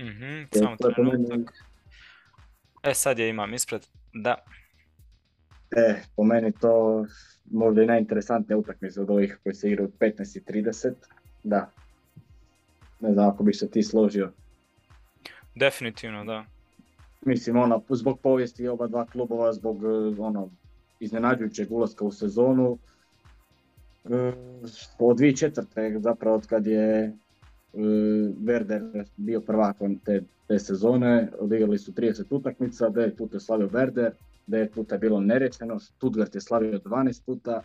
Mhm, 0.00 0.42
samo 0.52 0.76
trenutak. 0.76 1.54
E, 2.82 2.94
sad 2.94 3.18
je 3.18 3.28
imam 3.28 3.54
ispred, 3.54 3.86
da. 4.12 4.34
E, 5.76 6.02
po 6.16 6.24
meni 6.24 6.52
to 6.52 7.06
možda 7.50 7.82
i 7.82 7.86
najinteresantnija 7.86 8.58
utakmica 8.58 9.02
od 9.02 9.10
ovih 9.10 9.38
koji 9.42 9.54
se 9.54 9.68
igraju 9.68 9.92
15 10.00 10.38
i 10.38 10.40
30, 10.40 10.92
da. 11.42 11.70
Ne 13.00 13.12
znam 13.12 13.28
ako 13.28 13.42
bi 13.42 13.54
se 13.54 13.70
ti 13.70 13.82
složio. 13.82 14.32
Definitivno, 15.54 16.24
da. 16.24 16.44
Mislim, 17.26 17.56
ono, 17.56 17.82
zbog 17.88 18.20
povijesti 18.20 18.68
oba 18.68 18.86
dva 18.86 19.06
klubova, 19.06 19.52
zbog 19.52 19.82
ono, 20.18 20.50
iznenađujućeg 21.00 21.72
ulaska 21.72 22.04
u 22.04 22.12
sezonu, 22.12 22.78
od 24.98 25.18
2004. 25.18 25.98
zapravo 26.00 26.36
od 26.36 26.46
kad 26.46 26.66
je 26.66 27.04
e, 27.04 27.12
Werder 28.40 29.04
bio 29.16 29.40
prvak 29.40 29.76
te, 30.04 30.22
te 30.48 30.58
sezone, 30.58 31.30
odigrali 31.38 31.78
su 31.78 31.92
30 31.92 32.24
utakmica, 32.30 32.90
9 32.90 33.16
puta 33.16 33.36
je 33.36 33.40
slavio 33.40 33.68
Werder, 33.68 34.10
9 34.46 34.68
puta 34.74 34.94
je 34.94 34.98
bilo 34.98 35.20
nerečeno, 35.20 35.78
Stuttgart 35.78 36.34
je 36.34 36.40
slavio 36.40 36.78
12 36.78 37.24
puta 37.26 37.62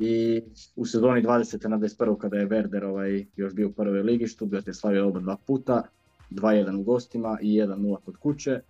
i 0.00 0.42
u 0.76 0.86
sezoni 0.86 1.22
20. 1.22 1.68
na 1.68 1.78
21. 1.78 2.18
kada 2.18 2.36
je 2.36 2.48
Werder 2.48 2.84
ovaj, 2.84 3.26
još 3.36 3.54
bio 3.54 3.68
u 3.68 3.72
prvoj 3.72 4.02
ligi, 4.02 4.28
Stuttgart 4.28 4.66
je 4.66 4.74
slavio 4.74 5.08
oba 5.08 5.20
dva 5.20 5.36
puta, 5.46 5.82
2-1 6.30 6.80
u 6.80 6.82
gostima 6.82 7.38
i 7.42 7.60
1-0 7.60 7.96
kod 8.04 8.16
kuće. 8.16 8.60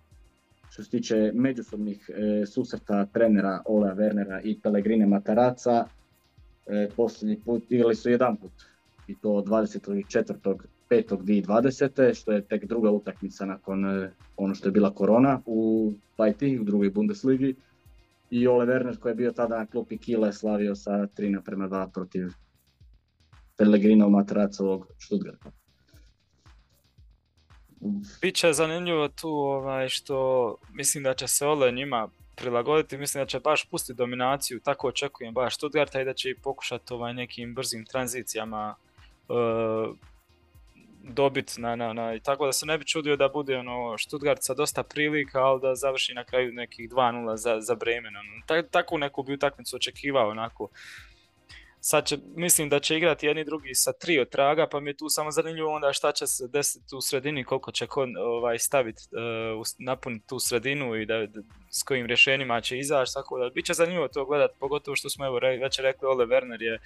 Što 0.69 0.83
se 0.83 0.89
tiče 0.89 1.31
međusobnih 1.33 2.09
e, 2.09 2.45
susreta 2.45 3.05
trenera 3.05 3.61
Olea 3.65 3.95
Wernera 3.95 4.41
i 4.43 4.59
Pellegrine 4.61 5.05
Mataraca, 5.05 5.87
E, 6.67 6.89
posljednji 6.95 7.39
put 7.45 7.71
igrali 7.71 7.95
su 7.95 8.09
jedan 8.09 8.37
put 8.37 8.51
i 9.07 9.15
to 9.15 9.29
24.5.2020. 9.29 12.13
što 12.13 12.31
je 12.31 12.41
tek 12.41 12.65
druga 12.65 12.91
utakmica 12.91 13.45
nakon 13.45 13.85
e, 13.85 14.11
ono 14.37 14.55
što 14.55 14.67
je 14.67 14.71
bila 14.71 14.93
korona 14.93 15.41
u 15.45 15.93
Pajti, 16.15 16.59
u 16.59 16.63
drugoj 16.63 16.89
Bundesligi. 16.89 17.55
I 18.29 18.47
Ole 18.47 18.65
Werner 18.65 18.99
koji 18.99 19.11
je 19.11 19.15
bio 19.15 19.31
tada 19.31 19.57
na 19.57 19.65
klupi 19.65 19.97
Kile 19.97 20.33
slavio 20.33 20.75
sa 20.75 20.91
3 20.91 21.29
naprema 21.29 21.69
2 21.69 21.91
protiv 21.93 22.27
Pellegrino 23.57 24.09
Matracovog 24.09 24.87
Stuttgarta. 24.99 25.51
Biće 28.21 28.53
zanimljivo 28.53 29.07
tu 29.07 29.29
ovaj, 29.29 29.89
što 29.89 30.55
mislim 30.73 31.03
da 31.03 31.13
će 31.13 31.27
se 31.27 31.45
Ole 31.45 31.71
njima 31.71 32.09
prilagoditi, 32.35 32.97
mislim 32.97 33.21
da 33.21 33.25
će 33.25 33.39
baš 33.39 33.65
pustiti 33.65 33.97
dominaciju, 33.97 34.59
tako 34.59 34.87
očekujem 34.87 35.33
baš 35.33 35.55
Stuttgarta 35.55 36.01
i 36.01 36.05
da 36.05 36.13
će 36.13 36.29
i 36.29 36.35
pokušati 36.35 36.93
ovaj 36.93 37.13
nekim 37.13 37.55
brzim 37.55 37.85
tranzicijama 37.85 38.75
uh, 39.27 39.95
dobiti 41.03 41.61
na, 41.61 41.75
na, 41.75 41.93
na, 41.93 42.19
tako 42.19 42.45
da 42.45 42.51
se 42.51 42.65
ne 42.65 42.77
bi 42.77 42.85
čudio 42.85 43.15
da 43.15 43.29
bude 43.29 43.57
ono 43.57 43.97
Stuttgart 43.97 44.43
sa 44.43 44.53
dosta 44.53 44.83
prilika, 44.83 45.39
ali 45.39 45.61
da 45.61 45.75
završi 45.75 46.13
na 46.13 46.23
kraju 46.23 46.53
nekih 46.53 46.89
2-0 46.89 47.35
za, 47.35 47.61
za 47.61 47.75
Bremen. 47.75 48.13
Ono. 48.17 48.63
takvu 48.71 48.97
neku 48.97 49.23
bi 49.23 49.33
utakmicu 49.33 49.75
očekivao 49.75 50.29
onako 50.29 50.67
sad 51.79 52.05
će, 52.05 52.17
mislim 52.35 52.69
da 52.69 52.79
će 52.79 52.97
igrati 52.97 53.25
jedni 53.25 53.43
drugi 53.43 53.73
sa 53.73 53.93
tri 53.93 54.19
od 54.19 54.29
traga, 54.29 54.67
pa 54.67 54.79
mi 54.79 54.89
je 54.89 54.97
tu 54.97 55.09
samo 55.09 55.31
zanimljivo 55.31 55.75
onda 55.75 55.93
šta 55.93 56.11
će 56.11 56.27
se 56.27 56.47
desiti 56.47 56.95
u 56.95 57.01
sredini, 57.01 57.43
koliko 57.43 57.71
će 57.71 57.87
ko 57.87 58.07
ovaj, 58.19 58.59
staviti, 58.59 59.03
uh, 59.57 59.67
napuniti 59.79 60.27
tu 60.27 60.39
sredinu 60.39 60.95
i 60.95 61.05
da, 61.05 61.27
s 61.71 61.83
kojim 61.83 62.05
rješenjima 62.05 62.61
će 62.61 62.77
izaći, 62.77 63.13
tako 63.13 63.39
da 63.39 63.49
bit 63.49 63.65
će 63.65 63.73
zanimljivo 63.73 64.07
to 64.07 64.25
gledati, 64.25 64.55
pogotovo 64.59 64.95
što 64.95 65.09
smo 65.09 65.25
evo 65.25 65.39
već 65.61 65.79
rekli, 65.79 66.07
Ole 66.07 66.25
Werner 66.25 66.61
je 66.61 66.79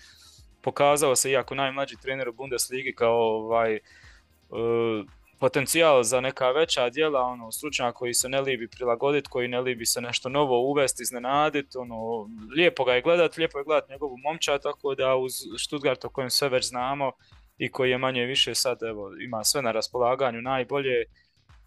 pokazao 0.61 1.15
se, 1.15 1.31
iako 1.31 1.55
najmlađi 1.55 1.95
trener 2.01 2.29
u 2.29 2.33
Bundesligi, 2.33 2.95
kao 2.95 3.17
ovaj, 3.17 3.79
uh, 4.49 5.05
potencijal 5.41 6.03
za 6.03 6.21
neka 6.21 6.51
veća 6.51 6.89
djela, 6.89 7.21
ono, 7.21 7.51
stručnjak 7.51 7.95
koji 7.95 8.13
se 8.13 8.29
ne 8.29 8.41
libi 8.41 8.67
prilagoditi, 8.67 9.29
koji 9.29 9.47
ne 9.47 9.61
libi 9.61 9.85
se 9.85 10.01
nešto 10.01 10.29
novo 10.29 10.59
uvesti, 10.61 11.03
iznenaditi, 11.03 11.77
ono, 11.77 11.95
lijepo 12.55 12.83
ga 12.83 12.93
je 12.93 13.01
gledati, 13.01 13.39
lijepo 13.39 13.57
je 13.57 13.63
gledati 13.63 13.91
njegovu 13.91 14.17
momča, 14.17 14.59
tako 14.59 14.95
da 14.95 15.15
uz 15.15 15.33
Stuttgart 15.59 16.05
o 16.05 16.09
kojem 16.09 16.29
sve 16.29 16.49
već 16.49 16.67
znamo 16.67 17.11
i 17.57 17.71
koji 17.71 17.89
je 17.91 17.97
manje 17.97 18.25
više 18.25 18.55
sad, 18.55 18.83
evo, 18.83 19.11
ima 19.21 19.43
sve 19.43 19.61
na 19.61 19.71
raspolaganju, 19.71 20.41
najbolje, 20.41 21.05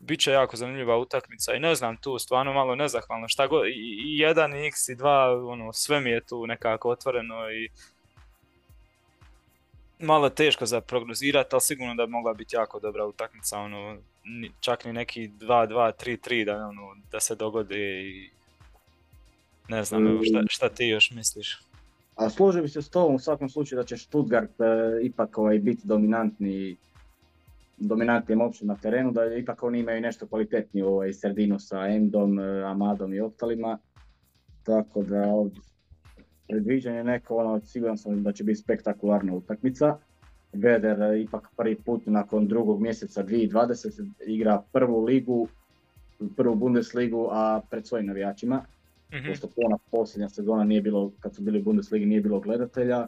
bit 0.00 0.20
će 0.20 0.30
jako 0.30 0.56
zanimljiva 0.56 0.98
utakmica 0.98 1.54
i 1.54 1.60
ne 1.60 1.74
znam 1.74 1.96
tu 1.96 2.18
stvarno 2.18 2.52
malo 2.52 2.74
nezahvalno 2.74 3.28
šta 3.28 3.46
god, 3.46 3.66
i, 3.66 4.18
jedan 4.18 4.54
x 4.54 4.88
i 4.88 4.94
dva, 4.94 5.46
ono, 5.48 5.72
sve 5.72 6.00
mi 6.00 6.10
je 6.10 6.26
tu 6.26 6.46
nekako 6.46 6.90
otvoreno 6.90 7.50
i 7.50 7.68
malo 9.98 10.30
teško 10.30 10.66
za 10.66 10.80
prognozirati, 10.80 11.48
ali 11.52 11.60
sigurno 11.60 11.94
da 11.94 12.06
bi 12.06 12.12
mogla 12.12 12.34
biti 12.34 12.56
jako 12.56 12.80
dobra 12.80 13.06
utakmica, 13.06 13.58
ono, 13.58 13.96
čak 14.60 14.84
ni 14.84 14.92
neki 14.92 15.28
2-2, 15.28 15.92
3-3 16.04 16.44
da, 16.44 16.66
ono, 16.66 16.96
da 17.12 17.20
se 17.20 17.34
dogodi 17.34 17.80
i 17.80 18.30
ne 19.68 19.84
znam, 19.84 20.06
evo, 20.06 20.20
šta, 20.24 20.42
šta 20.48 20.68
ti 20.68 20.86
još 20.86 21.10
misliš? 21.10 21.60
A 22.16 22.30
složio 22.30 22.62
bi 22.62 22.68
se 22.68 22.82
s 22.82 22.90
tobom 22.90 23.14
u 23.14 23.18
svakom 23.18 23.48
slučaju 23.48 23.82
da 23.82 23.86
će 23.86 23.96
Stuttgart 23.96 24.60
e, 24.60 24.64
ipak 25.02 25.38
ovaj, 25.38 25.58
biti 25.58 25.80
dominantni 25.84 26.76
dominantnim 27.76 28.40
općim 28.40 28.68
na 28.68 28.76
terenu, 28.76 29.12
da 29.12 29.34
ipak 29.34 29.62
oni 29.62 29.78
imaju 29.78 30.00
nešto 30.00 30.26
kvalitetnije 30.26 30.86
ovaj, 30.86 31.12
sredinu 31.12 31.58
sa 31.58 31.86
Endom, 31.86 32.38
e, 32.38 32.62
Amadom 32.62 33.14
i 33.14 33.20
ostalima. 33.20 33.78
Tako 34.64 35.02
da 35.02 35.24
predviđanje 36.48 37.04
neko, 37.04 37.36
ono, 37.36 37.60
siguran 37.60 37.98
sam 37.98 38.22
da 38.22 38.32
će 38.32 38.44
biti 38.44 38.60
spektakularna 38.60 39.34
utakmica. 39.34 39.98
Werder 40.52 41.22
ipak 41.22 41.48
prvi 41.56 41.74
put 41.74 42.06
nakon 42.06 42.46
drugog 42.48 42.80
mjeseca 42.80 43.24
2020 43.24 44.10
igra 44.26 44.62
prvu 44.72 45.04
ligu, 45.04 45.48
prvu 46.36 46.54
Bundesligu, 46.54 47.28
a 47.30 47.60
pred 47.70 47.86
svojim 47.86 48.06
navijačima. 48.06 48.56
mm 49.12 49.28
pošto 49.28 49.48
ona 49.56 49.78
posljednja 49.90 50.28
sezona 50.28 50.64
nije 50.64 50.82
bilo, 50.82 51.12
kad 51.20 51.34
su 51.34 51.42
bili 51.42 51.60
u 51.60 51.62
Bundesligi 51.62 52.06
nije 52.06 52.20
bilo 52.20 52.40
gledatelja. 52.40 53.06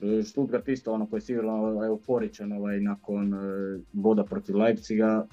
E, 0.00 0.22
Stuttgart 0.22 0.68
isto 0.68 0.92
ono 0.92 1.06
koji 1.06 1.18
je 1.18 1.22
sigurno 1.22 1.84
euforičan 1.86 2.52
ovaj, 2.52 2.80
nakon 2.80 3.34
e, 3.34 3.38
boda 3.92 4.24
protiv 4.24 4.56
Leipziga. 4.56 5.26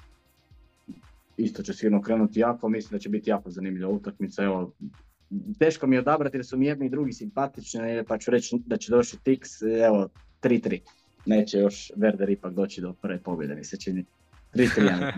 Isto 1.36 1.62
će 1.62 1.72
sigurno 1.72 2.02
krenuti 2.02 2.40
jako, 2.40 2.68
mislim 2.68 2.96
da 2.96 2.98
će 2.98 3.08
biti 3.08 3.30
jako 3.30 3.50
zanimljiva 3.50 3.90
utakmica. 3.90 4.42
Evo, 4.42 4.72
teško 5.58 5.86
mi 5.86 5.96
je 5.96 6.00
odabrati 6.00 6.36
jer 6.36 6.46
su 6.46 6.56
mi 6.56 6.66
jedni 6.66 6.86
i 6.86 6.90
drugi 6.90 7.12
simpatični, 7.12 8.04
pa 8.08 8.18
ću 8.18 8.30
reći 8.30 8.56
da 8.66 8.76
će 8.76 8.90
doći 8.90 9.16
Tix, 9.16 9.62
evo, 9.86 10.08
3-3. 10.42 10.80
Neće 11.26 11.58
još 11.58 11.90
Werder 11.96 12.32
ipak 12.32 12.52
doći 12.52 12.80
do 12.80 12.92
prve 12.92 13.18
pobjede, 13.18 13.54
mi 13.54 13.64
se 13.64 13.76
čini. 13.76 14.04
3-3 14.54 15.12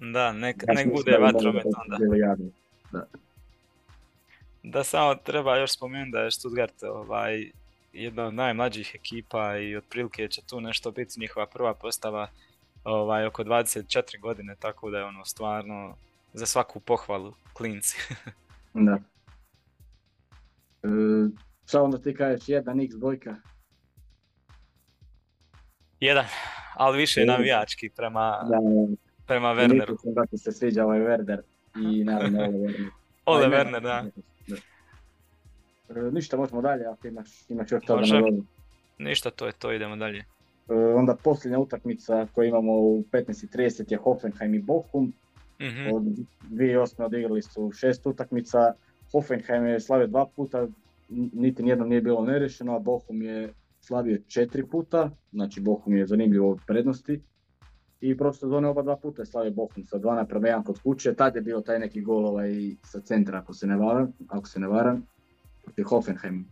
Da, 0.12 0.32
nek, 0.32 0.64
nek 0.74 0.92
bude 0.92 1.18
vatromet 1.18 1.64
onda. 1.64 1.98
Da. 2.92 3.06
da, 4.62 4.84
samo 4.84 5.14
treba 5.14 5.56
još 5.56 5.72
spomenuti 5.72 6.10
da 6.10 6.20
je 6.20 6.30
Stuttgart 6.30 6.82
ovaj, 6.82 7.50
jedna 7.92 8.24
od 8.24 8.34
najmlađih 8.34 8.94
ekipa 8.94 9.56
i 9.56 9.76
otprilike 9.76 10.28
će 10.28 10.42
tu 10.46 10.60
nešto 10.60 10.90
biti 10.90 11.20
njihova 11.20 11.46
prva 11.46 11.74
postava 11.74 12.28
ovaj, 12.84 13.26
oko 13.26 13.44
24 13.44 14.20
godine, 14.20 14.56
tako 14.60 14.90
da 14.90 14.98
je 14.98 15.04
ono 15.04 15.24
stvarno 15.24 15.96
za 16.32 16.46
svaku 16.46 16.80
pohvalu 16.80 17.34
klinci. 17.52 17.96
da. 18.74 18.98
E, 20.82 20.88
šta 21.66 21.82
onda 21.82 21.98
ti 21.98 22.14
kažeš, 22.14 22.48
jedan 22.48 22.80
x 22.80 22.94
dvojka? 22.94 23.36
Jedan, 26.00 26.24
ali 26.74 26.98
više 26.98 27.24
navijački 27.24 27.90
prema, 27.96 28.48
da, 28.50 28.58
prema 29.26 29.48
Werneru. 29.48 30.14
Da 30.14 30.26
ti 30.26 30.38
se 30.38 30.52
sviđa 30.52 30.84
ovaj 30.84 31.00
Werner 31.00 31.40
i 31.76 32.04
naravno 32.04 32.38
Ole 32.40 32.48
Werner. 32.58 32.88
Ole 33.26 33.46
Werner, 33.46 33.82
da. 33.82 34.04
E, 35.88 36.10
ništa, 36.12 36.36
možemo 36.36 36.62
dalje 36.62 36.86
ako 36.86 37.06
imaš, 37.06 37.28
imaš 37.48 37.72
još 37.72 37.84
toga 37.84 38.00
na 38.00 38.42
Ništa, 38.98 39.30
to 39.30 39.46
je 39.46 39.52
to, 39.52 39.72
idemo 39.72 39.96
dalje. 39.96 40.18
E, 40.68 40.74
onda 40.74 41.16
posljednja 41.24 41.58
utakmica 41.58 42.26
koju 42.34 42.48
imamo 42.48 42.72
u 42.72 43.04
15.30 43.12 43.92
je 43.92 43.98
Hoffenheim 43.98 44.54
i 44.54 44.58
Bochum. 44.58 45.12
Mm-hmm. 45.62 45.92
Od 45.94 46.02
2008. 46.50 47.04
odigrali 47.04 47.42
su 47.42 47.70
šest 47.72 48.06
utakmica. 48.06 48.72
Hoffenheim 49.12 49.66
je 49.66 49.80
slavio 49.80 50.06
dva 50.06 50.26
puta, 50.36 50.66
niti 51.32 51.62
nijednom 51.62 51.88
nije 51.88 52.00
bilo 52.00 52.24
nerešeno, 52.24 52.76
a 52.76 52.78
Bochum 52.78 53.22
je 53.22 53.52
slavio 53.80 54.18
četiri 54.28 54.66
puta, 54.66 55.10
znači 55.32 55.60
Bochum 55.60 55.96
je 55.96 56.06
zanimljivo 56.06 56.58
prednosti. 56.66 57.20
I 58.00 58.16
prošle 58.16 58.38
sezone 58.38 58.68
oba 58.68 58.82
dva 58.82 58.96
puta 58.96 59.22
je 59.22 59.26
slavio 59.26 59.50
Bochum 59.50 59.86
sa 59.86 59.98
2 59.98 60.14
naprema 60.14 60.48
1 60.48 60.64
kod 60.64 60.78
kuće, 60.82 61.14
tad 61.14 61.36
je 61.36 61.42
bio 61.42 61.60
taj 61.60 61.78
neki 61.78 62.00
gol 62.00 62.26
ovaj 62.26 62.52
sa 62.84 63.00
centra 63.00 63.38
ako 63.38 63.54
se 63.54 63.66
ne 63.66 63.76
varam, 63.76 64.12
ako 64.28 64.48
se 64.48 64.60
ne 64.60 64.68
varam, 64.68 65.06
protiv 65.64 65.84
Hoffenheim. 65.84 66.46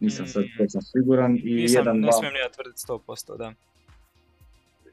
Nisam 0.00 0.26
sad 0.26 0.42
mm. 0.42 0.58
točno 0.58 0.80
siguran. 0.80 1.36
I 1.36 1.54
Nisam, 1.54 1.80
jedan, 1.80 2.00
ne 2.00 2.12
smijem 2.12 2.34
ja 2.34 2.48
tvrditi 2.50 2.82
100%, 2.88 3.38
da. 3.38 3.52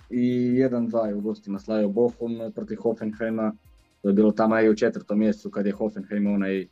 I 0.10 0.52
1-2 0.52 1.06
je 1.06 1.15
u 1.15 1.22
gostima 1.22 1.60
slavio 1.60 1.90
Bochum 1.90 2.40
protiv 2.56 2.77
Hoffenheima. 2.81 3.53
To 4.02 4.07
je 4.10 4.14
bilo 4.14 4.31
tamo 4.31 4.60
i 4.60 4.69
u 4.69 4.76
četvrtom 4.76 5.19
mjestu 5.19 5.49
kad 5.49 5.65
je 5.65 5.72
Hoffenheim 5.72 6.27
onaj 6.27 6.61
e, 6.61 6.68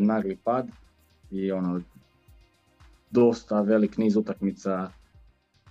nagli 0.00 0.36
pad. 0.44 0.68
I 1.30 1.52
ono, 1.52 1.80
dosta 3.10 3.60
velik 3.60 3.96
niz 3.96 4.16
utakmica 4.16 4.90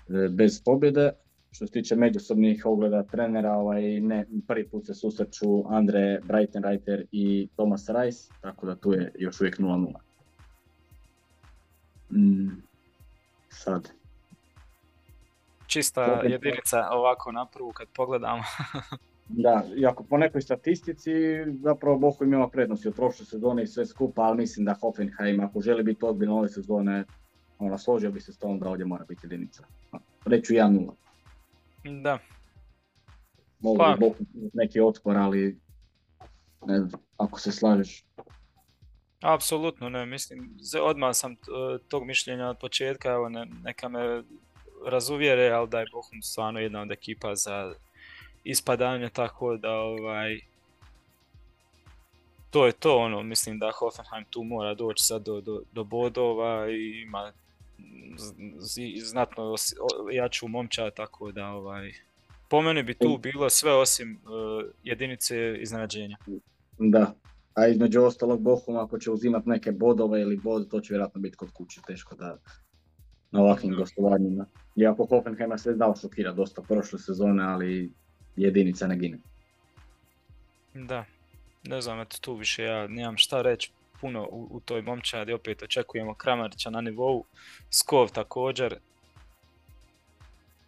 e, 0.09 0.29
bez 0.29 0.63
pobjede. 0.63 1.11
Što 1.51 1.67
se 1.67 1.73
tiče 1.73 1.95
međusobnih 1.95 2.65
ogleda 2.65 3.03
trenera, 3.03 3.53
ovaj, 3.53 3.99
ne, 3.99 4.25
prvi 4.47 4.67
put 4.67 4.85
se 4.85 4.93
susreću 4.93 5.63
Andre 5.67 6.19
Breitenreiter 6.23 7.05
i 7.11 7.47
Thomas 7.55 7.89
Reis, 7.89 8.29
tako 8.41 8.65
da 8.65 8.75
tu 8.75 8.93
je 8.93 9.11
još 9.19 9.41
uvijek 9.41 9.59
0-0. 9.59 9.93
Mm, 12.09 12.61
sad. 13.49 13.89
Čista 15.67 16.21
jedinica 16.23 16.89
ovako 16.91 17.31
na 17.31 17.45
prvu 17.45 17.71
kad 17.71 17.87
pogledamo. 17.95 18.43
da, 19.27 19.63
iako 19.77 20.03
po 20.03 20.17
nekoj 20.17 20.41
statistici 20.41 21.11
zapravo 21.63 21.97
Bohu 21.97 22.23
ima 22.23 22.49
prednosti 22.49 22.87
od 22.87 22.95
prošle 22.95 23.25
sezone 23.25 23.63
i 23.63 23.67
sve 23.67 23.85
skupa, 23.85 24.21
ali 24.21 24.37
mislim 24.37 24.65
da 24.65 24.73
Hoffenheim 24.73 25.39
ako 25.39 25.61
želi 25.61 25.83
biti 25.83 26.05
ozbiljno 26.05 26.37
ove 26.37 26.49
sezone, 26.49 27.05
ono, 27.59 27.77
složio 27.77 28.11
bi 28.11 28.21
se 28.21 28.33
s 28.33 28.37
tom 28.37 28.59
da 28.59 28.69
ovdje 28.69 28.85
mora 28.85 29.05
biti 29.05 29.21
jedinica. 29.23 29.63
Reću 30.25 30.53
1-0. 30.53 30.91
Da. 32.01 32.19
Mogu 33.59 33.77
pa. 33.77 33.97
neki 34.53 34.81
otpor, 34.81 35.17
ali 35.17 35.59
ne 36.65 36.79
znam, 36.79 37.01
ako 37.17 37.39
se 37.39 37.51
slažeš. 37.51 38.05
Apsolutno 39.21 39.89
ne, 39.89 40.05
mislim, 40.05 40.57
odmah 40.81 41.15
sam 41.15 41.35
tog 41.87 42.05
mišljenja 42.05 42.49
od 42.49 42.57
početka, 42.57 43.09
evo 43.09 43.29
ne, 43.29 43.47
neka 43.63 43.89
me 43.89 44.23
razuvjere, 44.85 45.49
ali 45.49 45.69
da 45.69 45.79
je 45.79 45.85
Bohum 45.91 46.21
stvarno 46.21 46.59
jedna 46.59 46.81
od 46.81 46.91
ekipa 46.91 47.35
za 47.35 47.73
ispadanje, 48.43 49.09
tako 49.09 49.57
da 49.57 49.71
ovaj, 49.71 50.39
to 52.51 52.65
je 52.65 52.71
to, 52.71 52.97
ono, 52.97 53.23
mislim 53.23 53.59
da 53.59 53.71
Hoffenheim 53.71 54.25
tu 54.29 54.43
mora 54.43 54.73
doći 54.73 55.03
sad 55.03 55.23
do, 55.23 55.41
do, 55.41 55.61
do 55.71 55.83
bodova 55.83 56.69
i 56.69 57.01
ima 57.01 57.31
znatno 59.03 59.55
jaču 60.11 60.47
momča, 60.47 60.91
tako 60.91 61.31
da 61.31 61.47
ovaj, 61.47 61.93
po 62.49 62.61
meni 62.61 62.83
bi 62.83 62.93
tu 62.93 63.17
bilo 63.17 63.49
sve 63.49 63.73
osim 63.73 64.19
uh, 64.23 64.69
jedinice 64.83 65.57
iznenađenja. 65.59 66.17
Da, 66.79 67.13
a 67.53 67.67
između 67.67 68.01
ostalog 68.01 68.41
Bohum 68.41 68.77
ako 68.77 68.99
će 68.99 69.11
uzimati 69.11 69.49
neke 69.49 69.71
bodove 69.71 70.21
ili 70.21 70.37
bod, 70.37 70.69
to 70.69 70.79
će 70.79 70.93
vjerojatno 70.93 71.21
biti 71.21 71.37
kod 71.37 71.51
kuće, 71.51 71.81
teško 71.87 72.15
da 72.15 72.37
na 73.31 73.41
ovakvim 73.41 73.75
gostovanjima. 73.75 74.45
Iako 74.75 75.05
Hoffenheim 75.05 75.57
se 75.57 75.73
dao 75.73 75.95
šokira 75.95 76.31
dosta 76.31 76.61
prošle 76.61 76.99
sezone, 76.99 77.43
ali 77.43 77.91
jedinica 78.35 78.87
ne 78.87 78.97
gine. 78.97 79.19
Da, 80.73 81.05
ne 81.63 81.81
znam, 81.81 81.99
eto 81.99 82.17
tu 82.21 82.35
više 82.35 82.63
ja 82.63 82.87
nemam 82.87 83.17
šta 83.17 83.41
reći 83.41 83.71
puno 84.01 84.27
u, 84.31 84.47
u 84.51 84.59
toj 84.59 84.81
momčadi, 84.81 85.33
opet 85.33 85.63
očekujemo 85.63 86.13
Kramarića 86.13 86.69
na 86.69 86.81
nivou, 86.81 87.23
Skov 87.69 88.11
također. 88.11 88.75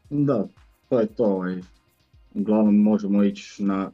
Da, 0.09 0.47
to 0.89 0.99
je 0.99 1.07
to. 1.07 1.25
Ovaj. 1.25 1.61
Uglavnom 2.33 2.81
možemo 2.81 3.23
ići 3.23 3.63
na 3.63 3.91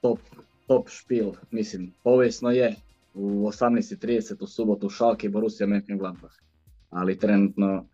top, 0.00 0.18
top 0.66 0.88
špil. 0.88 1.32
Mislim, 1.50 1.92
povijesno 2.02 2.50
je 2.50 2.74
u 3.14 3.48
18.30 3.48 4.42
u 4.42 4.46
subotu 4.46 4.90
Šalke 4.90 5.26
i 5.26 5.30
Borussia 5.30 5.66
Mönchengladbach. 5.66 6.47
Ali 6.90 7.18
trenutno 7.18 7.86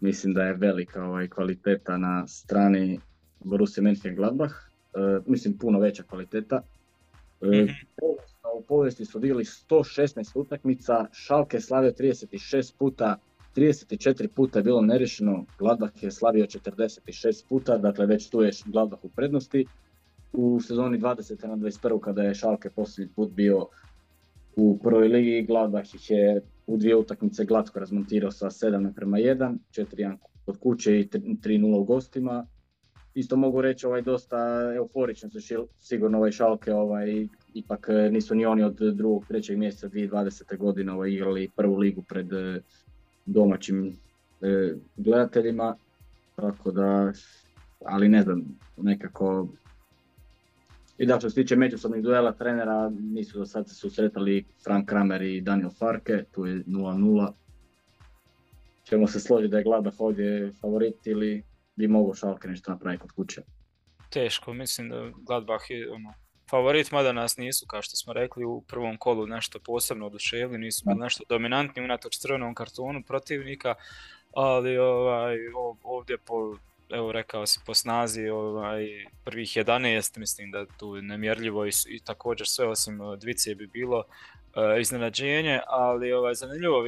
mislim 0.00 0.34
da 0.34 0.42
je 0.42 0.54
velika 0.54 1.04
ovaj, 1.04 1.28
kvaliteta 1.28 1.96
na 1.96 2.26
strani 2.26 3.00
Borussia 3.40 3.82
Mönchengladbach. 3.82 4.52
E, 4.94 5.20
mislim 5.26 5.58
puno 5.58 5.78
veća 5.78 6.02
kvaliteta. 6.02 6.62
E, 7.42 7.46
mm 7.46 7.68
u 8.58 8.62
povijesti 8.62 9.04
su 9.04 9.18
odigrali 9.18 9.44
116 9.44 10.38
utakmica, 10.38 11.06
Šalke 11.12 11.60
slavio 11.60 11.92
36 11.92 12.74
puta, 12.78 13.16
34 13.56 14.26
puta 14.26 14.58
je 14.58 14.62
bilo 14.62 14.80
nerešeno, 14.80 15.44
Gladbach 15.58 16.02
je 16.02 16.10
slavio 16.10 16.46
46 16.46 17.44
puta, 17.48 17.78
dakle 17.78 18.06
već 18.06 18.30
tu 18.30 18.42
je 18.42 18.50
Gladbach 18.66 19.04
u 19.04 19.08
prednosti. 19.08 19.66
U 20.32 20.60
sezoni 20.60 20.98
20. 20.98 21.46
na 21.46 21.56
21. 21.56 22.00
kada 22.00 22.22
je 22.22 22.34
Šalke 22.34 22.70
posljednji 22.70 23.12
put 23.16 23.30
bio 23.32 23.66
u 24.56 24.78
prvoj 24.82 25.08
ligi, 25.08 25.46
Gladbach 25.46 25.94
ih 25.94 26.10
je 26.10 26.42
u 26.68 26.76
dvije 26.76 26.96
utakmice 26.96 27.44
glatko 27.44 27.78
razmontirao 27.80 28.30
sa 28.30 28.46
7 28.46 28.94
prema 28.94 29.16
1, 29.18 29.56
4-1 29.70 30.16
kod 30.44 30.58
kuće 30.58 31.00
i 31.00 31.08
3-0 31.08 31.76
u 31.76 31.84
gostima. 31.84 32.46
Isto 33.14 33.36
mogu 33.36 33.60
reći 33.60 33.86
ovaj 33.86 34.02
dosta 34.02 34.36
euforično 34.76 35.30
su 35.30 35.68
sigurno 35.78 36.18
ovaj 36.18 36.32
Šalke 36.32 36.72
ovaj 36.72 37.26
ipak 37.54 37.86
e, 37.88 38.10
nisu 38.10 38.34
ni 38.34 38.46
oni 38.46 38.62
od 38.62 38.76
drugog, 38.94 39.24
trećeg 39.28 39.58
mjeseca 39.58 39.88
2020. 39.88 40.58
godine 40.58 40.92
ovaj, 40.92 41.10
igrali 41.10 41.50
prvu 41.56 41.76
ligu 41.76 42.02
pred 42.08 42.32
e, 42.32 42.60
domaćim 43.26 43.96
e, 44.42 44.74
gledateljima, 44.96 45.76
tako 46.36 46.70
da, 46.70 47.12
ali 47.84 48.08
ne 48.08 48.22
znam, 48.22 48.58
nekako 48.76 49.48
i 50.98 51.06
da 51.06 51.18
što 51.18 51.30
se 51.30 51.42
tiče 51.42 51.56
međusobnih 51.56 52.02
duela 52.02 52.32
trenera, 52.32 52.90
nisu 52.90 53.38
do 53.38 53.46
sad 53.46 53.68
se 53.68 53.74
susretali 53.74 54.44
Frank 54.64 54.88
Kramer 54.88 55.22
i 55.22 55.40
Daniel 55.40 55.70
Farke, 55.70 56.24
tu 56.32 56.46
je 56.46 56.64
0-0. 56.64 57.32
Ćemo 58.84 59.06
se 59.06 59.20
složiti 59.20 59.50
da 59.50 59.58
je 59.58 59.64
Gladbach 59.64 60.00
ovdje 60.00 60.52
favorit 60.60 61.06
ili 61.06 61.42
bi 61.76 61.88
mogao 61.88 62.14
Šalke 62.14 62.48
nešto 62.48 62.70
napraviti 62.70 63.00
kod 63.00 63.12
kuće? 63.12 63.42
Teško, 64.10 64.52
mislim 64.52 64.88
da 64.88 65.10
Gladbach 65.26 65.70
je 65.70 65.92
ono, 65.92 66.14
favorit, 66.50 66.92
mada 66.92 67.12
nas 67.12 67.36
nisu, 67.36 67.66
kao 67.66 67.82
što 67.82 67.96
smo 67.96 68.12
rekli, 68.12 68.44
u 68.44 68.62
prvom 68.68 68.96
kolu 68.96 69.26
nešto 69.26 69.58
posebno 69.64 70.06
oduševili, 70.06 70.58
nisu 70.58 70.84
bili 70.86 71.00
nešto 71.00 71.24
dominantni 71.28 71.84
unatoč 71.84 72.16
crvenom 72.16 72.54
kartonu 72.54 73.02
protivnika, 73.02 73.74
ali 74.34 74.78
ovaj, 74.78 75.36
ovdje 75.82 76.18
po 76.18 76.56
evo 76.90 77.12
rekao 77.12 77.46
si 77.46 77.60
po 77.66 77.74
snazi 77.74 78.28
ovaj, 78.28 78.86
prvih 79.24 79.48
11, 79.48 80.18
mislim 80.18 80.50
da 80.50 80.66
tu 80.66 81.02
nemjerljivo 81.02 81.66
i, 81.66 81.70
i 81.88 82.00
također 82.00 82.48
sve 82.48 82.66
osim 82.66 82.98
dvice 83.20 83.54
bi 83.54 83.66
bilo 83.66 83.98
uh, 83.98 84.80
iznenađenje, 84.80 85.60
ali 85.66 86.12
ovaj, 86.12 86.34
zanimljivo, 86.34 86.84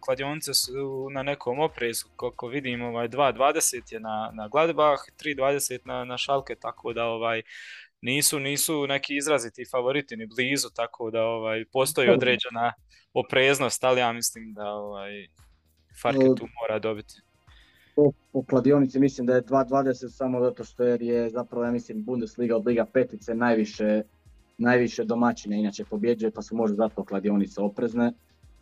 kladionice 0.00 0.54
su 0.54 1.08
na 1.10 1.22
nekom 1.22 1.60
oprezu, 1.60 2.06
koliko 2.16 2.46
vidim, 2.48 2.82
ovaj, 2.82 3.08
2.20 3.08 3.92
je 3.92 4.00
na, 4.00 4.30
na 4.34 4.48
Gladbach, 4.48 5.02
3.20 5.24 5.78
na, 5.84 6.04
na 6.04 6.18
Šalke, 6.18 6.54
tako 6.54 6.92
da 6.92 7.04
ovaj, 7.04 7.42
nisu, 8.00 8.40
nisu 8.40 8.86
neki 8.86 9.16
izraziti 9.16 9.64
favoriti 9.70 10.16
ni 10.16 10.26
blizu, 10.26 10.68
tako 10.74 11.10
da 11.10 11.22
ovaj, 11.24 11.64
postoji 11.72 12.10
određena 12.10 12.72
opreznost, 13.14 13.84
ali 13.84 14.00
ja 14.00 14.12
mislim 14.12 14.54
da 14.54 14.72
ovaj, 14.72 15.26
Farke 16.02 16.26
tu 16.38 16.48
mora 16.60 16.78
dobiti. 16.78 17.14
Po, 17.94 18.12
po 18.32 18.42
kladionici 18.42 19.00
mislim 19.00 19.26
da 19.26 19.34
je 19.34 19.42
2.20 19.42 20.08
samo 20.08 20.40
zato 20.40 20.64
što 20.64 20.82
jer 20.82 21.02
je 21.02 21.30
zapravo, 21.30 21.64
ja 21.64 21.70
mislim, 21.70 22.04
Bundesliga 22.04 22.56
od 22.56 22.66
Liga 22.66 22.86
petice 22.92 23.34
najviše, 23.34 24.02
najviše 24.58 25.04
domaćine 25.04 25.60
inače 25.60 25.84
pobjeđuje, 25.84 26.30
pa 26.30 26.42
su 26.42 26.56
možda 26.56 26.76
zato 26.76 27.04
kladionice 27.04 27.60
oprezne. 27.60 28.12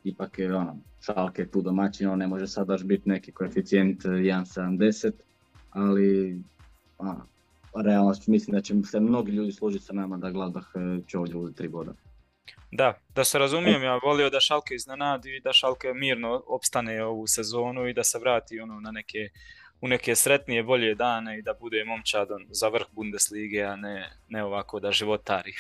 Ipak 0.05 0.39
je 0.39 0.55
ono, 0.57 0.77
šalke 1.01 1.47
tu 1.47 1.63
domaćin, 1.63 2.09
on 2.09 2.19
ne 2.19 2.27
može 2.27 2.47
sad 2.47 2.67
baš 2.67 2.85
biti 2.85 3.09
neki 3.09 3.33
koeficijent 3.33 4.03
1.70, 4.05 5.13
ali 5.71 6.41
ono, 6.99 7.27
realno 7.75 8.15
mislim 8.27 8.55
da 8.55 8.61
će 8.61 8.75
se 8.85 9.01
mnogi 9.01 9.33
ljudi 9.33 9.53
složiti 9.53 9.85
sa 9.85 9.93
nama 9.93 10.17
da 10.17 10.31
Gladbach 10.31 10.69
e, 10.75 11.01
će 11.07 11.19
ovdje 11.19 11.37
uzeti 11.37 11.59
tri 11.59 11.69
boda. 11.69 11.93
Da, 12.73 12.99
da 13.15 13.25
se 13.25 13.39
razumijem, 13.39 13.83
ja 13.83 13.99
volio 14.03 14.31
da 14.31 14.41
Šalke 14.41 14.75
iznenadi 14.75 15.37
i 15.37 15.41
da 15.41 15.53
Šalke 15.53 15.95
mirno 15.95 16.43
opstane 16.47 17.05
ovu 17.05 17.27
sezonu 17.27 17.89
i 17.89 17.95
da 17.95 18.05
se 18.05 18.19
vrati 18.19 18.61
ono 18.61 18.81
na 18.81 18.91
neke, 18.91 19.29
u 19.81 19.89
neke 19.89 20.15
sretnije, 20.15 20.63
bolje 20.63 20.95
dane 20.95 21.39
i 21.39 21.43
da 21.43 21.55
bude 21.61 21.85
momčad 21.85 22.29
za 22.51 22.69
vrh 22.69 22.87
Bundeslige, 22.93 23.63
a 23.63 23.77
ne, 23.77 24.11
ne 24.29 24.45
ovako 24.45 24.81
da 24.81 24.93
životari. 24.93 25.53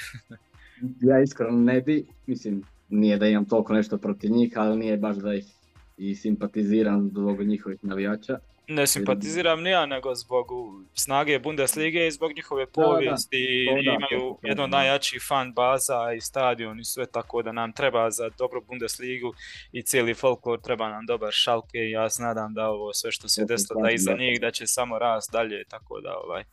ja 1.10 1.22
iskreno 1.22 1.58
ne 1.58 1.80
bi, 1.80 2.06
mislim, 2.26 2.62
nije 2.88 3.16
da 3.16 3.26
imam 3.26 3.44
toliko 3.44 3.72
nešto 3.72 3.98
protiv 3.98 4.30
njih, 4.30 4.52
ali 4.56 4.78
nije 4.78 4.96
baš 4.96 5.16
da 5.16 5.34
ih 5.34 5.44
i 5.96 6.14
simpatiziram 6.14 7.08
zbog 7.08 7.42
njihovih 7.42 7.78
navijača 7.82 8.38
ne 8.70 8.86
simpatiziram 8.86 9.62
ni 9.62 9.70
ja, 9.70 9.86
nego 9.86 10.14
zbog 10.14 10.46
snage 10.94 11.38
Bundeslige 11.38 12.06
i 12.06 12.10
zbog 12.10 12.32
njihove 12.36 12.66
povijesti 12.66 13.36
i 13.36 13.66
imaju 13.82 14.38
jedno 14.42 14.64
od 14.64 14.70
najjačih 14.70 15.22
fan 15.28 15.52
baza 15.52 16.12
i 16.16 16.20
stadion 16.20 16.80
i 16.80 16.84
sve 16.84 17.06
tako 17.06 17.42
da 17.42 17.52
nam 17.52 17.72
treba 17.72 18.10
za 18.10 18.30
dobru 18.38 18.62
Bundesligu 18.68 19.32
i 19.72 19.82
cijeli 19.82 20.14
folklor 20.14 20.60
treba 20.60 20.88
nam 20.88 21.06
dobar 21.06 21.32
šalke 21.32 21.78
i 21.78 21.90
ja 21.90 22.10
se 22.10 22.22
nadam 22.22 22.54
da 22.54 22.68
ovo 22.68 22.92
sve 22.92 23.12
što 23.12 23.28
se 23.28 23.44
desilo 23.44 23.82
da 23.82 23.90
iza 23.90 24.12
njih 24.18 24.40
da 24.40 24.50
će 24.50 24.66
samo 24.66 24.98
rast 24.98 25.32
dalje 25.32 25.64
tako 25.64 26.00
da 26.00 26.16
ovaj. 26.24 26.44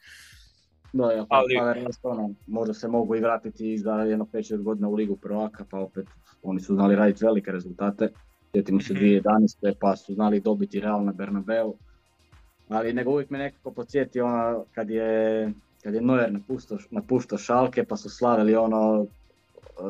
Da, 0.94 1.12
ja, 1.12 1.26
pa, 1.30 1.36
ali... 1.36 1.56
pa, 2.02 2.10
ono, 2.10 2.30
možda 2.48 2.74
se 2.74 2.88
mogu 2.88 3.16
i 3.16 3.20
vratiti 3.20 3.74
i 3.74 3.78
za 3.78 3.94
jedno 3.94 4.26
5-6 4.34 4.64
godina 4.64 4.88
u 4.88 4.94
ligu 4.94 5.18
prvaka, 5.18 5.66
pa 5.72 5.80
opet 5.80 6.08
oni 6.44 6.60
su 6.60 6.76
znali 6.76 6.96
raditi 6.96 7.26
velike 7.26 7.52
rezultate. 7.52 8.10
Sjetimo 8.52 8.82
se 8.82 8.94
2011. 8.94 9.74
pa 9.80 9.96
su 9.96 10.14
znali 10.14 10.40
dobiti 10.40 10.80
Real 10.80 11.06
na 11.06 11.12
Bernabeu 11.12 11.78
ali 12.70 12.94
nego 12.94 13.12
uvijek 13.12 13.30
me 13.30 13.38
nekako 13.38 13.72
podsjeti 13.72 14.22
ono 14.22 14.66
kad 14.76 14.90
je, 14.90 15.52
kad 15.84 15.94
je 15.94 16.02
Neuer 16.02 16.34
napuštao, 16.34 16.78
napuštao 16.92 17.38
šalke 17.38 17.84
pa 17.84 17.98
su 17.98 18.10
slavili 18.10 18.56
ono 18.56 19.08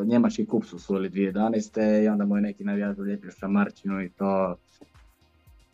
njemački 0.06 0.46
kup 0.46 0.66
su 0.66 0.76
osvojili 0.76 1.10
2011. 1.10 2.04
i 2.04 2.08
onda 2.08 2.26
mu 2.26 2.36
je 2.36 2.42
neki 2.42 2.64
navijač 2.64 2.98
zalijepio 2.98 3.32
šamarčinu 3.32 4.02
i 4.02 4.10
to, 4.10 4.58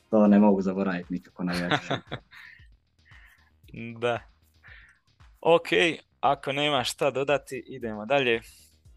to 0.09 0.27
ne 0.27 0.39
mogu 0.39 0.61
zaboraviti 0.61 1.13
nikako 1.13 1.43
navijač. 1.43 1.81
da. 4.01 4.19
Ok, 5.41 5.67
ako 6.19 6.51
nema 6.51 6.83
šta 6.83 7.11
dodati, 7.11 7.63
idemo 7.67 8.05
dalje. 8.05 8.41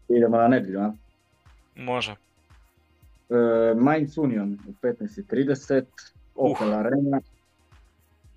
Idemo 0.09 0.37
na 0.37 0.47
nedjelju, 0.47 0.79
a? 0.79 0.93
Može. 1.75 2.11
E, 2.11 2.15
Mainz 3.75 4.17
Union 4.17 4.57
u 4.67 4.71
15.30, 4.85 5.83
Opel 6.35 6.69
uh. 6.69 6.75
Arena. 6.75 7.21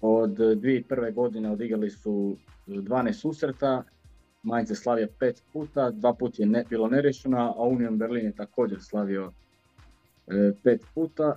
Od 0.00 0.30
2001. 0.30 1.14
godine 1.14 1.50
odigrali 1.50 1.90
su 1.90 2.36
12 2.66 3.12
susreta, 3.12 3.84
Mainz 4.42 4.70
je 4.70 4.76
slavio 4.76 5.08
pet 5.18 5.42
puta, 5.52 5.90
dva 5.90 6.14
puta 6.14 6.42
je 6.42 6.46
ne, 6.46 6.64
bilo 6.70 6.88
nerešeno, 6.88 7.38
a 7.38 7.62
Union 7.62 7.98
Berlin 7.98 8.24
je 8.24 8.32
također 8.32 8.78
slavio 8.82 9.32
e, 10.26 10.52
pet 10.62 10.86
puta. 10.94 11.36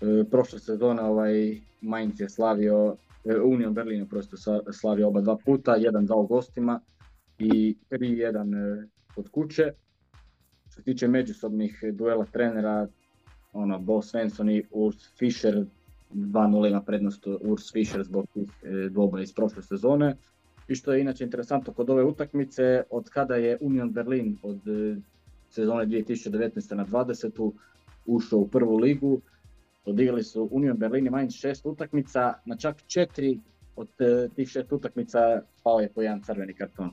E, 0.00 0.24
prošle 0.30 0.58
sezone 0.58 1.02
ovaj 1.02 1.60
Mainz 1.80 2.20
je 2.20 2.28
slavio, 2.28 2.96
e, 3.24 3.40
Union 3.40 3.74
Berlin 3.74 4.00
je 4.00 4.08
prosto 4.08 4.36
slavio 4.72 5.08
oba 5.08 5.20
dva 5.20 5.36
puta, 5.44 5.76
jedan 5.76 6.06
dao 6.06 6.22
gostima 6.22 6.80
i 7.38 7.76
3-1 7.90 8.82
e, 8.84 8.88
od 9.16 9.28
kuće. 9.28 9.72
Što 10.60 10.74
se 10.74 10.82
tiče 10.82 11.08
međusobnih 11.08 11.84
duela 11.92 12.24
trenera, 12.24 12.88
ono, 13.52 13.78
Bo 13.78 14.02
Svensson 14.02 14.50
i 14.50 14.62
Urs 14.70 14.96
Fischer 15.18 15.64
2-0 16.14 16.68
ima 16.68 16.82
prednost 16.82 17.26
Urs 17.26 17.72
Fischer 17.72 18.04
zbog 18.04 18.26
tih 18.34 18.50
e, 18.62 18.88
dvoboja 18.88 19.22
iz 19.22 19.32
prošle 19.32 19.62
sezone. 19.62 20.16
I 20.68 20.74
što 20.74 20.92
je 20.92 21.00
inače 21.00 21.24
interesantno 21.24 21.72
kod 21.72 21.90
ove 21.90 22.04
utakmice, 22.04 22.82
od 22.90 23.10
kada 23.10 23.34
je 23.36 23.58
Union 23.60 23.92
Berlin 23.92 24.38
od 24.42 24.68
e, 24.68 24.96
sezone 25.50 25.86
2019. 25.86 26.74
na 26.74 26.86
20. 26.86 27.52
ušao 28.06 28.38
u 28.38 28.48
prvu 28.48 28.76
ligu, 28.76 29.20
odigrali 29.84 30.22
su 30.22 30.48
Union 30.52 30.76
Berlin 30.76 31.06
i 31.06 31.10
Mainz 31.10 31.34
šest 31.34 31.66
utakmica, 31.66 32.34
na 32.44 32.56
čak 32.56 32.82
četiri 32.86 33.40
od 33.76 33.88
e, 33.98 34.28
tih 34.36 34.48
šest 34.48 34.72
utakmica 34.72 35.42
pao 35.64 35.80
je 35.80 35.92
po 35.92 36.02
jedan 36.02 36.22
crveni 36.22 36.54
karton. 36.54 36.90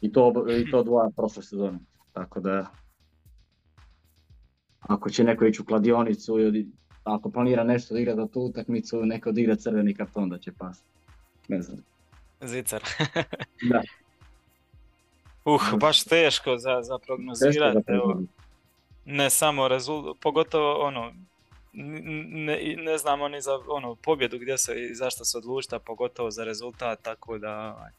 I 0.00 0.12
to, 0.12 0.46
i 0.60 0.70
to 0.70 0.82
dva 0.82 1.10
prošle 1.16 1.42
sezone. 1.42 1.78
Tako 2.12 2.40
da 2.40 2.66
ako 4.80 5.10
će 5.10 5.24
neko 5.24 5.44
ići 5.44 5.62
u 5.62 5.64
kladionicu 5.64 6.38
ako 7.04 7.30
planira 7.30 7.64
nešto 7.64 7.94
da 7.94 8.00
igra 8.00 8.16
za 8.16 8.26
tu 8.26 8.40
utakmicu, 8.40 9.06
neko 9.06 9.28
odigra 9.28 9.56
crveni 9.56 9.94
karton 9.94 10.28
da 10.28 10.38
će 10.38 10.52
pas. 10.52 10.82
Ne 11.48 11.62
znam. 11.62 11.78
Zicar. 12.40 12.82
da. 13.70 13.82
Uh, 15.44 15.78
baš 15.78 16.04
teško 16.04 16.56
za, 16.56 16.82
za 16.82 16.98
prognozirati. 16.98 17.92
ne 19.04 19.30
samo 19.30 19.68
rezultat, 19.68 20.22
pogotovo 20.22 20.86
ono, 20.86 21.12
ne, 21.72 22.74
ne 22.76 22.98
znamo 22.98 23.28
ni 23.28 23.40
za 23.40 23.58
ono, 23.68 23.94
pobjedu 23.94 24.38
gdje 24.38 24.58
se 24.58 24.82
i 24.82 24.94
zašto 24.94 25.24
se 25.24 25.38
odlučita, 25.38 25.78
pogotovo 25.78 26.30
za 26.30 26.44
rezultat, 26.44 27.02
tako 27.02 27.38
da... 27.38 27.74
Ovaj. 27.76 27.90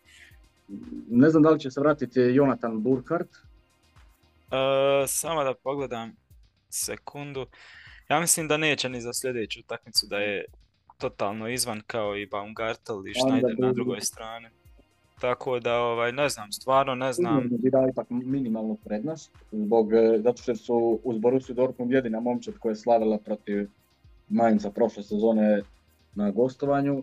Ne 1.09 1.29
znam 1.29 1.43
da 1.43 1.49
li 1.49 1.59
će 1.59 1.71
se 1.71 1.79
vratiti 1.79 2.19
Jonathan 2.19 2.81
Burkhardt. 2.81 3.29
Uh, 3.29 5.07
samo 5.07 5.43
da 5.43 5.53
pogledam 5.53 6.15
sekundu. 6.69 7.45
Ja 8.11 8.19
mislim 8.19 8.47
da 8.47 8.57
neće 8.57 8.89
ni 8.89 9.01
za 9.01 9.13
sljedeću 9.13 9.59
utakmicu 9.59 10.07
da 10.09 10.17
je 10.17 10.45
totalno 10.97 11.49
izvan 11.49 11.81
kao 11.87 12.17
i 12.17 12.25
Baumgartel 12.25 13.07
i 13.07 13.13
Schneider 13.13 13.59
na 13.59 13.73
drugoj 13.73 14.01
strani. 14.01 14.47
Tako 15.19 15.59
da, 15.59 15.77
ovaj, 15.77 16.11
ne 16.11 16.29
znam, 16.29 16.51
stvarno 16.51 16.95
ne 16.95 17.13
znam. 17.13 17.49
Bi 17.49 17.69
dali 17.69 17.89
ipak 17.91 18.07
minimalnu 18.09 18.77
prednost, 18.85 19.31
zbog, 19.51 19.93
e, 19.93 20.19
zato 20.23 20.41
što 20.41 20.55
su 20.55 20.99
uz 21.03 21.17
Borussia 21.17 21.55
Dortmund 21.55 21.91
jedina 21.91 22.19
momčad 22.19 22.53
koja 22.59 22.69
je 22.69 22.75
slavila 22.75 23.17
protiv 23.17 23.69
Mainza 24.29 24.71
prošle 24.71 25.03
sezone 25.03 25.61
na 26.15 26.31
gostovanju. 26.31 26.97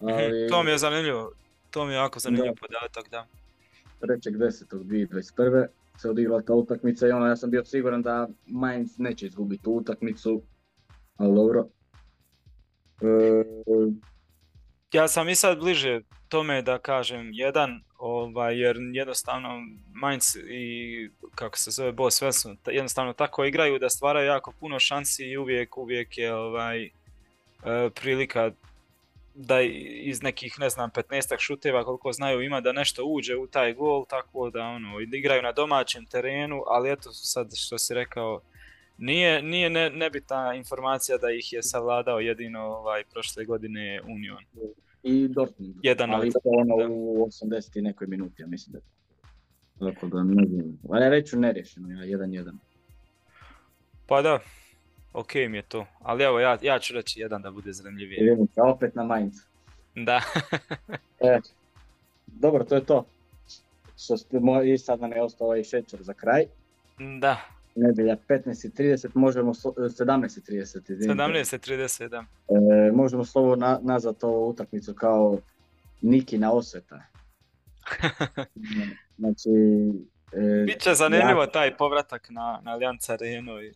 Mhm, 0.00 0.12
ali... 0.12 0.48
to 0.48 0.62
mi 0.62 0.70
je 0.70 0.78
zanimljivo, 0.78 1.32
to 1.70 1.86
mi 1.86 1.92
je 1.92 1.96
jako 1.96 2.18
zanimljiv 2.18 2.52
podatak, 2.60 3.10
da. 3.10 3.26
3.10.2021 4.00 5.66
se 6.00 6.10
odigrala 6.10 6.42
ta 6.42 6.54
utakmica 6.54 7.08
i 7.08 7.10
ono, 7.10 7.26
ja 7.26 7.36
sam 7.36 7.50
bio 7.50 7.64
siguran 7.64 8.02
da 8.02 8.28
Mainz 8.46 8.98
neće 8.98 9.26
izgubiti 9.26 9.62
tu 9.62 9.72
utakmicu, 9.72 10.42
ali 11.16 11.34
dobro. 11.34 11.68
E... 13.02 13.44
Ja 14.92 15.08
sam 15.08 15.28
i 15.28 15.34
sad 15.34 15.58
bliže 15.58 16.00
tome 16.28 16.62
da 16.62 16.78
kažem 16.78 17.30
jedan, 17.32 17.82
ovaj, 17.98 18.60
jer 18.60 18.76
jednostavno 18.92 19.48
Mainz 19.92 20.36
i 20.36 21.10
kako 21.34 21.58
se 21.58 21.70
zove 21.70 21.92
Boss 21.92 22.18
Svensson 22.18 22.56
jednostavno 22.66 23.12
tako 23.12 23.44
igraju 23.44 23.78
da 23.78 23.88
stvaraju 23.88 24.26
jako 24.26 24.52
puno 24.60 24.78
šansi 24.78 25.24
i 25.24 25.36
uvijek, 25.36 25.76
uvijek 25.76 26.18
je 26.18 26.34
ovaj, 26.34 26.84
e, 26.84 26.90
prilika 27.94 28.50
da 29.34 29.60
iz 30.02 30.22
nekih, 30.22 30.54
ne 30.58 30.70
znam, 30.70 30.90
15 30.90 31.38
šuteva 31.38 31.84
koliko 31.84 32.12
znaju 32.12 32.42
ima 32.42 32.60
da 32.60 32.72
nešto 32.72 33.04
uđe 33.04 33.36
u 33.36 33.46
taj 33.46 33.74
gol, 33.74 34.04
tako 34.08 34.50
da 34.50 34.62
ono, 34.62 35.00
igraju 35.00 35.42
na 35.42 35.52
domaćem 35.52 36.06
terenu, 36.06 36.62
ali 36.66 36.92
eto 36.92 37.12
sad 37.12 37.56
što 37.56 37.78
si 37.78 37.94
rekao, 37.94 38.40
nije, 38.98 39.42
nije 39.42 39.70
ne, 39.70 39.90
nebitna 39.90 40.54
informacija 40.54 41.18
da 41.18 41.30
ih 41.30 41.52
je 41.52 41.62
savladao 41.62 42.20
jedino 42.20 42.60
ovaj, 42.60 43.04
prošle 43.12 43.44
godine 43.44 44.00
Union. 44.04 44.44
I 45.02 45.28
Dortmund, 45.28 45.74
Jedan 45.82 46.14
ali 46.14 46.30
to 46.30 46.38
ono 46.44 46.74
u 46.90 47.26
80 47.26 47.82
nekoj 47.82 48.06
minuti, 48.06 48.42
ja 48.42 48.46
mislim 48.46 48.72
da 48.72 48.80
Tako 49.80 50.06
da 50.06 50.22
ne 50.22 50.46
znam, 50.46 50.78
ali 50.90 51.04
ja 51.04 51.08
reću 51.08 51.38
nerješeno, 51.38 51.88
ja 51.90 52.04
jedan 52.04 52.34
jedan. 52.34 52.58
Pa 54.06 54.22
da, 54.22 54.38
ok 55.12 55.34
mi 55.34 55.56
je 55.56 55.62
to. 55.62 55.86
Ali 56.00 56.24
evo, 56.24 56.40
ja, 56.40 56.58
ja 56.62 56.78
ću 56.78 56.94
reći 56.94 57.20
jedan 57.20 57.42
da 57.42 57.50
bude 57.50 57.72
zanimljiviji. 57.72 58.18
Idemo 58.20 58.46
opet 58.56 58.94
na 58.94 59.04
Mainz. 59.04 59.34
Da. 59.94 60.22
e, 61.20 61.38
dobro, 62.26 62.64
to 62.64 62.74
je 62.74 62.84
to. 62.84 63.04
Što 63.98 64.16
ste, 64.16 64.40
I 64.64 64.78
sad 64.78 65.00
nam 65.00 65.12
je 65.12 65.22
ostao 65.22 65.46
ovaj 65.46 65.64
šećer 65.64 66.02
za 66.02 66.14
kraj. 66.14 66.44
Da. 67.20 67.40
Nedelja 67.74 68.16
15.30, 68.28 69.08
možemo, 69.14 69.54
17.30. 69.54 70.80
17.30, 70.86 72.08
da. 72.08 72.24
E, 72.48 72.92
možemo 72.92 73.24
slovo 73.24 73.56
na, 73.56 73.78
nazvat 73.82 74.24
ovu 74.24 74.48
utakmicu 74.48 74.94
kao 74.94 75.38
Nikina 76.00 76.52
osveta. 76.52 77.02
znači... 79.18 79.50
E, 80.32 80.64
Biće 80.66 80.94
zanimljivo 80.94 81.46
taj 81.46 81.76
povratak 81.76 82.30
na, 82.30 82.60
na 82.62 82.70
Allianz 82.70 83.10
Arenu. 83.10 83.62
I... 83.62 83.72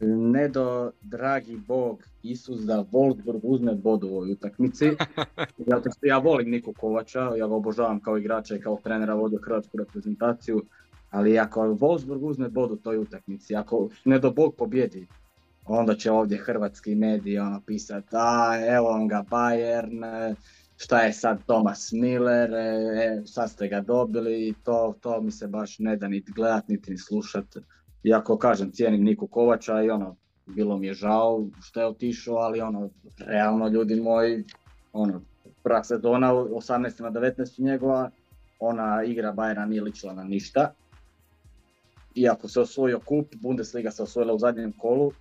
Nedo, 0.00 0.90
dragi 1.02 1.56
Bog, 1.56 2.02
Isus 2.22 2.60
da 2.60 2.84
Wolfsburg 2.92 3.40
uzme 3.42 3.74
bod 3.74 4.04
u 4.04 4.06
ovoj 4.06 4.32
utakmici. 4.32 4.84
ja, 5.70 5.80
ja 6.02 6.18
volim 6.18 6.50
Niku 6.50 6.72
Kovača, 6.72 7.20
ja 7.20 7.48
ga 7.48 7.54
obožavam 7.54 8.00
kao 8.00 8.18
igrača 8.18 8.56
i 8.56 8.60
kao 8.60 8.78
trenera 8.84 9.14
vodio 9.14 9.38
hrvatsku 9.42 9.78
reprezentaciju. 9.78 10.62
Ali 11.10 11.38
ako 11.38 11.60
Wolfsburg 11.60 12.22
uzme 12.22 12.48
bod 12.48 12.70
u 12.70 12.76
toj 12.76 12.98
utakmici, 12.98 13.56
ako 13.56 13.88
Nedo 14.04 14.30
Bog 14.30 14.54
pobjedi, 14.56 15.06
onda 15.64 15.94
će 15.94 16.10
ovdje 16.10 16.38
hrvatski 16.38 16.94
mediji 16.94 17.38
ono 17.38 17.60
pisati, 17.66 18.08
a 18.12 18.52
evo 18.76 18.88
on 18.88 19.08
ga 19.08 19.24
Bayern, 19.30 20.34
šta 20.76 21.00
je 21.00 21.12
sad 21.12 21.44
Thomas 21.44 21.92
Miller, 21.92 22.54
e, 22.54 22.58
e, 23.04 23.22
sad 23.26 23.50
ste 23.50 23.68
ga 23.68 23.80
dobili 23.80 24.48
i 24.48 24.54
to, 24.64 24.94
to 25.00 25.20
mi 25.20 25.30
se 25.30 25.46
baš 25.48 25.78
ne 25.78 25.96
da 25.96 26.08
niti 26.08 26.32
gledat 26.32 26.68
niti 26.68 26.90
ni 26.90 26.98
slušat. 26.98 27.56
Iako 28.04 28.38
kažem, 28.38 28.72
cijenim 28.72 29.04
Niku 29.04 29.26
Kovača 29.26 29.82
i 29.82 29.90
ono, 29.90 30.16
bilo 30.46 30.78
mi 30.78 30.86
je 30.86 30.94
žao 30.94 31.46
što 31.62 31.80
je 31.80 31.86
otišao, 31.86 32.36
ali 32.36 32.60
ono, 32.60 32.90
realno 33.18 33.68
ljudi 33.68 34.00
moji, 34.00 34.44
ono, 34.92 35.22
prva 35.62 35.84
sezona 35.84 36.32
18. 36.34 37.02
na 37.02 37.10
19. 37.10 37.60
njegova, 37.60 38.10
ona 38.58 39.04
igra 39.04 39.32
Bayern 39.32 39.68
nije 39.68 39.82
ličila 39.82 40.14
na 40.14 40.24
ništa. 40.24 40.72
Iako 42.14 42.48
se 42.48 42.60
osvojio 42.60 43.00
kup, 43.00 43.26
Bundesliga 43.40 43.90
se 43.90 44.02
osvojila 44.02 44.34
u 44.34 44.38
zadnjem 44.38 44.72
kolu, 44.72 45.12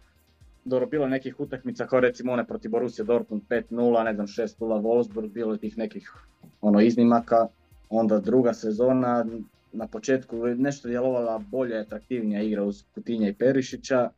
dobro, 0.66 0.88
bilo 0.88 1.08
nekih 1.08 1.40
utakmica 1.40 1.88
kao 1.88 2.00
recimo 2.00 2.34
one 2.34 2.48
protiv 2.48 2.72
Borussia 2.72 3.06
Dortmund 3.06 3.44
5-0, 3.50 4.04
ne 4.04 4.14
znam 4.14 4.28
6-0 4.28 4.58
Wolfsburg, 4.60 5.30
bilo 5.30 5.54
je 5.54 5.60
tih 5.60 5.78
nekih 5.78 6.14
ono 6.62 6.82
iznimaka. 6.82 7.48
Onda 7.90 8.20
druga 8.20 8.54
sezona, 8.54 9.26
na 9.72 9.88
početku 9.88 10.48
nešto 10.48 10.88
djelovala 10.88 11.44
bolje, 11.52 11.80
atraktivnija 11.80 12.42
igra 12.42 12.64
uz 12.64 12.84
Kutinja 12.94 13.30
i 13.30 13.34
Perišića. 13.34 14.10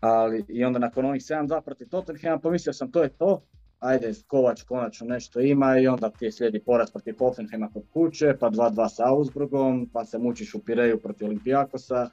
Ali 0.00 0.44
i 0.48 0.64
onda 0.64 0.78
nakon 0.78 1.04
onih 1.04 1.22
7-2 1.22 1.60
protiv 1.60 1.88
Tottenhama 1.88 2.38
pomislio 2.38 2.72
sam 2.72 2.92
to 2.92 3.02
je 3.02 3.08
to, 3.08 3.42
ajde 3.78 4.12
Kovač 4.26 4.62
konačno 4.62 5.06
nešto 5.06 5.40
ima 5.40 5.78
i 5.78 5.86
onda 5.86 6.10
ti 6.10 6.32
slijedi 6.32 6.60
poraz 6.60 6.90
protiv 6.90 7.14
Hoffenheima 7.18 7.70
kod 7.74 7.82
kuće, 7.92 8.36
pa 8.40 8.50
2-2 8.50 8.88
sa 8.88 9.02
Augsburgom, 9.06 9.90
pa 9.92 10.04
se 10.04 10.18
mučiš 10.18 10.54
u 10.54 10.58
Pireju 10.58 11.00
protiv 11.00 11.26
Olimpijakosa, 11.26 12.10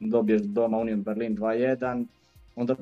dobiješ 0.00 0.42
doma 0.42 0.78
Union 0.78 1.02
Berlin 1.02 1.36
2-1 1.36 2.06
onda 2.56 2.76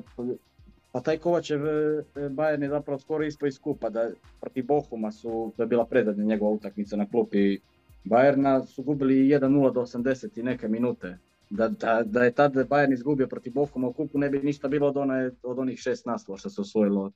pa 0.91 1.01
taj 1.01 1.17
Kovačev 1.17 1.67
e, 1.67 2.03
Bayern 2.15 2.63
je 2.63 2.69
zapravo 2.69 2.99
skoro 2.99 3.25
ispao 3.25 3.47
iz 3.47 3.59
kupa, 3.59 3.89
da 3.89 4.09
protiv 4.41 4.65
Bohuma 4.65 5.11
su, 5.11 5.53
to 5.57 5.63
je 5.63 5.67
bila 5.67 5.85
predzadnja 5.85 6.23
njegova 6.23 6.51
utakmica 6.51 6.95
na 6.95 7.09
klupi 7.09 7.59
Bayerna, 8.05 8.65
su 8.65 8.83
gubili 8.83 9.15
1-0 9.15 9.73
do 9.73 9.81
80 9.81 10.39
i 10.39 10.43
neke 10.43 10.67
minute. 10.67 11.17
Da, 11.49 11.67
da, 11.67 12.03
da 12.05 12.23
je 12.23 12.31
tad 12.31 12.53
Bayern 12.53 12.93
izgubio 12.93 13.27
protiv 13.27 13.53
Bohuma 13.53 13.87
u 13.87 13.93
kupu 13.93 14.17
ne 14.17 14.29
bi 14.29 14.39
ništa 14.39 14.67
bilo 14.67 14.87
od, 14.87 14.97
one, 14.97 15.31
od 15.43 15.59
onih 15.59 15.79
šest 15.79 16.05
naslova 16.05 16.37
što 16.37 16.49
se 16.49 16.61
osvojilo 16.61 17.11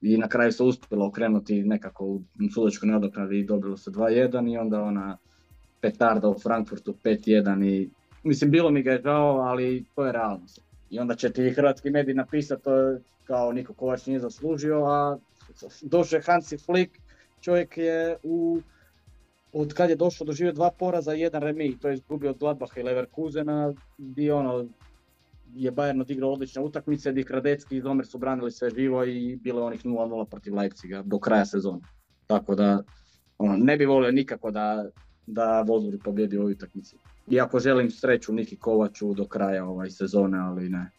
i 0.00 0.16
na 0.16 0.28
kraju 0.28 0.52
se 0.52 0.62
uspjelo 0.62 1.06
okrenuti 1.06 1.62
nekako 1.62 2.04
u 2.04 2.20
sudačkoj 2.54 2.88
nadoknadi 2.88 3.38
i 3.38 3.44
dobilo 3.44 3.76
se 3.76 3.90
2-1 3.90 4.52
i 4.52 4.56
onda 4.56 4.82
ona 4.82 5.16
petarda 5.80 6.28
u 6.28 6.38
Frankfurtu 6.38 6.94
5-1 7.04 7.66
i 7.66 7.90
mislim 8.22 8.50
bilo 8.50 8.70
mi 8.70 8.82
ga 8.82 8.92
je 8.92 9.02
žao, 9.02 9.36
ali 9.36 9.84
to 9.94 10.06
je 10.06 10.12
realnost. 10.12 10.60
I 10.90 10.98
onda 10.98 11.14
će 11.14 11.32
ti 11.32 11.50
hrvatski 11.50 11.90
mediji 11.90 12.14
napisati 12.14 12.64
to 12.64 12.98
kao 13.24 13.52
niko 13.52 13.74
Kovač 13.74 14.06
nije 14.06 14.20
zaslužio, 14.20 14.84
a 14.84 15.18
došao 15.82 16.16
je 16.16 16.22
Hansi 16.22 16.58
Flick, 16.58 16.92
čovjek 17.40 17.78
je 17.78 18.16
u 18.22 18.60
od 19.52 19.74
kad 19.74 19.90
je 19.90 19.96
došao 19.96 20.24
doživio 20.24 20.52
dva 20.52 20.70
poraza 20.70 21.14
i 21.14 21.20
jedan 21.20 21.42
remi, 21.42 21.78
to 21.78 21.88
je 21.88 21.94
izgubio 21.94 22.30
od 22.30 22.38
Gladbacha 22.38 22.80
i 22.80 22.82
Leverkusena, 22.82 23.74
gdje 23.98 24.34
ono, 24.34 24.66
je 25.54 25.72
Bayern 25.72 26.00
odigrao 26.00 26.32
odlične 26.32 26.62
utakmice, 26.62 27.12
gdje 27.12 27.24
Kradecki 27.24 27.76
i 27.76 27.80
Zomer 27.80 28.06
su 28.06 28.18
branili 28.18 28.50
sve 28.50 28.70
živo 28.70 29.04
i 29.04 29.36
bilo 29.36 29.66
onih 29.66 29.84
0-0 29.84 30.24
protiv 30.24 30.54
Leipziga 30.54 31.02
do 31.02 31.18
kraja 31.18 31.44
sezone. 31.44 31.80
Tako 32.26 32.54
da 32.54 32.82
ono, 33.38 33.56
ne 33.56 33.76
bi 33.76 33.84
volio 33.84 34.10
nikako 34.12 34.50
da, 34.50 34.84
da 35.26 35.64
Wolfsburg 35.68 36.02
pobjedi 36.04 36.38
u 36.38 36.40
ovoj 36.40 36.52
utakmici. 36.52 36.96
Iako 37.30 37.58
želim 37.58 37.90
sreću 37.90 38.32
Niki 38.32 38.56
Kovaču 38.56 39.14
do 39.14 39.26
kraja 39.26 39.64
ovaj 39.64 39.90
sezone, 39.90 40.38
ali 40.38 40.68
ne. 40.68 40.90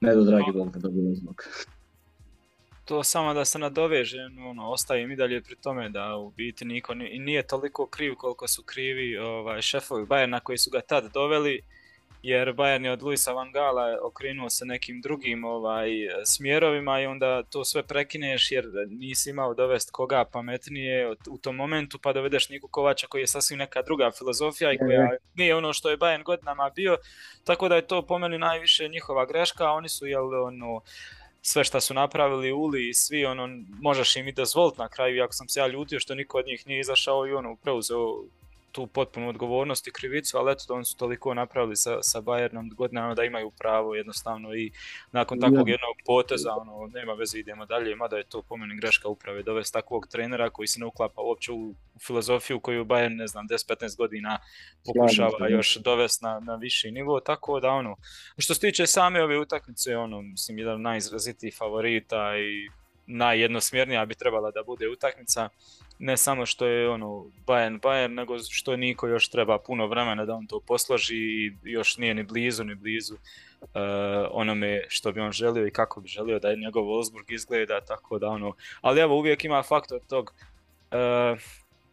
Ne 0.00 0.14
do 0.14 0.24
dragi 0.24 0.52
Bog 0.54 0.70
da 0.72 0.78
dobije 0.78 1.14
zbog. 1.14 1.42
To 2.88 3.04
samo 3.04 3.34
da 3.34 3.44
se 3.44 3.58
nadovežem, 3.58 4.46
ono, 4.46 4.70
ostavim 4.70 5.10
i 5.10 5.16
dalje 5.16 5.42
pri 5.42 5.56
tome 5.56 5.88
da 5.88 6.16
u 6.16 6.30
biti 6.30 6.64
niko 6.64 6.94
nije 6.94 7.46
toliko 7.46 7.86
kriv 7.86 8.14
koliko 8.14 8.48
su 8.48 8.62
krivi 8.62 9.18
ovaj, 9.18 9.62
šefovi 9.62 10.06
Bayerna 10.06 10.40
koji 10.40 10.58
su 10.58 10.70
ga 10.70 10.80
tad 10.80 11.12
doveli 11.12 11.62
jer 12.22 12.48
Bayern 12.54 12.84
je 12.84 12.92
od 12.92 13.02
Luisa 13.02 13.32
Van 13.32 13.52
Gala 13.52 13.98
okrenuo 14.02 14.50
se 14.50 14.64
nekim 14.64 15.00
drugim 15.00 15.44
ovaj, 15.44 15.90
smjerovima 16.24 17.00
i 17.00 17.06
onda 17.06 17.42
to 17.42 17.64
sve 17.64 17.82
prekineš 17.82 18.52
jer 18.52 18.64
nisi 18.88 19.30
imao 19.30 19.54
dovest 19.54 19.90
koga 19.90 20.24
pametnije 20.24 21.14
u 21.30 21.38
tom 21.38 21.56
momentu 21.56 21.98
pa 21.98 22.12
dovedeš 22.12 22.48
Niku 22.48 22.68
Kovača 22.68 23.06
koji 23.06 23.22
je 23.22 23.26
sasvim 23.26 23.58
neka 23.58 23.82
druga 23.82 24.10
filozofija 24.18 24.72
i 24.72 24.78
koja 24.78 25.10
nije 25.34 25.56
ono 25.56 25.72
što 25.72 25.90
je 25.90 25.98
Bayern 25.98 26.22
godinama 26.22 26.70
bio, 26.76 26.96
tako 27.44 27.68
da 27.68 27.76
je 27.76 27.86
to 27.86 28.06
po 28.06 28.18
meni 28.18 28.38
najviše 28.38 28.88
njihova 28.88 29.26
greška, 29.26 29.70
oni 29.70 29.88
su 29.88 30.06
jel 30.06 30.44
ono 30.44 30.80
sve 31.42 31.64
što 31.64 31.80
su 31.80 31.94
napravili 31.94 32.52
Uli 32.52 32.88
i 32.88 32.94
svi, 32.94 33.24
ono, 33.24 33.48
možeš 33.80 34.16
im 34.16 34.28
i 34.28 34.32
dozvoliti 34.32 34.78
na 34.78 34.88
kraju, 34.88 35.16
iako 35.16 35.32
sam 35.32 35.48
se 35.48 35.60
ja 35.60 35.66
ljutio 35.66 36.00
što 36.00 36.14
niko 36.14 36.38
od 36.38 36.46
njih 36.46 36.66
nije 36.66 36.80
izašao 36.80 37.26
i 37.26 37.32
ono, 37.32 37.56
preuzeo 37.56 38.24
tu 38.72 38.86
potpunu 38.86 39.28
odgovornost 39.28 39.86
i 39.86 39.92
krivicu, 39.92 40.38
ali 40.38 40.52
eto 40.52 40.74
oni 40.74 40.84
su 40.84 40.96
toliko 40.96 41.34
napravili 41.34 41.76
sa, 41.76 42.02
sa 42.02 42.20
Bayernom 42.20 42.74
godinama 42.74 43.14
da 43.14 43.24
imaju 43.24 43.50
pravo 43.50 43.94
jednostavno 43.94 44.54
i 44.54 44.72
nakon 45.12 45.40
takvog 45.40 45.68
jednog 45.68 45.96
poteza, 46.06 46.52
ono, 46.54 46.86
nema 46.86 47.12
veze, 47.12 47.38
idemo 47.38 47.66
dalje, 47.66 47.96
mada 47.96 48.16
je 48.16 48.24
to 48.24 48.42
po 48.42 48.56
meni 48.56 48.76
greška 48.76 49.08
uprave 49.08 49.42
dovesti 49.42 49.72
takvog 49.72 50.06
trenera 50.06 50.50
koji 50.50 50.66
se 50.66 50.80
ne 50.80 50.86
uklapa 50.86 51.22
uopće 51.22 51.52
u 51.52 51.74
filozofiju 52.06 52.60
koju 52.60 52.84
Bayern, 52.84 53.16
ne 53.16 53.26
znam, 53.26 53.48
10-15 53.48 53.96
godina 53.96 54.38
pokušava 54.84 55.48
još 55.48 55.76
dovesti 55.76 56.24
na, 56.24 56.40
na 56.40 56.56
viši 56.56 56.90
nivo, 56.90 57.20
tako 57.20 57.60
da 57.60 57.70
ono, 57.70 57.96
što 58.38 58.54
se 58.54 58.60
tiče 58.60 58.86
same 58.86 59.22
ove 59.22 59.38
utakmice, 59.38 59.96
ono, 59.96 60.22
mislim, 60.22 60.58
jedan 60.58 60.82
najizrazitijih 60.82 61.54
favorita 61.58 62.38
i 62.38 62.68
najjednosmjernija 63.06 64.06
bi 64.06 64.14
trebala 64.14 64.50
da 64.50 64.62
bude 64.62 64.88
utakmica 64.88 65.48
ne 65.98 66.16
samo 66.16 66.46
što 66.46 66.66
je 66.66 66.88
ono 66.88 67.26
Bayern 67.46 67.80
Bayern, 67.80 68.14
nego 68.14 68.38
što 68.38 68.76
Niko 68.76 69.08
još 69.08 69.28
treba 69.28 69.58
puno 69.58 69.86
vremena 69.86 70.24
da 70.24 70.34
on 70.34 70.46
to 70.46 70.60
posloži 70.60 71.16
i 71.16 71.52
još 71.62 71.96
nije 71.96 72.14
ni 72.14 72.22
blizu 72.22 72.64
ni 72.64 72.74
blizu 72.74 73.14
uh, 73.14 73.70
onome 74.30 74.84
što 74.88 75.12
bi 75.12 75.20
on 75.20 75.32
želio 75.32 75.66
i 75.66 75.70
kako 75.70 76.00
bi 76.00 76.08
želio 76.08 76.38
da 76.38 76.48
je 76.48 76.56
njegov 76.56 76.84
Wolfsburg 76.84 77.32
izgleda, 77.34 77.80
tako 77.80 78.18
da 78.18 78.28
ono, 78.28 78.54
ali 78.80 79.00
evo 79.00 79.16
uvijek 79.16 79.44
ima 79.44 79.62
faktor 79.62 80.00
tog 80.08 80.34
uh, 80.90 81.40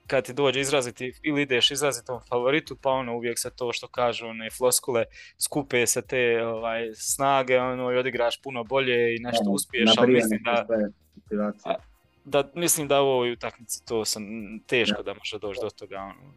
kad 0.08 0.26
ti 0.26 0.34
dođe 0.34 0.60
izraziti 0.60 1.14
ili 1.24 1.42
ideš 1.42 1.72
izrazitom 1.72 2.20
favoritu, 2.30 2.78
pa 2.82 2.90
ono 2.90 3.16
uvijek 3.16 3.40
se 3.40 3.56
to 3.56 3.74
što 3.74 3.88
kažu 3.88 4.28
one 4.28 4.50
floskule, 4.50 5.06
skupe 5.38 5.88
se 5.88 6.02
te 6.02 6.46
ovaj, 6.46 6.92
snage 6.96 7.60
ono, 7.60 7.92
i 7.92 7.98
odigraš 7.98 8.42
puno 8.42 8.64
bolje 8.64 9.16
i 9.16 9.20
nešto 9.20 9.46
uspiješ, 9.50 9.90
ali 9.98 10.14
mislim 10.14 10.40
da, 10.44 10.66
da 12.26 12.52
mislim 12.56 12.88
da 12.88 13.02
u 13.02 13.06
ovoj 13.06 13.32
utakmici 13.32 13.86
to 13.86 14.06
sam 14.06 14.24
teško 14.68 15.04
da 15.04 15.14
može 15.14 15.40
doći 15.40 15.60
do 15.62 15.70
toga. 15.70 15.98
Ono. 15.98 16.34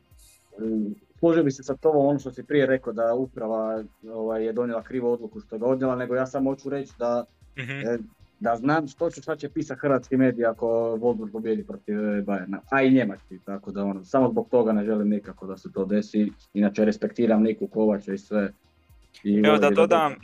Složio 1.19 1.45
bi 1.45 1.51
se 1.51 1.63
sa 1.63 1.77
to 1.77 1.91
ono 1.91 2.19
što 2.19 2.31
si 2.31 2.43
prije 2.43 2.67
rekao 2.67 2.93
da 2.93 3.15
uprava 3.15 3.85
ovaj, 4.13 4.45
je 4.45 4.53
donijela 4.53 4.83
krivu 4.83 5.13
odluku 5.13 5.41
što 5.41 5.59
ga 5.59 5.67
odnijela, 5.67 5.97
nego 5.97 6.15
ja 6.15 6.27
samo 6.27 6.51
hoću 6.51 6.71
reći 6.71 6.93
da, 6.99 7.25
mm 7.59 8.19
da 8.41 8.57
znam 8.57 8.89
što 8.89 9.11
će, 9.11 9.23
šta 9.23 9.37
će 9.37 9.49
pisati 9.49 9.81
hrvatski 9.81 10.17
mediji 10.17 10.45
ako 10.45 10.67
Wolfsburg 11.01 11.33
pobjedi 11.33 11.67
protiv 11.67 11.95
Bayerna, 11.97 12.59
a 12.71 12.83
i 12.83 12.91
njemački, 12.91 13.39
tako 13.45 13.71
da 13.71 13.85
ono, 13.85 14.05
samo 14.05 14.29
zbog 14.31 14.49
toga 14.51 14.73
ne 14.73 14.85
želim 14.85 15.09
nikako 15.09 15.47
da 15.47 15.57
se 15.57 15.73
to 15.73 15.85
desi, 15.85 16.33
inače 16.55 16.85
respektiram 16.85 17.43
Niku 17.43 17.67
Kovača 17.67 18.13
i 18.13 18.19
sve. 18.19 18.53
I 19.25 19.43
Evo 19.47 19.59
da 19.59 19.71
dodam, 19.71 20.15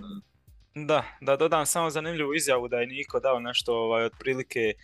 da, 0.74 1.04
da 1.20 1.36
dodam 1.36 1.66
samo 1.66 1.90
zanimljivu 1.90 2.34
izjavu 2.34 2.68
da 2.68 2.80
je 2.80 2.86
Niko 2.86 3.20
dao 3.20 3.40
nešto 3.40 3.74
ovaj, 3.74 4.04
otprilike 4.04 4.60
E, 4.60 4.74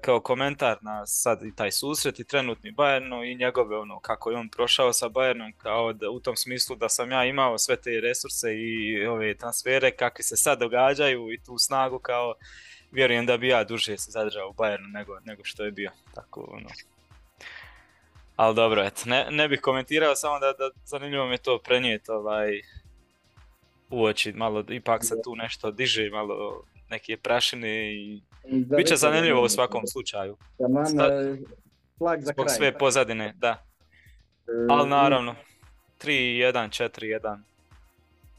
kao 0.00 0.20
komentar 0.20 0.76
na 0.80 1.06
sad 1.06 1.42
i 1.42 1.54
taj 1.56 1.72
susret 1.72 2.20
i 2.20 2.24
trenutni 2.24 2.72
Bayernu 2.72 3.32
i 3.32 3.34
njegove 3.34 3.78
ono 3.78 4.00
kako 4.00 4.30
je 4.30 4.36
on 4.36 4.48
prošao 4.48 4.92
sa 4.92 5.08
Bayernom 5.08 5.52
kao 5.58 5.92
da, 5.92 6.10
u 6.10 6.20
tom 6.20 6.36
smislu 6.36 6.76
da 6.76 6.88
sam 6.88 7.10
ja 7.10 7.24
imao 7.24 7.58
sve 7.58 7.76
te 7.76 8.00
resurse 8.00 8.54
i 8.54 9.06
ove 9.06 9.34
transfere 9.34 9.90
kakvi 9.90 10.22
se 10.24 10.36
sad 10.36 10.58
događaju 10.58 11.32
i 11.32 11.38
tu 11.38 11.58
snagu 11.58 11.98
kao 11.98 12.34
vjerujem 12.90 13.26
da 13.26 13.36
bi 13.36 13.48
ja 13.48 13.64
duže 13.64 13.96
se 13.96 14.10
zadržao 14.10 14.48
u 14.48 14.52
Bayernu 14.52 14.92
nego, 14.92 15.18
nego 15.24 15.44
što 15.44 15.64
je 15.64 15.70
bio. 15.70 15.90
Tako, 16.14 16.48
ono. 16.50 16.68
Ali 18.36 18.54
dobro, 18.54 18.82
eto, 18.82 19.02
ne, 19.06 19.26
ne 19.30 19.48
bih 19.48 19.60
komentirao, 19.60 20.16
samo 20.16 20.38
da, 20.38 20.52
da 20.52 20.70
zanimljivo 20.84 21.26
mi 21.26 21.38
to 21.38 21.58
prenijeti 21.58 22.10
ovaj, 22.10 22.60
uoči, 23.90 24.32
malo 24.32 24.64
ipak 24.68 25.04
se 25.04 25.14
tu 25.24 25.36
nešto 25.36 25.70
diže, 25.70 26.10
malo 26.10 26.64
neke 26.94 27.16
prašine 27.16 27.94
i 27.94 28.22
bit 28.76 28.86
će 28.86 28.96
zanimljivo 28.96 29.42
u 29.42 29.48
svakom 29.48 29.86
slučaju. 29.86 30.36
Sta... 30.86 31.08
Zbog 32.32 32.50
sve 32.50 32.78
pozadine, 32.78 33.34
da. 33.36 33.64
E, 34.48 34.66
Ali 34.70 34.88
naravno, 34.88 35.34
3-1, 36.02 36.90
4-1. 37.00 37.38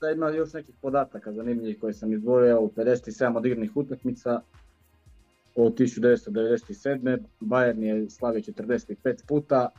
Da 0.01 0.11
ima 0.11 0.29
još 0.29 0.53
nekih 0.53 0.75
podataka 0.81 1.31
zanimljivih 1.31 1.79
koje 1.79 1.93
sam 1.93 2.13
izdvojio 2.13 2.61
u 2.61 2.71
57 2.75 3.37
odigranih 3.37 3.71
utakmica 3.75 4.41
od 5.55 5.73
1997. 5.73 7.19
Bayern 7.41 7.81
je 7.83 8.09
slavio 8.09 8.41
45 8.41 9.27
puta, 9.27 9.69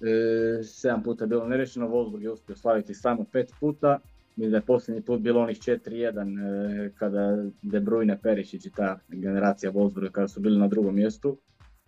7 0.00 1.00
e, 1.00 1.02
puta 1.04 1.24
je 1.24 1.28
bilo 1.28 1.48
nerešeno, 1.48 1.88
Wolfsburg 1.88 2.22
je 2.22 2.30
uspio 2.30 2.56
slaviti 2.56 2.94
samo 2.94 3.24
5 3.32 3.46
puta. 3.60 3.98
Mislim 4.36 4.50
da 4.50 4.56
je 4.56 4.62
posljednji 4.66 5.02
put 5.02 5.20
bilo 5.20 5.40
onih 5.40 5.58
4-1 5.58 6.86
e, 6.86 6.92
kada 6.98 7.36
De 7.62 7.80
Bruyne, 7.80 8.18
Perišić 8.22 8.66
i 8.66 8.70
ta 8.70 8.98
generacija 9.08 9.72
Wolfsburga 9.72 10.10
kada 10.10 10.28
su 10.28 10.40
bili 10.40 10.58
na 10.58 10.68
drugom 10.68 10.94
mjestu. 10.94 11.38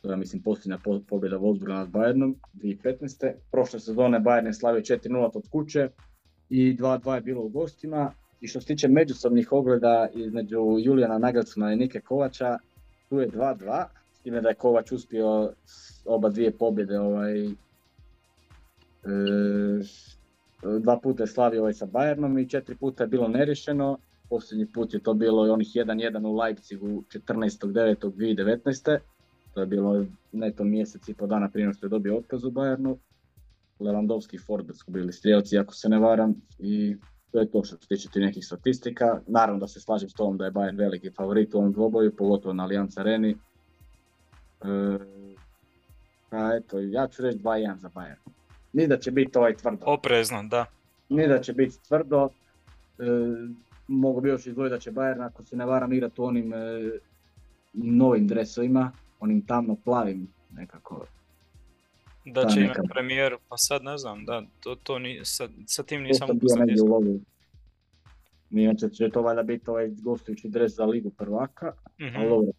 To 0.01 0.16
mislim 0.16 0.43
posljednja 0.43 0.78
pobjeda 1.09 1.36
Wolfsburga 1.36 1.74
nad 1.74 1.89
Bayernom 1.89 2.35
2015. 2.55 3.32
Prošle 3.52 3.81
sezone 3.81 4.20
Bayern 4.20 4.47
je 4.47 4.55
slavio 4.55 4.81
4-0 4.81 5.31
od 5.35 5.48
kuće 5.51 5.89
i 6.51 6.77
2-2 6.77 7.14
je 7.14 7.20
bilo 7.20 7.43
u 7.43 7.48
gostima. 7.48 8.12
I 8.40 8.48
što 8.48 8.60
se 8.60 8.66
tiče 8.66 8.89
međusobnih 8.89 9.52
ogleda 9.52 10.09
između 10.14 10.59
Julijana 10.78 11.18
Nagelsmana 11.18 11.73
i 11.73 11.77
Nike 11.77 12.01
Kovača, 12.01 12.59
tu 13.09 13.18
je 13.20 13.28
2-2, 13.28 13.85
s 14.12 14.20
time 14.20 14.40
da 14.40 14.48
je 14.48 14.55
Kovač 14.55 14.93
uspio 14.93 15.52
oba 16.05 16.28
dvije 16.28 16.51
pobjede 16.51 16.98
ovaj, 16.98 17.48
E, 19.06 19.82
dva 20.62 21.00
puta 21.00 21.22
je 21.22 21.26
slavio 21.26 21.60
ovaj 21.60 21.72
sa 21.72 21.86
Bayernom 21.86 22.42
i 22.42 22.48
četiri 22.48 22.76
puta 22.76 23.04
je 23.04 23.08
bilo 23.08 23.28
nerješeno. 23.28 23.98
Posljednji 24.28 24.66
put 24.66 24.94
je 24.94 25.00
to 25.00 25.14
bilo 25.14 25.52
onih 25.52 25.68
1-1 25.68 26.26
u 26.26 26.36
Leipzigu 26.36 26.86
14.9.2019. 26.86 28.98
To 29.54 29.60
je 29.60 29.66
bilo 29.66 30.04
neto 30.32 30.64
mjesec 30.64 31.08
i 31.08 31.14
po 31.14 31.26
dana 31.26 31.48
prije 31.48 31.72
što 31.72 31.86
je 31.86 31.90
dobio 31.90 32.16
otkaz 32.16 32.44
u 32.44 32.50
Bayernu. 32.50 32.96
Lewandowski 33.80 34.34
i 34.34 34.38
Ford 34.38 34.66
su 34.74 34.90
bili 34.90 35.12
strijelci, 35.12 35.58
ako 35.58 35.74
se 35.74 35.88
ne 35.88 35.98
varam. 35.98 36.34
I 36.58 36.96
to 37.32 37.40
je 37.40 37.50
to 37.50 37.64
što 37.64 37.76
se 37.76 37.88
tiče 37.88 38.20
nekih 38.20 38.46
statistika. 38.46 39.20
Naravno 39.26 39.60
da 39.60 39.68
se 39.68 39.80
slažem 39.80 40.08
s 40.08 40.14
tom 40.14 40.38
da 40.38 40.44
je 40.44 40.52
Bayern 40.52 40.78
veliki 40.78 41.10
favorit 41.10 41.54
u 41.54 41.58
ovom 41.58 41.72
dvoboju, 41.72 42.16
pogotovo 42.16 42.54
na 42.54 42.62
Allianz 42.62 42.98
Areni. 42.98 43.30
E, 43.30 43.36
a 46.30 46.56
eto, 46.56 46.78
ja 46.78 47.08
ću 47.08 47.22
reći 47.22 47.38
2-1 47.38 47.76
za 47.76 47.88
Bayern 47.88 48.35
ni 48.76 48.86
da 48.86 48.98
će 48.98 49.10
biti 49.10 49.38
ovaj 49.38 49.56
tvrdo. 49.56 49.84
Oprezno, 49.86 50.42
da. 50.42 50.66
Ni 51.08 51.28
da 51.28 51.40
će 51.40 51.52
biti 51.52 51.82
tvrdo. 51.88 52.28
E, 52.98 53.02
mogu 53.88 54.20
bi 54.20 54.28
još 54.28 54.46
izdvojiti 54.46 54.74
da 54.74 54.78
će 54.78 54.90
Bayern, 54.90 55.26
ako 55.26 55.44
se 55.44 55.56
ne 55.56 55.66
varam, 55.66 55.92
igrati 55.92 56.20
u 56.20 56.24
onim 56.24 56.54
e, 56.54 56.90
novim 57.72 58.26
dresovima, 58.26 58.92
onim 59.20 59.46
tamno 59.46 59.76
plavim 59.84 60.28
nekako. 60.52 61.06
Da 62.24 62.46
će 62.46 62.60
neka... 62.60 62.72
imati 62.74 62.88
premijeru, 62.88 63.38
pa 63.48 63.56
sad 63.56 63.82
ne 63.82 63.98
znam, 63.98 64.24
da, 64.24 64.42
to, 64.60 64.74
to 64.74 64.98
ni, 64.98 65.20
sa, 65.24 65.48
sa 65.66 65.82
tim 65.82 66.02
nisam 66.02 66.28
upoznat. 66.30 66.68
Inače 68.50 68.88
će 68.88 69.10
to 69.10 69.22
valjda 69.22 69.42
biti 69.42 69.70
ovaj 69.70 69.88
gostujući 69.88 70.48
dres 70.48 70.72
za 70.74 70.84
ligu 70.84 71.10
prvaka, 71.10 71.72
mm-hmm. 72.00 72.16
ali 72.16 72.28
dobro. 72.28 72.52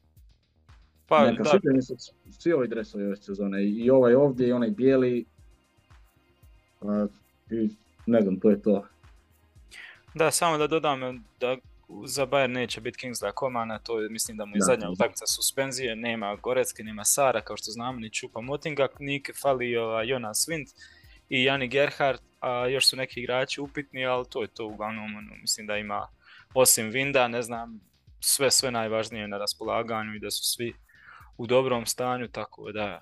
Pa, 1.07 1.31
Neka, 1.31 1.43
da. 1.43 1.81
Svi, 1.81 1.95
svi 2.31 2.53
ovi 2.53 2.67
dresovi 2.67 3.05
ove 3.05 3.15
sezone, 3.15 3.63
i 3.63 3.89
ovaj 3.89 4.15
ovdje 4.15 4.47
i 4.47 4.51
onaj 4.51 4.69
bijeli, 4.69 5.25
i 7.49 7.69
ne 8.05 8.21
znam, 8.21 8.39
to 8.39 8.49
je 8.49 8.61
to. 8.61 8.85
Da, 10.13 10.31
samo 10.31 10.57
da 10.57 10.67
dodam 10.67 11.23
da 11.39 11.57
za 12.05 12.27
Bayern 12.27 12.53
neće 12.53 12.81
biti 12.81 13.07
Kingsley 13.07 13.31
Komana, 13.33 13.79
to 13.79 13.99
je, 13.99 14.09
mislim 14.09 14.37
da 14.37 14.45
mu 14.45 14.55
je 14.55 14.59
da, 14.59 14.65
zadnja 14.65 14.89
utakmica 14.89 15.25
suspenzije, 15.27 15.95
nema 15.95 16.35
Gorecki, 16.35 16.83
nema 16.83 17.03
Sara, 17.03 17.41
kao 17.41 17.57
što 17.57 17.71
znamo, 17.71 17.99
ni 17.99 18.09
Čupa 18.09 18.41
Motinga, 18.41 18.87
Nik 18.99 19.31
fali 19.41 19.77
ova, 19.77 20.03
Jonas 20.03 20.47
Wind 20.49 20.65
i 21.29 21.43
Jani 21.43 21.67
Gerhardt, 21.67 22.23
a 22.39 22.67
još 22.67 22.87
su 22.87 22.95
neki 22.95 23.19
igrači 23.19 23.61
upitni, 23.61 24.05
ali 24.05 24.25
to 24.29 24.41
je 24.41 24.47
to 24.47 24.65
uglavnom, 24.65 25.15
ono, 25.15 25.35
mislim 25.41 25.67
da 25.67 25.77
ima 25.77 26.07
osim 26.53 26.89
Vinda, 26.89 27.27
ne 27.27 27.41
znam, 27.41 27.79
sve 28.19 28.51
sve 28.51 28.71
najvažnije 28.71 29.27
na 29.27 29.37
raspolaganju 29.37 30.15
i 30.15 30.19
da 30.19 30.31
su 30.31 30.43
svi 30.43 30.73
u 31.37 31.47
dobrom 31.47 31.85
stanju, 31.85 32.27
tako 32.27 32.71
da 32.71 33.01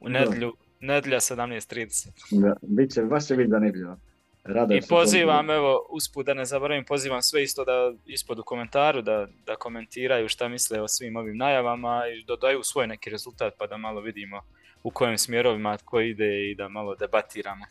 u 0.00 0.08
nedlju 0.08 0.56
Nedjelja 0.80 1.20
17.30. 1.20 2.40
Da, 2.40 2.56
bit 2.62 2.92
će, 2.92 3.02
baš 3.02 3.26
će 3.26 3.36
biti 3.36 3.50
zanimljivo. 3.50 3.96
Rado 4.44 4.74
I 4.74 4.80
pozivam, 4.88 5.50
evo, 5.50 5.86
usput 5.90 6.26
da 6.26 6.34
ne 6.34 6.44
zaboravim, 6.44 6.84
pozivam 6.84 7.22
sve 7.22 7.42
isto 7.42 7.64
da 7.64 7.92
ispod 8.06 8.38
u 8.38 8.42
komentaru 8.42 9.02
da, 9.02 9.26
da 9.46 9.56
komentiraju 9.56 10.28
šta 10.28 10.48
misle 10.48 10.80
o 10.80 10.88
svim 10.88 11.16
ovim 11.16 11.36
najavama 11.36 12.02
i 12.08 12.24
dodaju 12.24 12.62
svoj 12.62 12.86
neki 12.86 13.10
rezultat 13.10 13.54
pa 13.58 13.66
da 13.66 13.76
malo 13.76 14.00
vidimo 14.00 14.40
u 14.82 14.90
kojim 14.90 15.18
smjerovima 15.18 15.76
tko 15.76 16.00
ide 16.00 16.50
i 16.50 16.54
da 16.54 16.68
malo 16.68 16.94
debatiramo. 16.94 17.64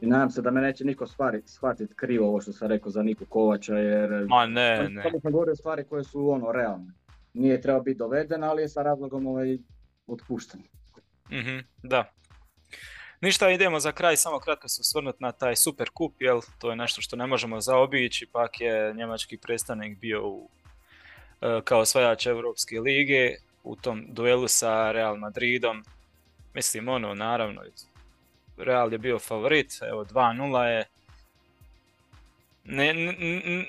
I 0.00 0.06
nadam 0.06 0.30
se 0.30 0.42
da 0.42 0.50
me 0.50 0.60
neće 0.60 0.84
niko 0.84 1.06
shvatiti 1.46 1.94
krivo 1.96 2.28
ovo 2.28 2.40
što 2.40 2.52
sam 2.52 2.68
rekao 2.68 2.90
za 2.90 3.02
Niku 3.02 3.24
Kovača 3.24 3.78
jer... 3.78 4.26
Ma 4.28 4.46
ne, 4.46 4.88
ne. 4.88 5.02
Samo 5.02 5.20
sam 5.20 5.32
govorio 5.32 5.54
stvari 5.54 5.84
koje 5.84 6.04
su 6.04 6.30
ono 6.30 6.52
realne. 6.52 6.92
Nije 7.34 7.60
trebao 7.60 7.82
biti 7.82 7.98
doveden, 7.98 8.44
ali 8.44 8.62
je 8.62 8.68
sa 8.68 8.82
razlogom 8.82 9.26
ovaj 9.26 9.58
otpušten. 10.06 10.60
Mhm, 11.30 11.58
da. 11.82 12.12
Ništa, 13.20 13.50
idemo 13.50 13.80
za 13.80 13.92
kraj, 13.92 14.16
samo 14.16 14.38
kratko 14.38 14.68
se 14.68 14.80
osvrnuti 14.80 15.22
na 15.22 15.32
taj 15.32 15.56
super 15.56 15.90
kup, 15.94 16.22
jel, 16.22 16.40
to 16.58 16.70
je 16.70 16.76
nešto 16.76 17.00
što 17.00 17.16
ne 17.16 17.26
možemo 17.26 17.60
zaobići, 17.60 18.26
pak 18.26 18.60
je 18.60 18.94
njemački 18.94 19.36
predstavnik 19.36 19.98
bio 19.98 20.26
u, 20.26 20.48
e, 21.40 21.60
kao 21.64 21.80
osvajač 21.80 22.26
Europske 22.26 22.80
lige 22.80 23.36
u 23.64 23.76
tom 23.76 24.04
duelu 24.08 24.48
sa 24.48 24.92
Real 24.92 25.16
Madridom. 25.16 25.84
Mislim, 26.54 26.88
ono, 26.88 27.14
naravno, 27.14 27.62
Real 28.56 28.92
je 28.92 28.98
bio 28.98 29.18
favorit, 29.18 29.72
evo 29.82 30.04
2-0 30.04 30.62
je. 30.62 30.84
Ne, 32.70 32.94
ne, 32.94 33.14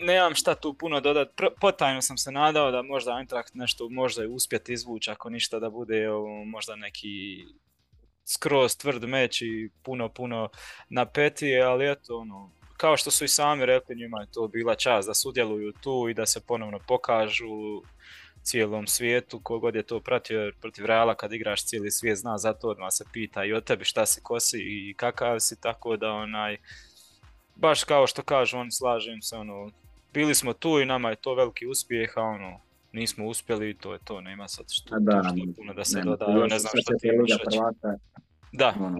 nemam 0.02 0.36
šta 0.36 0.56
tu 0.56 0.74
puno 0.74 1.00
dodati, 1.00 1.32
potajno 1.62 2.02
sam 2.02 2.18
se 2.18 2.32
nadao 2.32 2.72
da 2.72 2.82
možda 2.82 3.18
Eintracht 3.18 3.54
nešto 3.54 3.90
možda 3.90 4.24
i 4.24 4.28
uspjeti 4.28 4.74
izvući, 4.74 5.12
ako 5.12 5.30
ništa 5.30 5.60
da 5.60 5.70
bude 5.70 6.10
o, 6.10 6.44
možda 6.46 6.76
neki 6.76 7.46
skroz 8.26 8.78
tvrd 8.78 9.04
meč 9.04 9.42
i 9.42 9.70
puno, 9.84 10.10
puno 10.10 10.50
napetije, 10.90 11.62
ali 11.62 11.92
eto, 11.92 12.18
ono, 12.18 12.52
kao 12.78 12.98
što 12.98 13.12
su 13.12 13.26
i 13.26 13.28
sami 13.28 13.66
rekli, 13.66 13.96
njima 13.96 14.22
je 14.22 14.32
to 14.32 14.48
bila 14.48 14.76
čast 14.76 15.08
da 15.08 15.14
sudjeluju 15.14 15.74
tu 15.82 16.08
i 16.10 16.14
da 16.14 16.26
se 16.26 16.46
ponovno 16.46 16.80
pokažu 16.88 17.82
cijelom 18.44 18.88
svijetu, 18.88 19.40
kogod 19.44 19.76
je 19.76 19.84
to 19.84 20.00
pratio 20.00 20.52
protiv 20.62 20.86
Reala 20.86 21.16
kad 21.16 21.34
igraš 21.34 21.66
cijeli 21.66 21.92
svijet 21.92 22.18
zna 22.18 22.38
za 22.38 22.54
to, 22.54 22.68
odmah 22.68 22.90
se 22.92 23.06
pita 23.14 23.46
i 23.46 23.54
o 23.54 23.62
tebi 23.62 23.86
šta 23.86 24.06
si, 24.06 24.22
ko 24.24 24.40
si 24.40 24.58
i 24.60 24.94
kakav 24.98 25.40
si, 25.40 25.62
tako 25.62 25.98
da 25.98 26.12
onaj, 26.12 26.58
baš 27.60 27.84
kao 27.84 28.08
što 28.08 28.22
kažu 28.22 28.58
oni 28.58 28.72
slažem 28.72 29.22
se, 29.22 29.36
ono, 29.36 29.70
bili 30.14 30.36
smo 30.36 30.54
tu 30.54 30.80
i 30.80 30.86
nama 30.86 31.10
je 31.10 31.16
to 31.16 31.34
veliki 31.34 31.68
uspjeh, 31.68 32.14
a 32.16 32.22
ono, 32.22 32.60
nismo 32.92 33.26
uspjeli 33.26 33.70
i 33.70 33.74
to 33.74 33.94
je 33.94 34.00
to, 34.04 34.22
nema 34.22 34.48
sad 34.48 34.66
što, 34.72 35.00
da, 35.00 35.22
što 35.24 35.54
puno 35.56 35.74
da 35.74 35.86
se 35.86 36.02
doda, 36.02 36.26
ne 36.50 36.60
znam 36.60 36.72
što 36.82 36.94
ti 37.00 37.08
imaš 37.08 37.32
Da, 38.52 38.74
ono. 38.80 39.00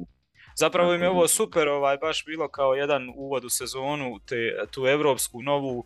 Zapravo 0.56 0.94
im 0.94 1.02
je 1.02 1.10
ovo 1.10 1.28
super, 1.28 1.68
ovaj, 1.68 1.98
baš 1.98 2.26
bilo 2.26 2.48
kao 2.48 2.74
jedan 2.74 3.14
uvod 3.16 3.46
u 3.46 3.50
sezonu, 3.50 4.20
te, 4.26 4.66
tu 4.72 4.86
evropsku 4.88 5.42
novu, 5.42 5.78
uh, 5.78 5.86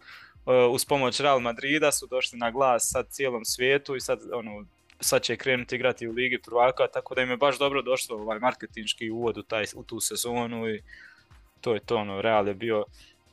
uz 0.71 0.85
pomoć 0.85 1.19
Real 1.19 1.39
Madrida 1.39 1.91
su 1.91 2.07
došli 2.07 2.39
na 2.39 2.51
glas 2.51 2.89
sad 2.91 3.07
cijelom 3.09 3.45
svijetu 3.45 3.95
i 3.95 4.01
sad 4.01 4.19
ono, 4.33 4.65
sad 4.99 5.21
će 5.21 5.37
krenuti 5.37 5.75
igrati 5.75 6.07
u 6.07 6.11
Ligi 6.11 6.41
prvaka, 6.45 6.87
tako 6.87 7.15
da 7.15 7.21
im 7.21 7.29
je 7.29 7.37
baš 7.37 7.59
dobro 7.59 7.81
došlo 7.81 8.17
ovaj 8.17 8.39
marketinški 8.39 9.09
uvod 9.09 9.37
u, 9.37 9.43
taj, 9.43 9.65
u 9.75 9.83
tu 9.83 9.99
sezonu 9.99 10.69
i 10.69 10.81
to 11.63 11.73
je 11.73 11.79
to, 11.79 11.95
ono, 11.95 12.21
Real 12.21 12.47
je 12.47 12.53
bio 12.53 12.85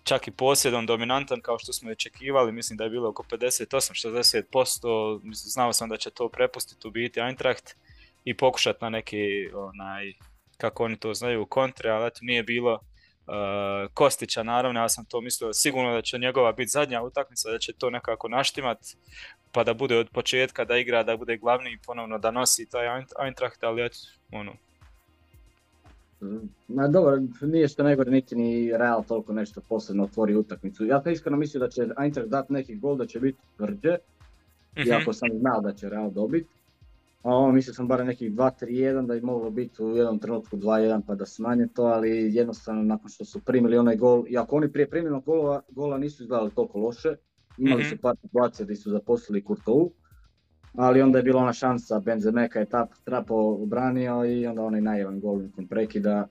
čak 0.05 0.29
i 0.29 0.31
posjedom 0.31 0.87
dominantan 0.87 1.41
kao 1.41 1.59
što 1.59 1.73
smo 1.73 1.91
očekivali, 1.91 2.53
mislim 2.53 2.77
da 2.77 2.85
je 2.85 2.91
bilo 2.91 3.09
oko 3.09 3.23
58-60%, 3.23 5.21
znao 5.33 5.73
sam 5.73 5.89
da 5.89 5.97
će 5.97 6.11
to 6.11 6.29
prepustiti 6.29 6.89
u 6.89 6.91
biti 6.91 7.21
Eintracht 7.21 7.77
i 8.25 8.37
pokušati 8.37 8.79
na 8.81 8.91
neki, 8.91 9.51
onaj, 9.55 10.13
kako 10.57 10.85
oni 10.85 10.97
to 10.97 11.15
znaju, 11.15 11.47
kontre, 11.47 11.91
ali 11.91 12.07
eto 12.07 12.19
nije 12.23 12.43
bilo 12.43 12.75
uh, 12.75 13.93
Kostića 13.95 14.43
naravno, 14.43 14.81
ja 14.81 14.89
sam 14.89 15.05
to 15.05 15.21
mislio 15.21 15.53
sigurno 15.53 15.93
da 15.93 16.03
će 16.03 16.19
njegova 16.19 16.53
biti 16.53 16.71
zadnja 16.71 17.03
utakmica, 17.03 17.51
da 17.51 17.59
će 17.59 17.73
to 17.73 17.91
nekako 17.91 18.29
naštimat, 18.29 18.79
pa 19.53 19.65
da 19.65 19.75
bude 19.75 19.99
od 19.99 20.11
početka 20.11 20.65
da 20.65 20.77
igra, 20.77 21.03
da 21.03 21.17
bude 21.17 21.37
glavni 21.37 21.73
i 21.73 21.79
ponovno 21.87 22.19
da 22.19 22.31
nosi 22.31 22.71
taj 22.71 22.87
Eintracht, 23.25 23.65
ali 23.65 23.85
eto, 23.85 23.99
ono, 24.33 24.53
Ma 26.69 26.89
dobro, 26.89 27.19
nije 27.43 27.69
što 27.69 27.83
najgore 27.83 28.11
niti 28.11 28.37
ni 28.37 28.73
Real 28.77 29.05
toliko 29.05 29.33
nešto 29.33 29.61
posebno 29.69 30.05
otvori 30.05 30.35
utakmicu. 30.35 30.87
Ja 30.87 31.03
sam 31.03 31.13
iskreno 31.13 31.37
mislio 31.37 31.61
da 31.61 31.69
će 31.69 31.89
Eintracht 32.03 32.29
dati 32.29 32.53
neki 32.53 32.77
gol, 32.77 32.97
da 32.97 33.07
će 33.07 33.21
biti 33.21 33.39
tvrđe, 33.57 33.97
mm 34.77 34.87
iako 34.87 35.13
sam 35.13 35.29
znao 35.39 35.61
da 35.61 35.73
će 35.73 35.89
Real 35.89 36.11
dobiti. 36.11 36.49
A 37.23 37.37
ono, 37.37 37.53
mislio 37.53 37.75
sam 37.75 37.89
bar 37.89 38.07
nekih 38.07 38.33
2-3-1 38.33 39.07
da 39.07 39.15
je 39.15 39.23
moglo 39.23 39.51
biti 39.51 39.83
u 39.83 39.97
jednom 39.97 40.19
trenutku 40.19 40.57
2-1 40.57 41.03
pa 41.07 41.15
da 41.15 41.27
smanje 41.27 41.67
to, 41.75 41.83
ali 41.83 42.35
jednostavno 42.35 42.83
nakon 42.83 43.09
što 43.09 43.25
su 43.25 43.41
primili 43.41 43.79
onaj 43.79 43.97
gol, 43.97 44.25
iako 44.29 44.57
oni 44.57 44.73
prije 44.73 44.91
primljenog 44.91 45.25
gola, 45.25 45.63
gola 45.69 45.99
nisu 45.99 46.23
izgledali 46.23 46.51
toliko 46.51 46.79
loše, 46.79 47.17
imali 47.59 47.85
su 47.85 47.95
mhm. 47.95 48.01
par 48.01 48.17
situacija 48.21 48.65
gdje 48.65 48.77
su 48.77 48.91
zaposlili 48.91 49.45
Kurtovu, 49.45 49.93
ali 50.77 51.03
onda 51.03 51.19
je 51.19 51.23
bila 51.23 51.43
ona 51.43 51.53
šansa, 51.53 52.01
Benzemeka 52.01 52.59
je 52.59 52.67
tap, 52.67 52.91
trapo 53.05 53.35
obranio 53.63 54.25
i 54.25 54.47
onda 54.47 54.63
onaj 54.63 54.81
najevan 54.81 55.21
gol 55.21 55.43
nakon 55.43 55.67
prekida 55.67 56.27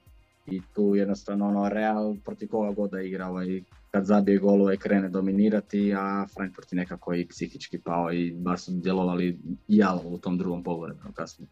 i 0.46 0.62
tu 0.74 0.96
jednostavno 0.96 1.48
ono 1.48 1.70
Real 1.70 2.16
protiv 2.26 2.50
koga 2.50 2.72
god 2.72 2.92
da 2.92 3.02
igra 3.02 3.28
ovaj, 3.28 3.62
kad 3.92 4.06
zabije 4.06 4.38
golove 4.38 4.78
krene 4.78 5.10
dominirati, 5.10 5.94
a 5.98 6.26
Frankfurt 6.34 6.74
je 6.74 6.78
nekako 6.78 7.14
i 7.14 7.28
psihički 7.28 7.80
pao 7.80 8.14
i 8.14 8.32
baš 8.32 8.64
su 8.64 8.72
djelovali 8.72 9.40
jalo 9.68 10.02
u 10.06 10.18
tom 10.18 10.38
drugom 10.38 10.64
pogledu 10.64 11.00
kasnije. 11.14 11.50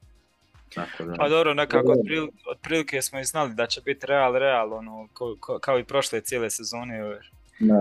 Tako 0.75 1.03
da. 1.03 1.13
Pa 1.13 1.29
dobro, 1.29 1.53
nekako 1.53 1.95
otprilike 2.51 3.01
smo 3.01 3.19
i 3.19 3.23
znali 3.23 3.53
da 3.53 3.67
će 3.67 3.81
biti 3.81 4.07
Real 4.07 4.35
Real, 4.35 4.73
ono, 4.73 5.07
kao 5.61 5.79
i 5.79 5.83
prošle 5.83 6.21
cijele 6.21 6.49
sezone. 6.49 7.19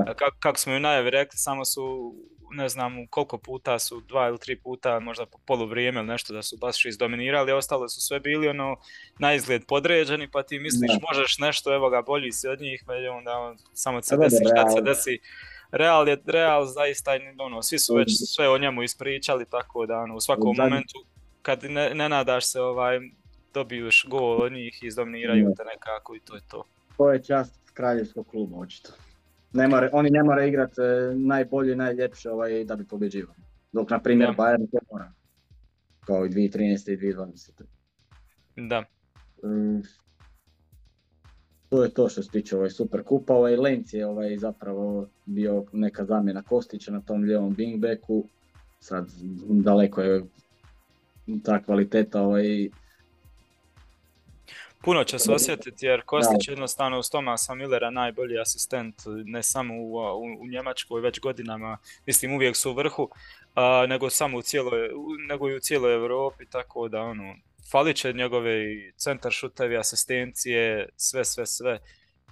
Kako, 0.07 0.37
kako 0.41 0.59
smo 0.59 0.73
i 0.73 0.81
najavi 0.81 1.11
rekli, 1.11 1.39
samo 1.39 1.65
su 1.65 2.15
ne 2.51 2.69
znam 2.69 3.07
koliko 3.07 3.39
puta 3.39 3.79
su, 3.79 4.01
dva 4.01 4.29
ili 4.29 4.39
tri 4.39 4.57
puta, 4.57 5.01
možda 5.01 5.27
po 5.27 5.39
polu 5.47 5.67
vrijeme 5.67 6.01
ili 6.01 6.09
nešto 6.09 6.33
da 6.33 6.43
su 6.43 6.57
baš 6.57 6.85
izdominirali, 6.85 7.53
ostale 7.53 7.89
su 7.89 8.01
sve 8.01 8.21
bili 8.21 8.49
ono 8.49 8.77
na 9.19 9.35
izgled 9.35 9.67
podređeni, 9.69 10.31
pa 10.31 10.43
ti 10.43 10.59
misliš 10.59 10.91
možeš 11.09 11.39
nešto, 11.39 11.75
evo 11.75 11.91
ga 11.91 12.03
bolji 12.03 12.33
si 12.33 12.49
od 12.49 12.61
njih, 12.61 12.85
onda 13.17 13.39
on, 13.39 13.59
samo 13.73 14.03
se 14.03 14.17
desi 14.17 14.45
šta 14.45 14.71
se 14.71 14.81
desi. 14.81 15.19
Real 15.71 16.09
je 16.09 16.23
Real 16.27 16.65
zaista, 16.65 17.11
ono, 17.39 17.63
svi 17.63 17.79
su 17.79 17.95
već 17.95 18.09
sve 18.35 18.49
o 18.49 18.59
njemu 18.59 18.83
ispričali, 18.83 19.45
tako 19.51 19.87
da 19.87 19.99
ono, 19.99 20.17
u 20.17 20.21
svakom 20.21 20.55
momentu 20.59 21.05
kad 21.43 21.65
ne, 21.65 21.95
ne 21.95 22.09
nadaš 22.09 22.47
se 22.47 22.61
ovaj, 22.61 23.01
dobiješ 23.55 24.07
gol 24.09 24.43
od 24.43 24.53
njih, 24.53 24.79
izdominiraju 24.83 25.55
te 25.57 25.65
nekako 25.65 26.17
i 26.17 26.21
to 26.21 26.35
je 26.35 26.41
to. 26.49 26.65
To 26.97 27.13
je 27.13 27.23
čast 27.23 27.55
kraljevskog 27.75 28.27
kluba, 28.27 28.57
očito. 28.59 28.93
Ne 29.53 29.69
more, 29.69 29.91
oni 29.93 30.11
ne 30.11 30.23
moraju 30.23 30.49
igrati 30.49 30.81
e, 30.81 31.15
najbolje 31.15 31.73
i 31.73 31.77
najljepše 31.77 32.31
ovaj, 32.31 32.65
da 32.65 32.77
bi 32.77 32.85
pobjeđivali. 32.85 33.39
Dok, 33.73 33.91
na 33.91 33.99
primjer, 34.03 34.31
Bayern 34.31 34.71
to 34.71 34.79
mora. 34.93 35.13
Kao 36.01 36.27
i 36.27 36.29
2013. 36.29 36.93
i 36.93 36.97
2020. 36.97 37.63
Da. 38.57 38.85
Um, 39.43 39.83
to 41.69 41.85
je 41.85 41.95
to 41.95 42.09
što 42.09 42.23
se 42.23 42.31
tiče 42.31 42.57
ovaj 42.57 42.71
super 42.71 43.03
kupa. 43.03 43.35
Ovaj 43.35 43.57
Lenc 43.57 43.93
je 43.93 44.07
ovaj 44.07 44.37
zapravo 44.37 45.09
bio 45.27 45.65
neka 45.73 46.05
zamjena 46.05 46.43
Kostića 46.43 46.93
na 46.93 47.01
tom 47.01 47.23
lijevom 47.23 47.57
wingbacku. 47.57 48.25
Sad 48.81 49.09
daleko 49.49 50.03
je 50.03 50.25
ta 51.43 51.63
kvaliteta 51.63 52.23
ovaj, 52.23 52.69
Puno 54.87 55.05
će 55.05 55.19
se 55.19 55.33
osjetiti 55.33 55.87
jer 55.87 56.03
Kostić 56.03 56.49
jednostavno 56.49 56.99
uz 56.99 57.11
Tomasa 57.11 57.55
Millera 57.55 57.91
najbolji 57.91 58.41
asistent 58.41 58.95
ne 59.25 59.43
samo 59.43 59.75
u, 59.75 59.97
u, 60.41 60.47
Njemačkoj 60.47 61.01
već 61.01 61.21
godinama, 61.21 61.79
mislim 62.07 62.35
uvijek 62.35 62.57
su 62.57 62.71
u 62.71 62.75
vrhu, 62.75 63.11
nego 63.89 64.11
samo 64.11 64.39
u 64.39 64.43
cijeloj, 64.43 64.91
nego 65.29 65.51
i 65.51 65.57
u 65.57 65.61
cijeloj 65.61 65.95
Europi, 65.95 66.47
tako 66.47 66.89
da 66.89 67.01
ono, 67.01 67.35
falit 67.71 67.97
će 67.97 68.13
njegove 68.13 68.53
centar 68.97 69.33
šutevi, 69.33 69.77
asistencije, 69.77 70.89
sve, 70.97 71.25
sve, 71.25 71.47
sve. 71.47 71.79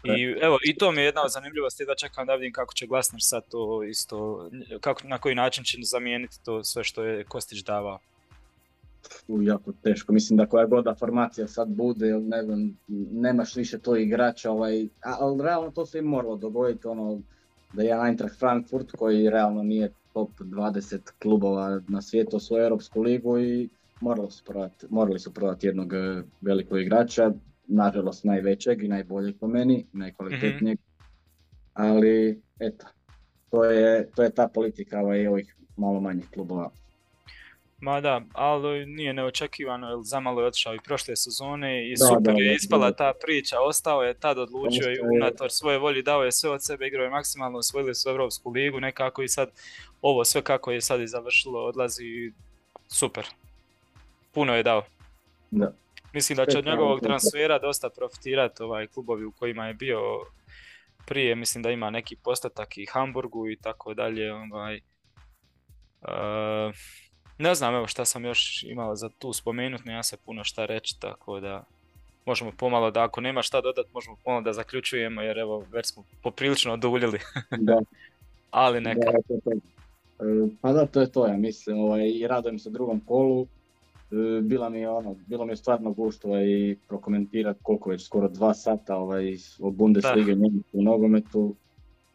I 0.04 0.36
evo, 0.42 0.58
i 0.64 0.76
to 0.76 0.92
mi 0.92 1.00
je 1.00 1.04
jedna 1.04 1.22
od 1.22 1.32
zanimljivosti 1.32 1.84
da 1.84 1.94
čekam 1.94 2.26
da 2.26 2.34
vidim 2.34 2.52
kako 2.52 2.74
će 2.74 2.86
Glasner 2.86 3.20
sad 3.22 3.48
to 3.50 3.84
isto, 3.84 4.50
kako, 4.80 5.00
na 5.04 5.18
koji 5.18 5.34
način 5.34 5.64
će 5.64 5.78
zamijeniti 5.82 6.44
to 6.44 6.64
sve 6.64 6.84
što 6.84 7.04
je 7.04 7.24
Kostić 7.24 7.64
davao 7.64 7.98
jako 9.28 9.72
teško. 9.72 10.12
Mislim 10.12 10.36
da 10.36 10.46
koja 10.46 10.66
god 10.66 10.98
formacija 10.98 11.46
sad 11.46 11.68
bude, 11.68 12.12
ne 12.20 12.42
znam, 12.42 12.78
nemaš 13.12 13.56
više 13.56 13.78
to 13.78 13.96
igrača, 13.96 14.50
ovaj, 14.50 14.88
ali 15.00 15.42
realno 15.42 15.70
to 15.70 15.86
se 15.86 15.98
i 15.98 16.02
moralo 16.02 16.36
dogoditi, 16.36 16.86
ono, 16.86 17.20
da 17.72 17.82
je 17.82 18.06
Eintracht 18.06 18.38
Frankfurt 18.38 18.92
koji 18.92 19.30
realno 19.30 19.62
nije 19.62 19.92
top 20.12 20.30
20 20.40 20.98
klubova 21.22 21.80
na 21.88 22.02
svijetu 22.02 22.38
svoju 22.40 22.62
Europsku 22.62 23.02
ligu 23.02 23.38
i 23.38 23.68
morali 24.00 24.30
su 24.30 24.44
prodati, 24.44 24.86
morali 24.90 25.18
su 25.18 25.34
prodati 25.34 25.66
jednog 25.66 25.92
e, 25.92 26.22
velikog 26.40 26.80
igrača, 26.80 27.32
nažalost 27.66 28.24
najvećeg 28.24 28.82
i 28.82 28.88
najboljeg 28.88 29.36
po 29.40 29.46
meni, 29.46 29.86
najkvalitetnijeg, 29.92 30.78
ali 31.74 32.42
eto, 32.58 32.86
to 33.50 33.64
je, 33.64 34.10
to 34.14 34.22
je 34.22 34.30
ta 34.30 34.48
politika 34.48 35.00
ovaj, 35.00 35.26
ovih 35.26 35.56
malo 35.76 36.00
manjih 36.00 36.28
klubova. 36.34 36.70
Ma 37.80 38.00
da, 38.00 38.20
ali 38.32 38.86
nije 38.86 39.12
neočekivano 39.12 39.88
jer 39.88 39.98
zamalo 40.02 40.40
je 40.40 40.46
otišao 40.46 40.74
i 40.74 40.78
prošle 40.84 41.16
sezone 41.16 41.90
i 41.90 41.96
super 41.96 42.34
je 42.38 42.54
ispala 42.54 42.92
ta 42.92 43.12
priča, 43.24 43.60
ostao 43.60 44.02
je 44.02 44.14
tad 44.14 44.38
odlučio 44.38 44.92
i 44.92 45.16
unator 45.16 45.50
svoje 45.50 45.78
volji 45.78 46.02
dao 46.02 46.24
je 46.24 46.32
sve 46.32 46.50
od 46.50 46.64
sebe, 46.64 46.86
igrao 46.86 47.04
je 47.04 47.10
maksimalno, 47.10 47.58
osvojili 47.58 47.94
su 47.94 48.08
Evropsku 48.08 48.50
ligu 48.50 48.80
nekako 48.80 49.22
i 49.22 49.28
sad 49.28 49.50
ovo 50.02 50.24
sve 50.24 50.42
kako 50.42 50.70
je 50.72 50.80
sad 50.80 51.00
i 51.00 51.08
završilo 51.08 51.64
odlazi 51.64 52.32
super. 52.88 53.26
Puno 54.32 54.54
je 54.54 54.62
dao. 54.62 54.82
Da. 55.50 55.72
Mislim 56.12 56.36
da 56.36 56.46
će 56.46 56.58
od 56.58 56.66
njegovog 56.66 57.00
transfera 57.00 57.58
dosta 57.58 57.90
profitirati 57.90 58.62
ovaj 58.62 58.86
klubovi 58.86 59.24
u 59.24 59.32
kojima 59.32 59.66
je 59.66 59.74
bio 59.74 60.00
prije, 61.06 61.34
mislim 61.34 61.62
da 61.62 61.70
ima 61.70 61.90
neki 61.90 62.16
postatak 62.16 62.78
i 62.78 62.86
Hamburgu 62.86 63.48
i 63.50 63.56
tako 63.56 63.94
dalje. 63.94 64.32
Ovaj, 64.32 64.80
uh, 66.00 66.74
ne 67.44 67.54
znam 67.54 67.74
evo 67.74 67.86
šta 67.86 68.04
sam 68.04 68.24
još 68.24 68.62
imao 68.62 68.96
za 68.96 69.08
tu 69.18 69.32
spomenut, 69.32 69.84
nema 69.84 70.02
se 70.02 70.16
puno 70.16 70.44
šta 70.44 70.66
reći, 70.66 71.00
tako 71.00 71.40
da 71.40 71.64
možemo 72.26 72.52
pomalo 72.56 72.90
da 72.90 73.04
ako 73.04 73.20
nema 73.20 73.42
šta 73.42 73.60
dodati, 73.60 73.88
možemo 73.94 74.16
pomalo 74.24 74.42
da 74.42 74.52
zaključujemo 74.52 75.22
jer 75.22 75.38
evo 75.38 75.64
već 75.72 75.86
smo 75.86 76.04
poprilično 76.22 76.72
oduljili. 76.72 77.18
da. 77.58 77.80
Ali 78.50 78.80
neka. 78.80 79.10
Da, 79.10 79.18
to, 79.28 79.40
to. 79.44 79.50
E, 79.50 80.48
pa 80.60 80.72
da, 80.72 80.86
to 80.86 81.00
je 81.00 81.12
to, 81.12 81.26
ja 81.26 81.36
mislim, 81.36 81.78
ovaj, 81.78 82.08
i 82.08 82.26
radujem 82.26 82.58
se 82.58 82.70
drugom 82.70 83.00
kolu. 83.00 83.42
E, 83.42 83.46
bila 84.40 84.68
mi 84.68 84.80
je 84.80 84.90
ono, 84.90 85.16
bilo 85.26 85.44
mi 85.44 85.52
je 85.52 85.56
stvarno 85.56 85.92
gušto 85.92 86.40
i 86.40 86.76
prokomentirati 86.88 87.60
koliko 87.62 87.90
već 87.90 88.04
skoro 88.04 88.28
dva 88.28 88.54
sata 88.54 88.96
ovaj, 88.96 89.36
o 89.60 89.70
Bundesliga 89.70 90.32
u 90.72 90.82
nogometu. 90.82 91.54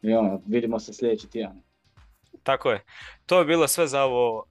I 0.01 0.13
ono, 0.13 0.41
vidimo 0.47 0.79
se 0.79 0.93
sljedeći 0.93 1.29
tjedan. 1.29 1.61
Tako 2.43 2.71
je. 2.71 2.83
To 3.25 3.39
je 3.39 3.45
bilo 3.45 3.67
sve 3.67 3.87
za 3.87 4.03
ovo 4.03 4.37
uh, 4.37 4.43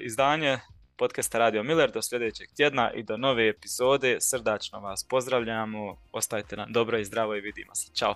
izdanje 0.00 0.58
podcasta 0.96 1.38
Radio 1.38 1.62
Miller. 1.62 1.90
Do 1.90 2.02
sljedećeg 2.02 2.48
tjedna 2.56 2.92
i 2.92 3.02
do 3.02 3.16
nove 3.16 3.48
epizode. 3.48 4.16
Srdačno 4.20 4.80
vas 4.80 5.06
pozdravljamo. 5.08 5.96
Ostajte 6.12 6.56
nam 6.56 6.72
dobro 6.72 6.98
i 6.98 7.04
zdravo 7.04 7.36
i 7.36 7.40
vidimo 7.40 7.74
se. 7.74 7.92
Ćao. 7.94 8.14